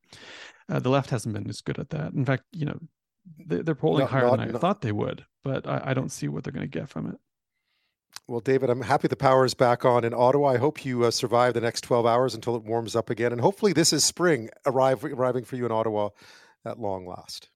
Uh, 0.69 0.79
the 0.79 0.89
left 0.89 1.09
hasn't 1.09 1.33
been 1.33 1.49
as 1.49 1.61
good 1.61 1.79
at 1.79 1.89
that. 1.89 2.13
In 2.13 2.25
fact, 2.25 2.43
you 2.51 2.65
know, 2.65 2.79
they, 3.45 3.59
are 3.71 3.75
polling 3.75 4.07
higher 4.07 4.23
not, 4.23 4.31
than 4.31 4.49
I 4.49 4.51
not. 4.51 4.61
thought 4.61 4.81
they 4.81 4.91
would, 4.91 5.25
but 5.43 5.67
I, 5.67 5.81
I 5.85 5.93
don't 5.93 6.11
see 6.11 6.27
what 6.27 6.43
they're 6.43 6.53
going 6.53 6.69
to 6.69 6.79
get 6.79 6.89
from 6.89 7.07
it. 7.07 7.17
Well, 8.27 8.39
David, 8.39 8.69
I'm 8.69 8.81
happy 8.81 9.07
the 9.07 9.15
power 9.15 9.43
is 9.43 9.53
back 9.53 9.83
on 9.85 10.05
in 10.05 10.13
Ottawa. 10.13 10.49
I 10.49 10.57
hope 10.57 10.85
you 10.85 11.03
uh, 11.03 11.11
survive 11.11 11.53
the 11.53 11.61
next 11.61 11.81
12 11.81 12.05
hours 12.05 12.35
until 12.35 12.55
it 12.55 12.63
warms 12.63 12.95
up 12.95 13.09
again. 13.09 13.31
And 13.31 13.41
hopefully, 13.41 13.73
this 13.73 13.91
is 13.91 14.05
spring 14.05 14.49
arrive, 14.65 15.03
arriving 15.03 15.43
for 15.43 15.57
you 15.57 15.65
in 15.65 15.71
Ottawa 15.71 16.09
at 16.65 16.79
long 16.79 17.05
last. 17.05 17.49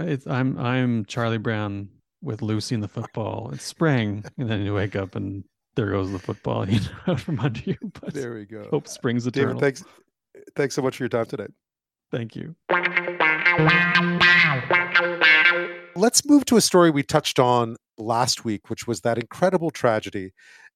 It's, 0.00 0.26
I'm 0.26 0.58
I'm 0.58 1.04
Charlie 1.04 1.38
Brown 1.38 1.88
with 2.22 2.42
Lucy 2.42 2.74
and 2.74 2.82
the 2.82 2.88
football. 2.88 3.50
It's 3.52 3.64
spring, 3.64 4.24
and 4.38 4.48
then 4.48 4.62
you 4.62 4.74
wake 4.74 4.96
up 4.96 5.14
and 5.14 5.44
there 5.76 5.90
goes 5.90 6.10
the 6.10 6.18
football, 6.18 6.68
you 6.68 6.80
know, 7.06 7.16
from 7.16 7.40
under 7.40 7.60
you. 7.60 7.76
But 8.00 8.14
there 8.14 8.34
we 8.34 8.44
go. 8.44 8.66
Hope 8.70 8.88
springs 8.88 9.26
eternal. 9.26 9.54
David, 9.54 9.60
thanks, 9.60 9.84
thanks 10.56 10.74
so 10.74 10.82
much 10.82 10.96
for 10.96 11.04
your 11.04 11.08
time 11.08 11.26
today. 11.26 11.46
Thank 12.10 12.34
you. 12.34 12.56
Let's 15.96 16.24
move 16.24 16.44
to 16.46 16.56
a 16.56 16.60
story 16.60 16.90
we 16.90 17.02
touched 17.02 17.38
on 17.38 17.76
last 17.98 18.44
week, 18.44 18.70
which 18.70 18.86
was 18.86 19.02
that 19.02 19.18
incredible 19.18 19.70
tragedy 19.70 20.32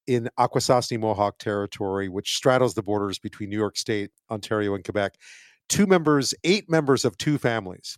in 0.06 0.28
Akwesasne 0.38 1.00
Mohawk 1.00 1.38
territory, 1.38 2.08
which 2.08 2.36
straddles 2.36 2.74
the 2.74 2.82
borders 2.82 3.18
between 3.18 3.48
New 3.48 3.56
York 3.58 3.76
State, 3.76 4.10
Ontario, 4.30 4.74
and 4.74 4.84
Quebec. 4.84 5.14
Two 5.68 5.86
members, 5.86 6.34
eight 6.44 6.68
members 6.68 7.06
of 7.06 7.16
two 7.16 7.38
families 7.38 7.96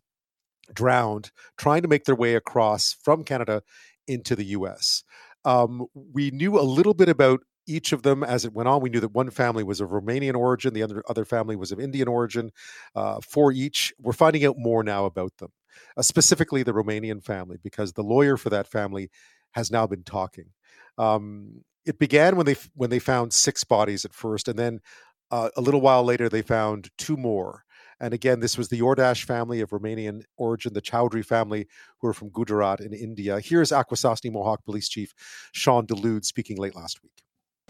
drowned 0.75 1.31
trying 1.57 1.83
to 1.83 1.89
make 1.89 2.05
their 2.05 2.15
way 2.15 2.35
across 2.35 2.97
from 3.03 3.25
Canada 3.25 3.63
into 4.07 4.37
the 4.37 4.45
US. 4.47 5.03
Um, 5.45 5.87
we 5.95 6.31
knew 6.31 6.59
a 6.59 6.63
little 6.63 6.95
bit 6.95 7.09
about 7.09 7.41
each 7.67 7.93
of 7.93 8.03
them 8.03 8.23
as 8.23 8.45
it 8.45 8.53
went 8.53 8.69
on. 8.69 8.81
We 8.81 8.91
knew 8.91 9.01
that 9.01 9.13
one 9.13 9.31
family 9.31 9.65
was 9.65 9.81
of 9.81 9.91
Romanian 9.91 10.37
origin, 10.37 10.73
the 10.73 10.83
other, 10.83 11.03
other 11.09 11.25
family 11.25 11.57
was 11.57 11.73
of 11.73 11.81
Indian 11.81 12.09
origin. 12.09 12.51
Uh, 12.95 13.21
for 13.21 13.53
each, 13.53 13.93
we're 14.01 14.13
finding 14.13 14.45
out 14.45 14.57
more 14.57 14.83
now 14.83 15.05
about 15.05 15.37
them, 15.39 15.51
uh, 15.97 16.03
specifically 16.03 16.63
the 16.63 16.73
Romanian 16.73 17.23
family, 17.23 17.59
because 17.63 17.93
the 17.93 18.03
lawyer 18.03 18.37
for 18.37 18.51
that 18.51 18.69
family 18.69 19.11
has 19.53 19.71
now 19.71 19.87
been 19.87 20.05
talking. 20.05 20.47
Um, 20.99 21.65
it 21.85 21.99
began 21.99 22.37
when 22.37 22.47
they 22.47 22.57
when 22.75 22.91
they 22.91 22.99
found 22.99 23.33
six 23.33 23.65
bodies 23.65 24.05
at 24.05 24.13
first, 24.15 24.49
and 24.49 24.59
then 24.59 24.81
uh, 25.31 25.51
a 25.57 25.61
little 25.61 25.81
while 25.81 26.05
later 26.05 26.29
they 26.29 26.43
found 26.43 26.91
two 26.99 27.17
more. 27.17 27.65
And 28.01 28.13
again, 28.13 28.41
this 28.41 28.59
was 28.59 28.69
the 28.69 28.81
Iordache 28.81 29.25
family 29.25 29.61
of 29.61 29.71
Romanian 29.71 30.23
origin, 30.37 30.75
the 30.75 30.83
Chaudhari 30.83 31.25
family 31.25 31.67
who 32.01 32.09
are 32.09 32.13
from 32.13 32.29
Gujarat 32.29 32.81
in 32.81 32.93
India. 32.93 33.41
Here's 33.41 33.71
Akwesasne 33.71 34.31
Mohawk 34.33 34.65
Police 34.65 34.89
Chief 34.89 35.15
Shawn 35.53 35.87
Dulude 35.87 36.25
speaking 36.25 36.59
late 36.59 36.77
last 36.77 37.03
week. 37.03 37.23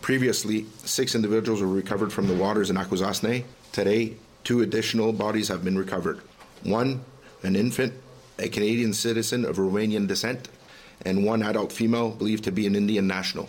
Previously, 0.02 0.66
six 0.84 1.14
individuals 1.14 1.60
were 1.60 1.68
recovered 1.68 2.12
from 2.12 2.26
the 2.26 2.34
waters 2.34 2.70
in 2.70 2.76
Akwesasne. 2.76 3.44
Today, 3.72 4.14
two 4.44 4.60
additional 4.62 5.12
bodies 5.12 5.48
have 5.48 5.64
been 5.64 5.78
recovered. 5.78 6.20
One 6.62 7.04
an 7.42 7.56
infant, 7.56 7.92
a 8.38 8.48
Canadian 8.48 8.92
citizen 8.92 9.44
of 9.44 9.56
Romanian 9.56 10.06
descent, 10.06 10.48
and 11.04 11.24
one 11.24 11.42
adult 11.42 11.72
female 11.72 12.10
believed 12.10 12.44
to 12.44 12.52
be 12.52 12.66
an 12.66 12.74
Indian 12.74 13.06
national. 13.06 13.48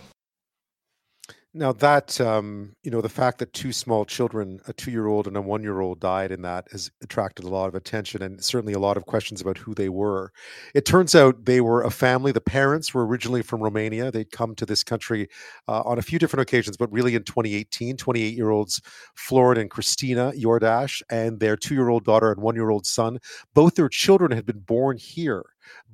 Now 1.54 1.72
that 1.72 2.20
um, 2.20 2.74
you 2.82 2.90
know 2.90 3.00
the 3.00 3.08
fact 3.08 3.38
that 3.38 3.54
two 3.54 3.72
small 3.72 4.04
children, 4.04 4.60
a 4.68 4.74
two-year-old 4.74 5.26
and 5.26 5.36
a 5.36 5.40
one-year-old, 5.40 5.98
died 5.98 6.30
in 6.30 6.42
that 6.42 6.68
has 6.72 6.90
attracted 7.02 7.46
a 7.46 7.48
lot 7.48 7.68
of 7.68 7.74
attention 7.74 8.22
and 8.22 8.44
certainly 8.44 8.74
a 8.74 8.78
lot 8.78 8.98
of 8.98 9.06
questions 9.06 9.40
about 9.40 9.56
who 9.56 9.74
they 9.74 9.88
were. 9.88 10.30
It 10.74 10.84
turns 10.84 11.14
out 11.14 11.46
they 11.46 11.62
were 11.62 11.82
a 11.82 11.90
family. 11.90 12.32
The 12.32 12.42
parents 12.42 12.92
were 12.92 13.06
originally 13.06 13.40
from 13.40 13.62
Romania. 13.62 14.10
They'd 14.10 14.30
come 14.30 14.54
to 14.56 14.66
this 14.66 14.84
country 14.84 15.28
uh, 15.66 15.80
on 15.86 15.98
a 15.98 16.02
few 16.02 16.18
different 16.18 16.42
occasions, 16.42 16.76
but 16.76 16.92
really 16.92 17.14
in 17.14 17.24
2018, 17.24 17.96
28-year-olds 17.96 18.82
Florin 19.14 19.58
and 19.58 19.70
Christina 19.70 20.32
Iordache 20.36 21.00
and 21.10 21.40
their 21.40 21.56
two-year-old 21.56 22.04
daughter 22.04 22.30
and 22.30 22.42
one-year-old 22.42 22.84
son. 22.84 23.18
Both 23.54 23.76
their 23.76 23.88
children 23.88 24.32
had 24.32 24.44
been 24.44 24.60
born 24.60 24.98
here 24.98 25.44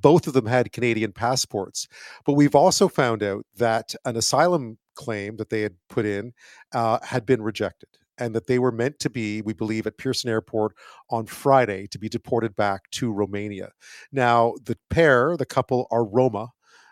both 0.00 0.26
of 0.26 0.34
them 0.34 0.46
had 0.46 0.70
Canadian 0.72 1.12
passports. 1.12 1.88
But 2.24 2.34
we've 2.34 2.54
also 2.54 2.88
found 2.88 3.22
out 3.22 3.44
that 3.56 3.94
an 4.04 4.16
asylum 4.16 4.78
claim 4.94 5.36
that 5.36 5.50
they 5.50 5.62
had 5.62 5.74
put 5.88 6.06
in 6.06 6.32
uh, 6.72 6.98
had 7.02 7.26
been 7.26 7.42
rejected 7.42 7.88
and 8.18 8.34
that 8.34 8.46
they 8.46 8.58
were 8.58 8.72
meant 8.72 8.98
to 9.00 9.10
be, 9.10 9.42
we 9.42 9.52
believe, 9.52 9.86
at 9.86 9.98
Pearson 9.98 10.30
Airport 10.30 10.76
on 11.10 11.26
Friday 11.26 11.86
to 11.88 11.98
be 11.98 12.08
deported 12.08 12.54
back 12.56 12.90
to 12.92 13.12
Romania. 13.12 13.72
Now, 14.12 14.54
the 14.64 14.78
pair, 14.90 15.36
the 15.36 15.46
couple, 15.46 15.86
are 15.90 16.04
Roma, 16.04 16.48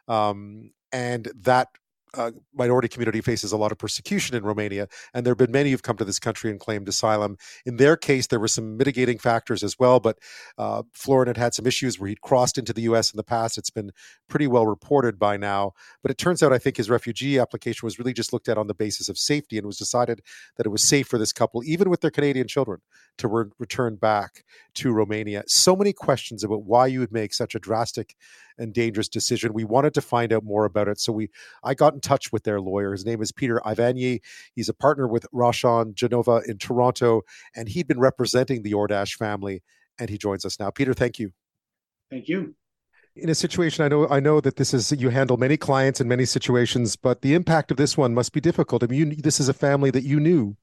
um, 0.08 0.72
and 0.90 1.30
that 1.40 1.68
uh, 2.14 2.30
minority 2.54 2.88
community 2.88 3.20
faces 3.20 3.52
a 3.52 3.56
lot 3.56 3.72
of 3.72 3.78
persecution 3.78 4.36
in 4.36 4.44
Romania, 4.44 4.88
and 5.14 5.24
there 5.24 5.32
have 5.32 5.38
been 5.38 5.52
many 5.52 5.70
who've 5.70 5.82
come 5.82 5.96
to 5.96 6.04
this 6.04 6.18
country 6.18 6.50
and 6.50 6.60
claimed 6.60 6.88
asylum. 6.88 7.36
In 7.64 7.76
their 7.76 7.96
case, 7.96 8.26
there 8.26 8.40
were 8.40 8.48
some 8.48 8.76
mitigating 8.76 9.18
factors 9.18 9.62
as 9.62 9.78
well, 9.78 10.00
but 10.00 10.18
uh, 10.58 10.82
Florin 10.92 11.28
had 11.28 11.36
had 11.36 11.54
some 11.54 11.66
issues 11.66 11.98
where 11.98 12.08
he'd 12.08 12.20
crossed 12.20 12.58
into 12.58 12.72
the 12.72 12.82
U.S. 12.82 13.12
in 13.12 13.16
the 13.16 13.24
past. 13.24 13.58
It's 13.58 13.70
been 13.70 13.90
pretty 14.28 14.46
well 14.46 14.66
reported 14.66 15.18
by 15.18 15.36
now, 15.36 15.72
but 16.02 16.10
it 16.10 16.18
turns 16.18 16.42
out 16.42 16.52
I 16.52 16.58
think 16.58 16.76
his 16.76 16.90
refugee 16.90 17.38
application 17.38 17.86
was 17.86 17.98
really 17.98 18.12
just 18.12 18.32
looked 18.32 18.48
at 18.48 18.58
on 18.58 18.66
the 18.66 18.74
basis 18.74 19.08
of 19.08 19.18
safety, 19.18 19.56
and 19.56 19.64
it 19.64 19.66
was 19.66 19.78
decided 19.78 20.22
that 20.56 20.66
it 20.66 20.70
was 20.70 20.82
safe 20.82 21.06
for 21.08 21.18
this 21.18 21.32
couple, 21.32 21.62
even 21.64 21.88
with 21.88 22.00
their 22.00 22.10
Canadian 22.10 22.48
children, 22.48 22.80
to 23.18 23.28
re- 23.28 23.50
return 23.58 23.96
back 23.96 24.44
to 24.74 24.92
Romania. 24.92 25.44
So 25.46 25.74
many 25.74 25.92
questions 25.92 26.44
about 26.44 26.64
why 26.64 26.86
you 26.86 27.00
would 27.00 27.12
make 27.12 27.32
such 27.32 27.54
a 27.54 27.58
drastic 27.58 28.16
and 28.58 28.74
dangerous 28.74 29.08
decision. 29.08 29.54
We 29.54 29.64
wanted 29.64 29.94
to 29.94 30.02
find 30.02 30.32
out 30.32 30.44
more 30.44 30.64
about 30.64 30.88
it, 30.88 31.00
so 31.00 31.12
we 31.12 31.30
I 31.64 31.74
got 31.74 31.94
in 31.94 32.00
touch 32.02 32.32
with 32.32 32.44
their 32.44 32.60
lawyer. 32.60 32.92
His 32.92 33.04
name 33.04 33.22
is 33.22 33.32
Peter 33.32 33.60
Ivanyi. 33.64 34.20
He's 34.54 34.68
a 34.68 34.74
partner 34.74 35.06
with 35.06 35.26
Rochon 35.32 35.94
Genova 35.94 36.42
in 36.46 36.58
Toronto, 36.58 37.22
and 37.56 37.68
he'd 37.68 37.88
been 37.88 38.00
representing 38.00 38.62
the 38.62 38.72
Iordache 38.72 39.14
family, 39.14 39.62
and 39.98 40.10
he 40.10 40.18
joins 40.18 40.44
us 40.44 40.58
now. 40.60 40.70
Peter, 40.70 40.94
thank 40.94 41.18
you. 41.18 41.32
Thank 42.10 42.28
you. 42.28 42.54
In 43.14 43.28
a 43.28 43.34
situation, 43.34 43.84
I 43.84 43.88
know 43.88 44.08
I 44.08 44.20
know 44.20 44.40
that 44.40 44.56
this 44.56 44.72
is 44.72 44.90
you 44.92 45.10
handle 45.10 45.36
many 45.36 45.58
clients 45.58 46.00
in 46.00 46.08
many 46.08 46.24
situations, 46.24 46.96
but 46.96 47.20
the 47.20 47.34
impact 47.34 47.70
of 47.70 47.76
this 47.76 47.96
one 47.96 48.14
must 48.14 48.32
be 48.32 48.40
difficult. 48.40 48.82
I 48.82 48.86
mean, 48.86 49.10
you, 49.10 49.16
this 49.16 49.38
is 49.38 49.50
a 49.50 49.54
family 49.54 49.90
that 49.90 50.04
you 50.04 50.18
knew. 50.18 50.56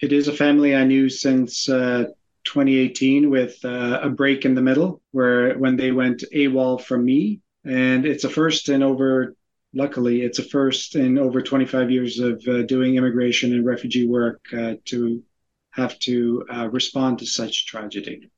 It 0.00 0.12
is 0.12 0.28
a 0.28 0.32
family 0.32 0.76
I 0.76 0.84
knew 0.84 1.08
since 1.08 1.68
uh, 1.68 2.06
2018 2.44 3.30
with 3.30 3.64
uh, 3.64 4.00
a 4.02 4.08
break 4.08 4.44
in 4.44 4.54
the 4.54 4.62
middle 4.62 5.02
where 5.12 5.54
when 5.58 5.76
they 5.76 5.92
went 5.92 6.24
AWOL 6.34 6.80
from 6.80 7.04
me. 7.04 7.40
And 7.64 8.04
it's 8.04 8.24
a 8.24 8.28
first 8.28 8.68
in 8.68 8.82
over, 8.82 9.36
luckily, 9.74 10.22
it's 10.22 10.38
a 10.38 10.42
first 10.42 10.96
in 10.96 11.18
over 11.18 11.40
25 11.40 11.90
years 11.90 12.18
of 12.18 12.42
uh, 12.46 12.62
doing 12.62 12.96
immigration 12.96 13.52
and 13.52 13.64
refugee 13.64 14.06
work 14.06 14.40
uh, 14.56 14.74
to 14.86 15.22
have 15.70 15.98
to 16.00 16.44
uh, 16.52 16.68
respond 16.70 17.18
to 17.18 17.26
such 17.26 17.66
tragedy. 17.66 18.30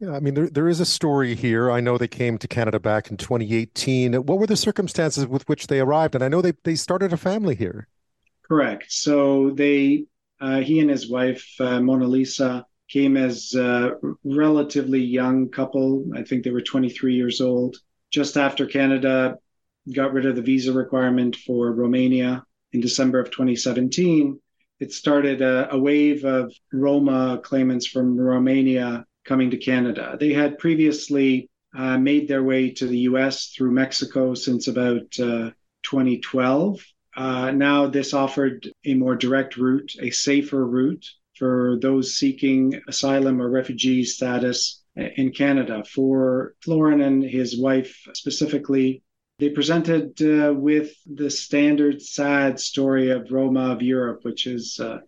Yeah, 0.00 0.12
I 0.12 0.20
mean, 0.20 0.34
there, 0.34 0.48
there 0.48 0.68
is 0.68 0.78
a 0.78 0.86
story 0.86 1.34
here. 1.34 1.70
I 1.70 1.80
know 1.80 1.98
they 1.98 2.06
came 2.06 2.38
to 2.38 2.46
Canada 2.46 2.78
back 2.78 3.10
in 3.10 3.16
2018. 3.16 4.14
What 4.14 4.38
were 4.38 4.46
the 4.46 4.56
circumstances 4.56 5.26
with 5.26 5.48
which 5.48 5.66
they 5.66 5.80
arrived? 5.80 6.14
And 6.14 6.22
I 6.22 6.28
know 6.28 6.40
they, 6.40 6.52
they 6.62 6.76
started 6.76 7.12
a 7.12 7.16
family 7.16 7.56
here. 7.56 7.88
Correct. 8.46 8.86
So 8.88 9.50
they, 9.50 10.04
uh, 10.40 10.60
he 10.60 10.78
and 10.78 10.88
his 10.88 11.10
wife, 11.10 11.44
uh, 11.58 11.80
Mona 11.80 12.06
Lisa, 12.06 12.64
came 12.88 13.16
as 13.16 13.54
a 13.54 13.92
relatively 14.24 15.00
young 15.00 15.48
couple. 15.50 16.04
I 16.14 16.22
think 16.22 16.44
they 16.44 16.50
were 16.50 16.60
23 16.60 17.14
years 17.14 17.40
old. 17.40 17.76
Just 18.10 18.36
after 18.36 18.66
Canada 18.66 19.36
got 19.94 20.12
rid 20.12 20.26
of 20.26 20.36
the 20.36 20.42
visa 20.42 20.72
requirement 20.72 21.36
for 21.36 21.72
Romania 21.72 22.44
in 22.72 22.80
December 22.80 23.18
of 23.18 23.30
2017, 23.30 24.38
it 24.80 24.92
started 24.92 25.42
a, 25.42 25.72
a 25.72 25.78
wave 25.78 26.24
of 26.24 26.52
Roma 26.72 27.40
claimants 27.42 27.86
from 27.86 28.18
Romania 28.18 29.04
coming 29.24 29.50
to 29.50 29.56
Canada. 29.56 30.16
They 30.18 30.32
had 30.32 30.58
previously 30.58 31.48
uh, 31.76 31.98
made 31.98 32.28
their 32.28 32.42
way 32.42 32.70
to 32.70 32.86
the 32.86 32.98
US 33.00 33.52
through 33.56 33.72
Mexico 33.72 34.34
since 34.34 34.68
about 34.68 35.18
uh, 35.18 35.50
2012. 35.82 36.80
Uh, 37.16 37.50
now, 37.50 37.86
this 37.86 38.14
offered 38.14 38.70
a 38.84 38.94
more 38.94 39.16
direct 39.16 39.56
route, 39.56 39.92
a 40.00 40.10
safer 40.10 40.64
route 40.64 41.04
for 41.36 41.78
those 41.80 42.16
seeking 42.16 42.80
asylum 42.88 43.40
or 43.40 43.50
refugee 43.50 44.04
status 44.04 44.82
in 44.96 45.32
Canada. 45.32 45.84
For 45.84 46.54
Florin 46.62 47.00
and 47.00 47.22
his 47.22 47.60
wife 47.60 47.96
specifically, 48.14 49.02
they 49.38 49.48
presented 49.50 50.20
uh, 50.20 50.52
with 50.52 50.92
the 51.06 51.30
standard 51.30 52.02
sad 52.02 52.58
story 52.58 53.10
of 53.10 53.30
Roma 53.30 53.72
of 53.72 53.82
Europe, 53.82 54.20
which 54.22 54.46
is 54.46 54.80
uh, 54.80 54.98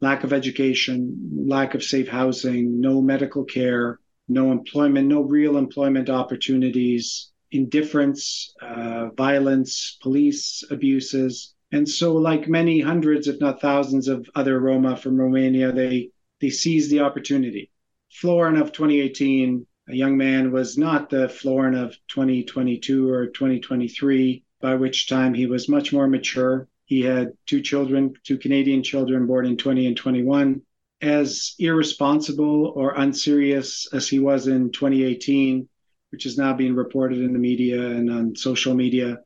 lack 0.00 0.24
of 0.24 0.32
education, 0.32 1.46
lack 1.46 1.74
of 1.74 1.84
safe 1.84 2.08
housing, 2.08 2.80
no 2.80 3.00
medical 3.00 3.44
care, 3.44 4.00
no 4.28 4.50
employment, 4.50 5.06
no 5.08 5.20
real 5.20 5.56
employment 5.56 6.10
opportunities, 6.10 7.30
indifference, 7.52 8.54
uh, 8.60 9.10
violence, 9.16 9.98
police 10.02 10.64
abuses, 10.70 11.54
and 11.72 11.88
so, 11.88 12.14
like 12.14 12.48
many 12.48 12.80
hundreds, 12.80 13.28
if 13.28 13.40
not 13.40 13.60
thousands, 13.60 14.08
of 14.08 14.28
other 14.34 14.58
Roma 14.58 14.96
from 14.96 15.16
Romania, 15.16 15.70
they 15.70 16.10
they 16.40 16.50
seized 16.50 16.90
the 16.90 17.00
opportunity. 17.00 17.70
Florin 18.10 18.56
of 18.56 18.72
2018, 18.72 19.66
a 19.90 19.96
young 19.96 20.16
man, 20.16 20.52
was 20.52 20.78
not 20.78 21.10
the 21.10 21.28
Florin 21.28 21.74
of 21.74 21.96
2022 22.08 23.08
or 23.08 23.26
2023, 23.26 24.44
by 24.60 24.74
which 24.74 25.08
time 25.08 25.34
he 25.34 25.46
was 25.46 25.68
much 25.68 25.92
more 25.92 26.06
mature. 26.06 26.68
He 26.84 27.02
had 27.02 27.32
two 27.46 27.60
children, 27.60 28.14
two 28.24 28.38
Canadian 28.38 28.82
children 28.82 29.26
born 29.26 29.46
in 29.46 29.56
20 29.56 29.86
and 29.86 29.96
21. 29.96 30.62
As 31.02 31.54
irresponsible 31.58 32.66
or 32.76 32.94
unserious 32.96 33.88
as 33.92 34.08
he 34.08 34.18
was 34.18 34.46
in 34.46 34.70
2018, 34.70 35.68
which 36.10 36.26
is 36.26 36.36
now 36.36 36.52
being 36.52 36.74
reported 36.74 37.18
in 37.18 37.32
the 37.32 37.38
media 37.38 37.80
and 37.80 38.10
on 38.10 38.36
social 38.36 38.74
media, 38.74 39.18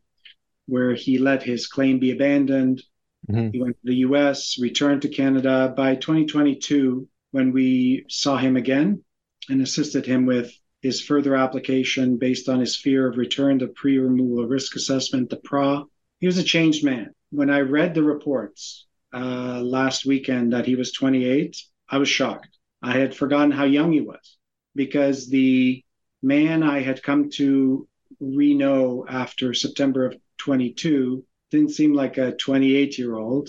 where 0.66 0.94
he 0.94 1.18
let 1.18 1.42
his 1.42 1.66
claim 1.66 1.98
be 1.98 2.12
abandoned. 2.12 2.82
Mm-hmm. 3.28 3.50
He 3.50 3.60
went 3.60 3.76
to 3.80 3.86
the 3.88 3.96
US, 3.96 4.58
returned 4.58 5.02
to 5.02 5.08
Canada. 5.08 5.72
By 5.76 5.96
2022, 5.96 7.08
when 7.32 7.52
we 7.52 8.04
saw 8.08 8.36
him 8.36 8.56
again 8.56 9.02
and 9.48 9.60
assisted 9.62 10.06
him 10.06 10.26
with 10.26 10.52
his 10.82 11.00
further 11.00 11.34
application 11.34 12.18
based 12.18 12.48
on 12.48 12.60
his 12.60 12.76
fear 12.76 13.08
of 13.08 13.16
return 13.16 13.58
to 13.58 13.68
pre 13.68 13.98
removal 13.98 14.46
risk 14.46 14.76
assessment, 14.76 15.30
the 15.30 15.36
PRA, 15.36 15.84
he 16.20 16.26
was 16.26 16.38
a 16.38 16.44
changed 16.44 16.84
man. 16.84 17.14
When 17.30 17.50
I 17.50 17.60
read 17.60 17.94
the 17.94 18.02
reports 18.02 18.86
uh, 19.12 19.60
last 19.60 20.04
weekend 20.04 20.52
that 20.52 20.66
he 20.66 20.74
was 20.74 20.92
28, 20.92 21.56
I 21.88 21.98
was 21.98 22.08
shocked. 22.08 22.58
I 22.82 22.98
had 22.98 23.14
forgotten 23.16 23.50
how 23.50 23.64
young 23.64 23.92
he 23.92 24.00
was 24.00 24.36
because 24.74 25.28
the 25.28 25.82
man 26.22 26.62
I 26.62 26.80
had 26.80 27.02
come 27.02 27.30
to 27.30 27.88
re 28.20 28.54
know 28.54 29.06
after 29.08 29.54
September 29.54 30.06
of 30.06 30.16
22 30.38 31.24
didn't 31.50 31.70
seem 31.70 31.94
like 31.94 32.18
a 32.18 32.36
28 32.36 32.98
year 32.98 33.16
old. 33.16 33.48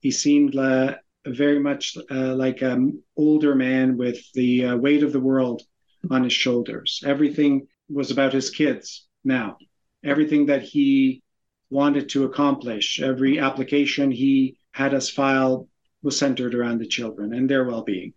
He 0.00 0.10
seemed 0.10 0.56
uh, 0.56 0.96
very 1.30 1.58
much 1.58 1.96
uh, 2.10 2.34
like 2.34 2.62
an 2.62 3.02
older 3.16 3.54
man 3.54 3.96
with 3.96 4.18
the 4.32 4.66
uh, 4.66 4.76
weight 4.76 5.02
of 5.02 5.12
the 5.12 5.20
world 5.20 5.62
on 6.10 6.24
his 6.24 6.32
shoulders. 6.32 7.02
Everything 7.04 7.66
was 7.88 8.10
about 8.10 8.32
his 8.32 8.50
kids 8.50 9.06
now. 9.24 9.56
Everything 10.04 10.46
that 10.46 10.62
he 10.62 11.22
wanted 11.70 12.08
to 12.10 12.24
accomplish, 12.24 13.00
every 13.00 13.38
application 13.38 14.10
he 14.10 14.56
had 14.72 14.94
us 14.94 15.10
file 15.10 15.68
was 16.02 16.18
centered 16.18 16.54
around 16.54 16.78
the 16.78 16.86
children 16.86 17.34
and 17.34 17.50
their 17.50 17.64
well 17.64 17.82
being 17.82 18.14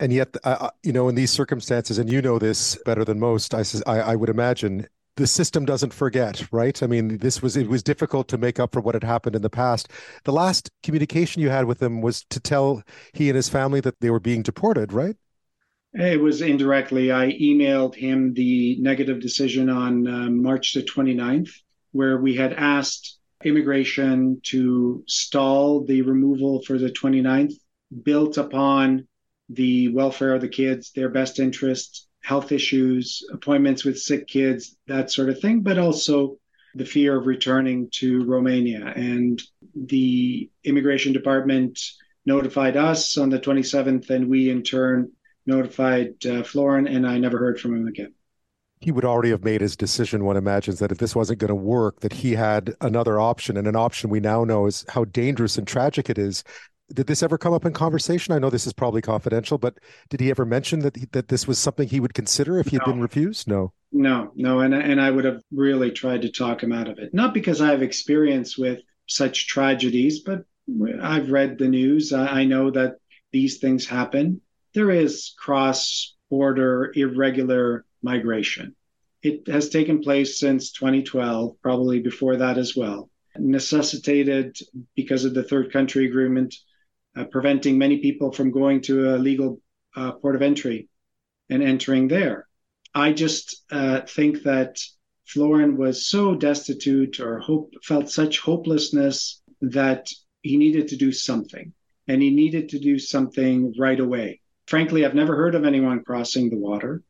and 0.00 0.12
yet 0.12 0.36
uh, 0.42 0.68
you 0.82 0.92
know 0.92 1.08
in 1.08 1.14
these 1.14 1.30
circumstances 1.30 1.98
and 1.98 2.10
you 2.10 2.20
know 2.20 2.38
this 2.38 2.76
better 2.84 3.04
than 3.04 3.18
most 3.20 3.54
I, 3.54 3.62
I 3.86 4.16
would 4.16 4.28
imagine 4.28 4.88
the 5.16 5.26
system 5.26 5.64
doesn't 5.64 5.92
forget, 5.92 6.46
right? 6.52 6.82
I 6.82 6.86
mean, 6.86 7.18
this 7.18 7.42
was 7.42 7.56
it 7.56 7.68
was 7.68 7.82
difficult 7.82 8.28
to 8.28 8.38
make 8.38 8.58
up 8.58 8.72
for 8.72 8.80
what 8.80 8.94
had 8.94 9.04
happened 9.04 9.36
in 9.36 9.42
the 9.42 9.50
past. 9.50 9.88
The 10.24 10.32
last 10.32 10.70
communication 10.82 11.42
you 11.42 11.50
had 11.50 11.66
with 11.66 11.82
him 11.82 12.00
was 12.00 12.24
to 12.30 12.40
tell 12.40 12.82
he 13.12 13.28
and 13.28 13.36
his 13.36 13.48
family 13.48 13.80
that 13.80 14.00
they 14.00 14.10
were 14.10 14.20
being 14.20 14.42
deported, 14.42 14.92
right? 14.92 15.16
It 15.94 16.20
was 16.20 16.40
indirectly. 16.40 17.12
I 17.12 17.32
emailed 17.32 17.94
him 17.94 18.32
the 18.32 18.78
negative 18.80 19.20
decision 19.20 19.68
on 19.68 20.06
uh, 20.06 20.30
March 20.30 20.72
the 20.72 20.82
29th, 20.82 21.50
where 21.90 22.18
we 22.18 22.34
had 22.34 22.54
asked 22.54 23.18
immigration 23.44 24.40
to 24.44 25.04
stall 25.06 25.84
the 25.84 26.00
removal 26.00 26.62
for 26.62 26.78
the 26.78 26.90
29th, 26.90 27.52
built 28.02 28.38
upon 28.38 29.06
the 29.50 29.88
welfare 29.88 30.34
of 30.34 30.40
the 30.40 30.48
kids, 30.48 30.92
their 30.92 31.10
best 31.10 31.38
interests, 31.38 32.08
health 32.22 32.52
issues, 32.52 33.22
appointments 33.32 33.84
with 33.84 33.98
sick 33.98 34.26
kids, 34.28 34.76
that 34.86 35.10
sort 35.10 35.28
of 35.28 35.40
thing, 35.40 35.60
but 35.60 35.78
also 35.78 36.36
the 36.74 36.84
fear 36.84 37.18
of 37.18 37.26
returning 37.26 37.88
to 37.92 38.24
Romania. 38.24 38.92
And 38.96 39.42
the 39.74 40.50
immigration 40.64 41.12
department 41.12 41.78
notified 42.24 42.76
us 42.76 43.18
on 43.18 43.28
the 43.28 43.38
27th, 43.38 44.08
and 44.10 44.28
we 44.28 44.50
in 44.50 44.62
turn 44.62 45.10
notified 45.46 46.24
uh, 46.24 46.42
Florin, 46.42 46.86
and 46.86 47.06
I 47.06 47.18
never 47.18 47.38
heard 47.38 47.60
from 47.60 47.74
him 47.74 47.88
again. 47.88 48.14
He 48.80 48.92
would 48.92 49.04
already 49.04 49.30
have 49.30 49.44
made 49.44 49.60
his 49.60 49.76
decision. 49.76 50.24
One 50.24 50.36
imagines 50.36 50.80
that 50.80 50.90
if 50.90 50.98
this 50.98 51.14
wasn't 51.14 51.38
going 51.38 51.48
to 51.48 51.54
work, 51.54 52.00
that 52.00 52.12
he 52.12 52.32
had 52.32 52.74
another 52.80 53.20
option, 53.20 53.56
and 53.56 53.66
an 53.66 53.76
option 53.76 54.10
we 54.10 54.20
now 54.20 54.44
know 54.44 54.66
is 54.66 54.84
how 54.88 55.04
dangerous 55.04 55.58
and 55.58 55.66
tragic 55.66 56.10
it 56.10 56.18
is. 56.18 56.42
Did 56.92 57.06
this 57.06 57.22
ever 57.22 57.38
come 57.38 57.54
up 57.54 57.64
in 57.64 57.72
conversation? 57.72 58.34
I 58.34 58.38
know 58.38 58.50
this 58.50 58.66
is 58.66 58.72
probably 58.72 59.00
confidential, 59.00 59.58
but 59.58 59.78
did 60.10 60.20
he 60.20 60.30
ever 60.30 60.44
mention 60.44 60.80
that 60.80 60.96
he, 60.96 61.06
that 61.12 61.28
this 61.28 61.46
was 61.46 61.58
something 61.58 61.88
he 61.88 62.00
would 62.00 62.14
consider 62.14 62.58
if 62.58 62.68
he 62.68 62.76
had 62.76 62.86
no. 62.86 62.92
been 62.92 63.02
refused? 63.02 63.48
No. 63.48 63.72
No, 63.92 64.32
no, 64.34 64.60
and 64.60 64.74
and 64.74 65.00
I 65.00 65.10
would 65.10 65.24
have 65.24 65.42
really 65.52 65.90
tried 65.90 66.22
to 66.22 66.30
talk 66.30 66.62
him 66.62 66.72
out 66.72 66.88
of 66.88 66.98
it. 66.98 67.12
Not 67.12 67.34
because 67.34 67.60
I 67.60 67.70
have 67.70 67.82
experience 67.82 68.56
with 68.56 68.80
such 69.06 69.46
tragedies, 69.48 70.20
but 70.20 70.44
I've 71.00 71.30
read 71.30 71.58
the 71.58 71.68
news. 71.68 72.12
I 72.12 72.44
know 72.44 72.70
that 72.70 72.96
these 73.32 73.58
things 73.58 73.86
happen. 73.86 74.40
There 74.74 74.90
is 74.90 75.34
cross 75.38 76.14
border 76.30 76.92
irregular 76.94 77.84
migration. 78.02 78.74
It 79.22 79.46
has 79.48 79.68
taken 79.68 80.00
place 80.00 80.38
since 80.38 80.72
2012, 80.72 81.60
probably 81.62 82.00
before 82.00 82.36
that 82.36 82.58
as 82.58 82.74
well, 82.74 83.10
necessitated 83.38 84.58
because 84.96 85.24
of 85.24 85.34
the 85.34 85.44
third 85.44 85.72
country 85.72 86.06
agreement, 86.06 86.54
uh, 87.16 87.24
preventing 87.24 87.78
many 87.78 87.98
people 87.98 88.32
from 88.32 88.50
going 88.50 88.80
to 88.82 89.14
a 89.14 89.16
legal 89.16 89.60
uh, 89.96 90.12
port 90.12 90.36
of 90.36 90.42
entry 90.42 90.88
and 91.50 91.62
entering 91.62 92.08
there. 92.08 92.46
I 92.94 93.12
just 93.12 93.64
uh, 93.70 94.00
think 94.02 94.42
that 94.42 94.78
Florin 95.26 95.76
was 95.76 96.06
so 96.06 96.34
destitute 96.34 97.20
or 97.20 97.38
hope, 97.38 97.72
felt 97.82 98.10
such 98.10 98.40
hopelessness 98.40 99.40
that 99.60 100.10
he 100.42 100.56
needed 100.56 100.88
to 100.88 100.96
do 100.96 101.12
something, 101.12 101.72
and 102.08 102.20
he 102.20 102.30
needed 102.30 102.68
to 102.70 102.78
do 102.78 102.98
something 102.98 103.74
right 103.78 104.00
away. 104.00 104.40
Frankly, 104.66 105.04
I've 105.04 105.14
never 105.14 105.36
heard 105.36 105.54
of 105.54 105.64
anyone 105.64 106.04
crossing 106.04 106.50
the 106.50 106.58
water. 106.58 107.02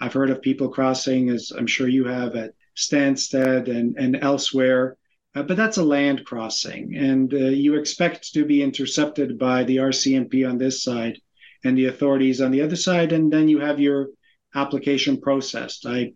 I've 0.00 0.12
heard 0.12 0.30
of 0.30 0.42
people 0.42 0.68
crossing, 0.68 1.30
as 1.30 1.52
I'm 1.56 1.66
sure 1.66 1.88
you 1.88 2.04
have, 2.06 2.34
at 2.34 2.54
Stansted 2.76 3.68
and, 3.68 3.96
and 3.96 4.16
elsewhere, 4.20 4.96
uh, 5.34 5.42
but 5.42 5.56
that's 5.56 5.78
a 5.78 5.84
land 5.84 6.24
crossing, 6.24 6.94
and 6.96 7.32
uh, 7.32 7.36
you 7.36 7.74
expect 7.74 8.32
to 8.34 8.44
be 8.44 8.62
intercepted 8.62 9.38
by 9.38 9.64
the 9.64 9.76
RCMP 9.76 10.48
on 10.48 10.58
this 10.58 10.82
side 10.82 11.18
and 11.64 11.76
the 11.76 11.86
authorities 11.86 12.40
on 12.40 12.50
the 12.50 12.62
other 12.62 12.76
side, 12.76 13.12
and 13.12 13.32
then 13.32 13.48
you 13.48 13.60
have 13.60 13.80
your 13.80 14.08
application 14.54 15.20
processed. 15.20 15.86
I 15.86 16.12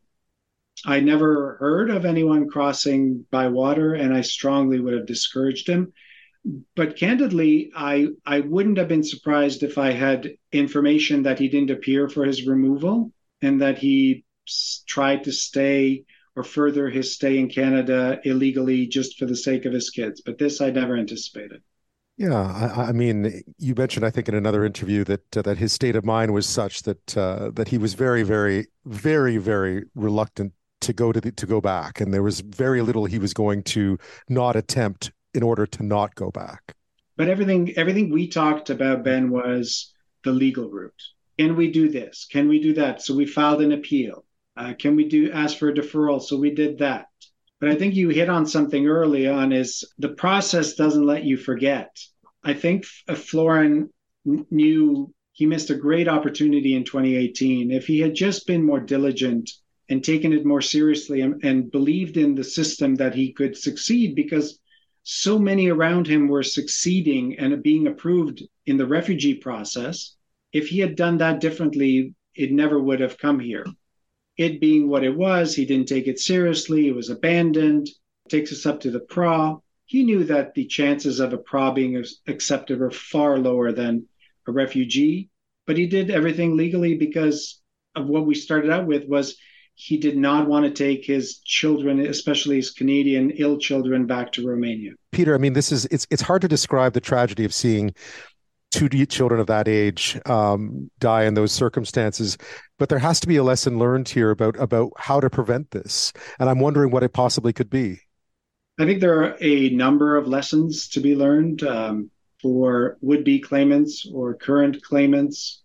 I 0.84 1.00
never 1.00 1.56
heard 1.58 1.90
of 1.90 2.04
anyone 2.04 2.48
crossing 2.48 3.24
by 3.30 3.48
water, 3.48 3.94
and 3.94 4.12
I 4.14 4.20
strongly 4.20 4.78
would 4.78 4.92
have 4.92 5.06
discouraged 5.06 5.68
him 5.68 5.92
but 6.74 6.96
candidly, 6.96 7.72
I 7.74 8.08
I 8.24 8.40
wouldn't 8.40 8.78
have 8.78 8.88
been 8.88 9.02
surprised 9.02 9.62
if 9.62 9.78
I 9.78 9.90
had 9.90 10.36
information 10.52 11.24
that 11.24 11.38
he 11.38 11.48
didn't 11.48 11.70
appear 11.70 12.08
for 12.08 12.24
his 12.24 12.46
removal 12.46 13.12
and 13.42 13.60
that 13.60 13.78
he 13.78 14.24
tried 14.86 15.24
to 15.24 15.32
stay 15.32 16.04
or 16.36 16.44
further 16.44 16.88
his 16.90 17.14
stay 17.14 17.38
in 17.38 17.48
Canada 17.48 18.20
illegally 18.24 18.86
just 18.86 19.18
for 19.18 19.24
the 19.24 19.36
sake 19.36 19.64
of 19.64 19.72
his 19.72 19.90
kids. 19.90 20.20
But 20.20 20.38
this 20.38 20.60
I 20.60 20.70
never 20.70 20.96
anticipated. 20.96 21.62
Yeah, 22.18 22.34
I, 22.34 22.88
I 22.88 22.92
mean, 22.92 23.42
you 23.58 23.74
mentioned, 23.74 24.06
I 24.06 24.10
think, 24.10 24.28
in 24.28 24.34
another 24.34 24.64
interview 24.64 25.04
that 25.04 25.36
uh, 25.36 25.42
that 25.42 25.58
his 25.58 25.72
state 25.72 25.96
of 25.96 26.04
mind 26.04 26.32
was 26.32 26.46
such 26.46 26.82
that 26.82 27.16
uh, 27.16 27.50
that 27.54 27.68
he 27.68 27.78
was 27.78 27.94
very, 27.94 28.22
very, 28.22 28.68
very, 28.84 29.36
very 29.38 29.84
reluctant 29.94 30.52
to 30.82 30.92
go 30.92 31.12
to 31.12 31.20
the, 31.20 31.32
to 31.32 31.46
go 31.46 31.60
back, 31.60 32.00
and 32.00 32.14
there 32.14 32.22
was 32.22 32.40
very 32.40 32.80
little 32.80 33.04
he 33.04 33.18
was 33.18 33.34
going 33.34 33.62
to 33.64 33.98
not 34.28 34.56
attempt 34.56 35.12
in 35.34 35.42
order 35.42 35.66
to 35.66 35.82
not 35.82 36.14
go 36.14 36.30
back. 36.30 36.74
But 37.16 37.28
everything 37.28 37.72
everything 37.76 38.10
we 38.10 38.28
talked 38.28 38.70
about, 38.70 39.04
Ben, 39.04 39.30
was 39.30 39.92
the 40.24 40.32
legal 40.32 40.70
route. 40.70 41.02
Can 41.38 41.54
we 41.54 41.70
do 41.70 41.90
this? 41.90 42.26
Can 42.30 42.48
we 42.48 42.60
do 42.60 42.72
that? 42.74 43.02
So 43.02 43.14
we 43.14 43.26
filed 43.26 43.60
an 43.60 43.72
appeal. 43.72 44.24
Uh, 44.56 44.72
can 44.78 44.96
we 44.96 45.08
do 45.08 45.30
ask 45.32 45.58
for 45.58 45.68
a 45.68 45.74
deferral? 45.74 46.22
So 46.22 46.38
we 46.38 46.54
did 46.54 46.78
that. 46.78 47.06
But 47.60 47.70
I 47.70 47.74
think 47.74 47.94
you 47.94 48.08
hit 48.10 48.28
on 48.28 48.46
something 48.46 48.86
early 48.86 49.26
on 49.26 49.52
is 49.52 49.84
the 49.98 50.10
process 50.10 50.74
doesn't 50.74 51.06
let 51.06 51.24
you 51.24 51.36
forget. 51.36 51.96
I 52.44 52.54
think 52.54 52.84
Florin 52.84 53.90
knew 54.24 55.12
he 55.32 55.46
missed 55.46 55.70
a 55.70 55.74
great 55.74 56.08
opportunity 56.08 56.74
in 56.74 56.84
2018. 56.84 57.70
If 57.70 57.86
he 57.86 58.00
had 58.00 58.14
just 58.14 58.46
been 58.46 58.64
more 58.64 58.80
diligent 58.80 59.50
and 59.88 60.02
taken 60.02 60.32
it 60.32 60.44
more 60.44 60.62
seriously 60.62 61.20
and, 61.20 61.42
and 61.44 61.70
believed 61.70 62.16
in 62.16 62.34
the 62.34 62.44
system 62.44 62.94
that 62.96 63.14
he 63.14 63.32
could 63.32 63.56
succeed, 63.56 64.14
because 64.14 64.58
so 65.02 65.38
many 65.38 65.68
around 65.68 66.06
him 66.06 66.28
were 66.28 66.42
succeeding 66.42 67.38
and 67.38 67.62
being 67.62 67.86
approved 67.86 68.42
in 68.66 68.76
the 68.76 68.86
refugee 68.86 69.34
process. 69.34 70.16
If 70.52 70.68
he 70.68 70.80
had 70.80 70.96
done 70.96 71.18
that 71.18 71.40
differently, 71.40 72.14
it 72.34 72.50
never 72.52 72.80
would 72.80 73.00
have 73.00 73.18
come 73.18 73.38
here. 73.38 73.64
It 74.36 74.60
being 74.60 74.88
what 74.88 75.04
it 75.04 75.16
was, 75.16 75.54
he 75.54 75.64
didn't 75.64 75.88
take 75.88 76.06
it 76.06 76.18
seriously, 76.18 76.88
it 76.88 76.94
was 76.94 77.10
abandoned, 77.10 77.88
takes 78.28 78.52
us 78.52 78.66
up 78.66 78.80
to 78.80 78.90
the 78.90 79.00
PRA. 79.00 79.56
He 79.86 80.04
knew 80.04 80.24
that 80.24 80.54
the 80.54 80.66
chances 80.66 81.20
of 81.20 81.32
a 81.32 81.38
PRA 81.38 81.72
being 81.72 82.04
accepted 82.26 82.80
were 82.80 82.90
far 82.90 83.38
lower 83.38 83.72
than 83.72 84.06
a 84.46 84.52
refugee, 84.52 85.30
but 85.66 85.78
he 85.78 85.86
did 85.86 86.10
everything 86.10 86.56
legally 86.56 86.96
because 86.96 87.60
of 87.94 88.06
what 88.06 88.26
we 88.26 88.34
started 88.34 88.70
out 88.70 88.86
with 88.86 89.08
was 89.08 89.36
he 89.74 89.98
did 89.98 90.16
not 90.16 90.48
want 90.48 90.64
to 90.64 90.70
take 90.70 91.04
his 91.04 91.38
children, 91.40 92.00
especially 92.00 92.56
his 92.56 92.70
Canadian 92.70 93.30
ill 93.32 93.58
children, 93.58 94.06
back 94.06 94.32
to 94.32 94.46
Romania. 94.46 94.92
Peter, 95.12 95.34
I 95.34 95.38
mean, 95.38 95.52
this 95.52 95.70
is 95.70 95.84
it's 95.86 96.06
it's 96.10 96.22
hard 96.22 96.42
to 96.42 96.48
describe 96.48 96.94
the 96.94 97.00
tragedy 97.00 97.44
of 97.44 97.52
seeing 97.52 97.94
two 98.76 99.06
children 99.06 99.40
of 99.40 99.46
that 99.46 99.68
age 99.68 100.18
um, 100.26 100.90
die 100.98 101.24
in 101.24 101.34
those 101.34 101.52
circumstances, 101.52 102.36
but 102.78 102.88
there 102.88 102.98
has 102.98 103.20
to 103.20 103.26
be 103.26 103.36
a 103.36 103.42
lesson 103.42 103.78
learned 103.78 104.08
here 104.08 104.30
about 104.30 104.58
about 104.60 104.92
how 104.98 105.18
to 105.20 105.30
prevent 105.30 105.70
this, 105.70 106.12
and 106.38 106.50
I'm 106.50 106.60
wondering 106.60 106.90
what 106.90 107.02
it 107.02 107.12
possibly 107.12 107.52
could 107.52 107.70
be. 107.70 108.00
I 108.78 108.84
think 108.84 109.00
there 109.00 109.22
are 109.22 109.36
a 109.40 109.70
number 109.70 110.16
of 110.16 110.28
lessons 110.28 110.88
to 110.88 111.00
be 111.00 111.16
learned 111.16 111.62
um, 111.62 112.10
for 112.42 112.98
would-be 113.00 113.40
claimants 113.40 114.06
or 114.12 114.34
current 114.34 114.82
claimants 114.82 115.62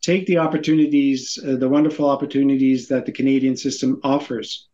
take 0.00 0.26
the 0.26 0.38
opportunities, 0.38 1.38
uh, 1.46 1.56
the 1.56 1.68
wonderful 1.68 2.08
opportunities 2.08 2.88
that 2.88 3.04
the 3.04 3.12
Canadian 3.12 3.56
system 3.56 4.00
offers. 4.02 4.68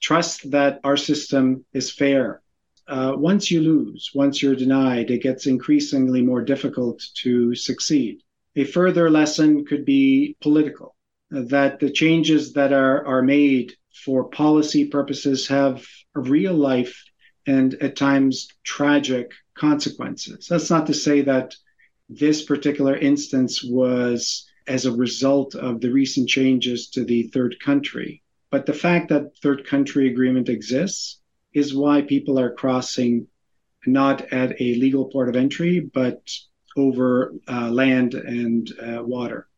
Trust 0.00 0.50
that 0.52 0.80
our 0.84 0.96
system 0.96 1.64
is 1.72 1.90
fair. 1.90 2.42
Uh, 2.86 3.14
once 3.16 3.50
you 3.50 3.60
lose, 3.60 4.10
once 4.14 4.42
you're 4.42 4.54
denied, 4.54 5.10
it 5.10 5.22
gets 5.22 5.46
increasingly 5.46 6.20
more 6.20 6.42
difficult 6.42 7.02
to 7.14 7.54
succeed. 7.54 8.20
A 8.56 8.64
further 8.64 9.10
lesson 9.10 9.64
could 9.64 9.84
be 9.84 10.36
political, 10.40 10.94
uh, 11.34 11.42
that 11.46 11.80
the 11.80 11.90
changes 11.90 12.52
that 12.52 12.72
are, 12.72 13.04
are 13.06 13.22
made 13.22 13.72
for 14.04 14.28
policy 14.28 14.86
purposes 14.86 15.48
have 15.48 15.86
real 16.14 16.54
life 16.54 17.04
and 17.46 17.74
at 17.74 17.96
times 17.96 18.48
tragic 18.64 19.32
consequences. 19.54 20.46
That's 20.48 20.70
not 20.70 20.86
to 20.88 20.94
say 20.94 21.22
that 21.22 21.54
this 22.08 22.44
particular 22.44 22.96
instance 22.96 23.64
was 23.64 24.46
as 24.66 24.84
a 24.84 24.92
result 24.92 25.54
of 25.54 25.80
the 25.80 25.90
recent 25.90 26.28
changes 26.28 26.88
to 26.90 27.04
the 27.04 27.24
third 27.28 27.56
country. 27.60 28.22
But 28.50 28.66
the 28.66 28.72
fact 28.72 29.08
that 29.08 29.36
third 29.42 29.66
country 29.66 30.10
agreement 30.10 30.48
exists 30.48 31.20
is 31.54 31.74
why 31.74 32.02
people 32.02 32.38
are 32.38 32.52
crossing 32.52 33.26
not 33.86 34.32
at 34.32 34.60
a 34.60 34.74
legal 34.74 35.06
port 35.06 35.28
of 35.28 35.36
entry, 35.36 35.80
but 35.80 36.20
over 36.76 37.34
uh, 37.48 37.70
land 37.70 38.14
and 38.14 38.72
uh, 38.82 39.02
water. 39.02 39.48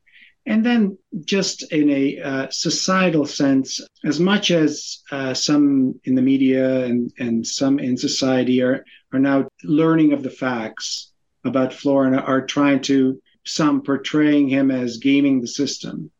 And 0.44 0.64
then, 0.64 0.96
just 1.24 1.72
in 1.72 1.90
a 1.90 2.20
uh, 2.20 2.46
societal 2.50 3.26
sense, 3.26 3.80
as 4.04 4.20
much 4.20 4.52
as 4.52 5.02
uh, 5.10 5.34
some 5.34 5.98
in 6.04 6.14
the 6.14 6.22
media 6.22 6.84
and, 6.84 7.12
and 7.18 7.44
some 7.44 7.80
in 7.80 7.96
society 7.96 8.62
are, 8.62 8.84
are 9.12 9.18
now 9.18 9.48
learning 9.64 10.12
of 10.12 10.22
the 10.22 10.30
facts 10.30 11.12
about 11.44 11.72
Florin, 11.72 12.14
are 12.14 12.46
trying 12.46 12.80
to 12.82 13.20
some 13.44 13.82
portraying 13.82 14.48
him 14.48 14.70
as 14.70 14.98
gaming 14.98 15.40
the 15.40 15.48
system, 15.48 16.10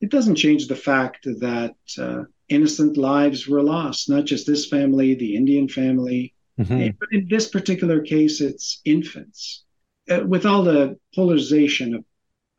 it 0.00 0.10
doesn't 0.10 0.36
change 0.36 0.66
the 0.66 0.76
fact 0.76 1.24
that 1.24 1.74
uh, 1.98 2.22
innocent 2.48 2.96
lives 2.96 3.46
were 3.46 3.62
lost, 3.62 4.08
not 4.08 4.24
just 4.24 4.46
this 4.46 4.66
family, 4.66 5.14
the 5.14 5.36
Indian 5.36 5.68
family, 5.68 6.34
mm-hmm. 6.58 6.96
but 6.98 7.08
in 7.12 7.28
this 7.28 7.48
particular 7.48 8.00
case, 8.00 8.40
it's 8.40 8.80
infants. 8.84 9.64
Uh, 10.10 10.20
with 10.26 10.46
all 10.46 10.62
the 10.62 10.98
polarization 11.14 11.94
of, 11.94 12.04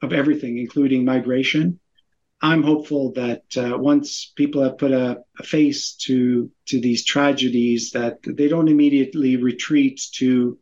of 0.01 0.13
everything, 0.13 0.57
including 0.57 1.03
migration, 1.03 1.79
I'm 2.41 2.63
hopeful 2.63 3.11
that 3.13 3.43
uh, 3.57 3.77
once 3.77 4.31
people 4.35 4.63
have 4.63 4.77
put 4.77 4.91
a, 4.91 5.23
a, 5.39 5.43
face 5.43 5.93
to 6.05 6.49
to 6.67 6.79
these 6.79 7.03
tragedies, 7.03 7.91
that 7.91 8.19
they 8.23 8.47
don't 8.47 8.69
immediately 8.69 9.35
retreat 9.35 10.01
to, 10.13 10.57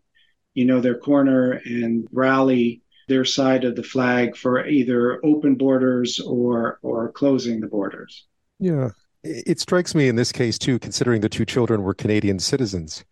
you 0.56 0.66
know, 0.66 0.80
their 0.80 0.98
corner 0.98 1.62
and 1.66 2.08
rally 2.12 2.82
their 3.08 3.26
side 3.26 3.64
of 3.64 3.76
the 3.76 3.84
flag 3.84 4.36
for 4.36 4.66
either 4.66 5.24
open 5.24 5.56
borders 5.56 6.20
or 6.20 6.80
or 6.82 7.12
closing 7.12 7.60
the 7.60 7.68
borders. 7.68 8.26
Yeah. 8.60 8.90
It 9.28 9.60
strikes 9.60 9.94
me 9.94 10.08
in 10.08 10.16
this 10.16 10.32
case 10.32 10.58
too, 10.58 10.80
considering 10.80 11.22
the 11.22 11.30
two 11.30 11.46
children 11.46 11.84
were 11.84 11.94
Canadian 11.94 12.40
citizens, 12.40 13.04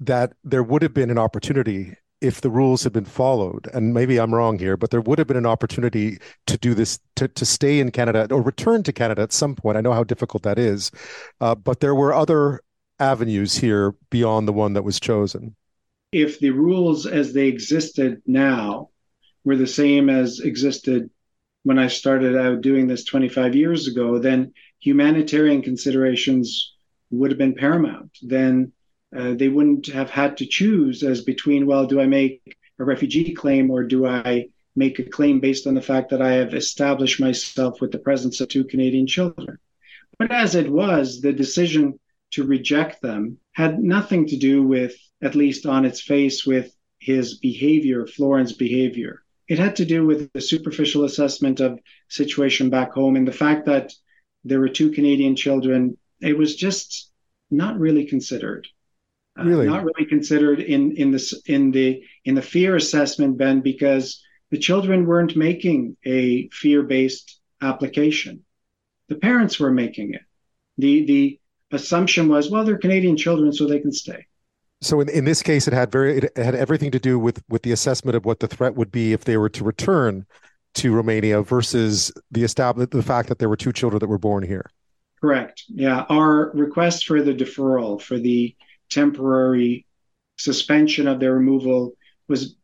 that 0.00 0.32
there 0.44 0.62
would 0.62 0.82
have 0.82 0.94
been 0.94 1.10
an 1.10 1.18
opportunity 1.18 1.94
if 2.20 2.40
the 2.40 2.50
rules 2.50 2.82
had 2.82 2.92
been 2.92 3.04
followed, 3.04 3.68
and 3.74 3.92
maybe 3.92 4.18
I'm 4.18 4.34
wrong 4.34 4.58
here, 4.58 4.78
but 4.78 4.90
there 4.90 5.02
would 5.02 5.18
have 5.18 5.28
been 5.28 5.36
an 5.36 5.46
opportunity 5.46 6.18
to 6.46 6.56
do 6.56 6.72
this, 6.72 6.98
to, 7.16 7.28
to 7.28 7.44
stay 7.44 7.80
in 7.80 7.90
Canada 7.90 8.26
or 8.30 8.40
return 8.40 8.82
to 8.84 8.92
Canada 8.92 9.20
at 9.22 9.32
some 9.32 9.54
point. 9.54 9.76
I 9.76 9.82
know 9.82 9.92
how 9.92 10.04
difficult 10.04 10.42
that 10.44 10.58
is, 10.58 10.90
uh, 11.42 11.54
but 11.54 11.80
there 11.80 11.94
were 11.94 12.14
other 12.14 12.60
avenues 12.98 13.56
here 13.56 13.94
beyond 14.10 14.48
the 14.48 14.52
one 14.52 14.72
that 14.72 14.84
was 14.84 14.98
chosen. 14.98 15.54
If 16.12 16.38
the 16.38 16.50
rules 16.50 17.06
as 17.06 17.34
they 17.34 17.48
existed 17.48 18.22
now 18.26 18.88
were 19.44 19.56
the 19.56 19.66
same 19.66 20.08
as 20.08 20.40
existed 20.40 21.10
when 21.64 21.78
I 21.78 21.88
started 21.88 22.36
out 22.36 22.60
doing 22.60 22.86
this 22.86 23.04
25 23.04 23.54
years 23.54 23.88
ago, 23.88 24.18
then 24.18 24.52
humanitarian 24.84 25.62
considerations 25.62 26.74
would 27.10 27.30
have 27.30 27.38
been 27.38 27.54
paramount. 27.54 28.10
Then 28.20 28.72
uh, 29.16 29.32
they 29.32 29.48
wouldn't 29.48 29.86
have 29.86 30.10
had 30.10 30.36
to 30.38 30.46
choose 30.46 31.02
as 31.02 31.22
between, 31.22 31.66
well, 31.66 31.86
do 31.86 32.00
I 32.00 32.06
make 32.06 32.58
a 32.78 32.84
refugee 32.84 33.32
claim 33.32 33.70
or 33.70 33.84
do 33.84 34.06
I 34.06 34.48
make 34.76 34.98
a 34.98 35.04
claim 35.04 35.40
based 35.40 35.66
on 35.66 35.74
the 35.74 35.88
fact 35.90 36.10
that 36.10 36.20
I 36.20 36.32
have 36.32 36.52
established 36.52 37.18
myself 37.18 37.80
with 37.80 37.92
the 37.92 37.98
presence 37.98 38.40
of 38.40 38.48
two 38.48 38.64
Canadian 38.64 39.06
children? 39.06 39.58
But 40.18 40.30
as 40.30 40.54
it 40.54 40.70
was, 40.70 41.20
the 41.22 41.32
decision 41.32 41.98
to 42.32 42.44
reject 42.44 43.00
them 43.00 43.38
had 43.52 43.82
nothing 43.82 44.26
to 44.26 44.36
do 44.36 44.62
with, 44.62 44.94
at 45.22 45.34
least 45.34 45.64
on 45.64 45.86
its 45.86 46.00
face, 46.00 46.44
with 46.44 46.76
his 46.98 47.38
behavior, 47.38 48.06
Florin's 48.06 48.52
behavior. 48.52 49.22
It 49.48 49.58
had 49.58 49.76
to 49.76 49.84
do 49.84 50.06
with 50.06 50.30
the 50.32 50.40
superficial 50.40 51.04
assessment 51.04 51.60
of 51.60 51.80
situation 52.08 52.68
back 52.68 52.92
home 52.92 53.16
and 53.16 53.26
the 53.26 53.40
fact 53.44 53.66
that 53.66 53.94
there 54.44 54.60
were 54.60 54.68
two 54.68 54.90
Canadian 54.90 55.36
children. 55.36 55.96
It 56.20 56.36
was 56.36 56.56
just 56.56 57.10
not 57.50 57.78
really 57.78 58.06
considered. 58.06 58.66
Uh, 59.38 59.44
really? 59.44 59.66
Uh, 59.66 59.70
not 59.70 59.84
really 59.84 60.08
considered 60.08 60.60
in 60.60 60.96
in 60.96 61.10
the 61.10 61.42
in 61.46 61.70
the 61.70 62.02
in 62.24 62.34
the 62.34 62.42
fear 62.42 62.76
assessment, 62.76 63.36
Ben, 63.36 63.60
because 63.60 64.22
the 64.50 64.58
children 64.58 65.06
weren't 65.06 65.36
making 65.36 65.96
a 66.04 66.48
fear-based 66.52 67.40
application. 67.60 68.44
The 69.08 69.16
parents 69.16 69.58
were 69.58 69.72
making 69.72 70.14
it. 70.14 70.22
The 70.78 71.04
the 71.04 71.40
assumption 71.72 72.28
was, 72.28 72.50
well, 72.50 72.64
they're 72.64 72.78
Canadian 72.78 73.16
children, 73.16 73.52
so 73.52 73.66
they 73.66 73.80
can 73.80 73.92
stay. 73.92 74.26
So 74.80 75.00
in, 75.00 75.08
in 75.08 75.24
this 75.24 75.42
case, 75.42 75.66
it 75.66 75.74
had 75.74 75.90
very 75.90 76.18
it 76.18 76.36
had 76.36 76.54
everything 76.54 76.90
to 76.92 77.00
do 77.00 77.18
with 77.18 77.42
with 77.48 77.62
the 77.62 77.72
assessment 77.72 78.16
of 78.16 78.24
what 78.24 78.40
the 78.40 78.46
threat 78.46 78.76
would 78.76 78.92
be 78.92 79.12
if 79.12 79.24
they 79.24 79.36
were 79.36 79.48
to 79.48 79.64
return 79.64 80.26
to 80.74 80.92
Romania 80.92 81.42
versus 81.42 82.12
the 82.30 82.44
established 82.44 82.90
the 82.90 83.02
fact 83.02 83.28
that 83.28 83.38
there 83.38 83.48
were 83.48 83.56
two 83.56 83.72
children 83.72 84.00
that 84.00 84.08
were 84.08 84.18
born 84.18 84.42
here. 84.42 84.70
Correct. 85.20 85.64
Yeah, 85.68 86.04
our 86.08 86.50
request 86.52 87.06
for 87.06 87.22
the 87.22 87.32
deferral 87.34 88.00
for 88.00 88.18
the 88.18 88.54
temporary 88.90 89.86
suspension 90.36 91.08
of 91.08 91.20
their 91.20 91.34
removal 91.34 91.94
was 92.28 92.56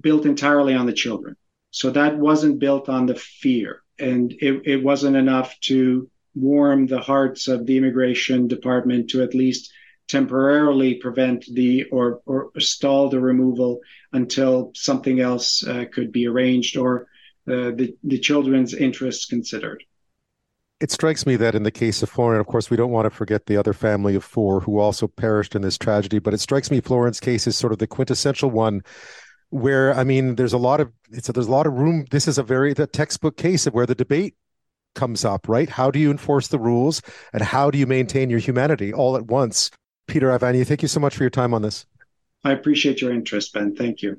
built 0.00 0.24
entirely 0.24 0.74
on 0.74 0.86
the 0.86 0.92
children. 0.92 1.36
So 1.70 1.90
that 1.90 2.16
wasn't 2.16 2.58
built 2.58 2.88
on 2.88 3.06
the 3.06 3.14
fear. 3.14 3.82
And 3.98 4.32
it, 4.32 4.62
it 4.64 4.82
wasn't 4.82 5.16
enough 5.16 5.58
to 5.60 6.08
warm 6.34 6.86
the 6.86 7.00
hearts 7.00 7.48
of 7.48 7.66
the 7.66 7.76
immigration 7.76 8.48
department 8.48 9.10
to 9.10 9.22
at 9.22 9.34
least 9.34 9.72
temporarily 10.08 10.94
prevent 10.94 11.44
the 11.52 11.84
or, 11.84 12.20
or 12.26 12.50
stall 12.58 13.08
the 13.08 13.20
removal 13.20 13.80
until 14.12 14.72
something 14.74 15.20
else 15.20 15.64
uh, 15.66 15.84
could 15.92 16.10
be 16.10 16.26
arranged 16.26 16.76
or 16.76 17.06
Uh, 17.50 17.72
the, 17.74 17.96
the 18.04 18.18
children's 18.18 18.74
interests 18.74 19.26
considered 19.26 19.82
it 20.80 20.90
strikes 20.90 21.26
me 21.26 21.36
that 21.36 21.54
in 21.54 21.62
the 21.62 21.70
case 21.70 22.02
of 22.02 22.08
Florin, 22.08 22.40
of 22.40 22.46
course, 22.46 22.70
we 22.70 22.76
don't 22.76 22.90
want 22.90 23.04
to 23.04 23.10
forget 23.10 23.46
the 23.46 23.56
other 23.56 23.74
family 23.74 24.14
of 24.14 24.24
four 24.24 24.60
who 24.60 24.78
also 24.78 25.06
perished 25.06 25.54
in 25.54 25.62
this 25.62 25.76
tragedy. 25.76 26.18
But 26.18 26.32
it 26.32 26.40
strikes 26.40 26.70
me 26.70 26.80
Florin's 26.80 27.20
case 27.20 27.46
is 27.46 27.56
sort 27.56 27.72
of 27.72 27.78
the 27.78 27.86
quintessential 27.86 28.50
one 28.50 28.80
where, 29.50 29.94
I 29.94 30.04
mean, 30.04 30.36
there's 30.36 30.54
a 30.54 30.58
lot 30.58 30.80
of 30.80 30.90
it's 31.10 31.28
a, 31.28 31.32
there's 31.32 31.48
a 31.48 31.50
lot 31.50 31.66
of 31.66 31.74
room. 31.74 32.06
This 32.10 32.26
is 32.26 32.38
a 32.38 32.42
very 32.42 32.72
the 32.72 32.86
textbook 32.86 33.36
case 33.36 33.66
of 33.66 33.74
where 33.74 33.86
the 33.86 33.94
debate 33.94 34.36
comes 34.94 35.24
up, 35.24 35.48
right? 35.48 35.68
How 35.68 35.90
do 35.90 35.98
you 35.98 36.10
enforce 36.10 36.48
the 36.48 36.58
rules 36.58 37.02
and 37.32 37.42
how 37.42 37.70
do 37.70 37.78
you 37.78 37.86
maintain 37.86 38.30
your 38.30 38.40
humanity 38.40 38.92
all 38.92 39.16
at 39.16 39.26
once? 39.26 39.70
Peter 40.06 40.28
Ivanyi, 40.28 40.66
thank 40.66 40.82
you 40.82 40.88
so 40.88 40.98
much 40.98 41.14
for 41.14 41.22
your 41.22 41.30
time 41.30 41.52
on 41.52 41.62
this. 41.62 41.86
I 42.42 42.52
appreciate 42.52 43.02
your 43.02 43.12
interest, 43.12 43.52
Ben. 43.52 43.76
Thank 43.76 44.02
you. 44.02 44.18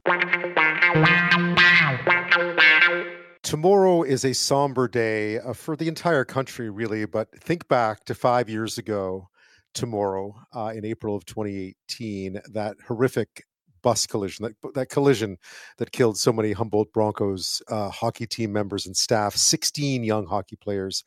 Tomorrow 3.52 4.04
is 4.04 4.24
a 4.24 4.34
somber 4.34 4.88
day 4.88 5.38
uh, 5.38 5.52
for 5.52 5.76
the 5.76 5.89
entire 5.89 6.24
country, 6.24 6.70
really. 6.70 7.04
But 7.04 7.38
think 7.38 7.68
back 7.68 8.06
to 8.06 8.16
five 8.16 8.47
years 8.47 8.78
ago, 8.78 9.28
tomorrow 9.74 10.34
uh, 10.56 10.72
in 10.74 10.86
April 10.86 11.18
of 11.18 11.26
2018, 11.26 12.39
that 12.54 12.78
horrific 12.88 13.43
bus 13.84 14.08
collision, 14.08 14.45
that, 14.45 14.74
that 14.74 14.88
collision 14.88 15.36
that 15.80 15.91
killed 15.91 16.18
so 16.18 16.32
many 16.32 16.54
Humboldt 16.54 16.93
Broncos 16.93 17.62
uh, 17.68 17.89
hockey 17.89 18.26
team 18.26 18.54
members 18.54 18.86
and 18.86 18.95
staff, 18.95 19.36
16 19.36 20.02
young 20.02 20.26
hockey 20.26 20.56
players 20.56 21.04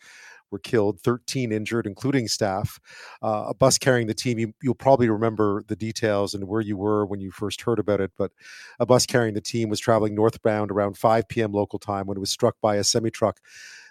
were 0.55 0.61
killed, 0.61 1.01
13 1.01 1.51
injured, 1.51 1.87
including 1.87 2.29
staff. 2.29 2.79
Uh, 3.21 3.47
a 3.49 3.55
bus 3.55 3.77
carrying 3.77 4.07
the 4.07 4.15
team, 4.15 4.39
you, 4.39 4.55
will 4.65 4.75
probably 4.75 5.09
remember 5.09 5.65
the 5.67 5.75
details 5.75 6.33
and 6.33 6.47
where 6.47 6.61
you 6.61 6.77
were 6.77 7.05
when 7.05 7.21
you 7.21 7.33
first 7.33 7.61
heard 7.61 7.81
about 7.81 8.01
it, 8.01 8.13
but 8.17 8.31
a 8.79 8.87
bus 8.87 9.05
carrying 9.05 9.35
the 9.35 9.41
team 9.41 9.69
was 9.69 9.81
traveling 9.81 10.15
northbound 10.15 10.71
around 10.71 10.97
5 10.97 11.29
p.m. 11.29 11.53
local 11.53 11.81
time 11.81 12.07
when 12.07 12.17
it 12.17 12.21
was 12.21 12.31
struck 12.31 12.55
by 12.63 12.77
a 12.77 12.85
semi 12.85 13.11
truck 13.11 13.41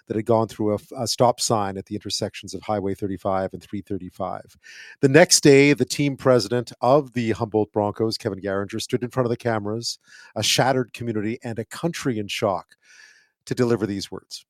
that 0.06 0.16
had 0.16 0.26
gone 0.26 0.48
through 0.48 0.74
a, 0.74 0.78
a, 1.02 1.06
stop 1.06 1.40
sign 1.40 1.76
at 1.76 1.86
the 1.86 1.94
intersections 1.94 2.54
of 2.54 2.62
Highway 2.62 2.94
35 2.94 3.52
and 3.52 3.62
335. 3.62 4.56
The 5.00 5.08
next 5.08 5.40
day, 5.40 5.72
the 5.72 5.84
team 5.84 6.16
president 6.16 6.72
of 6.80 7.12
the 7.12 7.32
Humboldt 7.32 7.72
Broncos, 7.72 8.18
Kevin 8.18 8.40
Garinger, 8.40 8.80
stood 8.80 9.02
in 9.02 9.10
front 9.10 9.26
of 9.26 9.30
the 9.30 9.36
cameras, 9.36 9.98
a 10.34 10.42
shattered 10.42 10.92
community 10.92 11.38
and 11.42 11.58
a 11.58 11.64
country 11.64 12.18
in 12.18 12.28
shock, 12.28 12.76
to 13.46 13.54
deliver 13.54 13.86
these 13.86 14.10
words. 14.10 14.44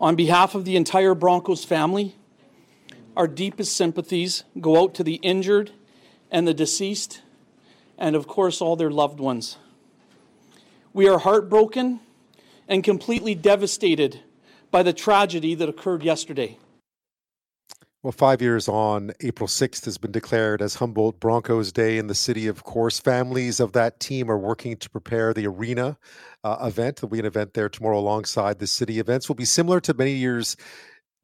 On 0.00 0.16
behalf 0.16 0.54
of 0.54 0.64
the 0.64 0.76
entire 0.76 1.14
Broncos 1.14 1.64
family, 1.64 2.16
our 3.16 3.28
deepest 3.28 3.76
sympathies 3.76 4.44
go 4.60 4.82
out 4.82 4.94
to 4.94 5.04
the 5.04 5.14
injured 5.16 5.70
and 6.30 6.48
the 6.48 6.54
deceased, 6.54 7.22
and 7.96 8.16
of 8.16 8.26
course, 8.26 8.60
all 8.60 8.74
their 8.74 8.90
loved 8.90 9.20
ones. 9.20 9.56
We 10.92 11.08
are 11.08 11.18
heartbroken 11.18 12.00
and 12.68 12.82
completely 12.82 13.34
devastated 13.34 14.20
by 14.70 14.82
the 14.82 14.92
tragedy 14.92 15.54
that 15.54 15.68
occurred 15.68 16.02
yesterday. 16.02 16.58
Well, 18.04 18.12
five 18.12 18.42
years 18.42 18.68
on, 18.68 19.12
April 19.22 19.48
6th 19.48 19.86
has 19.86 19.96
been 19.96 20.12
declared 20.12 20.60
as 20.60 20.74
Humboldt 20.74 21.18
Broncos 21.20 21.72
Day 21.72 21.96
in 21.96 22.06
the 22.06 22.14
city. 22.14 22.48
Of 22.48 22.62
course, 22.62 23.00
families 23.00 23.60
of 23.60 23.72
that 23.72 23.98
team 23.98 24.30
are 24.30 24.36
working 24.36 24.76
to 24.76 24.90
prepare 24.90 25.32
the 25.32 25.46
arena 25.46 25.96
uh, 26.44 26.58
event. 26.60 26.96
There'll 26.96 27.10
be 27.10 27.18
an 27.18 27.24
event 27.24 27.54
there 27.54 27.70
tomorrow 27.70 27.98
alongside 27.98 28.58
the 28.58 28.66
city. 28.66 28.98
Events 28.98 29.26
will 29.26 29.36
be 29.36 29.46
similar 29.46 29.80
to 29.80 29.94
many 29.94 30.12
years 30.12 30.54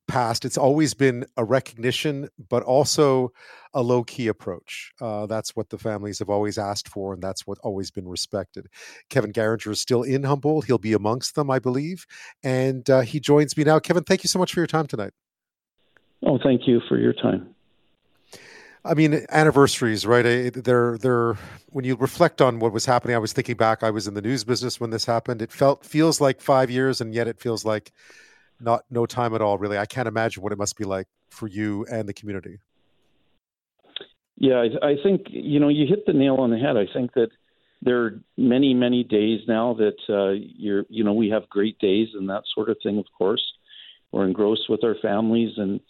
past. 0.09 0.47
It's 0.47 0.57
always 0.57 0.95
been 0.95 1.26
a 1.37 1.45
recognition, 1.45 2.31
but 2.49 2.62
also 2.62 3.31
a 3.74 3.83
low 3.83 4.03
key 4.03 4.28
approach. 4.28 4.91
Uh, 5.03 5.26
that's 5.26 5.55
what 5.55 5.68
the 5.68 5.76
families 5.76 6.18
have 6.20 6.31
always 6.31 6.57
asked 6.57 6.89
for, 6.89 7.12
and 7.12 7.22
that's 7.22 7.47
what 7.47 7.59
always 7.59 7.91
been 7.91 8.09
respected. 8.09 8.68
Kevin 9.11 9.35
Garinger 9.35 9.72
is 9.72 9.83
still 9.83 10.03
in 10.03 10.22
Humboldt. 10.22 10.64
He'll 10.64 10.78
be 10.78 10.95
amongst 10.95 11.35
them, 11.35 11.51
I 11.51 11.59
believe. 11.59 12.07
And 12.43 12.89
uh, 12.89 13.03
he 13.03 13.20
joins 13.20 13.55
me 13.55 13.64
now. 13.64 13.81
Kevin, 13.81 14.05
thank 14.05 14.24
you 14.24 14.28
so 14.28 14.39
much 14.39 14.55
for 14.55 14.61
your 14.61 14.66
time 14.66 14.87
tonight. 14.87 15.12
Oh, 16.25 16.39
thank 16.43 16.66
you 16.66 16.81
for 16.89 16.99
your 16.99 17.12
time. 17.12 17.55
I 18.85 18.95
mean, 18.95 19.27
anniversaries, 19.31 20.07
right? 20.07 20.53
They're 20.53 20.97
they're 20.97 21.35
when 21.68 21.85
you 21.85 21.97
reflect 21.97 22.41
on 22.41 22.61
what 22.61 22.73
was 22.73 22.87
happening. 22.87 23.14
I 23.14 23.18
was 23.18 23.33
thinking 23.33 23.57
back. 23.57 23.83
I 23.83 23.91
was 23.91 24.07
in 24.07 24.14
the 24.14 24.23
news 24.23 24.43
business 24.43 24.81
when 24.81 24.91
this 24.91 25.05
happened. 25.05 25.43
It 25.43 25.53
felt 25.53 25.85
feels 25.85 26.21
like 26.21 26.41
five 26.41 26.71
years, 26.71 27.01
and 27.01 27.12
yet 27.12 27.29
it 27.29 27.39
feels 27.39 27.64
like 27.64 27.93
not 28.59 28.85
no 28.91 29.05
time 29.05 29.35
at 29.35 29.43
all. 29.43 29.59
Really, 29.59 29.77
I 29.77 29.85
can't 29.85 30.09
imagine 30.09 30.43
what 30.43 30.53
it 30.53 30.59
must 30.59 30.79
be 30.79 30.85
like 30.85 31.09
for 31.29 31.47
you 31.47 31.85
and 31.91 32.09
the 32.09 32.14
community. 32.14 32.59
Yeah, 34.37 34.64
I, 34.83 34.93
I 34.93 34.97
think 35.03 35.27
you 35.29 35.61
know 35.61 35.68
you 35.68 35.87
hit 35.87 36.07
the 36.07 36.14
nail 36.14 36.37
on 36.37 36.51
the 36.51 36.59
head. 36.59 36.79
I 36.79 36.87
think 36.91 37.12
that 37.14 37.29
there 37.83 38.03
are 38.03 38.21
many 38.39 38.73
many 38.73 39.05
days 39.05 39.41
now 39.47 39.75
that 39.75 39.97
uh, 40.09 40.31
you're 40.31 40.85
you 40.89 41.05
know 41.05 41.12
we 41.12 41.29
have 41.29 41.47
great 41.51 41.79
days 41.81 42.09
and 42.14 42.31
that 42.31 42.45
sort 42.55 42.71
of 42.71 42.79
thing. 42.83 42.99
Of 42.99 43.07
course, 43.16 43.45
we're 44.11 44.27
engrossed 44.27 44.71
with 44.71 44.85
our 44.85 44.97
families 45.03 45.53
and 45.59 45.81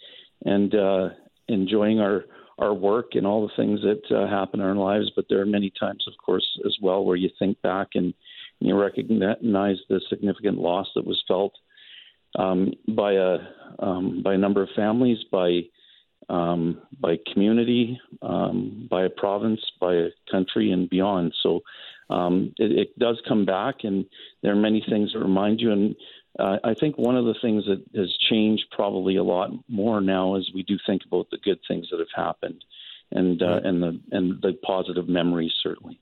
and 0.45 0.74
uh, 0.74 1.09
enjoying 1.49 2.01
our 2.01 2.24
our 2.59 2.74
work 2.74 3.14
and 3.14 3.26
all 3.26 3.47
the 3.47 3.55
things 3.57 3.80
that 3.80 4.03
uh, 4.14 4.28
happen 4.28 4.61
in 4.61 4.66
our 4.66 4.74
lives. 4.74 5.11
But 5.16 5.24
there 5.28 5.41
are 5.41 5.47
many 5.47 5.72
times, 5.80 6.05
of 6.07 6.12
course, 6.24 6.47
as 6.66 6.76
well, 6.82 7.03
where 7.05 7.16
you 7.16 7.30
think 7.38 7.61
back 7.62 7.88
and 7.95 8.12
you 8.61 8.78
recognize 8.78 9.76
the 9.88 10.01
significant 10.11 10.59
loss 10.59 10.86
that 10.95 11.07
was 11.07 11.22
felt 11.26 11.55
um, 12.38 12.72
by 12.88 13.14
a 13.14 13.38
um, 13.78 14.22
by 14.22 14.34
a 14.34 14.38
number 14.38 14.62
of 14.62 14.68
families, 14.76 15.18
by 15.32 15.62
um, 16.28 16.82
by 17.01 17.16
community, 17.32 17.99
um, 18.22 18.86
by 18.91 19.05
a 19.05 19.11
province, 19.11 19.61
by 19.80 19.95
a 19.95 20.09
country, 20.30 20.70
and 20.70 20.88
beyond. 20.91 21.34
So 21.43 21.61
um, 22.11 22.53
it, 22.59 22.72
it 22.72 22.99
does 22.99 23.20
come 23.26 23.45
back, 23.45 23.76
and 23.84 24.05
there 24.43 24.53
are 24.53 24.57
many 24.57 24.84
things 24.88 25.12
that 25.12 25.20
remind 25.20 25.61
you. 25.61 25.72
And 25.72 25.97
uh, 26.39 26.59
I 26.62 26.74
think 26.74 26.97
one 26.97 27.16
of 27.16 27.24
the 27.24 27.35
things 27.41 27.64
that 27.66 27.83
has 27.99 28.16
changed 28.16 28.66
probably 28.70 29.16
a 29.16 29.24
lot 29.24 29.51
more 29.68 30.01
now 30.01 30.37
is 30.37 30.51
we 30.55 30.62
do 30.62 30.78
think 30.87 31.03
about 31.07 31.28
the 31.31 31.39
good 31.39 31.59
things 31.66 31.89
that 31.91 31.99
have 31.99 32.09
happened, 32.14 32.64
and 33.11 33.43
uh, 33.43 33.61
and 33.64 33.83
the 33.83 34.01
and 34.12 34.41
the 34.41 34.57
positive 34.62 35.09
memories 35.09 35.53
certainly. 35.62 36.01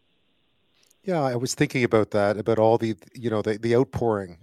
Yeah, 1.05 1.23
I 1.23 1.37
was 1.37 1.55
thinking 1.55 1.85
about 1.85 2.11
that, 2.11 2.37
about 2.37 2.59
all 2.59 2.77
the 2.77 2.97
you 3.15 3.31
know 3.31 3.41
the 3.41 3.57
the 3.57 3.75
outpouring 3.75 4.39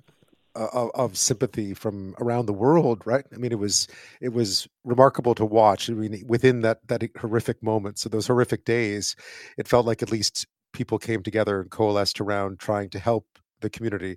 of, 0.55 0.89
of, 0.95 1.17
sympathy 1.17 1.73
from 1.73 2.15
around 2.19 2.45
the 2.45 2.53
world, 2.53 3.01
right? 3.05 3.25
I 3.33 3.37
mean, 3.37 3.51
it 3.51 3.59
was 3.59 3.87
it 4.21 4.33
was 4.33 4.67
remarkable 4.83 5.35
to 5.35 5.45
watch. 5.45 5.89
I 5.89 5.93
mean, 5.93 6.23
within 6.25 6.61
that 6.61 6.87
that 6.87 7.03
horrific 7.17 7.61
moment, 7.61 7.99
so 7.99 8.09
those 8.09 8.27
horrific 8.27 8.65
days, 8.65 9.15
it 9.57 9.67
felt 9.67 9.85
like 9.85 10.01
at 10.01 10.11
least 10.11 10.47
people 10.73 10.97
came 10.97 11.23
together 11.23 11.61
and 11.61 11.69
coalesced 11.69 12.19
around 12.19 12.59
trying 12.59 12.89
to 12.89 12.99
help 12.99 13.27
the 13.61 13.69
community, 13.69 14.15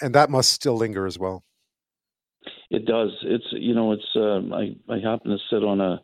and 0.00 0.14
that 0.14 0.30
must 0.30 0.50
still 0.52 0.76
linger 0.76 1.06
as 1.06 1.18
well. 1.18 1.44
It 2.70 2.86
does. 2.86 3.10
It's 3.22 3.46
you 3.52 3.74
know, 3.74 3.92
it's 3.92 4.16
um, 4.16 4.52
I 4.52 4.74
I 4.92 4.98
happen 4.98 5.30
to 5.30 5.38
sit 5.50 5.64
on 5.64 5.80
a 5.80 6.00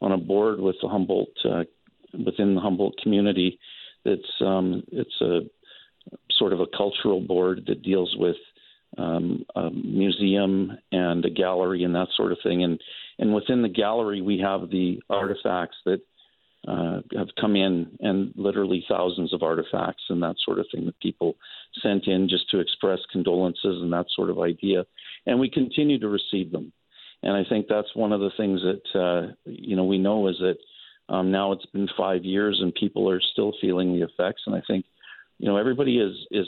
on 0.00 0.12
a 0.12 0.18
board 0.18 0.60
with 0.60 0.76
the 0.82 0.88
Humboldt 0.88 1.36
uh, 1.44 1.64
within 2.24 2.54
the 2.54 2.60
Humboldt 2.60 2.96
community. 3.02 3.58
It's 4.04 4.28
um, 4.40 4.82
it's 4.92 5.20
a 5.20 5.40
sort 6.32 6.52
of 6.52 6.60
a 6.60 6.66
cultural 6.76 7.20
board 7.20 7.64
that 7.66 7.82
deals 7.82 8.14
with 8.18 8.36
um, 8.98 9.44
a 9.56 9.70
museum 9.70 10.76
and 10.92 11.24
a 11.24 11.30
gallery 11.30 11.84
and 11.84 11.94
that 11.94 12.08
sort 12.16 12.32
of 12.32 12.38
thing. 12.42 12.62
And 12.62 12.80
and 13.18 13.34
within 13.34 13.62
the 13.62 13.68
gallery, 13.68 14.20
we 14.20 14.38
have 14.38 14.70
the 14.70 15.00
artifacts 15.08 15.76
that 15.84 16.00
uh, 16.66 17.00
have 17.16 17.28
come 17.40 17.56
in, 17.56 17.96
and 18.00 18.32
literally 18.36 18.84
thousands 18.88 19.32
of 19.32 19.42
artifacts 19.42 20.04
and 20.08 20.22
that 20.22 20.36
sort 20.44 20.58
of 20.58 20.66
thing 20.72 20.86
that 20.86 20.98
people 21.00 21.36
sent 21.84 22.08
in 22.08 22.28
just 22.28 22.50
to 22.50 22.58
express 22.58 22.98
condolences 23.12 23.80
and 23.82 23.92
that 23.92 24.06
sort 24.16 24.30
of 24.30 24.40
idea. 24.40 24.84
And 25.26 25.38
we 25.38 25.48
continue 25.48 26.00
to 26.00 26.08
receive 26.08 26.50
them. 26.50 26.72
And 27.22 27.32
I 27.32 27.44
think 27.48 27.66
that's 27.68 27.94
one 27.94 28.12
of 28.12 28.20
the 28.20 28.32
things 28.36 28.60
that 28.62 29.00
uh, 29.00 29.32
you 29.44 29.76
know 29.76 29.84
we 29.84 29.98
know 29.98 30.26
is 30.28 30.36
that 30.40 30.56
um, 31.08 31.30
now 31.30 31.52
it's 31.52 31.66
been 31.66 31.88
five 31.96 32.24
years 32.24 32.58
and 32.60 32.74
people 32.74 33.08
are 33.08 33.20
still 33.20 33.52
feeling 33.60 33.92
the 33.92 34.04
effects. 34.04 34.42
And 34.46 34.56
I 34.56 34.62
think 34.66 34.84
you 35.38 35.48
know 35.48 35.56
everybody 35.56 35.98
is 35.98 36.14
is 36.30 36.46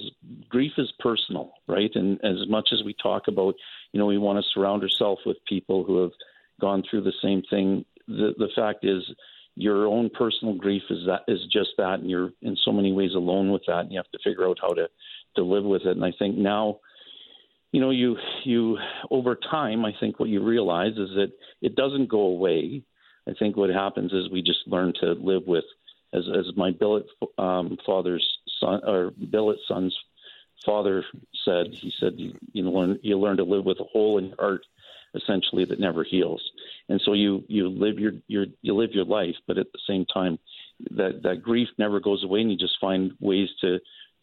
grief 0.49 0.73
is 0.79 0.93
personal 1.01 1.53
right 1.67 1.91
and 1.95 2.21
as 2.25 2.49
much 2.49 2.69
as 2.73 2.83
we 2.85 2.95
talk 3.03 3.29
about 3.29 3.55
you 3.93 3.99
know 3.99 4.07
we 4.07 4.19
want 4.19 4.39
to 4.39 4.51
surround 4.55 4.83
ourselves 4.83 5.21
with 5.27 5.37
people 5.49 5.85
who 5.85 6.03
have 6.03 6.13
gone 6.61 6.83
through 6.89 7.03
the 7.03 7.13
same 7.23 7.43
thing 7.51 7.85
the 8.07 8.33
the 8.39 8.49
fact 8.55 8.85
is 8.85 9.03
your 9.57 9.87
own 9.87 10.11
personal 10.11 10.55
grief 10.55 10.83
is 10.91 11.07
that 11.07 11.23
is 11.29 11.41
just 11.51 11.71
that 11.79 12.01
and 12.01 12.11
you're 12.11 12.31
in 12.43 12.57
so 12.65 12.71
many 12.71 12.93
ways 12.93 13.15
alone 13.15 13.51
with 13.51 13.63
that 13.67 13.81
and 13.81 13.93
you 13.93 13.99
have 13.99 14.11
to 14.13 14.19
figure 14.23 14.47
out 14.47 14.59
how 14.61 14.73
to 14.73 14.87
to 15.37 15.43
live 15.43 15.65
with 15.65 15.83
it. 15.83 15.97
And 15.97 16.05
i 16.05 16.13
think 16.19 16.37
now 16.37 16.81
you 17.73 17.81
know 17.81 17.91
you 17.91 18.17
you 18.45 18.79
over 19.11 19.35
time 19.35 19.85
i 19.85 19.93
think 19.99 20.19
what 20.19 20.29
you 20.29 20.43
realize 20.43 20.93
is 20.93 21.11
that 21.11 21.33
it 21.63 21.77
doesn't 21.77 22.09
go 22.09 22.21
away. 22.21 22.83
I 23.29 23.33
think 23.33 23.57
what 23.57 23.71
happens 23.71 24.13
is 24.13 24.31
we 24.31 24.41
just 24.43 24.61
learn 24.67 24.93
to 25.01 25.13
live 25.13 25.43
with 25.47 25.65
as 26.13 26.25
as 26.29 26.57
my 26.57 26.71
billet 26.71 27.07
um, 27.39 27.77
father's 27.85 28.27
son 28.61 28.81
or 28.87 29.13
billet 29.31 29.59
son's 29.67 29.97
father 30.65 31.05
said 31.45 31.67
he 31.73 31.93
said 32.01 32.15
you, 32.17 32.35
you 32.53 32.69
learn 32.71 32.99
you 33.03 33.19
learn 33.19 33.37
to 33.37 33.45
live 33.45 33.65
with 33.65 33.81
a 33.81 33.85
hole 33.85 34.19
in 34.19 34.27
your 34.27 34.37
heart 34.39 34.63
essentially 35.15 35.65
that 35.65 35.81
never 35.81 36.05
heals. 36.05 36.43
And 36.89 37.01
so 37.05 37.13
you 37.15 37.45
you 37.49 37.69
live 37.69 37.99
your 37.99 38.13
your 38.29 38.47
you 38.63 38.75
live 38.75 38.93
your 38.93 39.05
life 39.05 39.37
but 39.47 39.59
at 39.59 39.73
the 39.73 39.79
same 39.89 40.05
time 40.07 40.39
that 40.91 41.23
that 41.23 41.43
grief 41.43 41.69
never 41.79 42.01
goes 42.01 42.23
away 42.23 42.41
and 42.41 42.51
you 42.51 42.57
just 42.57 42.79
find 42.81 43.13
ways 43.21 43.49
to 43.63 43.79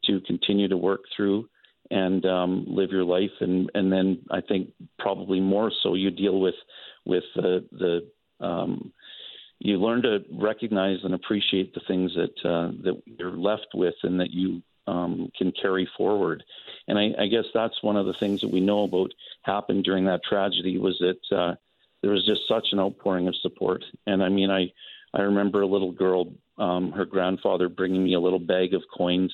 to 0.05 0.19
continue 0.21 0.67
to 0.67 0.77
work 0.77 1.01
through 1.15 1.47
and 1.91 2.25
um, 2.25 2.65
live 2.67 2.91
your 2.91 3.03
life 3.03 3.31
and 3.41 3.69
and 3.75 3.91
then 3.91 4.19
I 4.31 4.41
think 4.41 4.69
probably 4.99 5.39
more 5.39 5.71
so 5.81 5.95
you 5.95 6.11
deal 6.11 6.39
with 6.39 6.55
with 7.05 7.23
the 7.35 7.65
the 7.71 8.45
um, 8.45 8.93
you 9.59 9.77
learn 9.77 10.01
to 10.03 10.19
recognize 10.31 10.99
and 11.03 11.13
appreciate 11.13 11.73
the 11.73 11.81
things 11.87 12.11
that 12.15 12.49
uh, 12.49 12.71
that 12.83 13.01
you're 13.05 13.37
left 13.37 13.67
with 13.73 13.95
and 14.03 14.19
that 14.19 14.31
you 14.31 14.61
um, 14.87 15.31
can 15.37 15.51
carry 15.61 15.87
forward. 15.97 16.43
And 16.87 16.99
I, 16.99 17.11
I, 17.17 17.27
guess 17.27 17.45
that's 17.53 17.81
one 17.81 17.95
of 17.95 18.05
the 18.05 18.15
things 18.19 18.41
that 18.41 18.51
we 18.51 18.59
know 18.59 18.83
about 18.83 19.13
happened 19.43 19.85
during 19.85 20.03
that 20.05 20.25
tragedy 20.27 20.77
was 20.77 20.99
that 20.99 21.37
uh, 21.37 21.55
there 22.01 22.11
was 22.11 22.25
just 22.25 22.41
such 22.49 22.67
an 22.73 22.79
outpouring 22.79 23.29
of 23.29 23.35
support. 23.37 23.83
And 24.05 24.21
I 24.21 24.27
mean, 24.27 24.49
I 24.51 24.71
I 25.13 25.21
remember 25.21 25.61
a 25.61 25.67
little 25.67 25.91
girl, 25.91 26.33
um, 26.57 26.91
her 26.91 27.05
grandfather 27.05 27.69
bringing 27.69 28.03
me 28.03 28.15
a 28.15 28.19
little 28.19 28.39
bag 28.39 28.73
of 28.73 28.81
coins 28.95 29.33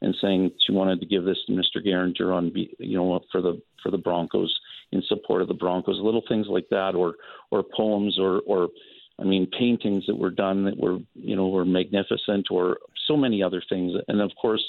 and 0.00 0.14
saying 0.20 0.52
she 0.64 0.72
wanted 0.72 1.00
to 1.00 1.06
give 1.06 1.24
this 1.24 1.38
to 1.46 1.52
Mr. 1.52 1.84
Garinger 1.84 2.34
on, 2.34 2.52
you 2.54 2.96
know, 2.96 3.20
for 3.32 3.40
the 3.40 3.60
for 3.82 3.90
the 3.90 3.98
Broncos 3.98 4.54
in 4.92 5.02
support 5.08 5.42
of 5.42 5.48
the 5.48 5.54
Broncos. 5.54 5.98
Little 6.00 6.22
things 6.28 6.46
like 6.48 6.68
that, 6.70 6.94
or 6.94 7.14
or 7.50 7.62
poems, 7.76 8.18
or 8.18 8.40
or 8.46 8.68
I 9.20 9.24
mean, 9.24 9.48
paintings 9.58 10.04
that 10.06 10.16
were 10.16 10.30
done 10.30 10.64
that 10.64 10.78
were, 10.78 10.98
you 11.14 11.34
know, 11.34 11.48
were 11.48 11.64
magnificent, 11.64 12.48
or 12.50 12.78
so 13.06 13.16
many 13.16 13.42
other 13.42 13.62
things. 13.68 13.92
And 14.06 14.20
of 14.20 14.30
course, 14.40 14.64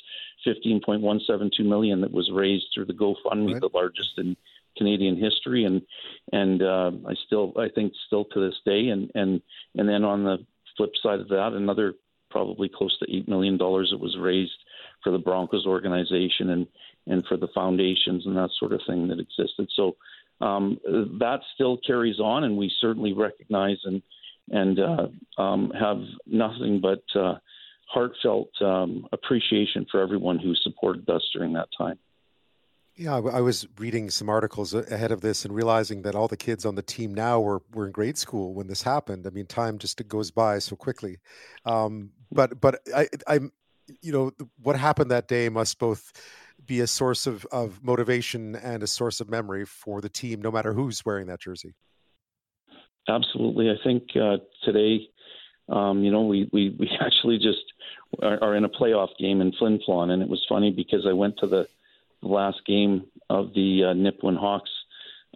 15.172 0.48 1.60
million 1.60 2.02
that 2.02 2.12
was 2.12 2.32
raised 2.34 2.66
through 2.74 2.86
the 2.86 2.94
GoFundMe, 2.94 3.54
right. 3.54 3.62
the 3.62 3.70
largest 3.74 4.18
in 4.18 4.36
Canadian 4.78 5.18
history, 5.18 5.66
and 5.66 5.82
and 6.32 6.64
uh, 6.64 6.92
I 7.08 7.14
still, 7.28 7.54
I 7.58 7.68
think, 7.70 7.94
still 8.08 8.26
to 8.26 8.40
this 8.40 8.58
day, 8.66 8.88
and 8.88 9.12
and 9.14 9.42
and 9.76 9.88
then 9.88 10.04
on 10.04 10.24
the 10.24 10.38
flip 10.78 10.92
side 11.04 11.20
of 11.20 11.28
that, 11.30 11.54
another 11.54 11.94
probably 12.30 12.70
close 12.70 12.98
to 13.00 13.16
eight 13.16 13.28
million 13.28 13.58
dollars 13.58 13.90
that 13.92 14.00
was 14.00 14.18
raised 14.20 14.52
for 15.04 15.12
the 15.12 15.18
Broncos 15.18 15.66
organization 15.66 16.50
and 16.52 16.68
and 17.08 17.26
for 17.28 17.38
the 17.38 17.48
foundations 17.56 18.26
and 18.26 18.36
that 18.38 18.50
sort 18.60 18.74
of 18.74 18.82
thing 18.88 19.08
that 19.08 19.20
existed. 19.20 19.68
So 19.76 19.96
um, 20.42 20.80
that 21.20 21.40
still 21.54 21.78
carries 21.86 22.20
on, 22.20 22.44
and 22.44 22.58
we 22.58 22.72
certainly 22.80 23.14
recognize 23.14 23.78
and 23.84 24.02
and 24.52 24.80
uh, 24.80 25.42
um, 25.42 25.72
have 25.80 26.02
nothing 26.26 26.82
but 26.82 27.04
uh, 27.20 27.36
heartfelt 27.88 28.50
um, 28.62 29.08
appreciation 29.12 29.86
for 29.92 30.02
everyone 30.02 30.40
who 30.40 30.56
supported 30.56 31.10
us 31.10 31.22
during 31.34 31.54
that 31.54 31.68
time. 31.78 32.00
Yeah, 32.96 33.16
I 33.16 33.40
was 33.40 33.66
reading 33.78 34.10
some 34.10 34.28
articles 34.28 34.74
ahead 34.74 35.14
of 35.14 35.22
this 35.22 35.46
and 35.46 35.56
realizing 35.56 36.02
that 36.02 36.16
all 36.16 36.28
the 36.28 36.36
kids 36.36 36.66
on 36.66 36.76
the 36.76 36.82
team 36.82 37.14
now 37.14 37.40
were, 37.40 37.62
were 37.74 37.86
in 37.86 37.94
grade 37.94 38.18
school 38.18 38.54
when 38.54 38.68
this 38.68 38.82
happened. 38.84 39.26
I 39.26 39.30
mean, 39.30 39.46
time 39.46 39.78
just 39.78 40.06
goes 40.10 40.32
by 40.32 40.60
so 40.60 40.76
quickly. 40.76 41.18
Um, 41.64 42.10
but 42.32 42.60
but 42.60 42.80
I, 42.96 43.08
I'm, 43.28 43.52
you 44.02 44.12
know, 44.12 44.32
what 44.62 44.76
happened 44.78 45.12
that 45.12 45.28
day 45.28 45.50
must 45.50 45.80
both 45.80 46.12
be 46.66 46.80
a 46.82 46.88
source 46.88 47.26
of, 47.26 47.46
of 47.52 47.84
motivation 47.84 48.56
and 48.56 48.84
a 48.84 48.88
source 48.88 49.20
of 49.20 49.30
memory 49.30 49.66
for 49.66 50.02
the 50.02 50.10
team, 50.10 50.42
no 50.42 50.52
matter 50.52 50.74
who's 50.74 51.06
wearing 51.06 51.28
that 51.28 51.40
jersey. 51.40 51.74
Absolutely. 53.08 53.70
I 53.70 53.76
think 53.84 54.04
uh, 54.16 54.38
today, 54.64 55.10
um, 55.68 56.04
you 56.04 56.12
know, 56.12 56.26
we, 56.26 56.50
we, 56.54 56.76
we 56.78 56.90
actually 57.02 57.38
just 57.38 57.64
are, 58.22 58.42
are, 58.44 58.56
in 58.56 58.66
a 58.66 58.70
playoff 58.70 59.10
game 59.18 59.42
in 59.42 59.52
Flin 59.54 59.80
Flon. 59.88 60.12
And 60.12 60.22
it 60.22 60.30
was 60.30 60.46
funny 60.48 60.72
because 60.72 61.06
I 61.08 61.14
went 61.14 61.38
to 61.38 61.48
the 61.48 61.68
last 62.22 62.66
game 62.66 63.06
of 63.30 63.54
the 63.54 63.86
uh, 63.86 63.94
Nipawin 63.94 64.38
Hawks, 64.38 64.70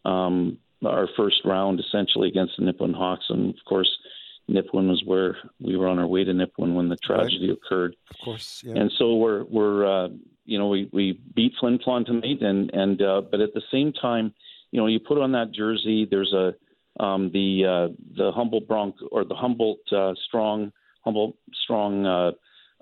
um, 0.06 0.58
our 0.86 1.08
first 1.16 1.38
round 1.46 1.80
essentially 1.80 2.28
against 2.28 2.54
the 2.58 2.64
Nipawin 2.64 2.94
Hawks. 2.94 3.26
And 3.30 3.50
of 3.50 3.66
course, 3.66 3.90
Nipawin 4.50 4.90
was 4.90 5.04
where 5.06 5.38
we 5.60 5.78
were 5.78 5.88
on 5.88 6.00
our 6.00 6.08
way 6.08 6.24
to 6.24 6.32
Nipawin 6.32 6.76
when 6.76 6.90
the 6.90 6.98
tragedy 6.98 7.50
right. 7.50 7.58
occurred. 7.58 7.96
Of 8.10 8.18
course. 8.24 8.64
Yeah. 8.66 8.76
And 8.76 8.92
so 8.98 9.16
we're, 9.16 9.44
we're, 9.46 9.86
uh, 9.86 10.10
you 10.46 10.60
know, 10.60 10.68
we, 10.68 10.90
we 10.92 11.20
beat 11.36 11.54
Flin 11.60 11.80
Flon 11.80 12.06
tonight. 12.06 12.42
And, 12.42 12.70
and, 12.74 13.02
uh, 13.02 13.22
but 13.30 13.40
at 13.40 13.54
the 13.54 13.62
same 13.72 13.94
time, 13.94 14.34
you 14.72 14.80
know, 14.80 14.88
you 14.88 15.00
put 15.00 15.18
on 15.18 15.32
that 15.32 15.54
jersey, 15.54 16.08
there's 16.10 16.34
a, 16.34 16.54
um, 17.00 17.32
the 17.34 17.66
uh, 17.66 17.94
the 18.18 18.32
Humboldt 18.32 18.68
Bronc 18.68 18.96
or 19.12 19.26
the 19.26 19.36
Humboldt 19.36 19.80
uh, 19.92 20.14
Strong 20.28 20.72
Humboldt 21.02 21.36
Strong 21.64 22.06
uh, 22.06 22.32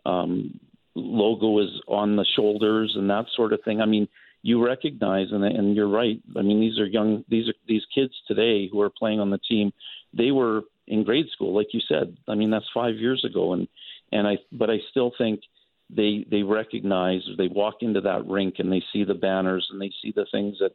um, 0.08 0.60
logo 0.96 1.60
is 1.60 1.70
on 1.88 2.16
the 2.16 2.26
shoulders 2.36 2.94
and 2.96 3.10
that 3.10 3.26
sort 3.36 3.54
of 3.54 3.62
thing. 3.64 3.82
I 3.82 3.86
mean, 3.86 4.08
you 4.42 4.64
recognize 4.64 5.28
and 5.32 5.46
and 5.46 5.76
you're 5.76 5.88
right. 5.88 6.22
I 6.38 6.42
mean, 6.42 6.60
these 6.60 6.78
are 6.80 6.86
young 6.86 7.24
these 7.30 7.48
are 7.48 7.54
these 7.68 7.84
kids 7.94 8.14
today 8.28 8.68
who 8.70 8.82
are 8.82 8.90
playing 8.90 9.20
on 9.20 9.30
the 9.30 9.40
team. 9.40 9.72
They 10.14 10.32
were 10.32 10.64
in 10.92 11.04
grade 11.04 11.28
school, 11.32 11.56
like 11.56 11.74
you 11.74 11.80
said. 11.88 12.18
I 12.28 12.36
mean, 12.36 12.52
that's 12.52 12.70
five 12.74 12.96
years 12.96 13.24
ago, 13.26 13.54
and 13.54 13.68
and 14.12 14.28
I 14.28 14.38
but 14.52 14.70
I 14.70 14.78
still 14.92 15.12
think 15.18 15.40
they 15.90 16.26
they 16.30 16.44
recognize 16.44 17.22
they 17.38 17.48
walk 17.48 17.76
into 17.82 18.02
that 18.02 18.28
rink 18.28 18.56
and 18.60 18.72
they 18.72 18.84
see 18.94 19.04
the 19.04 19.14
banners 19.14 19.68
and 19.72 19.82
they 19.82 19.92
see 20.02 20.14
the 20.16 20.26
things 20.32 20.58
that 20.60 20.74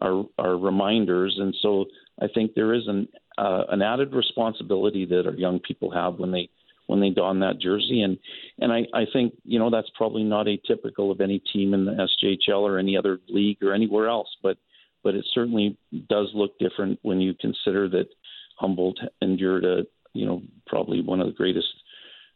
are 0.00 0.24
are 0.38 0.56
reminders, 0.56 1.36
and 1.38 1.54
so 1.60 1.86
I 2.20 2.28
think 2.32 2.54
there 2.54 2.74
is 2.74 2.86
an 2.86 3.08
uh, 3.36 3.64
an 3.68 3.82
added 3.82 4.14
responsibility 4.14 5.04
that 5.06 5.26
our 5.26 5.34
young 5.34 5.58
people 5.58 5.90
have 5.90 6.18
when 6.18 6.30
they 6.30 6.48
when 6.86 7.00
they 7.00 7.10
don 7.10 7.40
that 7.40 7.60
jersey, 7.60 8.02
and 8.02 8.18
and 8.60 8.72
I, 8.72 8.86
I 8.94 9.04
think 9.12 9.34
you 9.44 9.58
know 9.58 9.70
that's 9.70 9.90
probably 9.96 10.22
not 10.22 10.46
atypical 10.46 11.10
of 11.10 11.20
any 11.20 11.40
team 11.52 11.74
in 11.74 11.84
the 11.84 11.92
SJHL 11.92 12.60
or 12.60 12.78
any 12.78 12.96
other 12.96 13.18
league 13.28 13.62
or 13.62 13.74
anywhere 13.74 14.08
else, 14.08 14.28
but 14.44 14.58
but 15.02 15.14
it 15.14 15.24
certainly 15.34 15.76
does 16.08 16.28
look 16.34 16.58
different 16.58 16.98
when 17.02 17.20
you 17.20 17.34
consider 17.40 17.88
that 17.88 18.08
Humboldt 18.56 18.98
endured 19.22 19.64
a 19.64 19.86
you 20.12 20.26
know 20.26 20.42
probably 20.66 21.00
one 21.00 21.20
of 21.20 21.26
the 21.26 21.32
greatest. 21.32 21.68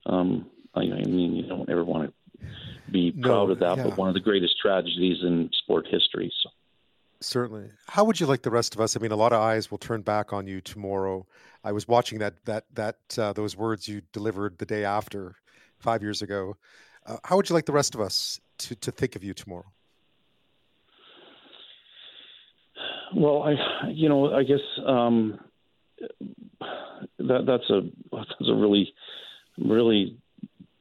Um, 0.07 0.49
I, 0.75 0.81
I 0.83 1.05
mean, 1.05 1.35
you 1.35 1.47
don't 1.47 1.69
ever 1.69 1.85
want 1.85 2.09
to 2.09 2.47
be 2.91 3.13
No, 3.17 3.29
proud 3.29 3.51
of 3.51 3.59
that, 3.59 3.77
yeah. 3.77 3.85
but 3.85 3.99
one 3.99 4.09
of 4.09 4.15
the 4.15 4.21
greatest 4.21 4.55
tragedies 4.61 5.19
in 5.23 5.51
sport 5.53 5.87
history. 5.91 6.33
So. 6.43 6.51
Certainly. 7.21 7.71
How 7.87 8.05
would 8.05 8.19
you 8.19 8.27
like 8.27 8.43
the 8.43 8.51
rest 8.51 8.75
of 8.75 8.81
us? 8.81 8.97
I 8.97 9.01
mean, 9.01 9.13
a 9.13 9.17
lot 9.17 9.33
of 9.33 9.41
eyes 9.41 9.71
will 9.71 9.79
turn 9.79 10.01
back 10.01 10.33
on 10.33 10.47
you 10.47 10.61
tomorrow. 10.63 11.27
I 11.63 11.73
was 11.73 11.87
watching 11.87 12.19
that 12.21 12.45
that 12.47 12.65
that 12.75 13.19
uh, 13.19 13.33
those 13.35 13.57
words 13.57 13.89
you 13.89 14.01
delivered 14.13 14.59
the 14.59 14.67
day 14.67 14.85
after, 14.85 15.37
five 15.79 16.03
years 16.03 16.23
ago. 16.23 16.57
Uh, 17.07 17.17
how 17.25 17.37
would 17.37 17.49
you 17.49 17.55
like 17.55 17.67
the 17.67 17.73
rest 17.73 17.95
of 17.95 18.01
us 18.01 18.41
to 18.59 18.75
to 18.77 18.91
think 18.91 19.17
of 19.17 19.25
you 19.25 19.35
tomorrow? 19.35 19.67
Well, 23.15 23.43
I, 23.43 23.89
you 23.91 24.09
know, 24.09 24.33
I 24.33 24.45
guess 24.45 24.61
um, 24.87 25.41
that 27.19 27.45
that's 27.47 27.71
a 27.71 27.81
that's 28.13 28.49
a 28.49 28.55
really 28.55 28.93
really 29.59 30.19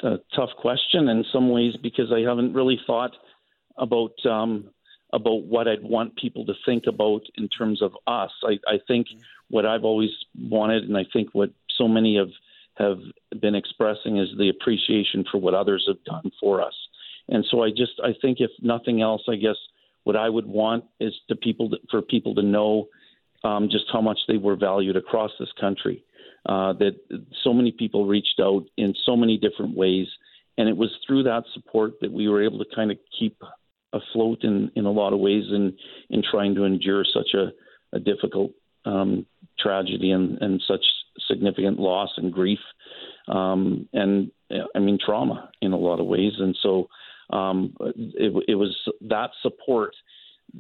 uh, 0.04 0.18
tough 0.36 0.50
question 0.58 1.10
in 1.10 1.26
some 1.32 1.50
ways 1.50 1.74
because 1.82 2.12
I 2.14 2.22
haven't 2.22 2.54
really 2.54 2.80
thought 2.86 3.12
about 3.78 4.14
um, 4.26 4.70
about 5.14 5.44
what 5.44 5.68
I'd 5.68 5.84
want 5.84 6.16
people 6.16 6.46
to 6.46 6.54
think 6.66 6.84
about 6.88 7.22
in 7.36 7.48
terms 7.50 7.82
of 7.82 7.94
us. 8.08 8.32
I, 8.44 8.60
I 8.68 8.80
think 8.88 9.08
what 9.50 9.66
I've 9.66 9.84
always 9.84 10.12
wanted, 10.40 10.84
and 10.84 10.96
I 10.96 11.06
think 11.12 11.30
what 11.34 11.52
so 11.78 11.88
many 11.88 12.18
have 12.18 12.32
have 12.78 13.00
been 13.42 13.56
expressing 13.56 14.18
is 14.18 14.30
the 14.38 14.50
appreciation 14.50 15.26
for 15.30 15.38
what 15.38 15.54
others 15.54 15.84
have 15.88 16.02
done 16.06 16.32
for 16.40 16.62
us. 16.62 16.74
And 17.28 17.46
so 17.50 17.64
I 17.64 17.70
just 17.70 18.00
I 18.04 18.14
think 18.22 18.38
if 18.40 18.52
nothing 18.62 19.02
else, 19.02 19.24
I 19.28 19.36
guess 19.36 19.58
what 20.04 20.16
I 20.16 20.30
would 20.30 20.46
want 20.46 20.86
is 21.00 21.14
to 21.28 21.36
people 21.36 21.70
to, 21.72 21.78
for 21.92 22.02
people 22.02 22.36
to 22.36 22.42
know 22.42 22.88
um, 23.44 23.70
just 23.70 23.86
how 23.92 24.02
much 24.02 24.20
they 24.28 24.38
were 24.38 24.56
valued 24.56 24.96
across 24.96 25.32
this 25.40 25.52
country. 25.60 26.04
Uh, 26.46 26.74
that 26.74 26.94
so 27.44 27.54
many 27.54 27.72
people 27.72 28.08
reached 28.08 28.40
out 28.42 28.64
in 28.78 28.94
so 29.06 29.16
many 29.16 29.38
different 29.38 29.76
ways, 29.76 30.08
and 30.58 30.70
it 30.70 30.78
was 30.78 30.90
through 31.06 31.24
that 31.24 31.44
support 31.54 31.94
that 32.02 32.12
we 32.12 32.30
were 32.30 32.44
able 32.44 32.58
to 32.58 32.76
kind 32.76 32.92
of 32.92 32.98
keep 33.18 33.38
afloat 33.92 34.44
in, 34.44 34.72
in 34.76 34.86
a 34.86 34.92
lot 34.92 35.14
of 35.14 35.20
ways 35.20 35.44
in 35.50 35.76
in 36.10 36.24
trying 36.24 36.56
to 36.56 36.64
endure 36.64 37.04
such 37.14 37.34
a, 37.34 37.52
a 37.96 38.00
difficult 38.00 38.52
um, 38.86 39.26
tragedy 39.60 40.12
and, 40.12 40.38
and 40.42 40.62
such 40.66 40.86
significant 41.28 41.80
loss 41.80 42.10
and 42.18 42.32
grief 42.32 42.60
um, 43.28 43.88
and 43.94 44.32
I 44.76 44.80
mean 44.80 44.98
trauma 45.04 45.50
in 45.62 45.74
a 45.74 45.78
lot 45.78 46.00
of 46.00 46.08
ways. 46.08 46.34
And 46.40 46.58
so 46.62 46.90
um, 47.30 47.76
it, 47.80 48.34
it 48.48 48.56
was 48.56 48.76
that 49.02 49.32
support 49.42 49.96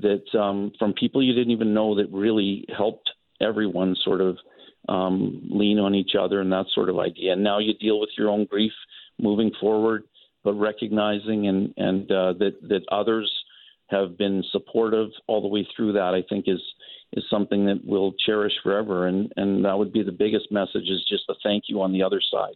that 0.01 0.39
um, 0.39 0.71
from 0.77 0.93
people 0.93 1.23
you 1.23 1.33
didn't 1.33 1.51
even 1.51 1.73
know 1.73 1.95
that 1.95 2.11
really 2.11 2.65
helped 2.75 3.09
everyone 3.41 3.95
sort 4.03 4.21
of 4.21 4.37
um, 4.87 5.41
lean 5.49 5.79
on 5.79 5.95
each 5.95 6.11
other 6.19 6.41
and 6.41 6.51
that 6.51 6.65
sort 6.73 6.89
of 6.89 6.99
idea. 6.99 7.33
And 7.33 7.43
now 7.43 7.59
you 7.59 7.73
deal 7.73 7.99
with 7.99 8.09
your 8.17 8.29
own 8.29 8.45
grief 8.45 8.71
moving 9.19 9.51
forward, 9.59 10.03
but 10.43 10.53
recognizing 10.53 11.47
and 11.47 11.73
and 11.77 12.11
uh, 12.11 12.33
that 12.33 12.55
that 12.69 12.81
others 12.91 13.31
have 13.87 14.17
been 14.17 14.43
supportive 14.51 15.09
all 15.27 15.41
the 15.41 15.47
way 15.47 15.67
through 15.75 15.93
that. 15.93 16.13
I 16.13 16.23
think 16.27 16.45
is 16.47 16.61
is 17.13 17.23
something 17.29 17.65
that 17.65 17.81
we'll 17.83 18.13
cherish 18.25 18.53
forever. 18.63 19.07
And 19.07 19.31
and 19.35 19.65
that 19.65 19.77
would 19.77 19.91
be 19.91 20.03
the 20.03 20.11
biggest 20.11 20.51
message 20.51 20.89
is 20.89 21.05
just 21.09 21.23
a 21.29 21.35
thank 21.43 21.65
you 21.67 21.81
on 21.81 21.91
the 21.91 22.03
other 22.03 22.21
side 22.31 22.55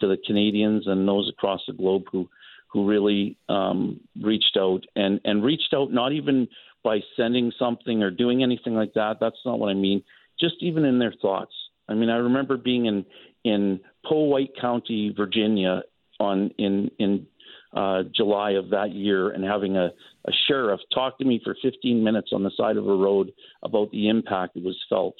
to 0.00 0.08
the 0.08 0.18
Canadians 0.26 0.86
and 0.86 1.06
those 1.06 1.28
across 1.28 1.60
the 1.66 1.72
globe 1.72 2.04
who 2.10 2.28
who 2.68 2.88
really 2.88 3.36
um, 3.48 4.00
reached 4.20 4.56
out 4.58 4.84
and 4.96 5.20
and 5.24 5.44
reached 5.44 5.74
out 5.74 5.92
not 5.92 6.12
even 6.12 6.48
by 6.84 7.00
sending 7.16 7.52
something 7.58 8.02
or 8.02 8.10
doing 8.10 8.42
anything 8.42 8.74
like 8.74 8.94
that. 8.94 9.18
That's 9.20 9.36
not 9.44 9.58
what 9.58 9.70
I 9.70 9.74
mean. 9.74 10.02
Just 10.40 10.56
even 10.60 10.84
in 10.84 10.98
their 10.98 11.14
thoughts. 11.22 11.52
I 11.88 11.94
mean, 11.94 12.10
I 12.10 12.16
remember 12.16 12.56
being 12.56 12.86
in 12.86 13.04
in 13.44 13.80
Powhatan 14.08 14.54
County, 14.60 15.12
Virginia, 15.16 15.82
on 16.18 16.50
in 16.58 16.90
in 16.98 17.26
uh, 17.74 18.02
July 18.14 18.52
of 18.52 18.70
that 18.70 18.92
year, 18.92 19.30
and 19.30 19.44
having 19.44 19.76
a, 19.76 19.86
a 20.26 20.32
sheriff 20.46 20.80
talk 20.92 21.18
to 21.18 21.24
me 21.24 21.40
for 21.42 21.56
15 21.62 22.02
minutes 22.02 22.30
on 22.32 22.42
the 22.42 22.50
side 22.56 22.76
of 22.76 22.86
a 22.86 22.94
road 22.94 23.32
about 23.62 23.90
the 23.90 24.08
impact 24.08 24.54
that 24.54 24.62
was 24.62 24.78
felt 24.88 25.14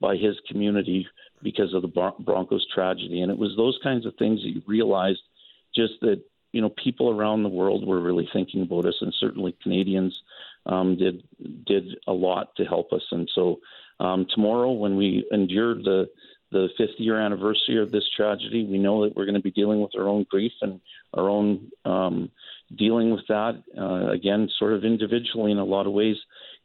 by 0.00 0.16
his 0.16 0.36
community 0.48 1.06
because 1.42 1.72
of 1.72 1.82
the 1.82 1.88
Bron- 1.88 2.14
Broncos 2.20 2.66
tragedy. 2.74 3.20
And 3.20 3.30
it 3.30 3.38
was 3.38 3.56
those 3.56 3.78
kinds 3.82 4.06
of 4.06 4.14
things 4.16 4.42
that 4.42 4.50
you 4.50 4.62
realized 4.66 5.22
just 5.74 5.94
that 6.02 6.22
you 6.52 6.60
know 6.60 6.68
people 6.70 7.10
around 7.10 7.42
the 7.42 7.48
world 7.48 7.86
were 7.86 8.00
really 8.00 8.28
thinking 8.32 8.62
about 8.62 8.86
us, 8.86 8.96
and 9.00 9.12
certainly 9.18 9.56
Canadians 9.62 10.22
um, 10.66 10.96
did 10.96 11.22
did 11.66 11.84
a 12.06 12.12
lot 12.12 12.54
to 12.56 12.64
help 12.64 12.92
us. 12.92 13.02
And 13.10 13.30
so 13.34 13.60
um, 14.00 14.26
tomorrow, 14.34 14.72
when 14.72 14.96
we 14.96 15.26
endure 15.32 15.74
the 15.74 16.08
the 16.50 16.68
fifth 16.78 16.98
year 16.98 17.18
anniversary 17.18 17.82
of 17.82 17.90
this 17.90 18.04
tragedy, 18.16 18.64
we 18.64 18.78
know 18.78 19.04
that 19.04 19.16
we're 19.16 19.24
going 19.24 19.34
to 19.34 19.40
be 19.40 19.50
dealing 19.50 19.80
with 19.80 19.90
our 19.98 20.08
own 20.08 20.24
grief 20.30 20.52
and 20.62 20.80
our 21.12 21.28
own 21.28 21.70
um, 21.84 22.30
dealing 22.76 23.10
with 23.10 23.26
that 23.28 23.62
uh, 23.78 24.10
again, 24.10 24.48
sort 24.58 24.72
of 24.72 24.84
individually 24.84 25.50
in 25.50 25.58
a 25.58 25.64
lot 25.64 25.86
of 25.86 25.92
ways, 25.92 26.16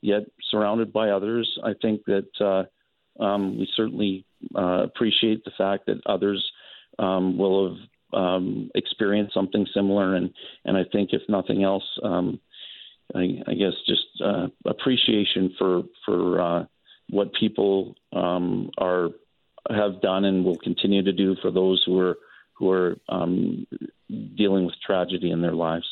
yet 0.02 0.24
surrounded 0.52 0.94
by 0.94 1.10
others. 1.10 1.58
I 1.64 1.74
think 1.82 2.06
that 2.06 2.30
uh, 2.40 3.24
um, 3.24 3.58
we 3.58 3.68
certainly 3.76 4.26
uh, 4.56 4.84
appreciate 4.84 5.44
the 5.44 5.52
fact 5.58 5.88
that 5.88 6.02
others 6.06 6.46
um, 7.00 7.38
will 7.38 7.70
have 7.70 7.78
um, 8.14 8.70
experienced 8.76 9.34
something 9.34 9.66
similar, 9.74 10.16
and 10.16 10.32
and 10.66 10.78
I 10.78 10.84
think 10.92 11.10
if 11.14 11.22
nothing 11.30 11.64
else, 11.64 11.84
um, 12.04 12.40
I, 13.16 13.42
I 13.48 13.54
guess 13.54 13.74
just 13.88 14.06
uh, 14.24 14.48
appreciation 14.66 15.56
for 15.58 15.84
for 16.06 16.42
uh, 16.42 16.66
what 17.10 17.34
people 17.34 17.96
um, 18.14 18.70
are 18.78 19.10
have 19.70 20.02
done 20.02 20.26
and 20.26 20.46
will 20.46 20.58
continue 20.58 21.04
to 21.04 21.12
do 21.12 21.36
for 21.42 21.52
those 21.52 21.84
who 21.86 22.00
are 22.00 22.18
who 22.54 22.70
are 22.72 22.98
um, 23.10 23.66
dealing 24.38 24.66
with 24.66 24.76
tragedy 24.86 25.32
in 25.32 25.42
their 25.42 25.54
lives. 25.54 25.86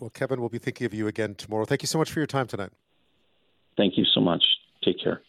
Well, 0.00 0.10
Kevin, 0.10 0.40
we'll 0.40 0.48
be 0.48 0.58
thinking 0.58 0.86
of 0.86 0.94
you 0.94 1.06
again 1.06 1.34
tomorrow. 1.36 1.64
Thank 1.64 1.82
you 1.82 1.86
so 1.86 1.98
much 1.98 2.10
for 2.10 2.18
your 2.18 2.26
time 2.26 2.46
tonight. 2.46 2.70
Thank 3.76 3.96
you 3.96 4.04
so 4.04 4.20
much. 4.20 4.44
Take 4.82 4.96
care. 5.02 5.22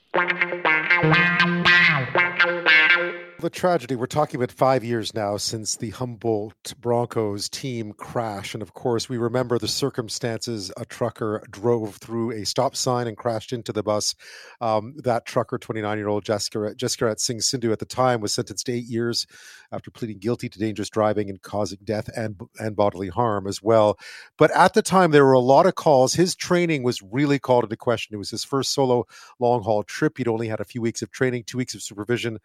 The 3.41 3.49
tragedy, 3.49 3.95
we're 3.95 4.05
talking 4.05 4.37
about 4.37 4.51
five 4.51 4.81
years 4.81 5.13
now 5.13 5.35
since 5.35 5.75
the 5.75 5.89
Humboldt 5.89 6.73
Broncos 6.79 7.49
team 7.49 7.91
crash. 7.91 8.53
And 8.53 8.63
of 8.63 8.73
course, 8.73 9.09
we 9.09 9.17
remember 9.17 9.59
the 9.59 9.67
circumstances. 9.67 10.71
A 10.77 10.85
trucker 10.85 11.43
drove 11.51 11.97
through 11.97 12.31
a 12.31 12.45
stop 12.45 12.77
sign 12.77 13.07
and 13.07 13.17
crashed 13.17 13.51
into 13.51 13.73
the 13.73 13.83
bus. 13.83 14.15
Um, 14.61 14.95
that 15.03 15.25
trucker, 15.25 15.57
29 15.57 15.97
year 15.97 16.07
old 16.07 16.23
Jessica, 16.23 16.73
Jessica 16.75 17.13
Singh 17.17 17.41
Sindhu, 17.41 17.73
at 17.73 17.79
the 17.79 17.85
time 17.85 18.21
was 18.21 18.33
sentenced 18.33 18.67
to 18.67 18.71
eight 18.71 18.85
years 18.85 19.27
after 19.69 19.91
pleading 19.91 20.19
guilty 20.19 20.47
to 20.47 20.57
dangerous 20.57 20.89
driving 20.89 21.29
and 21.29 21.41
causing 21.41 21.79
death 21.83 22.09
and, 22.15 22.39
and 22.57 22.75
bodily 22.77 23.09
harm 23.09 23.47
as 23.47 23.61
well. 23.61 23.99
But 24.37 24.51
at 24.51 24.73
the 24.73 24.81
time, 24.81 25.11
there 25.11 25.25
were 25.25 25.33
a 25.33 25.39
lot 25.39 25.65
of 25.65 25.75
calls. 25.75 26.13
His 26.13 26.35
training 26.35 26.83
was 26.83 27.01
really 27.01 27.39
called 27.39 27.65
into 27.65 27.75
question. 27.75 28.15
It 28.15 28.17
was 28.17 28.29
his 28.29 28.45
first 28.45 28.71
solo 28.71 29.05
long 29.39 29.61
haul 29.61 29.83
trip. 29.83 30.17
He'd 30.17 30.29
only 30.29 30.47
had 30.47 30.61
a 30.61 30.65
few 30.65 30.81
weeks 30.81 31.01
of 31.01 31.11
training, 31.11 31.43
two 31.43 31.57
weeks 31.57 31.75
of 31.75 31.83
supervision 31.83 32.39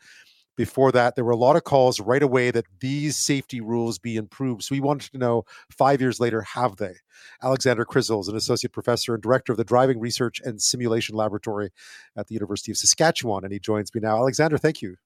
before 0.57 0.92
that, 0.92 1.14
there 1.16 1.24
were 1.24 1.30
a 1.30 1.36
lot 1.36 1.57
of 1.57 1.64
calls 1.64 2.01
right 2.01 2.22
away 2.22 2.51
that 2.51 2.66
these 2.80 3.16
safety 3.16 3.61
rules 3.61 3.98
be 3.98 4.16
improved. 4.16 4.62
So 4.62 4.74
we 4.74 4.80
wanted 4.80 5.11
to 5.12 5.18
know 5.18 5.44
five 5.70 6.01
years 6.01 6.20
later, 6.20 6.42
have 6.42 6.76
they? 6.76 6.94
Alexander 7.42 7.84
Crizzle 7.84 8.20
is 8.20 8.28
an 8.28 8.36
associate 8.36 8.72
professor 8.72 9.14
and 9.14 9.22
director 9.22 9.53
of 9.53 9.59
the 9.59 9.64
Driving 9.64 9.98
Research 9.98 10.40
and 10.44 10.61
Simulation 10.61 11.16
Laboratory 11.16 11.70
at 12.16 12.26
the 12.26 12.34
University 12.34 12.72
of 12.72 12.78
Saskatchewan, 12.78 13.44
and 13.44 13.53
he 13.53 13.59
joins 13.59 13.94
me 13.94 14.01
now. 14.01 14.16
Alexander, 14.16 14.59
thank 14.59 14.82
you. 14.82 14.96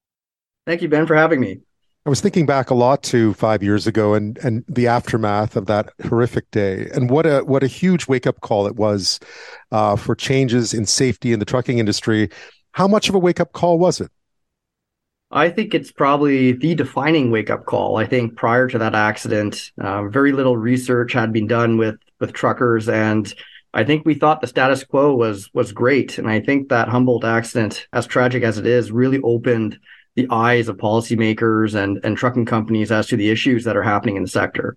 Thank 0.66 0.82
you, 0.82 0.88
Ben, 0.88 1.06
for 1.06 1.14
having 1.14 1.40
me. 1.40 1.60
I 2.06 2.10
was 2.10 2.20
thinking 2.20 2.44
back 2.44 2.68
a 2.68 2.74
lot 2.74 3.02
to 3.04 3.32
five 3.32 3.62
years 3.62 3.86
ago 3.86 4.12
and 4.12 4.36
and 4.38 4.62
the 4.68 4.86
aftermath 4.88 5.56
of 5.56 5.64
that 5.66 5.90
horrific 6.06 6.50
day, 6.50 6.90
and 6.92 7.08
what 7.08 7.24
a 7.24 7.40
what 7.40 7.62
a 7.62 7.66
huge 7.66 8.08
wake 8.08 8.26
up 8.26 8.42
call 8.42 8.66
it 8.66 8.76
was 8.76 9.18
uh, 9.72 9.96
for 9.96 10.14
changes 10.14 10.74
in 10.74 10.84
safety 10.84 11.32
in 11.32 11.38
the 11.38 11.46
trucking 11.46 11.78
industry. 11.78 12.28
How 12.72 12.86
much 12.86 13.08
of 13.08 13.14
a 13.14 13.18
wake 13.18 13.40
up 13.40 13.52
call 13.52 13.78
was 13.78 14.02
it? 14.02 14.10
I 15.34 15.50
think 15.50 15.74
it's 15.74 15.90
probably 15.90 16.52
the 16.52 16.76
defining 16.76 17.32
wake 17.32 17.50
up 17.50 17.66
call. 17.66 17.96
I 17.96 18.06
think 18.06 18.36
prior 18.36 18.68
to 18.68 18.78
that 18.78 18.94
accident, 18.94 19.72
uh, 19.80 20.04
very 20.04 20.30
little 20.30 20.56
research 20.56 21.12
had 21.12 21.32
been 21.32 21.48
done 21.48 21.76
with 21.76 21.96
with 22.20 22.32
truckers, 22.32 22.88
and 22.88 23.34
I 23.74 23.82
think 23.82 24.06
we 24.06 24.14
thought 24.14 24.40
the 24.40 24.46
status 24.46 24.84
quo 24.84 25.12
was 25.12 25.52
was 25.52 25.72
great. 25.72 26.18
And 26.18 26.30
I 26.30 26.38
think 26.38 26.68
that 26.68 26.88
Humboldt 26.88 27.24
accident, 27.24 27.88
as 27.92 28.06
tragic 28.06 28.44
as 28.44 28.58
it 28.58 28.66
is, 28.66 28.92
really 28.92 29.20
opened 29.24 29.76
the 30.14 30.28
eyes 30.30 30.68
of 30.68 30.76
policymakers 30.76 31.74
and 31.74 31.98
and 32.04 32.16
trucking 32.16 32.46
companies 32.46 32.92
as 32.92 33.08
to 33.08 33.16
the 33.16 33.30
issues 33.30 33.64
that 33.64 33.76
are 33.76 33.82
happening 33.82 34.14
in 34.14 34.22
the 34.22 34.28
sector. 34.28 34.76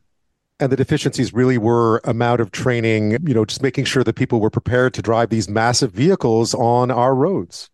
And 0.59 0.71
the 0.71 0.75
deficiencies 0.75 1.33
really 1.33 1.59
were 1.59 2.01
amount 2.03 2.41
of 2.41 2.49
training, 2.49 3.11
you 3.27 3.35
know, 3.35 3.45
just 3.45 3.61
making 3.61 3.85
sure 3.85 4.03
that 4.03 4.15
people 4.15 4.41
were 4.41 4.49
prepared 4.49 4.95
to 4.95 5.03
drive 5.03 5.29
these 5.29 5.47
massive 5.47 5.91
vehicles 5.91 6.55
on 6.55 6.89
our 6.89 7.13
roads. 7.13 7.69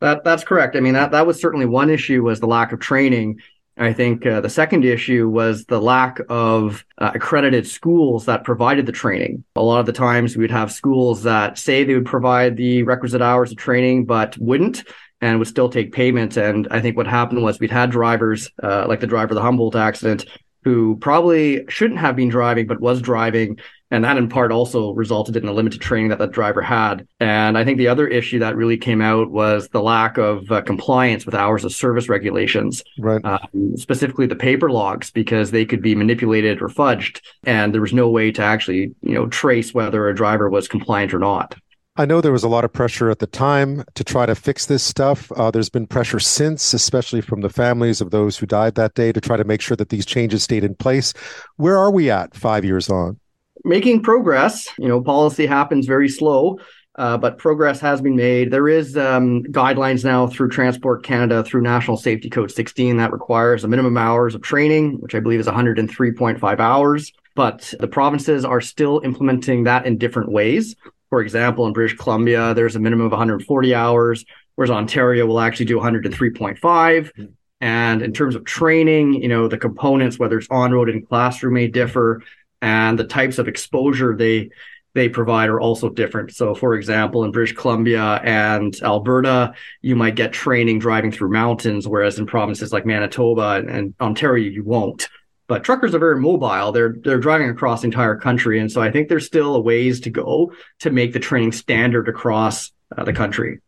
That 0.00 0.24
that's 0.24 0.44
correct. 0.44 0.76
I 0.76 0.80
mean 0.80 0.94
that 0.94 1.12
that 1.12 1.26
was 1.26 1.40
certainly 1.40 1.66
one 1.66 1.90
issue 1.90 2.22
was 2.22 2.40
the 2.40 2.46
lack 2.46 2.72
of 2.72 2.80
training. 2.80 3.40
I 3.76 3.92
think 3.92 4.24
uh, 4.24 4.40
the 4.40 4.48
second 4.50 4.84
issue 4.84 5.28
was 5.28 5.64
the 5.64 5.80
lack 5.80 6.20
of 6.28 6.84
uh, 6.98 7.10
accredited 7.14 7.66
schools 7.66 8.26
that 8.26 8.44
provided 8.44 8.86
the 8.86 8.92
training. 8.92 9.42
A 9.56 9.62
lot 9.62 9.80
of 9.80 9.86
the 9.86 9.92
times 9.92 10.36
we'd 10.36 10.52
have 10.52 10.70
schools 10.70 11.24
that 11.24 11.58
say 11.58 11.82
they 11.82 11.94
would 11.94 12.06
provide 12.06 12.56
the 12.56 12.84
requisite 12.84 13.20
hours 13.20 13.50
of 13.50 13.58
training, 13.58 14.04
but 14.04 14.38
wouldn't 14.38 14.84
and 15.20 15.38
would 15.40 15.48
still 15.48 15.68
take 15.68 15.92
payment. 15.92 16.36
And 16.36 16.68
I 16.70 16.80
think 16.80 16.96
what 16.96 17.08
happened 17.08 17.42
was 17.42 17.58
we'd 17.58 17.70
had 17.72 17.90
drivers, 17.90 18.48
uh, 18.62 18.84
like 18.86 19.00
the 19.00 19.08
driver 19.08 19.32
of 19.32 19.36
the 19.36 19.42
Humboldt 19.42 19.74
accident, 19.74 20.26
who 20.62 20.96
probably 21.00 21.64
shouldn't 21.68 22.00
have 22.00 22.14
been 22.14 22.28
driving 22.28 22.66
but 22.66 22.80
was 22.80 23.00
driving 23.00 23.58
and 23.90 24.04
that 24.04 24.16
in 24.16 24.28
part 24.28 24.52
also 24.52 24.92
resulted 24.92 25.36
in 25.36 25.46
the 25.46 25.52
limited 25.52 25.80
training 25.80 26.08
that 26.08 26.18
that 26.18 26.30
driver 26.30 26.62
had 26.62 27.06
and 27.20 27.56
i 27.58 27.64
think 27.64 27.78
the 27.78 27.88
other 27.88 28.06
issue 28.06 28.38
that 28.38 28.56
really 28.56 28.76
came 28.76 29.00
out 29.00 29.30
was 29.30 29.68
the 29.68 29.82
lack 29.82 30.18
of 30.18 30.50
uh, 30.50 30.60
compliance 30.62 31.26
with 31.26 31.34
hours 31.34 31.64
of 31.64 31.72
service 31.72 32.08
regulations 32.08 32.82
right 32.98 33.24
um, 33.24 33.76
specifically 33.76 34.26
the 34.26 34.36
paper 34.36 34.70
logs 34.70 35.10
because 35.10 35.50
they 35.50 35.64
could 35.64 35.82
be 35.82 35.94
manipulated 35.94 36.60
or 36.60 36.68
fudged 36.68 37.20
and 37.44 37.72
there 37.74 37.80
was 37.80 37.92
no 37.92 38.08
way 38.08 38.30
to 38.30 38.42
actually 38.42 38.94
you 39.02 39.14
know 39.14 39.26
trace 39.28 39.74
whether 39.74 40.08
a 40.08 40.14
driver 40.14 40.48
was 40.48 40.68
compliant 40.68 41.12
or 41.14 41.18
not 41.18 41.54
I 41.96 42.06
know 42.06 42.20
there 42.20 42.32
was 42.32 42.42
a 42.42 42.48
lot 42.48 42.64
of 42.64 42.72
pressure 42.72 43.08
at 43.08 43.20
the 43.20 43.26
time 43.28 43.84
to 43.94 44.02
try 44.02 44.26
to 44.26 44.34
fix 44.34 44.66
this 44.66 44.82
stuff. 44.82 45.30
Uh, 45.30 45.52
there's 45.52 45.70
been 45.70 45.86
pressure 45.86 46.18
since, 46.18 46.74
especially 46.74 47.20
from 47.20 47.40
the 47.40 47.48
families 47.48 48.00
of 48.00 48.10
those 48.10 48.36
who 48.36 48.46
died 48.46 48.74
that 48.74 48.94
day, 48.94 49.12
to 49.12 49.20
try 49.20 49.36
to 49.36 49.44
make 49.44 49.60
sure 49.60 49.76
that 49.76 49.90
these 49.90 50.04
changes 50.04 50.42
stayed 50.42 50.64
in 50.64 50.74
place. 50.74 51.12
Where 51.54 51.78
are 51.78 51.92
we 51.92 52.10
at 52.10 52.34
five 52.34 52.64
years 52.64 52.90
on? 52.90 53.20
Making 53.64 54.02
progress. 54.02 54.68
You 54.78 54.88
know, 54.88 55.00
policy 55.00 55.46
happens 55.46 55.86
very 55.86 56.08
slow. 56.08 56.58
Uh, 56.96 57.18
but 57.18 57.38
progress 57.38 57.80
has 57.80 58.00
been 58.00 58.14
made. 58.14 58.52
There 58.52 58.68
is 58.68 58.96
um, 58.96 59.42
guidelines 59.44 60.04
now 60.04 60.28
through 60.28 60.50
Transport 60.50 61.02
Canada, 61.02 61.42
through 61.42 61.62
National 61.62 61.96
Safety 61.96 62.30
Code 62.30 62.52
16, 62.52 62.98
that 62.98 63.12
requires 63.12 63.64
a 63.64 63.68
minimum 63.68 63.96
hours 63.96 64.36
of 64.36 64.42
training, 64.42 65.00
which 65.00 65.16
I 65.16 65.20
believe 65.20 65.40
is 65.40 65.48
103.5 65.48 66.60
hours. 66.60 67.12
But 67.34 67.74
the 67.80 67.88
provinces 67.88 68.44
are 68.44 68.60
still 68.60 69.00
implementing 69.02 69.64
that 69.64 69.86
in 69.86 69.98
different 69.98 70.30
ways. 70.30 70.76
For 71.10 71.20
example, 71.20 71.66
in 71.66 71.72
British 71.72 71.96
Columbia, 71.96 72.54
there's 72.54 72.76
a 72.76 72.80
minimum 72.80 73.06
of 73.06 73.12
140 73.12 73.74
hours, 73.74 74.24
whereas 74.54 74.70
Ontario 74.70 75.26
will 75.26 75.40
actually 75.40 75.66
do 75.66 75.80
103.5. 75.80 77.30
And 77.60 78.02
in 78.02 78.12
terms 78.12 78.36
of 78.36 78.44
training, 78.44 79.14
you 79.14 79.28
know, 79.28 79.48
the 79.48 79.58
components, 79.58 80.18
whether 80.18 80.38
it's 80.38 80.48
on 80.50 80.72
road 80.72 80.88
and 80.88 81.08
classroom, 81.08 81.54
may 81.54 81.66
differ, 81.66 82.22
and 82.64 82.98
the 82.98 83.04
types 83.04 83.38
of 83.38 83.46
exposure 83.46 84.16
they 84.16 84.50
they 84.94 85.08
provide 85.08 85.50
are 85.50 85.60
also 85.60 85.88
different. 85.88 86.34
So, 86.34 86.54
for 86.54 86.74
example, 86.74 87.24
in 87.24 87.32
British 87.32 87.56
Columbia 87.56 88.20
and 88.22 88.74
Alberta, 88.80 89.54
you 89.82 89.96
might 89.96 90.14
get 90.14 90.32
training 90.32 90.78
driving 90.78 91.10
through 91.10 91.30
mountains, 91.30 91.88
whereas 91.88 92.18
in 92.18 92.26
provinces 92.26 92.72
like 92.72 92.86
Manitoba 92.86 93.64
and 93.68 93.94
Ontario, 94.00 94.48
you 94.48 94.64
won't 94.64 95.08
but 95.46 95.62
truckers 95.62 95.94
are 95.94 95.98
very 95.98 96.18
mobile. 96.18 96.72
They're 96.72 96.96
they're 97.02 97.18
driving 97.18 97.50
across 97.50 97.82
the 97.82 97.88
entire 97.88 98.16
country, 98.16 98.58
and 98.58 98.72
so 98.72 98.80
I 98.80 98.90
think 98.90 99.08
there's 99.08 99.26
still 99.26 99.54
a 99.54 99.60
ways 99.60 100.00
to 100.00 100.10
go 100.10 100.52
to 100.80 100.90
make 100.90 101.12
the 101.12 101.20
training 101.20 101.52
standard 101.52 102.08
across 102.08 102.72
uh, 102.96 103.04
the 103.04 103.12
country. 103.12 103.60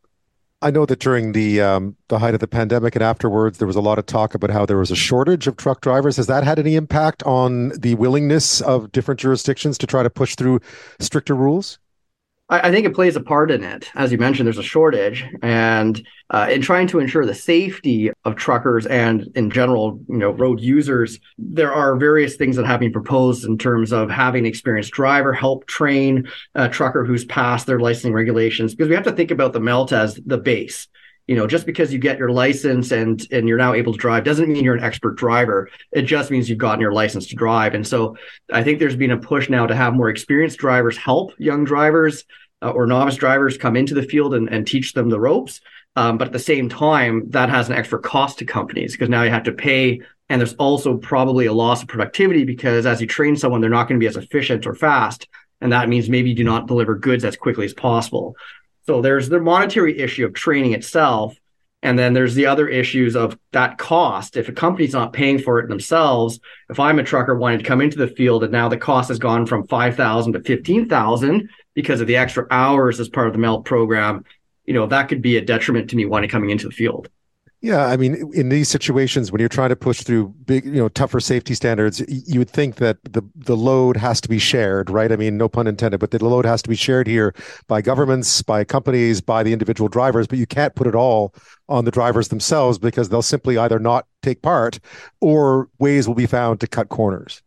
I 0.63 0.71
know 0.71 0.87
that 0.87 1.01
during 1.01 1.33
the 1.33 1.61
um, 1.61 1.97
the 2.09 2.19
height 2.19 2.35
of 2.35 2.41
the 2.41 2.47
pandemic 2.49 2.97
and 2.97 3.03
afterwards, 3.03 3.59
there 3.59 3.67
was 3.67 3.77
a 3.77 3.81
lot 3.81 3.99
of 3.99 4.07
talk 4.07 4.35
about 4.35 4.51
how 4.51 4.65
there 4.65 4.79
was 4.79 4.91
a 4.91 4.97
shortage 4.97 5.47
of 5.47 5.57
truck 5.57 5.83
drivers. 5.83 6.17
Has 6.17 6.29
that 6.29 6.45
had 6.45 6.59
any 6.59 6.77
impact 6.77 7.23
on 7.25 7.71
the 7.79 7.95
willingness 7.97 8.63
of 8.63 8.91
different 8.91 9.21
jurisdictions 9.21 9.77
to 9.79 9.87
try 9.87 10.03
to 10.03 10.11
push 10.11 10.35
through 10.35 10.61
stricter 10.99 11.35
rules? 11.35 11.79
I, 12.49 12.69
I 12.69 12.71
think 12.71 12.87
it 12.87 12.95
plays 12.95 13.17
a 13.17 13.21
part 13.21 13.51
in 13.51 13.65
it. 13.65 13.91
As 13.95 14.13
you 14.13 14.19
mentioned, 14.19 14.47
there's 14.47 14.59
a 14.59 14.63
shortage, 14.63 15.25
and 15.43 16.07
uh, 16.31 16.49
in 16.51 16.63
trying 16.63 16.87
to 16.89 16.99
ensure 16.99 17.25
the 17.25 17.35
safety 17.35 18.11
of 18.25 18.37
truckers 18.37 18.87
and, 18.87 19.29
in 19.35 19.51
general, 19.51 20.01
you 20.09 20.19
know, 20.19 20.31
road 20.31 20.61
users, 20.61 21.19
there 21.39 21.73
are 21.73 21.97
various 21.97 22.37
things 22.37 22.57
that 22.57 22.67
have 22.67 22.81
been 22.81 22.93
proposed 22.93 23.45
in 23.45 23.59
terms 23.59 23.93
of 23.93 24.11
having 24.11 24.45
an 24.45 24.47
experienced 24.47 24.93
driver 24.93 25.33
help 25.33 25.67
train 25.67 26.29
a 26.55 26.69
trucker 26.69 27.05
who's 27.05 27.25
passed 27.25 27.67
their 27.67 27.81
licensing 27.81 28.13
regulations. 28.13 28.75
Because 28.75 28.89
we 28.89 28.95
have 28.95 29.05
to 29.05 29.13
think 29.13 29.31
about 29.31 29.53
the 29.53 29.61
MELT 29.61 29.93
as 29.93 30.17
the 30.27 30.39
base 30.39 30.89
you 31.27 31.35
know 31.35 31.47
just 31.47 31.67
because 31.67 31.93
you 31.93 31.99
get 31.99 32.19
your 32.19 32.31
license 32.31 32.93
and 32.93 33.27
and 33.33 33.49
you're 33.49 33.59
now 33.59 33.75
able 33.75 33.93
to 33.93 33.99
drive 33.99 34.25
doesn't 34.25 34.51
mean 34.51 34.65
you're 34.65 34.77
an 34.77 34.85
expert 34.85 35.17
driver. 35.17 35.69
It 35.93 36.03
just 36.03 36.31
means 36.31 36.49
you've 36.49 36.59
gotten 36.59 36.81
your 36.81 36.93
license 36.93 37.27
to 37.29 37.35
drive. 37.35 37.75
And 37.75 37.87
so 37.87 38.17
i 38.53 38.63
think 38.63 38.79
there's 38.79 38.97
been 38.97 39.11
a 39.11 39.19
push 39.19 39.49
now 39.49 39.67
to 39.67 39.75
have 39.75 39.95
more 39.95 40.09
experienced 40.09 40.59
drivers 40.59 40.97
help 40.97 41.33
young 41.39 41.65
drivers 41.65 42.25
uh, 42.63 42.71
or 42.71 42.87
novice 42.87 43.17
drivers 43.17 43.59
come 43.59 43.77
into 43.77 43.95
the 43.95 44.03
field 44.03 44.35
and, 44.35 44.49
and 44.49 44.67
teach 44.67 44.93
them 44.93 45.09
the 45.09 45.21
ropes. 45.21 45.61
Um, 45.97 46.19
but 46.19 46.29
at 46.29 46.33
the 46.33 46.39
same 46.39 46.69
time 46.69 47.31
that 47.31 47.49
has 47.49 47.69
an 47.69 47.77
extra 47.77 47.99
cost 47.99 48.39
to 48.39 48.45
companies 48.45 48.93
because 48.93 49.09
now 49.09 49.23
you 49.23 49.31
have 49.31 49.45
to 49.45 49.53
pay 49.53 50.01
and 50.29 50.41
there's 50.41 50.55
also 50.55 50.97
probably 50.97 51.47
a 51.47 51.53
loss 51.53 51.83
of 51.83 51.89
productivity 51.89 52.45
because 52.45 52.85
as 52.85 53.01
you 53.01 53.07
train 53.07 53.37
someone 53.37 53.61
they're 53.61 53.71
not 53.71 53.89
going 53.89 53.99
to 53.99 54.05
be 54.05 54.09
as 54.09 54.17
efficient 54.17 54.67
or 54.67 54.75
fast. 54.75 55.29
And 55.63 55.73
that 55.73 55.89
means 55.89 56.11
maybe 56.11 56.31
you 56.31 56.37
do 56.37 56.45
not 56.45 56.67
deliver 56.67 56.95
goods 56.95 57.25
as 57.25 57.37
quickly 57.37 57.65
as 57.65 57.73
possible 57.73 58.37
so 58.87 59.01
there's 59.01 59.29
the 59.29 59.41
monetary 59.41 59.99
issue 59.99 60.25
of 60.25 60.33
training 60.33 60.73
itself. 60.73 61.37
And 61.83 61.99
then 61.99 62.15
there's 62.15 62.35
the 62.35 62.47
other 62.47 62.67
issues 62.67 63.15
of 63.15 63.39
that 63.53 63.79
cost. 63.79 64.37
If 64.37 64.49
a 64.49 64.53
company's 64.53 64.95
not 64.95 65.13
paying 65.13 65.39
for 65.39 65.61
it 65.61 65.69
themselves, 65.69 66.41
if 66.71 66.81
I'm 66.81 66.99
a 66.99 67.05
trucker 67.05 67.37
wanting 67.37 67.59
to 67.59 67.65
come 67.65 67.81
into 67.81 67.99
the 67.99 68.09
field 68.09 68.43
and 68.43 68.51
now 68.51 68.69
the 68.69 68.79
cost 68.79 69.09
has 69.09 69.19
gone 69.19 69.47
from 69.47 69.67
5,000 69.67 70.33
to 70.33 70.41
15,000 70.41 71.49
because 71.75 72.01
of 72.01 72.07
the 72.07 72.17
extra 72.17 72.47
hours 72.51 72.99
as 72.99 73.09
part 73.09 73.27
of 73.27 73.35
the 73.35 73.39
MELT 73.39 73.65
program, 73.65 74.25
you 74.65 74.75
know, 74.75 74.87
that 74.87 75.09
could 75.09 75.23
be 75.23 75.37
a 75.37 75.45
detriment 75.45 75.91
to 75.91 75.97
me 75.97 76.07
wanting 76.07 76.31
coming 76.31 76.51
into 76.51 76.67
the 76.67 76.75
field. 76.75 77.09
Yeah, 77.67 77.87
I 77.87 77.97
mean, 77.97 78.31
in 78.33 78.49
these 78.49 78.69
situations, 78.69 79.33
when 79.33 79.41
you're 79.41 79.49
trying 79.49 79.71
to 79.71 79.77
push 79.77 80.03
through 80.03 80.29
big, 80.45 80.65
you 80.67 80.75
know, 80.75 80.89
tougher 80.89 81.19
safety 81.19 81.53
standards, 81.53 82.01
you 82.07 82.39
would 82.39 82.49
think 82.49 82.77
that 82.77 82.99
the 83.03 83.23
the 83.35 83.57
load 83.57 83.97
has 83.97 84.21
to 84.21 84.29
be 84.29 84.39
shared, 84.39 84.89
right? 84.89 85.11
I 85.11 85.17
mean, 85.17 85.37
no 85.37 85.49
pun 85.49 85.67
intended, 85.67 85.99
but 85.99 86.13
the 86.13 86.25
load 86.25 86.45
has 86.45 86.63
to 86.63 86.69
be 86.69 86.77
shared 86.77 87.09
here 87.09 87.35
by 87.67 87.83
governments, 87.83 88.41
by 88.41 88.63
companies, 88.63 89.21
by 89.21 89.43
the 89.43 89.53
individual 89.53 89.89
drivers. 89.89 90.29
But 90.29 90.39
you 90.39 90.47
can't 90.47 90.77
put 90.77 90.87
it 90.87 90.95
all 90.95 91.35
on 91.69 91.85
the 91.85 91.91
drivers 91.91 92.29
themselves 92.29 92.79
because 92.79 93.09
they'll 93.09 93.21
simply 93.21 93.59
either 93.59 93.81
not 93.81 94.07
take 94.23 94.43
part, 94.43 94.79
or 95.21 95.69
ways 95.81 96.07
will 96.07 96.15
be 96.15 96.27
found 96.27 96.61
to 96.61 96.69
cut 96.69 96.89
corners. 96.89 97.43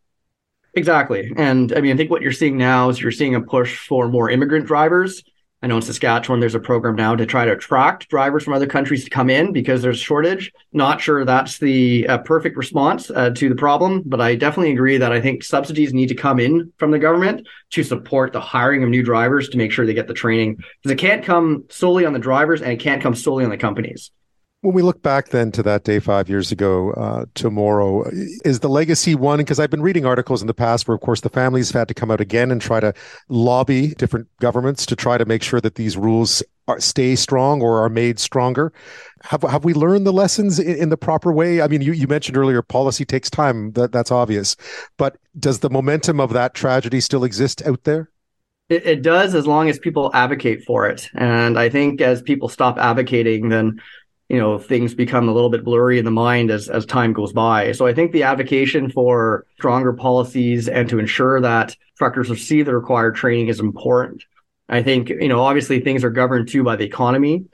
Exactly, 0.74 1.32
and 1.38 1.72
I 1.72 1.80
mean, 1.80 1.94
I 1.94 1.96
think 1.96 2.12
what 2.12 2.22
you're 2.22 2.34
seeing 2.34 2.58
now 2.58 2.90
is 2.90 3.00
you're 3.00 3.14
seeing 3.14 3.36
a 3.36 3.42
push 3.42 3.88
for 3.88 4.10
more 4.10 4.30
immigrant 4.30 4.66
drivers 4.66 5.24
I 5.62 5.68
know 5.68 5.76
in 5.76 5.82
Saskatchewan 5.82 6.40
there's 6.40 6.56
a 6.56 6.60
program 6.60 6.96
now 6.96 7.16
to 7.16 7.26
try 7.26 7.44
to 7.44 7.52
attract 7.52 8.08
drivers 8.08 8.46
from 8.46 8.54
other 8.54 8.66
countries 8.66 9.04
to 9.04 9.10
come 9.10 9.30
in 9.30 9.52
because 9.52 9.82
there's 9.82 10.00
a 10.00 10.04
shortage. 10.04 10.54
Not 10.72 11.02
sure 11.02 11.26
that's 11.26 11.58
the 11.58 12.08
uh, 12.08 12.20
perfect 12.20 12.56
response 12.56 13.12
uh, 13.12 13.32
to 13.32 13.50
the 13.50 13.56
problem, 13.56 14.04
but 14.06 14.22
I 14.22 14.36
definitely 14.36 14.72
agree 14.72 14.98
that 14.98 15.12
I 15.12 15.20
think 15.20 15.44
subsidies 15.44 15.94
need 15.94 16.08
to 16.08 16.16
come 16.16 16.40
in 16.40 16.72
from 16.78 16.92
the 16.92 17.00
government 17.00 17.46
to 17.72 17.84
support 17.84 18.32
the 18.32 18.40
hiring 18.40 18.84
of 18.84 18.90
new 18.90 19.04
drivers 19.04 19.50
to 19.50 19.58
make 19.58 19.74
sure 19.74 19.86
they 19.86 19.94
get 19.94 20.08
the 20.08 20.14
training 20.14 20.56
because 20.56 20.92
it 20.92 20.98
can't 20.98 21.26
come 21.26 21.66
solely 21.70 22.06
on 22.06 22.14
the 22.14 22.20
drivers 22.20 22.62
and 22.62 22.72
it 22.72 22.80
can't 22.80 23.02
come 23.02 23.14
solely 23.14 23.44
on 23.44 23.50
the 23.50 23.58
companies. 23.58 24.12
When 24.62 24.74
we 24.74 24.82
look 24.82 25.02
back 25.02 25.30
then 25.30 25.54
to 25.54 25.64
that 25.64 25.86
day 25.86 26.00
five 26.00 26.28
years 26.28 26.52
ago, 26.52 26.92
uh, 26.92 27.26
tomorrow, 27.34 28.04
is 28.44 28.60
the 28.60 28.68
legacy 28.68 29.16
one? 29.16 29.38
Because 29.38 29.58
I've 29.58 29.70
been 29.70 29.82
reading 29.82 30.06
articles 30.06 30.42
in 30.42 30.48
the 30.48 30.54
past 30.54 30.86
where, 30.86 30.96
of 30.96 31.00
course, 31.00 31.22
the 31.22 31.30
families 31.30 31.72
have 31.72 31.80
had 31.80 31.88
to 31.88 31.94
come 31.94 32.12
out 32.12 32.20
again 32.20 32.52
and 32.52 32.62
try 32.62 32.82
to 32.82 32.94
lobby 33.30 33.94
different 33.96 34.28
governments 34.42 34.86
to 34.88 34.98
try 34.98 35.18
to 35.18 35.24
make 35.24 35.44
sure 35.44 35.62
that 35.62 35.76
these 35.76 35.96
rules 35.96 36.44
are, 36.68 36.78
stay 36.82 37.16
strong 37.16 37.62
or 37.62 37.82
are 37.82 37.88
made 37.88 38.20
stronger. 38.20 38.74
Have, 39.24 39.44
have 39.44 39.64
we 39.64 39.74
learned 39.74 40.06
the 40.06 40.12
lessons 40.12 40.60
in, 40.60 40.76
in 40.76 40.90
the 40.90 40.98
proper 40.98 41.32
way? 41.32 41.62
I 41.62 41.70
mean, 41.70 41.82
you, 41.82 41.94
you 41.94 42.08
mentioned 42.08 42.36
earlier 42.36 42.62
policy 42.62 43.06
takes 43.06 43.30
time. 43.30 43.72
That, 43.74 43.94
that's 43.94 44.12
obvious. 44.12 44.58
But 44.98 45.16
does 45.40 45.60
the 45.60 45.70
momentum 45.70 46.20
of 46.20 46.34
that 46.34 46.54
tragedy 46.54 47.00
still 47.00 47.24
exist 47.24 47.66
out 47.66 47.86
there? 47.86 48.10
It, 48.68 48.86
it, 48.86 49.02
does 49.02 49.34
as 49.34 49.48
long 49.48 49.68
as 49.68 49.80
people 49.80 50.12
advocate 50.14 50.64
for 50.64 50.88
it. 50.88 51.10
And 51.16 51.58
I 51.58 51.70
think 51.70 52.02
as 52.02 52.22
people 52.22 52.50
stop 52.50 52.78
advocating, 52.78 53.50
then 53.50 53.82
you 54.30 54.38
know 54.38 54.60
things 54.60 54.94
become 54.94 55.28
a 55.28 55.34
little 55.34 55.50
bit 55.50 55.64
blurry 55.64 55.98
in 55.98 56.06
the 56.06 56.12
mind 56.12 56.52
as 56.52 56.70
as 56.70 56.86
time 56.86 57.14
goes 57.14 57.34
by. 57.34 57.72
So 57.72 57.88
i 57.88 57.94
think 57.94 58.12
the 58.12 58.24
advocacy 58.24 58.88
for 58.90 59.46
stronger 59.58 59.92
policies 59.92 60.70
and 60.70 60.88
to 60.90 61.00
ensure 61.00 61.42
that 61.42 61.76
truckers 61.98 62.30
receive 62.30 62.66
the 62.66 62.76
required 62.76 63.16
training 63.16 63.48
is 63.48 63.60
important. 63.60 64.24
I 64.70 64.84
think 64.84 65.10
you 65.10 65.28
know 65.28 65.42
obviously 65.42 65.80
things 65.80 66.04
are 66.04 66.12
governed 66.12 66.48
too 66.48 66.64
by 66.64 66.76
the 66.76 66.86
economy. 66.86 67.46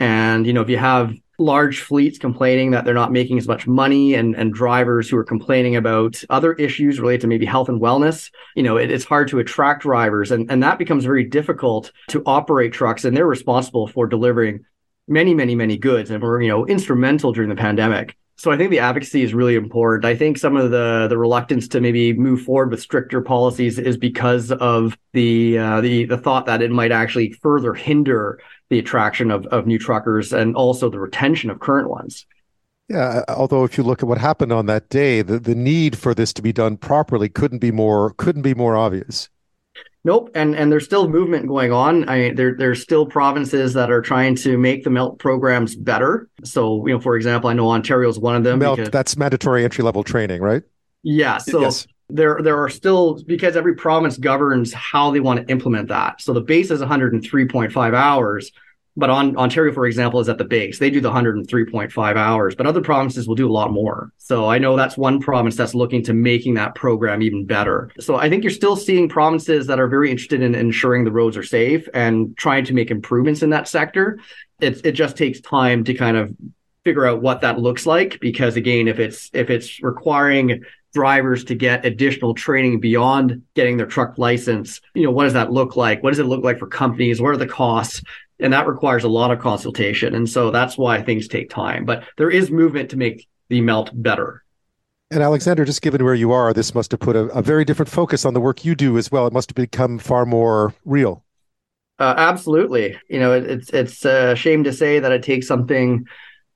And 0.00 0.46
you 0.46 0.52
know 0.52 0.60
if 0.60 0.68
you 0.68 0.78
have 0.78 1.14
large 1.38 1.80
fleets 1.80 2.18
complaining 2.18 2.70
that 2.72 2.84
they're 2.84 2.94
not 2.94 3.10
making 3.10 3.38
as 3.38 3.48
much 3.48 3.66
money 3.66 4.14
and, 4.14 4.36
and 4.36 4.54
drivers 4.54 5.10
who 5.10 5.16
are 5.16 5.24
complaining 5.24 5.74
about 5.74 6.22
other 6.30 6.52
issues 6.52 7.00
related 7.00 7.22
to 7.22 7.26
maybe 7.26 7.44
health 7.44 7.68
and 7.68 7.80
wellness 7.80 8.30
you 8.54 8.62
know 8.62 8.76
it, 8.76 8.88
it's 8.88 9.04
hard 9.04 9.28
to 9.28 9.38
attract 9.38 9.82
drivers. 9.82 10.32
And, 10.32 10.50
and 10.50 10.62
that 10.64 10.78
becomes 10.78 11.04
very 11.04 11.24
difficult 11.24 11.92
to 12.08 12.22
operate 12.26 12.72
trucks 12.72 13.04
and 13.04 13.16
they're 13.16 13.26
responsible 13.26 13.86
for 13.86 14.08
delivering 14.08 14.64
many, 15.08 15.34
many, 15.34 15.54
many 15.54 15.76
goods 15.76 16.10
and 16.10 16.22
were, 16.22 16.40
you 16.40 16.48
know, 16.48 16.66
instrumental 16.66 17.32
during 17.32 17.50
the 17.50 17.56
pandemic. 17.56 18.16
So 18.36 18.50
I 18.50 18.56
think 18.56 18.70
the 18.70 18.80
advocacy 18.80 19.22
is 19.22 19.32
really 19.32 19.54
important. 19.54 20.04
I 20.04 20.16
think 20.16 20.38
some 20.38 20.56
of 20.56 20.70
the 20.72 21.06
the 21.08 21.16
reluctance 21.16 21.68
to 21.68 21.80
maybe 21.80 22.12
move 22.12 22.42
forward 22.42 22.70
with 22.70 22.80
stricter 22.80 23.20
policies 23.20 23.78
is 23.78 23.96
because 23.96 24.50
of 24.50 24.98
the 25.12 25.56
uh, 25.58 25.80
the 25.80 26.04
the 26.06 26.18
thought 26.18 26.46
that 26.46 26.60
it 26.60 26.70
might 26.70 26.90
actually 26.90 27.32
further 27.32 27.74
hinder 27.74 28.40
the 28.70 28.78
attraction 28.80 29.30
of 29.30 29.46
of 29.46 29.66
new 29.66 29.78
truckers 29.78 30.32
and 30.32 30.56
also 30.56 30.90
the 30.90 30.98
retention 30.98 31.48
of 31.48 31.60
current 31.60 31.88
ones. 31.88 32.26
Yeah, 32.88 33.22
although 33.28 33.64
if 33.64 33.78
you 33.78 33.84
look 33.84 34.02
at 34.02 34.08
what 34.08 34.18
happened 34.18 34.52
on 34.52 34.66
that 34.66 34.90
day, 34.90 35.22
the, 35.22 35.38
the 35.38 35.54
need 35.54 35.96
for 35.96 36.14
this 36.14 36.34
to 36.34 36.42
be 36.42 36.52
done 36.52 36.76
properly 36.76 37.28
couldn't 37.28 37.60
be 37.60 37.70
more 37.70 38.10
couldn't 38.14 38.42
be 38.42 38.54
more 38.54 38.76
obvious. 38.76 39.28
Nope, 40.06 40.30
and 40.34 40.54
and 40.54 40.70
there's 40.70 40.84
still 40.84 41.08
movement 41.08 41.48
going 41.48 41.72
on. 41.72 42.06
I 42.10 42.18
mean, 42.18 42.34
there 42.34 42.54
there's 42.54 42.82
still 42.82 43.06
provinces 43.06 43.72
that 43.72 43.90
are 43.90 44.02
trying 44.02 44.36
to 44.36 44.58
make 44.58 44.84
the 44.84 44.90
MELT 44.90 45.18
programs 45.18 45.74
better. 45.74 46.28
So, 46.44 46.86
you 46.86 46.92
know, 46.92 47.00
for 47.00 47.16
example, 47.16 47.48
I 47.48 47.54
know 47.54 47.70
Ontario 47.70 48.10
is 48.10 48.18
one 48.18 48.36
of 48.36 48.44
them. 48.44 48.58
MELT, 48.58 48.76
because, 48.76 48.90
that's 48.90 49.16
mandatory 49.16 49.64
entry 49.64 49.82
level 49.82 50.04
training, 50.04 50.42
right? 50.42 50.62
Yeah. 51.02 51.38
So 51.38 51.62
yes. 51.62 51.86
there 52.10 52.38
there 52.42 52.62
are 52.62 52.68
still 52.68 53.22
because 53.22 53.56
every 53.56 53.76
province 53.76 54.18
governs 54.18 54.74
how 54.74 55.10
they 55.10 55.20
want 55.20 55.40
to 55.40 55.50
implement 55.50 55.88
that. 55.88 56.20
So 56.20 56.34
the 56.34 56.42
base 56.42 56.70
is 56.70 56.82
103.5 56.82 57.94
hours, 57.94 58.52
but 58.96 59.10
on 59.10 59.36
Ontario, 59.36 59.72
for 59.72 59.86
example, 59.86 60.20
is 60.20 60.28
at 60.28 60.38
the 60.38 60.44
base. 60.44 60.78
They 60.78 60.90
do 60.90 61.00
the 61.00 61.10
103.5 61.10 62.16
hours, 62.16 62.54
but 62.54 62.66
other 62.66 62.80
provinces 62.80 63.26
will 63.26 63.34
do 63.34 63.48
a 63.48 63.52
lot 63.52 63.72
more. 63.72 64.12
So 64.18 64.48
I 64.48 64.58
know 64.58 64.76
that's 64.76 64.96
one 64.96 65.20
province 65.20 65.56
that's 65.56 65.74
looking 65.74 66.02
to 66.04 66.14
making 66.14 66.54
that 66.54 66.74
program 66.74 67.22
even 67.22 67.44
better. 67.44 67.90
So 67.98 68.16
I 68.16 68.28
think 68.28 68.44
you're 68.44 68.52
still 68.52 68.76
seeing 68.76 69.08
provinces 69.08 69.66
that 69.66 69.80
are 69.80 69.88
very 69.88 70.10
interested 70.10 70.42
in 70.42 70.54
ensuring 70.54 71.04
the 71.04 71.12
roads 71.12 71.36
are 71.36 71.42
safe 71.42 71.88
and 71.92 72.36
trying 72.36 72.64
to 72.66 72.74
make 72.74 72.90
improvements 72.90 73.42
in 73.42 73.50
that 73.50 73.66
sector. 73.66 74.20
It, 74.60 74.86
it 74.86 74.92
just 74.92 75.16
takes 75.16 75.40
time 75.40 75.82
to 75.84 75.94
kind 75.94 76.16
of 76.16 76.34
figure 76.84 77.06
out 77.06 77.22
what 77.22 77.40
that 77.40 77.58
looks 77.58 77.86
like 77.86 78.20
because 78.20 78.56
again 78.56 78.88
if 78.88 78.98
it's 78.98 79.30
if 79.32 79.48
it's 79.48 79.82
requiring 79.82 80.62
drivers 80.92 81.42
to 81.44 81.54
get 81.54 81.84
additional 81.84 82.34
training 82.34 82.78
beyond 82.78 83.42
getting 83.54 83.78
their 83.78 83.86
truck 83.86 84.18
license 84.18 84.82
you 84.92 85.02
know 85.02 85.10
what 85.10 85.24
does 85.24 85.32
that 85.32 85.50
look 85.50 85.76
like 85.76 86.02
what 86.02 86.10
does 86.10 86.18
it 86.18 86.26
look 86.26 86.44
like 86.44 86.58
for 86.58 86.66
companies 86.66 87.22
what 87.22 87.30
are 87.30 87.38
the 87.38 87.46
costs 87.46 88.02
and 88.40 88.52
that 88.52 88.66
requires 88.66 89.04
a 89.04 89.08
lot 89.08 89.30
of 89.30 89.38
consultation. 89.38 90.14
And 90.14 90.28
so 90.28 90.50
that's 90.50 90.76
why 90.76 91.02
things 91.02 91.28
take 91.28 91.50
time. 91.50 91.84
But 91.84 92.04
there 92.16 92.30
is 92.30 92.50
movement 92.50 92.90
to 92.90 92.96
make 92.96 93.28
the 93.48 93.60
MELT 93.60 93.90
better. 93.94 94.42
And 95.10 95.22
alexander 95.22 95.64
just 95.64 95.82
given 95.82 96.02
where 96.02 96.14
you 96.14 96.32
are 96.32 96.52
this 96.52 96.74
must 96.74 96.90
have 96.90 96.98
put 97.00 97.14
a, 97.14 97.26
a 97.26 97.42
very 97.42 97.64
different 97.64 97.90
focus 97.90 98.24
on 98.24 98.34
the 98.34 98.40
work 98.40 98.64
you 98.64 98.74
do 98.74 98.98
as 98.98 99.12
well. 99.12 99.26
It 99.26 99.32
must 99.32 99.50
have 99.50 99.54
become 99.54 99.98
far 99.98 100.26
more 100.26 100.74
real. 100.84 101.24
Uh, 101.98 102.14
absolutely. 102.16 102.98
You 103.08 103.20
know 103.20 103.32
it, 103.32 103.44
it's 103.44 103.70
it's 103.70 104.04
a 104.04 104.34
shame 104.34 104.64
to 104.64 104.72
say 104.72 104.98
that 104.98 105.12
it 105.12 105.22
takes 105.22 105.46
something 105.46 106.06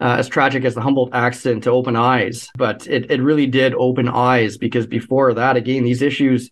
uh, 0.00 0.16
as 0.18 0.28
tragic 0.28 0.64
as 0.64 0.74
the 0.74 0.80
Humboldt 0.80 1.10
accident 1.12 1.64
to 1.64 1.70
open 1.70 1.94
eyes, 1.94 2.48
but 2.56 2.86
it, 2.86 3.10
it 3.10 3.20
really 3.20 3.46
did 3.46 3.74
open 3.74 4.08
eyes 4.08 4.56
because 4.56 4.86
before 4.86 5.34
that, 5.34 5.56
again, 5.56 5.82
these 5.84 6.02
issues 6.02 6.50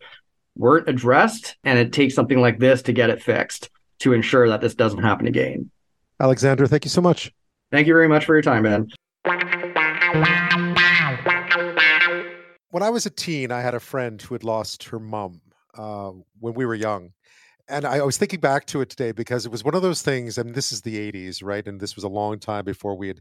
weren't 0.57 0.89
addressed, 0.89 1.57
and 1.63 1.79
it 1.79 1.93
takes 1.93 2.15
something 2.15 2.41
like 2.41 2.59
this 2.59 2.83
to 2.83 2.93
get 2.93 3.11
it 3.11 3.23
fixed 3.23 3.71
to 4.01 4.13
ensure 4.13 4.49
that 4.49 4.61
this 4.61 4.75
doesn't 4.75 5.03
happen 5.03 5.27
again. 5.27 5.71
Alexander, 6.21 6.67
thank 6.67 6.85
you 6.85 6.91
so 6.91 7.01
much. 7.01 7.33
Thank 7.71 7.87
you 7.87 7.93
very 7.93 8.09
much 8.09 8.25
for 8.25 8.35
your 8.35 8.43
time, 8.43 8.63
Ben. 8.63 8.89
When 12.71 12.83
I 12.83 12.91
was 12.91 13.07
a 13.07 13.11
teen, 13.11 13.51
I 13.51 13.61
had 13.61 13.75
a 13.75 13.81
friend 13.81 14.21
who 14.21 14.35
had 14.35 14.45
lost 14.45 14.85
her 14.85 14.99
mom 14.99 15.41
uh, 15.77 16.13
when 16.39 16.55
we 16.55 16.67
were 16.67 16.75
young 16.75 17.13
and 17.69 17.85
I 17.85 18.03
was 18.03 18.17
thinking 18.17 18.41
back 18.41 18.67
to 18.67 18.81
it 18.81 18.89
today 18.91 19.13
because 19.13 19.45
it 19.47 19.53
was 19.53 19.65
one 19.65 19.75
of 19.75 19.83
those 19.83 20.03
things. 20.03 20.39
Mean, 20.39 20.53
this 20.53 20.73
is 20.73 20.83
the 20.83 20.99
'80s, 20.99 21.43
right? 21.43 21.67
And 21.67 21.81
this 21.81 21.97
was 21.97 22.05
a 22.05 22.09
long 22.09 22.39
time 22.39 22.65
before 22.65 22.97
we 22.97 23.09
had 23.09 23.21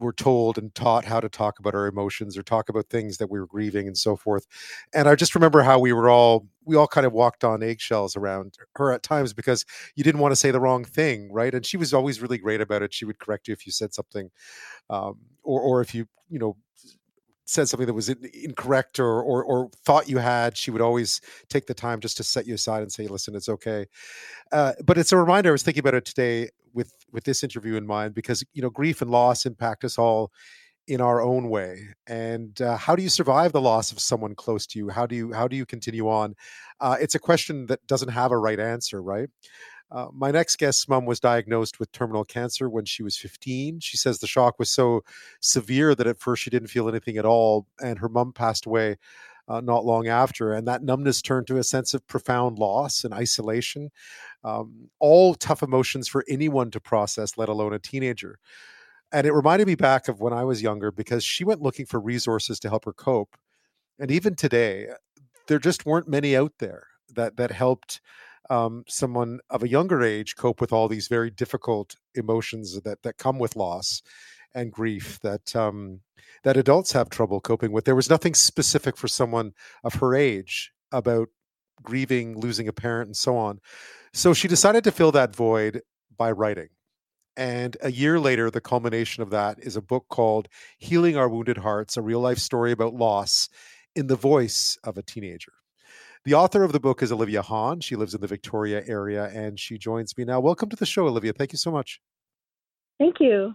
were 0.00 0.12
told 0.12 0.58
and 0.58 0.74
taught 0.74 1.04
how 1.04 1.20
to 1.20 1.28
talk 1.28 1.58
about 1.58 1.74
our 1.74 1.86
emotions 1.86 2.36
or 2.36 2.42
talk 2.42 2.68
about 2.68 2.88
things 2.88 3.18
that 3.18 3.30
we 3.30 3.38
were 3.38 3.46
grieving 3.46 3.86
and 3.86 3.96
so 3.96 4.16
forth. 4.16 4.46
And 4.94 5.08
I 5.08 5.14
just 5.14 5.34
remember 5.34 5.62
how 5.62 5.78
we 5.78 5.92
were 5.92 6.10
all 6.10 6.46
we 6.64 6.76
all 6.76 6.88
kind 6.88 7.06
of 7.06 7.12
walked 7.12 7.44
on 7.44 7.62
eggshells 7.62 8.16
around 8.16 8.54
her 8.76 8.92
at 8.92 9.02
times 9.02 9.32
because 9.32 9.64
you 9.96 10.04
didn't 10.04 10.20
want 10.20 10.32
to 10.32 10.36
say 10.36 10.50
the 10.50 10.60
wrong 10.60 10.84
thing, 10.84 11.32
right? 11.32 11.54
And 11.54 11.64
she 11.66 11.76
was 11.76 11.94
always 11.94 12.20
really 12.20 12.38
great 12.38 12.60
about 12.60 12.82
it. 12.82 12.94
She 12.94 13.04
would 13.04 13.18
correct 13.18 13.48
you 13.48 13.52
if 13.52 13.66
you 13.66 13.72
said 13.72 13.94
something, 13.94 14.30
um, 14.90 15.18
or 15.44 15.60
or 15.60 15.80
if 15.82 15.94
you 15.94 16.06
you 16.30 16.38
know 16.38 16.56
said 17.50 17.68
something 17.68 17.86
that 17.86 17.94
was 17.94 18.08
incorrect 18.08 19.00
or, 19.00 19.22
or, 19.22 19.44
or 19.44 19.70
thought 19.84 20.08
you 20.08 20.18
had, 20.18 20.56
she 20.56 20.70
would 20.70 20.80
always 20.80 21.20
take 21.48 21.66
the 21.66 21.74
time 21.74 22.00
just 22.00 22.16
to 22.16 22.22
set 22.22 22.46
you 22.46 22.54
aside 22.54 22.82
and 22.82 22.92
say, 22.92 23.06
"Listen, 23.08 23.34
it's 23.34 23.48
okay." 23.48 23.86
Uh, 24.52 24.72
but 24.84 24.98
it's 24.98 25.12
a 25.12 25.16
reminder. 25.16 25.50
I 25.50 25.52
was 25.52 25.62
thinking 25.62 25.80
about 25.80 25.94
it 25.94 26.04
today 26.04 26.48
with 26.72 26.92
with 27.12 27.24
this 27.24 27.42
interview 27.42 27.76
in 27.76 27.86
mind 27.86 28.14
because 28.14 28.44
you 28.52 28.62
know 28.62 28.70
grief 28.70 29.02
and 29.02 29.10
loss 29.10 29.46
impact 29.46 29.84
us 29.84 29.98
all 29.98 30.30
in 30.86 31.00
our 31.00 31.20
own 31.20 31.48
way. 31.48 31.88
And 32.06 32.60
uh, 32.60 32.76
how 32.76 32.96
do 32.96 33.02
you 33.02 33.08
survive 33.08 33.52
the 33.52 33.60
loss 33.60 33.92
of 33.92 34.00
someone 34.00 34.34
close 34.34 34.66
to 34.68 34.78
you? 34.78 34.88
How 34.88 35.06
do 35.06 35.14
you 35.16 35.32
how 35.32 35.48
do 35.48 35.56
you 35.56 35.66
continue 35.66 36.08
on? 36.08 36.34
Uh, 36.80 36.96
it's 37.00 37.14
a 37.14 37.20
question 37.20 37.66
that 37.66 37.86
doesn't 37.86 38.08
have 38.10 38.32
a 38.32 38.38
right 38.38 38.60
answer, 38.60 39.02
right? 39.02 39.28
Uh, 39.92 40.06
my 40.12 40.30
next 40.30 40.56
guest's 40.56 40.88
mom 40.88 41.04
was 41.04 41.18
diagnosed 41.18 41.80
with 41.80 41.90
terminal 41.90 42.24
cancer 42.24 42.68
when 42.68 42.84
she 42.84 43.02
was 43.02 43.16
15. 43.16 43.80
She 43.80 43.96
says 43.96 44.18
the 44.18 44.26
shock 44.26 44.58
was 44.58 44.70
so 44.70 45.02
severe 45.40 45.94
that 45.94 46.06
at 46.06 46.20
first 46.20 46.42
she 46.42 46.50
didn't 46.50 46.68
feel 46.68 46.88
anything 46.88 47.16
at 47.16 47.24
all, 47.24 47.66
and 47.82 47.98
her 47.98 48.08
mom 48.08 48.32
passed 48.32 48.66
away 48.66 48.96
uh, 49.48 49.60
not 49.60 49.84
long 49.84 50.06
after. 50.06 50.52
And 50.52 50.66
that 50.68 50.84
numbness 50.84 51.20
turned 51.20 51.48
to 51.48 51.58
a 51.58 51.64
sense 51.64 51.92
of 51.92 52.06
profound 52.06 52.58
loss 52.58 53.02
and 53.02 53.12
isolation. 53.12 53.90
Um, 54.44 54.90
all 55.00 55.34
tough 55.34 55.62
emotions 55.62 56.06
for 56.06 56.24
anyone 56.28 56.70
to 56.70 56.80
process, 56.80 57.36
let 57.36 57.48
alone 57.48 57.74
a 57.74 57.80
teenager. 57.80 58.38
And 59.12 59.26
it 59.26 59.32
reminded 59.32 59.66
me 59.66 59.74
back 59.74 60.06
of 60.06 60.20
when 60.20 60.32
I 60.32 60.44
was 60.44 60.62
younger 60.62 60.92
because 60.92 61.24
she 61.24 61.42
went 61.42 61.62
looking 61.62 61.84
for 61.84 61.98
resources 61.98 62.60
to 62.60 62.68
help 62.68 62.84
her 62.84 62.92
cope. 62.92 63.36
And 63.98 64.10
even 64.12 64.36
today, 64.36 64.86
there 65.48 65.58
just 65.58 65.84
weren't 65.84 66.08
many 66.08 66.36
out 66.36 66.52
there 66.60 66.86
that 67.16 67.36
that 67.36 67.50
helped 67.50 68.00
um, 68.50 68.84
someone 68.88 69.40
of 69.48 69.62
a 69.62 69.68
younger 69.68 70.02
age 70.02 70.36
cope 70.36 70.60
with 70.60 70.72
all 70.72 70.88
these 70.88 71.08
very 71.08 71.30
difficult 71.30 71.96
emotions 72.14 72.80
that 72.82 73.02
that 73.02 73.16
come 73.16 73.38
with 73.38 73.56
loss 73.56 74.02
and 74.54 74.72
grief 74.72 75.18
that 75.20 75.54
um, 75.56 76.00
that 76.42 76.56
adults 76.56 76.92
have 76.92 77.08
trouble 77.08 77.40
coping 77.40 77.72
with. 77.72 77.84
There 77.84 77.94
was 77.94 78.10
nothing 78.10 78.34
specific 78.34 78.96
for 78.96 79.08
someone 79.08 79.52
of 79.84 79.94
her 79.94 80.14
age 80.14 80.72
about 80.92 81.28
grieving, 81.82 82.38
losing 82.38 82.68
a 82.68 82.72
parent, 82.72 83.08
and 83.08 83.16
so 83.16 83.36
on. 83.36 83.60
So 84.12 84.34
she 84.34 84.48
decided 84.48 84.84
to 84.84 84.92
fill 84.92 85.12
that 85.12 85.34
void 85.34 85.82
by 86.16 86.32
writing. 86.32 86.68
And 87.36 87.76
a 87.80 87.92
year 87.92 88.18
later, 88.18 88.50
the 88.50 88.60
culmination 88.60 89.22
of 89.22 89.30
that 89.30 89.58
is 89.60 89.76
a 89.76 89.80
book 89.82 90.06
called 90.10 90.48
Healing 90.78 91.16
Our 91.16 91.28
Wounded 91.28 91.58
Hearts, 91.58 91.96
a 91.96 92.02
real 92.02 92.20
life 92.20 92.38
story 92.38 92.72
about 92.72 92.94
loss 92.94 93.48
in 93.94 94.08
the 94.08 94.16
voice 94.16 94.76
of 94.84 94.98
a 94.98 95.02
teenager. 95.02 95.52
The 96.26 96.34
author 96.34 96.62
of 96.64 96.72
the 96.72 96.80
book 96.80 97.02
is 97.02 97.12
Olivia 97.12 97.40
Hahn. 97.40 97.80
She 97.80 97.96
lives 97.96 98.14
in 98.14 98.20
the 98.20 98.26
Victoria 98.26 98.82
area 98.86 99.30
and 99.32 99.58
she 99.58 99.78
joins 99.78 100.18
me 100.18 100.24
now. 100.24 100.38
Welcome 100.38 100.68
to 100.68 100.76
the 100.76 100.84
show, 100.84 101.06
Olivia. 101.06 101.32
Thank 101.32 101.52
you 101.52 101.58
so 101.58 101.70
much. 101.70 101.98
Thank 102.98 103.20
you. 103.20 103.54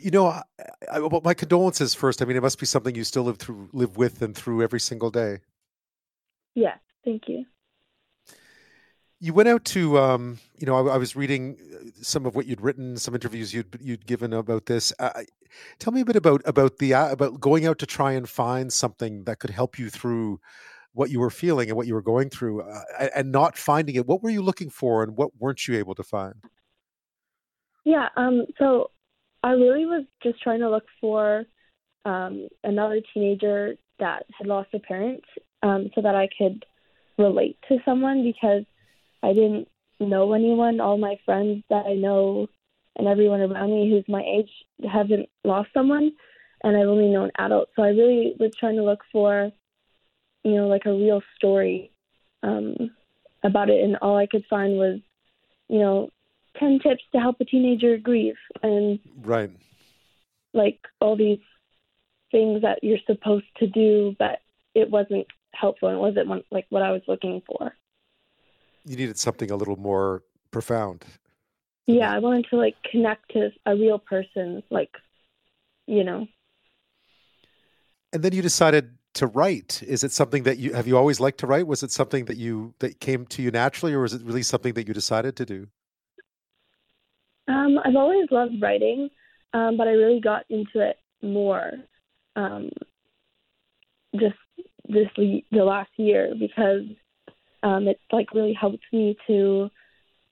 You 0.00 0.10
know, 0.10 0.26
I, 0.26 0.42
I, 0.90 1.00
well, 1.00 1.20
my 1.22 1.34
condolences 1.34 1.94
first. 1.94 2.22
I 2.22 2.24
mean, 2.24 2.36
it 2.36 2.42
must 2.42 2.58
be 2.58 2.64
something 2.64 2.94
you 2.94 3.04
still 3.04 3.24
live 3.24 3.38
through, 3.38 3.68
live 3.74 3.98
with, 3.98 4.22
and 4.22 4.34
through 4.34 4.62
every 4.62 4.80
single 4.80 5.10
day. 5.10 5.40
Yes, 6.54 6.78
thank 7.04 7.28
you. 7.28 7.44
You 9.20 9.34
went 9.34 9.48
out 9.48 9.64
to, 9.66 9.98
um, 9.98 10.38
you 10.58 10.66
know, 10.66 10.88
I, 10.88 10.94
I, 10.94 10.96
was 10.98 11.16
reading 11.16 11.56
uh, 11.74 11.90
some 12.02 12.26
of 12.26 12.34
what 12.34 12.46
you'd 12.46 12.60
written, 12.60 12.98
some 12.98 13.14
interviews 13.14 13.54
you'd 13.54 13.78
you'd 13.80 14.06
given 14.06 14.34
about 14.34 14.66
this. 14.66 14.92
Uh, 14.98 15.22
tell 15.78 15.94
me 15.94 16.02
a 16.02 16.04
bit 16.04 16.16
about 16.16 16.42
about 16.44 16.76
the 16.76 16.92
uh, 16.92 17.10
about 17.10 17.40
going 17.40 17.66
out 17.66 17.78
to 17.78 17.86
try 17.86 18.12
and 18.12 18.28
find 18.28 18.70
something 18.70 19.24
that 19.24 19.38
could 19.38 19.50
help 19.50 19.78
you 19.78 19.88
through 19.88 20.38
what 20.96 21.10
you 21.10 21.20
were 21.20 21.30
feeling 21.30 21.68
and 21.68 21.76
what 21.76 21.86
you 21.86 21.94
were 21.94 22.02
going 22.02 22.30
through 22.30 22.62
uh, 22.62 23.08
and 23.14 23.30
not 23.30 23.56
finding 23.56 23.94
it 23.94 24.06
what 24.06 24.22
were 24.22 24.30
you 24.30 24.42
looking 24.42 24.70
for 24.70 25.02
and 25.02 25.16
what 25.16 25.30
weren't 25.38 25.68
you 25.68 25.76
able 25.76 25.94
to 25.94 26.02
find? 26.02 26.34
Yeah 27.84 28.08
um 28.16 28.46
so 28.58 28.90
i 29.42 29.50
really 29.50 29.84
was 29.84 30.04
just 30.22 30.42
trying 30.42 30.60
to 30.60 30.70
look 30.70 30.86
for 31.00 31.44
um 32.04 32.48
another 32.64 33.00
teenager 33.12 33.76
that 33.98 34.24
had 34.36 34.46
lost 34.46 34.70
a 34.74 34.78
parent 34.78 35.22
um 35.62 35.90
so 35.94 36.00
that 36.00 36.14
i 36.14 36.28
could 36.38 36.64
relate 37.18 37.58
to 37.68 37.76
someone 37.84 38.22
because 38.22 38.64
i 39.22 39.32
didn't 39.32 39.68
know 39.98 40.34
anyone. 40.34 40.80
All 40.80 40.98
my 40.98 41.16
friends 41.24 41.62
that 41.70 41.86
i 41.86 41.94
know 41.94 42.48
and 42.96 43.06
everyone 43.06 43.40
around 43.40 43.70
me 43.70 43.90
who's 43.90 44.04
my 44.08 44.22
age 44.22 44.50
haven't 44.90 45.28
lost 45.44 45.68
someone 45.74 46.12
and 46.62 46.76
i've 46.76 46.88
only 46.88 47.08
known 47.08 47.30
adults. 47.38 47.72
So 47.76 47.82
i 47.82 47.88
really 47.88 48.34
was 48.38 48.52
trying 48.58 48.76
to 48.76 48.84
look 48.84 49.02
for 49.12 49.52
you 50.46 50.54
know, 50.54 50.68
like 50.68 50.86
a 50.86 50.92
real 50.92 51.22
story 51.36 51.90
um, 52.44 52.92
about 53.42 53.68
it. 53.68 53.82
And 53.82 53.96
all 53.96 54.16
I 54.16 54.28
could 54.28 54.44
find 54.48 54.78
was, 54.78 55.00
you 55.68 55.80
know, 55.80 56.10
10 56.60 56.78
tips 56.84 57.02
to 57.12 57.18
help 57.18 57.40
a 57.40 57.44
teenager 57.44 57.98
grieve. 57.98 58.36
And, 58.62 59.00
right. 59.22 59.50
Like 60.54 60.78
all 61.00 61.16
these 61.16 61.40
things 62.30 62.62
that 62.62 62.78
you're 62.84 63.00
supposed 63.08 63.46
to 63.56 63.66
do, 63.66 64.14
but 64.20 64.38
it 64.76 64.88
wasn't 64.88 65.26
helpful 65.52 65.88
and 65.88 65.98
it 65.98 66.00
wasn't 66.00 66.44
like 66.52 66.66
what 66.68 66.82
I 66.82 66.92
was 66.92 67.02
looking 67.08 67.42
for. 67.44 67.74
You 68.84 68.96
needed 68.96 69.18
something 69.18 69.50
a 69.50 69.56
little 69.56 69.76
more 69.76 70.22
profound. 70.52 71.04
Yeah, 71.86 72.12
I 72.12 72.20
wanted 72.20 72.46
to 72.50 72.56
like 72.56 72.76
connect 72.88 73.32
to 73.32 73.50
a 73.66 73.74
real 73.74 73.98
person, 73.98 74.62
like, 74.70 74.92
you 75.88 76.04
know. 76.04 76.28
And 78.12 78.22
then 78.22 78.32
you 78.32 78.42
decided 78.42 78.96
to 79.16 79.26
write? 79.26 79.82
Is 79.82 80.04
it 80.04 80.12
something 80.12 80.44
that 80.44 80.58
you 80.58 80.72
have 80.72 80.86
you 80.86 80.96
always 80.96 81.20
liked 81.20 81.38
to 81.40 81.46
write? 81.46 81.66
Was 81.66 81.82
it 81.82 81.90
something 81.90 82.26
that 82.26 82.36
you 82.36 82.74
that 82.78 83.00
came 83.00 83.26
to 83.26 83.42
you 83.42 83.50
naturally 83.50 83.92
or 83.92 84.00
was 84.00 84.14
it 84.14 84.22
really 84.22 84.42
something 84.42 84.74
that 84.74 84.86
you 84.86 84.94
decided 84.94 85.36
to 85.36 85.46
do? 85.46 85.68
Um, 87.48 87.78
i've 87.84 87.94
always 87.94 88.26
loved 88.32 88.60
writing 88.60 89.08
um, 89.52 89.76
but 89.76 89.86
i 89.86 89.92
really 89.92 90.20
got 90.20 90.44
into 90.50 90.80
it 90.80 90.96
more 91.22 91.72
um, 92.34 92.70
just 94.18 94.34
this 94.88 95.08
the 95.16 95.42
last 95.52 95.90
year 95.96 96.34
because 96.38 96.82
um, 97.62 97.86
it's 97.88 98.00
like 98.12 98.34
really 98.34 98.52
helped 98.52 98.84
me 98.92 99.16
to 99.26 99.70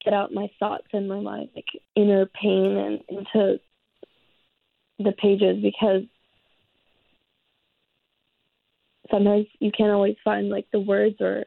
get 0.03 0.13
out 0.13 0.33
my 0.33 0.47
thoughts 0.59 0.87
and 0.93 1.07
my 1.07 1.19
like 1.19 1.65
inner 1.95 2.25
pain 2.25 2.77
and 2.77 3.01
into 3.09 3.59
the 4.99 5.11
pages 5.13 5.61
because 5.61 6.03
sometimes 9.11 9.45
you 9.59 9.71
can't 9.71 9.91
always 9.91 10.15
find 10.23 10.49
like 10.49 10.65
the 10.71 10.79
words 10.79 11.15
or 11.19 11.45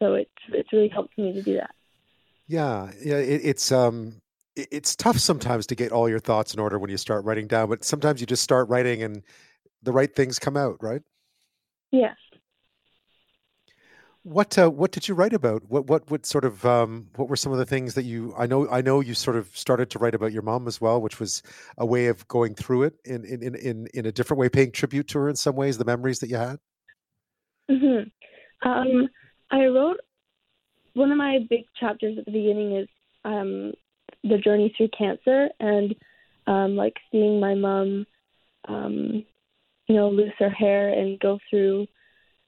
so 0.00 0.14
it's 0.14 0.30
it's 0.48 0.72
really 0.72 0.88
helped 0.88 1.16
me 1.16 1.32
to 1.32 1.42
do 1.42 1.54
that. 1.54 1.70
Yeah, 2.48 2.90
yeah, 3.02 3.16
it, 3.16 3.40
it's 3.44 3.72
um, 3.72 4.20
it, 4.54 4.68
it's 4.70 4.94
tough 4.94 5.18
sometimes 5.18 5.66
to 5.68 5.74
get 5.74 5.92
all 5.92 6.08
your 6.08 6.20
thoughts 6.20 6.54
in 6.54 6.60
order 6.60 6.78
when 6.78 6.90
you 6.90 6.96
start 6.96 7.24
writing 7.24 7.46
down, 7.46 7.68
but 7.68 7.84
sometimes 7.84 8.20
you 8.20 8.26
just 8.26 8.42
start 8.42 8.68
writing 8.68 9.02
and 9.02 9.22
the 9.82 9.92
right 9.92 10.14
things 10.14 10.38
come 10.38 10.56
out, 10.56 10.76
right? 10.82 11.02
Yes. 11.92 12.16
What 14.22 14.58
uh, 14.58 14.68
what 14.68 14.90
did 14.90 15.06
you 15.06 15.14
write 15.14 15.32
about? 15.32 15.62
What 15.68 15.86
what 15.86 16.10
what 16.10 16.26
sort 16.26 16.44
of 16.44 16.66
um, 16.66 17.08
what 17.14 17.28
were 17.28 17.36
some 17.36 17.52
of 17.52 17.58
the 17.58 17.64
things 17.64 17.94
that 17.94 18.02
you? 18.02 18.34
I 18.36 18.46
know 18.46 18.68
I 18.68 18.82
know 18.82 19.00
you 19.00 19.14
sort 19.14 19.36
of 19.36 19.56
started 19.56 19.88
to 19.90 20.00
write 20.00 20.16
about 20.16 20.32
your 20.32 20.42
mom 20.42 20.66
as 20.66 20.80
well, 20.80 21.00
which 21.00 21.20
was 21.20 21.44
a 21.78 21.86
way 21.86 22.06
of 22.06 22.26
going 22.26 22.56
through 22.56 22.84
it 22.84 22.94
in 23.04 23.24
in 23.24 23.42
in 23.42 23.54
in, 23.54 23.86
in 23.94 24.06
a 24.06 24.12
different 24.12 24.40
way, 24.40 24.48
paying 24.48 24.72
tribute 24.72 25.06
to 25.08 25.20
her 25.20 25.28
in 25.28 25.36
some 25.36 25.54
ways, 25.54 25.78
the 25.78 25.84
memories 25.84 26.18
that 26.18 26.28
you 26.28 26.36
had. 26.36 26.58
Hmm 27.68 28.68
Um, 28.68 29.08
I 29.50 29.66
wrote 29.66 30.00
one 30.94 31.10
of 31.12 31.18
my 31.18 31.40
big 31.50 31.64
chapters 31.78 32.16
at 32.18 32.24
the 32.24 32.32
beginning 32.32 32.76
is 32.76 32.88
um, 33.24 33.72
the 34.22 34.38
journey 34.38 34.72
through 34.76 34.88
cancer 34.96 35.48
and 35.60 35.94
um, 36.46 36.76
like 36.76 36.94
seeing 37.10 37.38
my 37.38 37.54
mom, 37.54 38.06
um, 38.68 39.24
you 39.88 39.94
know, 39.94 40.08
lose 40.08 40.32
her 40.38 40.50
hair 40.50 40.88
and 40.92 41.20
go 41.20 41.38
through 41.50 41.86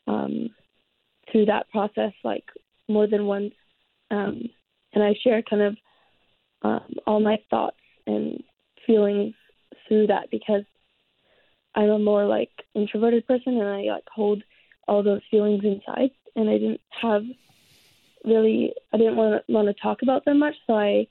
um, 0.07 0.49
through 1.31 1.45
that 1.45 1.69
process 1.71 2.13
like 2.25 2.45
more 2.89 3.07
than 3.07 3.27
once. 3.27 3.53
Um, 4.11 4.49
and 4.95 5.05
I 5.05 5.15
share 5.23 5.43
kind 5.43 5.63
of 5.63 5.77
um, 6.63 6.95
all 7.07 7.21
my 7.21 7.39
thoughts 7.51 7.77
and 8.07 8.43
feelings 8.87 9.35
through 9.87 10.07
that 10.07 10.31
because 10.31 10.63
I'm 11.75 11.91
a 11.91 11.99
more 11.99 12.25
like 12.25 12.51
introverted 12.75 13.27
person 13.27 13.59
and 13.59 13.69
I 13.69 13.83
like 13.93 14.05
hold 14.13 14.43
all 14.89 15.03
those 15.03 15.21
feelings 15.31 15.63
inside 15.65 16.11
and 16.37 16.49
I 16.49 16.59
didn't 16.59 16.81
have 17.03 17.23
really 18.25 18.73
I 18.93 18.97
didn't 18.97 19.17
want 19.17 19.43
to 19.47 19.53
want 19.53 19.69
to 19.69 19.75
talk 19.83 19.99
about 20.03 20.25
them 20.25 20.39
much 20.41 20.55
so 20.67 20.75
I 20.75 21.07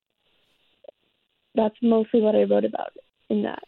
that's 1.56 1.76
mostly 1.82 2.22
what 2.22 2.36
I 2.36 2.44
wrote 2.44 2.66
about 2.66 2.92
in 3.30 3.44
that. 3.44 3.64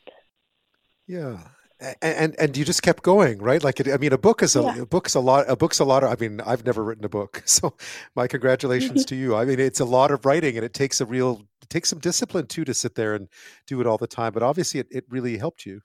Yeah. 1.08 1.40
A- 1.82 2.04
And 2.06 2.36
and 2.40 2.58
you 2.58 2.66
just 2.66 2.84
kept 2.84 3.04
going, 3.04 3.40
right? 3.40 3.64
Like, 3.64 3.80
it, 3.80 3.88
I 3.88 3.98
mean, 3.98 4.14
a 4.14 4.18
book 4.18 4.44
is 4.44 4.56
a, 4.56 4.62
Yeah. 4.62 4.82
a 4.82 4.86
book's 4.86 5.16
a 5.16 5.20
lot. 5.20 5.50
A 5.50 5.56
book's 5.56 5.80
a 5.80 5.86
lot. 5.86 6.04
Of, 6.04 6.12
I 6.12 6.16
mean, 6.20 6.42
I've 6.42 6.66
never 6.66 6.84
written 6.84 7.06
a 7.06 7.10
book, 7.10 7.42
so 7.46 7.76
my 8.16 8.28
congratulations 8.28 9.06
to 9.10 9.16
you. 9.16 9.36
I 9.36 9.46
mean, 9.46 9.60
it's 9.60 9.80
a 9.80 9.86
lot 9.86 10.12
of 10.12 10.26
writing, 10.26 10.56
and 10.58 10.66
it 10.66 10.74
takes 10.74 11.00
a 11.02 11.06
real, 11.06 11.42
it 11.62 11.70
takes 11.70 11.90
some 11.90 12.00
discipline 12.00 12.48
too 12.48 12.66
to 12.66 12.74
sit 12.74 12.96
there 12.96 13.16
and 13.16 13.28
do 13.66 13.80
it 13.82 13.88
all 13.88 13.98
the 13.98 14.08
time. 14.08 14.34
But 14.34 14.44
obviously, 14.44 14.82
it, 14.82 14.88
it 14.92 15.06
really 15.10 15.38
helped 15.38 15.66
you. 15.66 15.82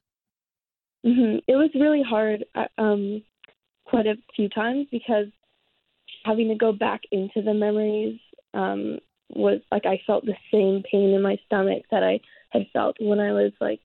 hmm 1.05 1.37
It 1.47 1.57
was 1.57 1.71
really 1.75 2.03
hard 2.03 2.45
uh, 2.55 2.67
um, 2.77 3.23
quite 3.85 4.07
a 4.07 4.17
few 4.35 4.49
times 4.49 4.87
because 4.91 5.27
having 6.25 6.49
to 6.49 6.55
go 6.55 6.73
back 6.73 7.03
into 7.13 7.43
the 7.43 7.55
memories 7.55 8.19
um, 8.55 8.99
was 9.31 9.61
like 9.71 9.87
I 9.87 10.01
felt 10.07 10.25
the 10.25 10.37
same 10.53 10.83
pain 10.91 11.11
in 11.11 11.23
my 11.23 11.37
stomach 11.47 11.83
that 11.91 12.03
I 12.03 12.21
had 12.51 12.67
felt 12.73 12.97
when 13.01 13.21
I 13.21 13.33
was 13.33 13.53
like 13.61 13.83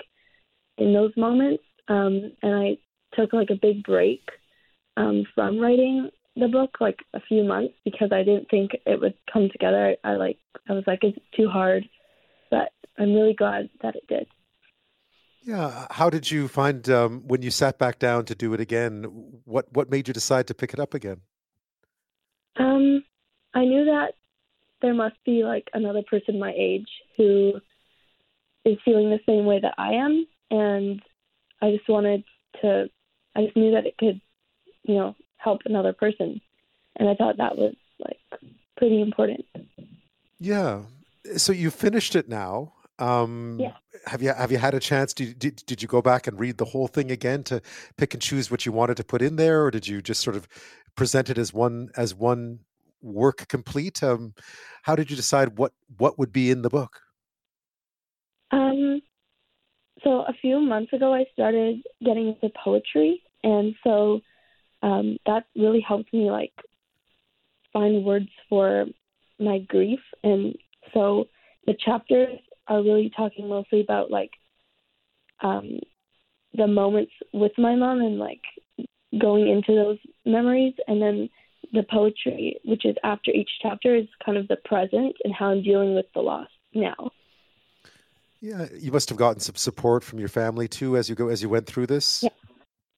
in 0.78 0.94
those 0.94 1.12
moments. 1.18 1.64
Um, 1.88 2.32
and 2.44 2.56
I 2.56 2.78
took 3.14 3.34
like 3.34 3.50
a 3.50 3.60
big 3.60 3.84
break 3.84 4.22
um, 4.98 5.26
from 5.34 5.60
writing 5.60 6.10
the 6.36 6.48
book, 6.48 6.78
like 6.80 7.00
a 7.14 7.20
few 7.20 7.44
months, 7.44 7.74
because 7.84 8.10
I 8.12 8.24
didn't 8.24 8.50
think 8.50 8.72
it 8.86 9.00
would 9.02 9.16
come 9.32 9.50
together. 9.52 9.96
I, 10.04 10.12
I 10.12 10.16
like 10.16 10.38
I 10.70 10.74
was 10.74 10.84
like 10.88 11.00
it's 11.04 11.18
too 11.36 11.50
hard, 11.50 11.88
but 12.52 12.72
I'm 12.98 13.14
really 13.14 13.34
glad 13.34 13.70
that 13.82 13.96
it 13.96 14.08
did. 14.08 14.28
Yeah. 15.50 15.88
How 15.90 16.12
did 16.12 16.30
you 16.30 16.48
find 16.48 16.88
um, 16.92 17.24
when 17.28 17.42
you 17.42 17.50
sat 17.50 17.80
back 17.80 17.98
down 17.98 18.26
to 18.26 18.36
do 18.36 18.54
it 18.54 18.60
again? 18.60 19.06
What 19.46 19.66
what 19.74 19.90
made 19.90 20.08
you 20.08 20.14
decide 20.14 20.46
to 20.48 20.54
pick 20.54 20.74
it 20.74 20.80
up 20.80 20.94
again? 20.94 21.22
Um, 22.58 23.04
I 23.56 23.66
knew 23.66 23.86
that 23.86 24.14
there 24.84 24.94
must 24.94 25.16
be 25.26 25.44
like 25.44 25.68
another 25.74 26.04
person 26.04 26.40
my 26.40 26.54
age 26.56 26.88
who 27.18 27.54
is 28.64 28.78
feeling 28.86 29.10
the 29.10 29.20
same 29.26 29.46
way 29.46 29.60
that 29.60 29.74
I 29.80 29.94
am, 29.94 30.28
and 30.52 31.02
I 31.64 31.72
just 31.72 31.90
wanted 31.90 32.24
to. 32.62 32.88
I 33.36 33.46
just 33.46 33.58
knew 33.58 33.72
that 33.72 33.88
it 33.88 33.98
could, 33.98 34.22
you 34.84 34.96
know, 34.96 35.16
help 35.38 35.62
another 35.66 35.94
person, 35.94 36.42
and 36.96 37.10
I 37.10 37.16
thought 37.16 37.38
that 37.38 37.58
was 37.58 37.74
like 37.98 38.20
pretty 38.78 39.02
important. 39.02 39.46
Yeah. 40.40 40.84
So 41.38 41.54
you 41.54 41.72
finished 41.72 42.16
it 42.16 42.30
now. 42.30 42.74
Um, 43.00 43.58
Yeah. 43.60 43.74
Have 44.06 44.22
you 44.22 44.34
have 44.34 44.52
you 44.52 44.58
had 44.58 44.74
a 44.74 44.80
chance? 44.80 45.14
Did, 45.14 45.38
did 45.40 45.64
did 45.66 45.82
you 45.82 45.88
go 45.88 46.02
back 46.02 46.28
and 46.28 46.40
read 46.40 46.58
the 46.58 46.66
whole 46.66 46.88
thing 46.88 47.12
again 47.12 47.44
to 47.44 47.62
pick 47.98 48.14
and 48.14 48.22
choose 48.22 48.50
what 48.50 48.66
you 48.66 48.72
wanted 48.72 48.98
to 48.98 49.04
put 49.04 49.22
in 49.22 49.36
there, 49.36 49.64
or 49.64 49.72
did 49.72 49.88
you 49.88 50.02
just 50.02 50.22
sort 50.22 50.36
of 50.36 50.48
present 50.96 51.30
it 51.30 51.38
as 51.38 51.54
one 51.54 51.90
as 51.98 52.16
one 52.16 52.60
work 53.02 53.48
complete? 53.48 54.02
Um, 54.02 54.34
how 54.84 54.96
did 54.96 55.10
you 55.10 55.16
decide 55.16 55.58
what 55.58 55.74
what 55.98 56.18
would 56.18 56.32
be 56.32 56.50
in 56.50 56.62
the 56.62 56.70
book? 56.70 57.02
Um, 58.52 59.02
so 60.04 60.22
a 60.22 60.34
few 60.42 60.60
months 60.60 60.94
ago, 60.94 61.14
I 61.14 61.26
started 61.34 61.82
getting 62.04 62.30
into 62.30 62.50
poetry, 62.64 63.22
and 63.44 63.76
so 63.84 64.22
um, 64.82 65.18
that 65.26 65.46
really 65.56 65.82
helped 65.82 66.14
me 66.14 66.32
like 66.32 66.54
find 67.74 68.06
words 68.06 68.30
for 68.48 68.86
my 69.40 69.60
grief. 69.60 70.00
And 70.24 70.56
so 70.94 71.28
the 71.66 71.76
chapters 71.86 72.40
are 72.70 72.82
really 72.82 73.12
talking 73.16 73.50
mostly 73.50 73.82
about 73.82 74.12
like 74.12 74.32
um, 75.42 75.80
the 76.54 76.68
moments 76.68 77.12
with 77.34 77.52
my 77.58 77.76
mom 77.76 78.00
and 78.00 78.20
like 78.20 78.42
going 79.20 79.48
into 79.50 79.74
those 79.74 79.98
memories, 80.26 80.74
and 80.88 81.02
then 81.02 81.30
the 81.74 81.84
poetry, 81.92 82.60
which 82.64 82.86
is 82.86 82.96
after 83.04 83.32
each 83.32 83.50
chapter, 83.62 83.96
is 83.96 84.08
kind 84.26 84.38
of 84.38 84.48
the 84.48 84.58
present 84.66 85.16
and 85.24 85.34
how 85.34 85.48
I'm 85.50 85.64
dealing 85.64 85.96
with 85.96 86.06
the 86.14 86.22
loss 86.22 86.48
now. 86.74 87.12
Yeah, 88.42 88.68
you 88.78 88.92
must 88.92 89.10
have 89.10 89.18
gotten 89.18 89.42
some 89.42 89.56
support 89.56 90.04
from 90.04 90.20
your 90.20 90.30
family 90.30 90.68
too 90.68 90.96
as 90.96 91.10
you 91.10 91.16
go 91.16 91.28
as 91.28 91.42
you 91.42 91.50
went 91.50 91.68
through 91.68 91.88
this. 91.88 92.24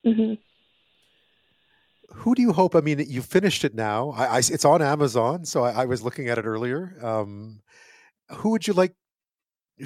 hmm 0.03 0.33
Who 2.13 2.35
do 2.35 2.41
you 2.41 2.53
hope? 2.53 2.75
I 2.75 2.81
mean, 2.81 2.99
you 3.07 3.21
finished 3.21 3.63
it 3.63 3.73
now. 3.73 4.11
I, 4.11 4.25
I 4.25 4.37
it's 4.39 4.65
on 4.65 4.81
Amazon, 4.81 5.45
so 5.45 5.63
I, 5.63 5.83
I 5.83 5.85
was 5.85 6.03
looking 6.03 6.27
at 6.29 6.37
it 6.37 6.45
earlier. 6.45 6.95
Um, 7.01 7.61
who 8.29 8.49
would 8.49 8.67
you 8.67 8.73
like? 8.73 8.93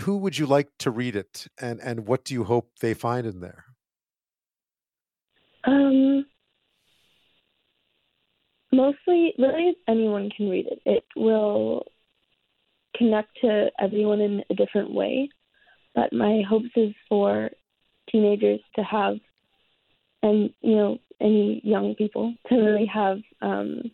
Who 0.01 0.17
would 0.17 0.38
you 0.38 0.45
like 0.45 0.69
to 0.80 0.91
read 0.91 1.15
it, 1.15 1.47
and 1.59 1.80
and 1.81 2.07
what 2.07 2.26
do 2.26 2.34
you 2.34 2.43
hope 2.43 2.72
they 2.80 2.93
find 2.93 3.26
in 3.26 3.39
there? 3.39 3.65
Um, 5.63 6.26
mostly, 8.72 9.34
really, 9.38 9.76
anyone 9.88 10.30
can 10.35 10.49
read 10.49 10.67
it. 10.67 10.80
It 10.85 11.03
will 11.15 11.85
connect 12.97 13.30
to 13.41 13.72
everyone 13.80 14.22
in 14.22 14.43
a 14.49 14.53
different 14.53 14.93
way. 14.93 15.30
But 15.93 16.11
my 16.13 16.41
hopes 16.47 16.69
is 16.76 16.93
for 17.07 17.49
teenagers 18.11 18.59
to 18.76 18.84
have, 18.84 19.15
and 20.22 20.49
you 20.61 20.76
know, 20.76 20.97
any 21.22 21.61
young 21.63 21.95
people 21.95 22.34
to 22.49 22.55
really 22.55 22.85
have 22.85 23.19
um, 23.41 23.91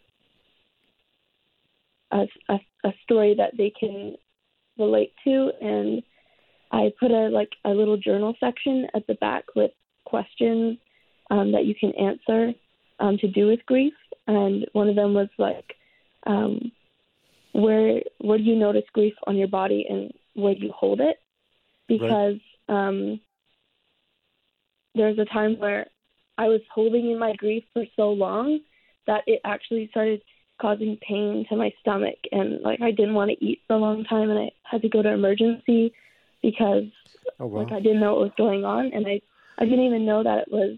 a, 2.11 2.25
a 2.49 2.59
a 2.83 2.93
story 3.03 3.35
that 3.37 3.55
they 3.57 3.71
can 3.79 4.15
relate 4.81 5.13
to. 5.23 5.51
And 5.61 6.03
I 6.71 6.91
put 6.99 7.11
a 7.11 7.29
like 7.29 7.51
a 7.65 7.69
little 7.69 7.97
journal 7.97 8.35
section 8.39 8.87
at 8.93 9.05
the 9.07 9.15
back 9.15 9.45
with 9.55 9.71
questions 10.05 10.77
um, 11.29 11.51
that 11.53 11.65
you 11.65 11.75
can 11.75 11.93
answer 11.95 12.53
um, 12.99 13.17
to 13.17 13.27
do 13.27 13.47
with 13.47 13.65
grief. 13.65 13.93
And 14.27 14.65
one 14.73 14.89
of 14.89 14.95
them 14.95 15.13
was 15.13 15.29
like, 15.37 15.75
um, 16.25 16.71
where 17.53 18.01
where 18.19 18.37
do 18.37 18.43
you 18.43 18.55
notice 18.55 18.83
grief 18.93 19.13
on 19.27 19.35
your 19.35 19.47
body 19.47 19.85
and 19.89 20.11
where 20.33 20.55
do 20.55 20.61
you 20.61 20.71
hold 20.71 21.01
it? 21.01 21.17
Because 21.87 22.37
um, 22.69 23.19
there's 24.95 25.19
a 25.19 25.25
time 25.25 25.57
where 25.59 25.87
I 26.37 26.47
was 26.47 26.61
holding 26.73 27.11
in 27.11 27.19
my 27.19 27.33
grief 27.33 27.63
for 27.73 27.83
so 27.95 28.11
long 28.11 28.59
that 29.07 29.23
it 29.27 29.41
actually 29.43 29.89
started 29.91 30.21
causing 30.61 30.97
pain 31.07 31.45
to 31.49 31.55
my 31.55 31.73
stomach 31.81 32.17
and 32.31 32.61
like 32.61 32.81
I 32.81 32.91
didn't 32.91 33.15
want 33.15 33.31
to 33.31 33.45
eat 33.45 33.61
for 33.67 33.73
a 33.75 33.79
long 33.79 34.03
time 34.03 34.29
and 34.29 34.39
I 34.39 34.51
had 34.63 34.81
to 34.83 34.89
go 34.89 35.01
to 35.01 35.09
emergency 35.09 35.93
because 36.41 36.83
Oh 37.39 37.47
wow. 37.47 37.63
like 37.63 37.71
I 37.71 37.79
didn't 37.79 37.99
know 37.99 38.13
what 38.13 38.21
was 38.21 38.31
going 38.37 38.63
on 38.63 38.91
and 38.93 39.05
I 39.07 39.21
I 39.57 39.65
didn't 39.65 39.85
even 39.85 40.05
know 40.05 40.23
that 40.23 40.39
it 40.39 40.51
was 40.51 40.77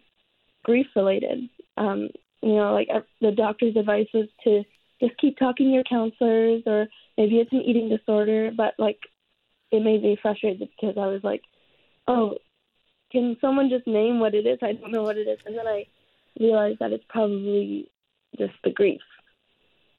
grief 0.63 0.87
related. 0.95 1.49
Um, 1.77 2.09
you 2.41 2.55
know, 2.55 2.73
like 2.73 2.89
the 3.21 3.31
doctor's 3.31 3.75
advice 3.75 4.07
was 4.13 4.27
to 4.43 4.63
just 5.01 5.17
keep 5.17 5.37
talking 5.37 5.67
to 5.67 5.73
your 5.73 5.83
counselors 5.83 6.63
or 6.65 6.87
maybe 7.17 7.37
it's 7.37 7.51
an 7.51 7.61
eating 7.61 7.89
disorder, 7.89 8.51
but 8.55 8.73
like 8.77 8.99
it 9.71 9.83
made 9.83 10.03
me 10.03 10.17
frustrated 10.21 10.59
because 10.59 10.97
I 10.97 11.07
was 11.07 11.21
like, 11.23 11.41
oh, 12.07 12.35
can 13.11 13.37
someone 13.41 13.69
just 13.69 13.87
name 13.87 14.19
what 14.19 14.35
it 14.35 14.45
is? 14.45 14.59
I 14.61 14.73
don't 14.73 14.91
know 14.91 15.03
what 15.03 15.17
it 15.17 15.27
is, 15.27 15.39
and 15.45 15.57
then 15.57 15.67
I 15.67 15.85
realized 16.39 16.79
that 16.79 16.91
it's 16.91 17.03
probably 17.09 17.89
just 18.37 18.53
the 18.63 18.71
grief. 18.71 19.01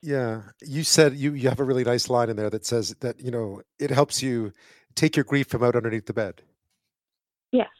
Yeah, 0.04 0.42
you 0.60 0.84
said 0.84 1.14
you 1.14 1.32
you 1.32 1.48
have 1.48 1.60
a 1.60 1.64
really 1.64 1.82
nice 1.82 2.10
line 2.10 2.28
in 2.28 2.36
there 2.36 2.50
that 2.50 2.66
says 2.66 2.94
that 3.00 3.20
you 3.20 3.30
know 3.30 3.62
it 3.78 3.90
helps 3.90 4.22
you 4.22 4.52
take 4.94 5.16
your 5.16 5.24
grief 5.24 5.46
from 5.46 5.64
out 5.64 5.74
underneath 5.74 6.04
the 6.04 6.12
bed. 6.12 6.42
Yes. 7.50 7.70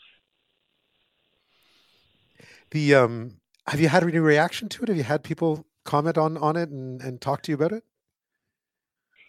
The 2.71 2.95
um 2.95 3.37
have 3.67 3.79
you 3.79 3.89
had 3.89 4.05
any 4.05 4.19
reaction 4.19 4.71
to 4.71 4.83
it? 4.83 4.89
Have 4.89 4.97
you 4.97 5.03
had 5.03 5.23
people 5.23 5.67
comment 5.85 6.17
on 6.17 6.39
on 6.39 6.57
it 6.57 6.71
and, 6.71 7.03
and 7.03 7.21
talk 7.21 7.43
to 7.43 7.53
you 7.53 7.57
about 7.57 7.73
it? 7.73 7.85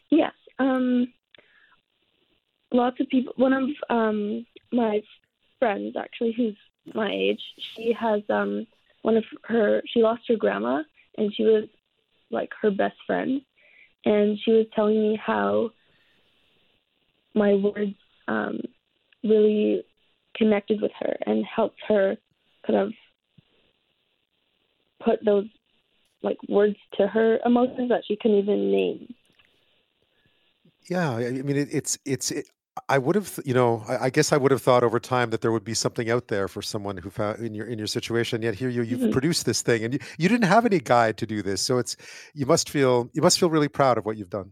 Yes. 0.10 0.32
Um, 0.58 1.12
lots 2.72 3.02
of 3.02 3.10
people. 3.10 3.34
One 3.36 3.52
of 3.52 3.70
um, 3.90 4.46
my 4.72 5.02
friends, 5.60 5.98
actually, 6.00 6.32
who's 6.32 6.56
my 6.94 7.12
age, 7.12 7.42
she 7.76 7.92
has 7.92 8.22
um, 8.30 8.66
one 9.02 9.18
of 9.18 9.26
her. 9.44 9.82
She 9.86 10.02
lost 10.02 10.22
her 10.30 10.38
grandma, 10.38 10.84
and 11.18 11.34
she 11.36 11.44
was 11.44 11.66
like 12.36 12.52
her 12.62 12.70
best 12.70 12.98
friend, 13.07 13.41
and 14.06 14.38
she 14.44 14.52
was 14.52 14.68
telling 14.76 15.02
me 15.02 15.20
how 15.24 15.72
my 17.34 17.53
words 17.56 17.95
um, 18.28 18.62
really 19.24 19.84
connected 20.36 20.82
with 20.82 20.91
her 20.99 21.16
and 21.26 21.44
helped 21.45 21.80
her 21.88 22.18
kind 22.68 22.80
of 22.80 22.94
put 25.03 25.24
those 25.26 25.45
like 26.22 26.38
words 26.49 26.76
to 26.98 27.07
her 27.07 27.40
emotions 27.45 27.90
that 27.90 28.03
she 28.07 28.16
couldn't 28.16 28.38
even 28.38 28.72
name. 28.72 29.14
Yeah, 30.90 31.12
I 31.12 31.32
mean, 31.32 31.56
it, 31.56 31.70
it's 31.72 31.98
it's. 32.06 32.32
It, 32.32 32.48
I 32.90 32.98
would 32.98 33.16
have, 33.16 33.40
you 33.46 33.54
know, 33.54 33.84
I, 33.88 34.06
I, 34.06 34.10
guess 34.10 34.34
I 34.34 34.38
would 34.38 34.52
have 34.52 34.62
thought 34.62 34.84
over 34.84 35.00
time 35.00 35.30
that 35.30 35.42
there 35.42 35.52
would 35.52 35.64
be 35.64 35.74
something 35.74 36.10
out 36.10 36.28
there 36.28 36.50
for 36.50 36.62
someone 36.62 36.98
who 36.98 37.10
found 37.10 37.40
in 37.40 37.54
your 37.54 37.68
in 37.68 37.78
your 37.78 37.88
situation. 37.88 38.42
Yet 38.42 38.56
here 38.56 38.70
you 38.70 38.82
you've 38.82 39.00
mm-hmm. 39.00 39.12
produced 39.12 39.46
this 39.46 39.62
thing, 39.62 39.84
and 39.84 39.94
you, 39.94 40.00
you 40.18 40.28
didn't 40.28 40.48
have 40.48 40.66
any 40.66 40.80
guide 40.80 41.18
to 41.18 41.26
do 41.26 41.42
this, 41.42 41.62
so 41.62 41.78
it's 41.78 41.96
you 42.34 42.46
must 42.46 42.70
feel 42.70 43.10
you 43.14 43.22
must 43.22 43.40
feel 43.40 43.50
really 43.50 43.70
proud 43.70 43.98
of 43.98 44.06
what 44.06 44.18
you've 44.18 44.30
done. 44.30 44.52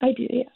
I 0.00 0.12
do, 0.12 0.26
yes 0.30 0.46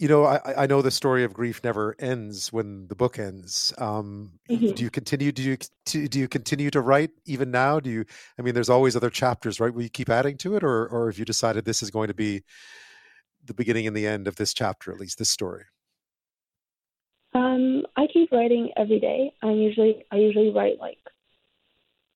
you 0.00 0.08
know, 0.08 0.24
I, 0.24 0.40
I 0.56 0.66
know 0.66 0.80
the 0.80 0.90
story 0.90 1.24
of 1.24 1.34
grief 1.34 1.62
never 1.62 1.94
ends 1.98 2.50
when 2.50 2.88
the 2.88 2.94
book 2.94 3.18
ends. 3.18 3.74
Um, 3.76 4.32
mm-hmm. 4.48 4.70
Do 4.70 4.82
you 4.82 4.88
continue? 4.88 5.30
Do 5.30 5.42
you 5.42 5.58
do 5.84 6.18
you 6.18 6.26
continue 6.26 6.70
to 6.70 6.80
write 6.80 7.10
even 7.26 7.50
now? 7.50 7.80
Do 7.80 7.90
you? 7.90 8.06
I 8.38 8.42
mean, 8.42 8.54
there's 8.54 8.70
always 8.70 8.96
other 8.96 9.10
chapters, 9.10 9.60
right? 9.60 9.72
Will 9.72 9.82
you 9.82 9.90
keep 9.90 10.08
adding 10.08 10.38
to 10.38 10.56
it, 10.56 10.64
or 10.64 10.86
or 10.86 11.10
have 11.10 11.18
you 11.18 11.26
decided 11.26 11.66
this 11.66 11.82
is 11.82 11.90
going 11.90 12.08
to 12.08 12.14
be 12.14 12.42
the 13.44 13.54
beginning 13.54 13.86
and 13.86 13.96
the 13.96 14.06
end 14.06 14.28
of 14.28 14.36
this 14.36 14.52
chapter, 14.54 14.92
at 14.92 15.00
least 15.00 15.18
this 15.18 15.30
story? 15.30 15.64
Um, 17.34 17.84
I 17.96 18.06
keep 18.12 18.32
writing 18.32 18.70
every 18.76 18.98
day. 18.98 19.32
I 19.42 19.50
usually 19.50 20.04
I 20.10 20.16
usually 20.16 20.50
write 20.50 20.78
like 20.80 20.98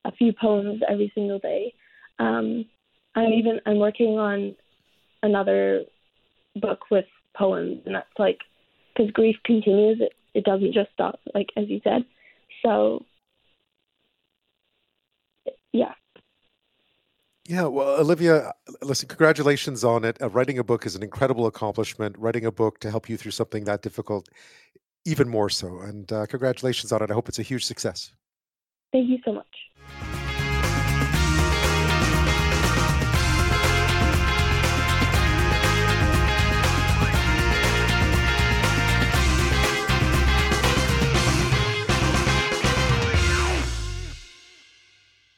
a 0.04 0.12
few 0.12 0.32
poems 0.32 0.82
every 0.88 1.10
single 1.14 1.38
day. 1.38 1.72
Um, 2.18 2.64
I'm 3.14 3.32
even 3.32 3.60
I'm 3.66 3.78
working 3.78 4.18
on 4.18 4.56
another 5.22 5.84
book 6.56 6.80
with 6.90 7.06
poems, 7.36 7.80
and 7.86 7.94
that's 7.94 8.06
like 8.18 8.38
because 8.94 9.10
grief 9.12 9.36
continues; 9.44 9.98
it 10.00 10.12
it 10.34 10.44
doesn't 10.44 10.74
just 10.74 10.90
stop, 10.92 11.20
like 11.34 11.48
as 11.56 11.68
you 11.68 11.80
said. 11.84 12.04
So, 12.64 13.04
yeah. 15.72 15.94
Yeah, 17.46 17.66
well, 17.66 18.00
Olivia, 18.00 18.52
listen, 18.80 19.06
congratulations 19.06 19.84
on 19.84 20.04
it. 20.04 20.20
Uh, 20.20 20.30
writing 20.30 20.58
a 20.58 20.64
book 20.64 20.86
is 20.86 20.96
an 20.96 21.02
incredible 21.02 21.46
accomplishment. 21.46 22.16
Writing 22.18 22.46
a 22.46 22.52
book 22.52 22.80
to 22.80 22.90
help 22.90 23.08
you 23.08 23.18
through 23.18 23.32
something 23.32 23.64
that 23.64 23.82
difficult, 23.82 24.28
even 25.04 25.28
more 25.28 25.50
so. 25.50 25.80
And 25.80 26.10
uh, 26.10 26.24
congratulations 26.24 26.90
on 26.90 27.02
it. 27.02 27.10
I 27.10 27.14
hope 27.14 27.28
it's 27.28 27.38
a 27.38 27.42
huge 27.42 27.64
success. 27.64 28.12
Thank 28.92 29.10
you 29.10 29.18
so 29.24 29.34
much. 29.34 29.46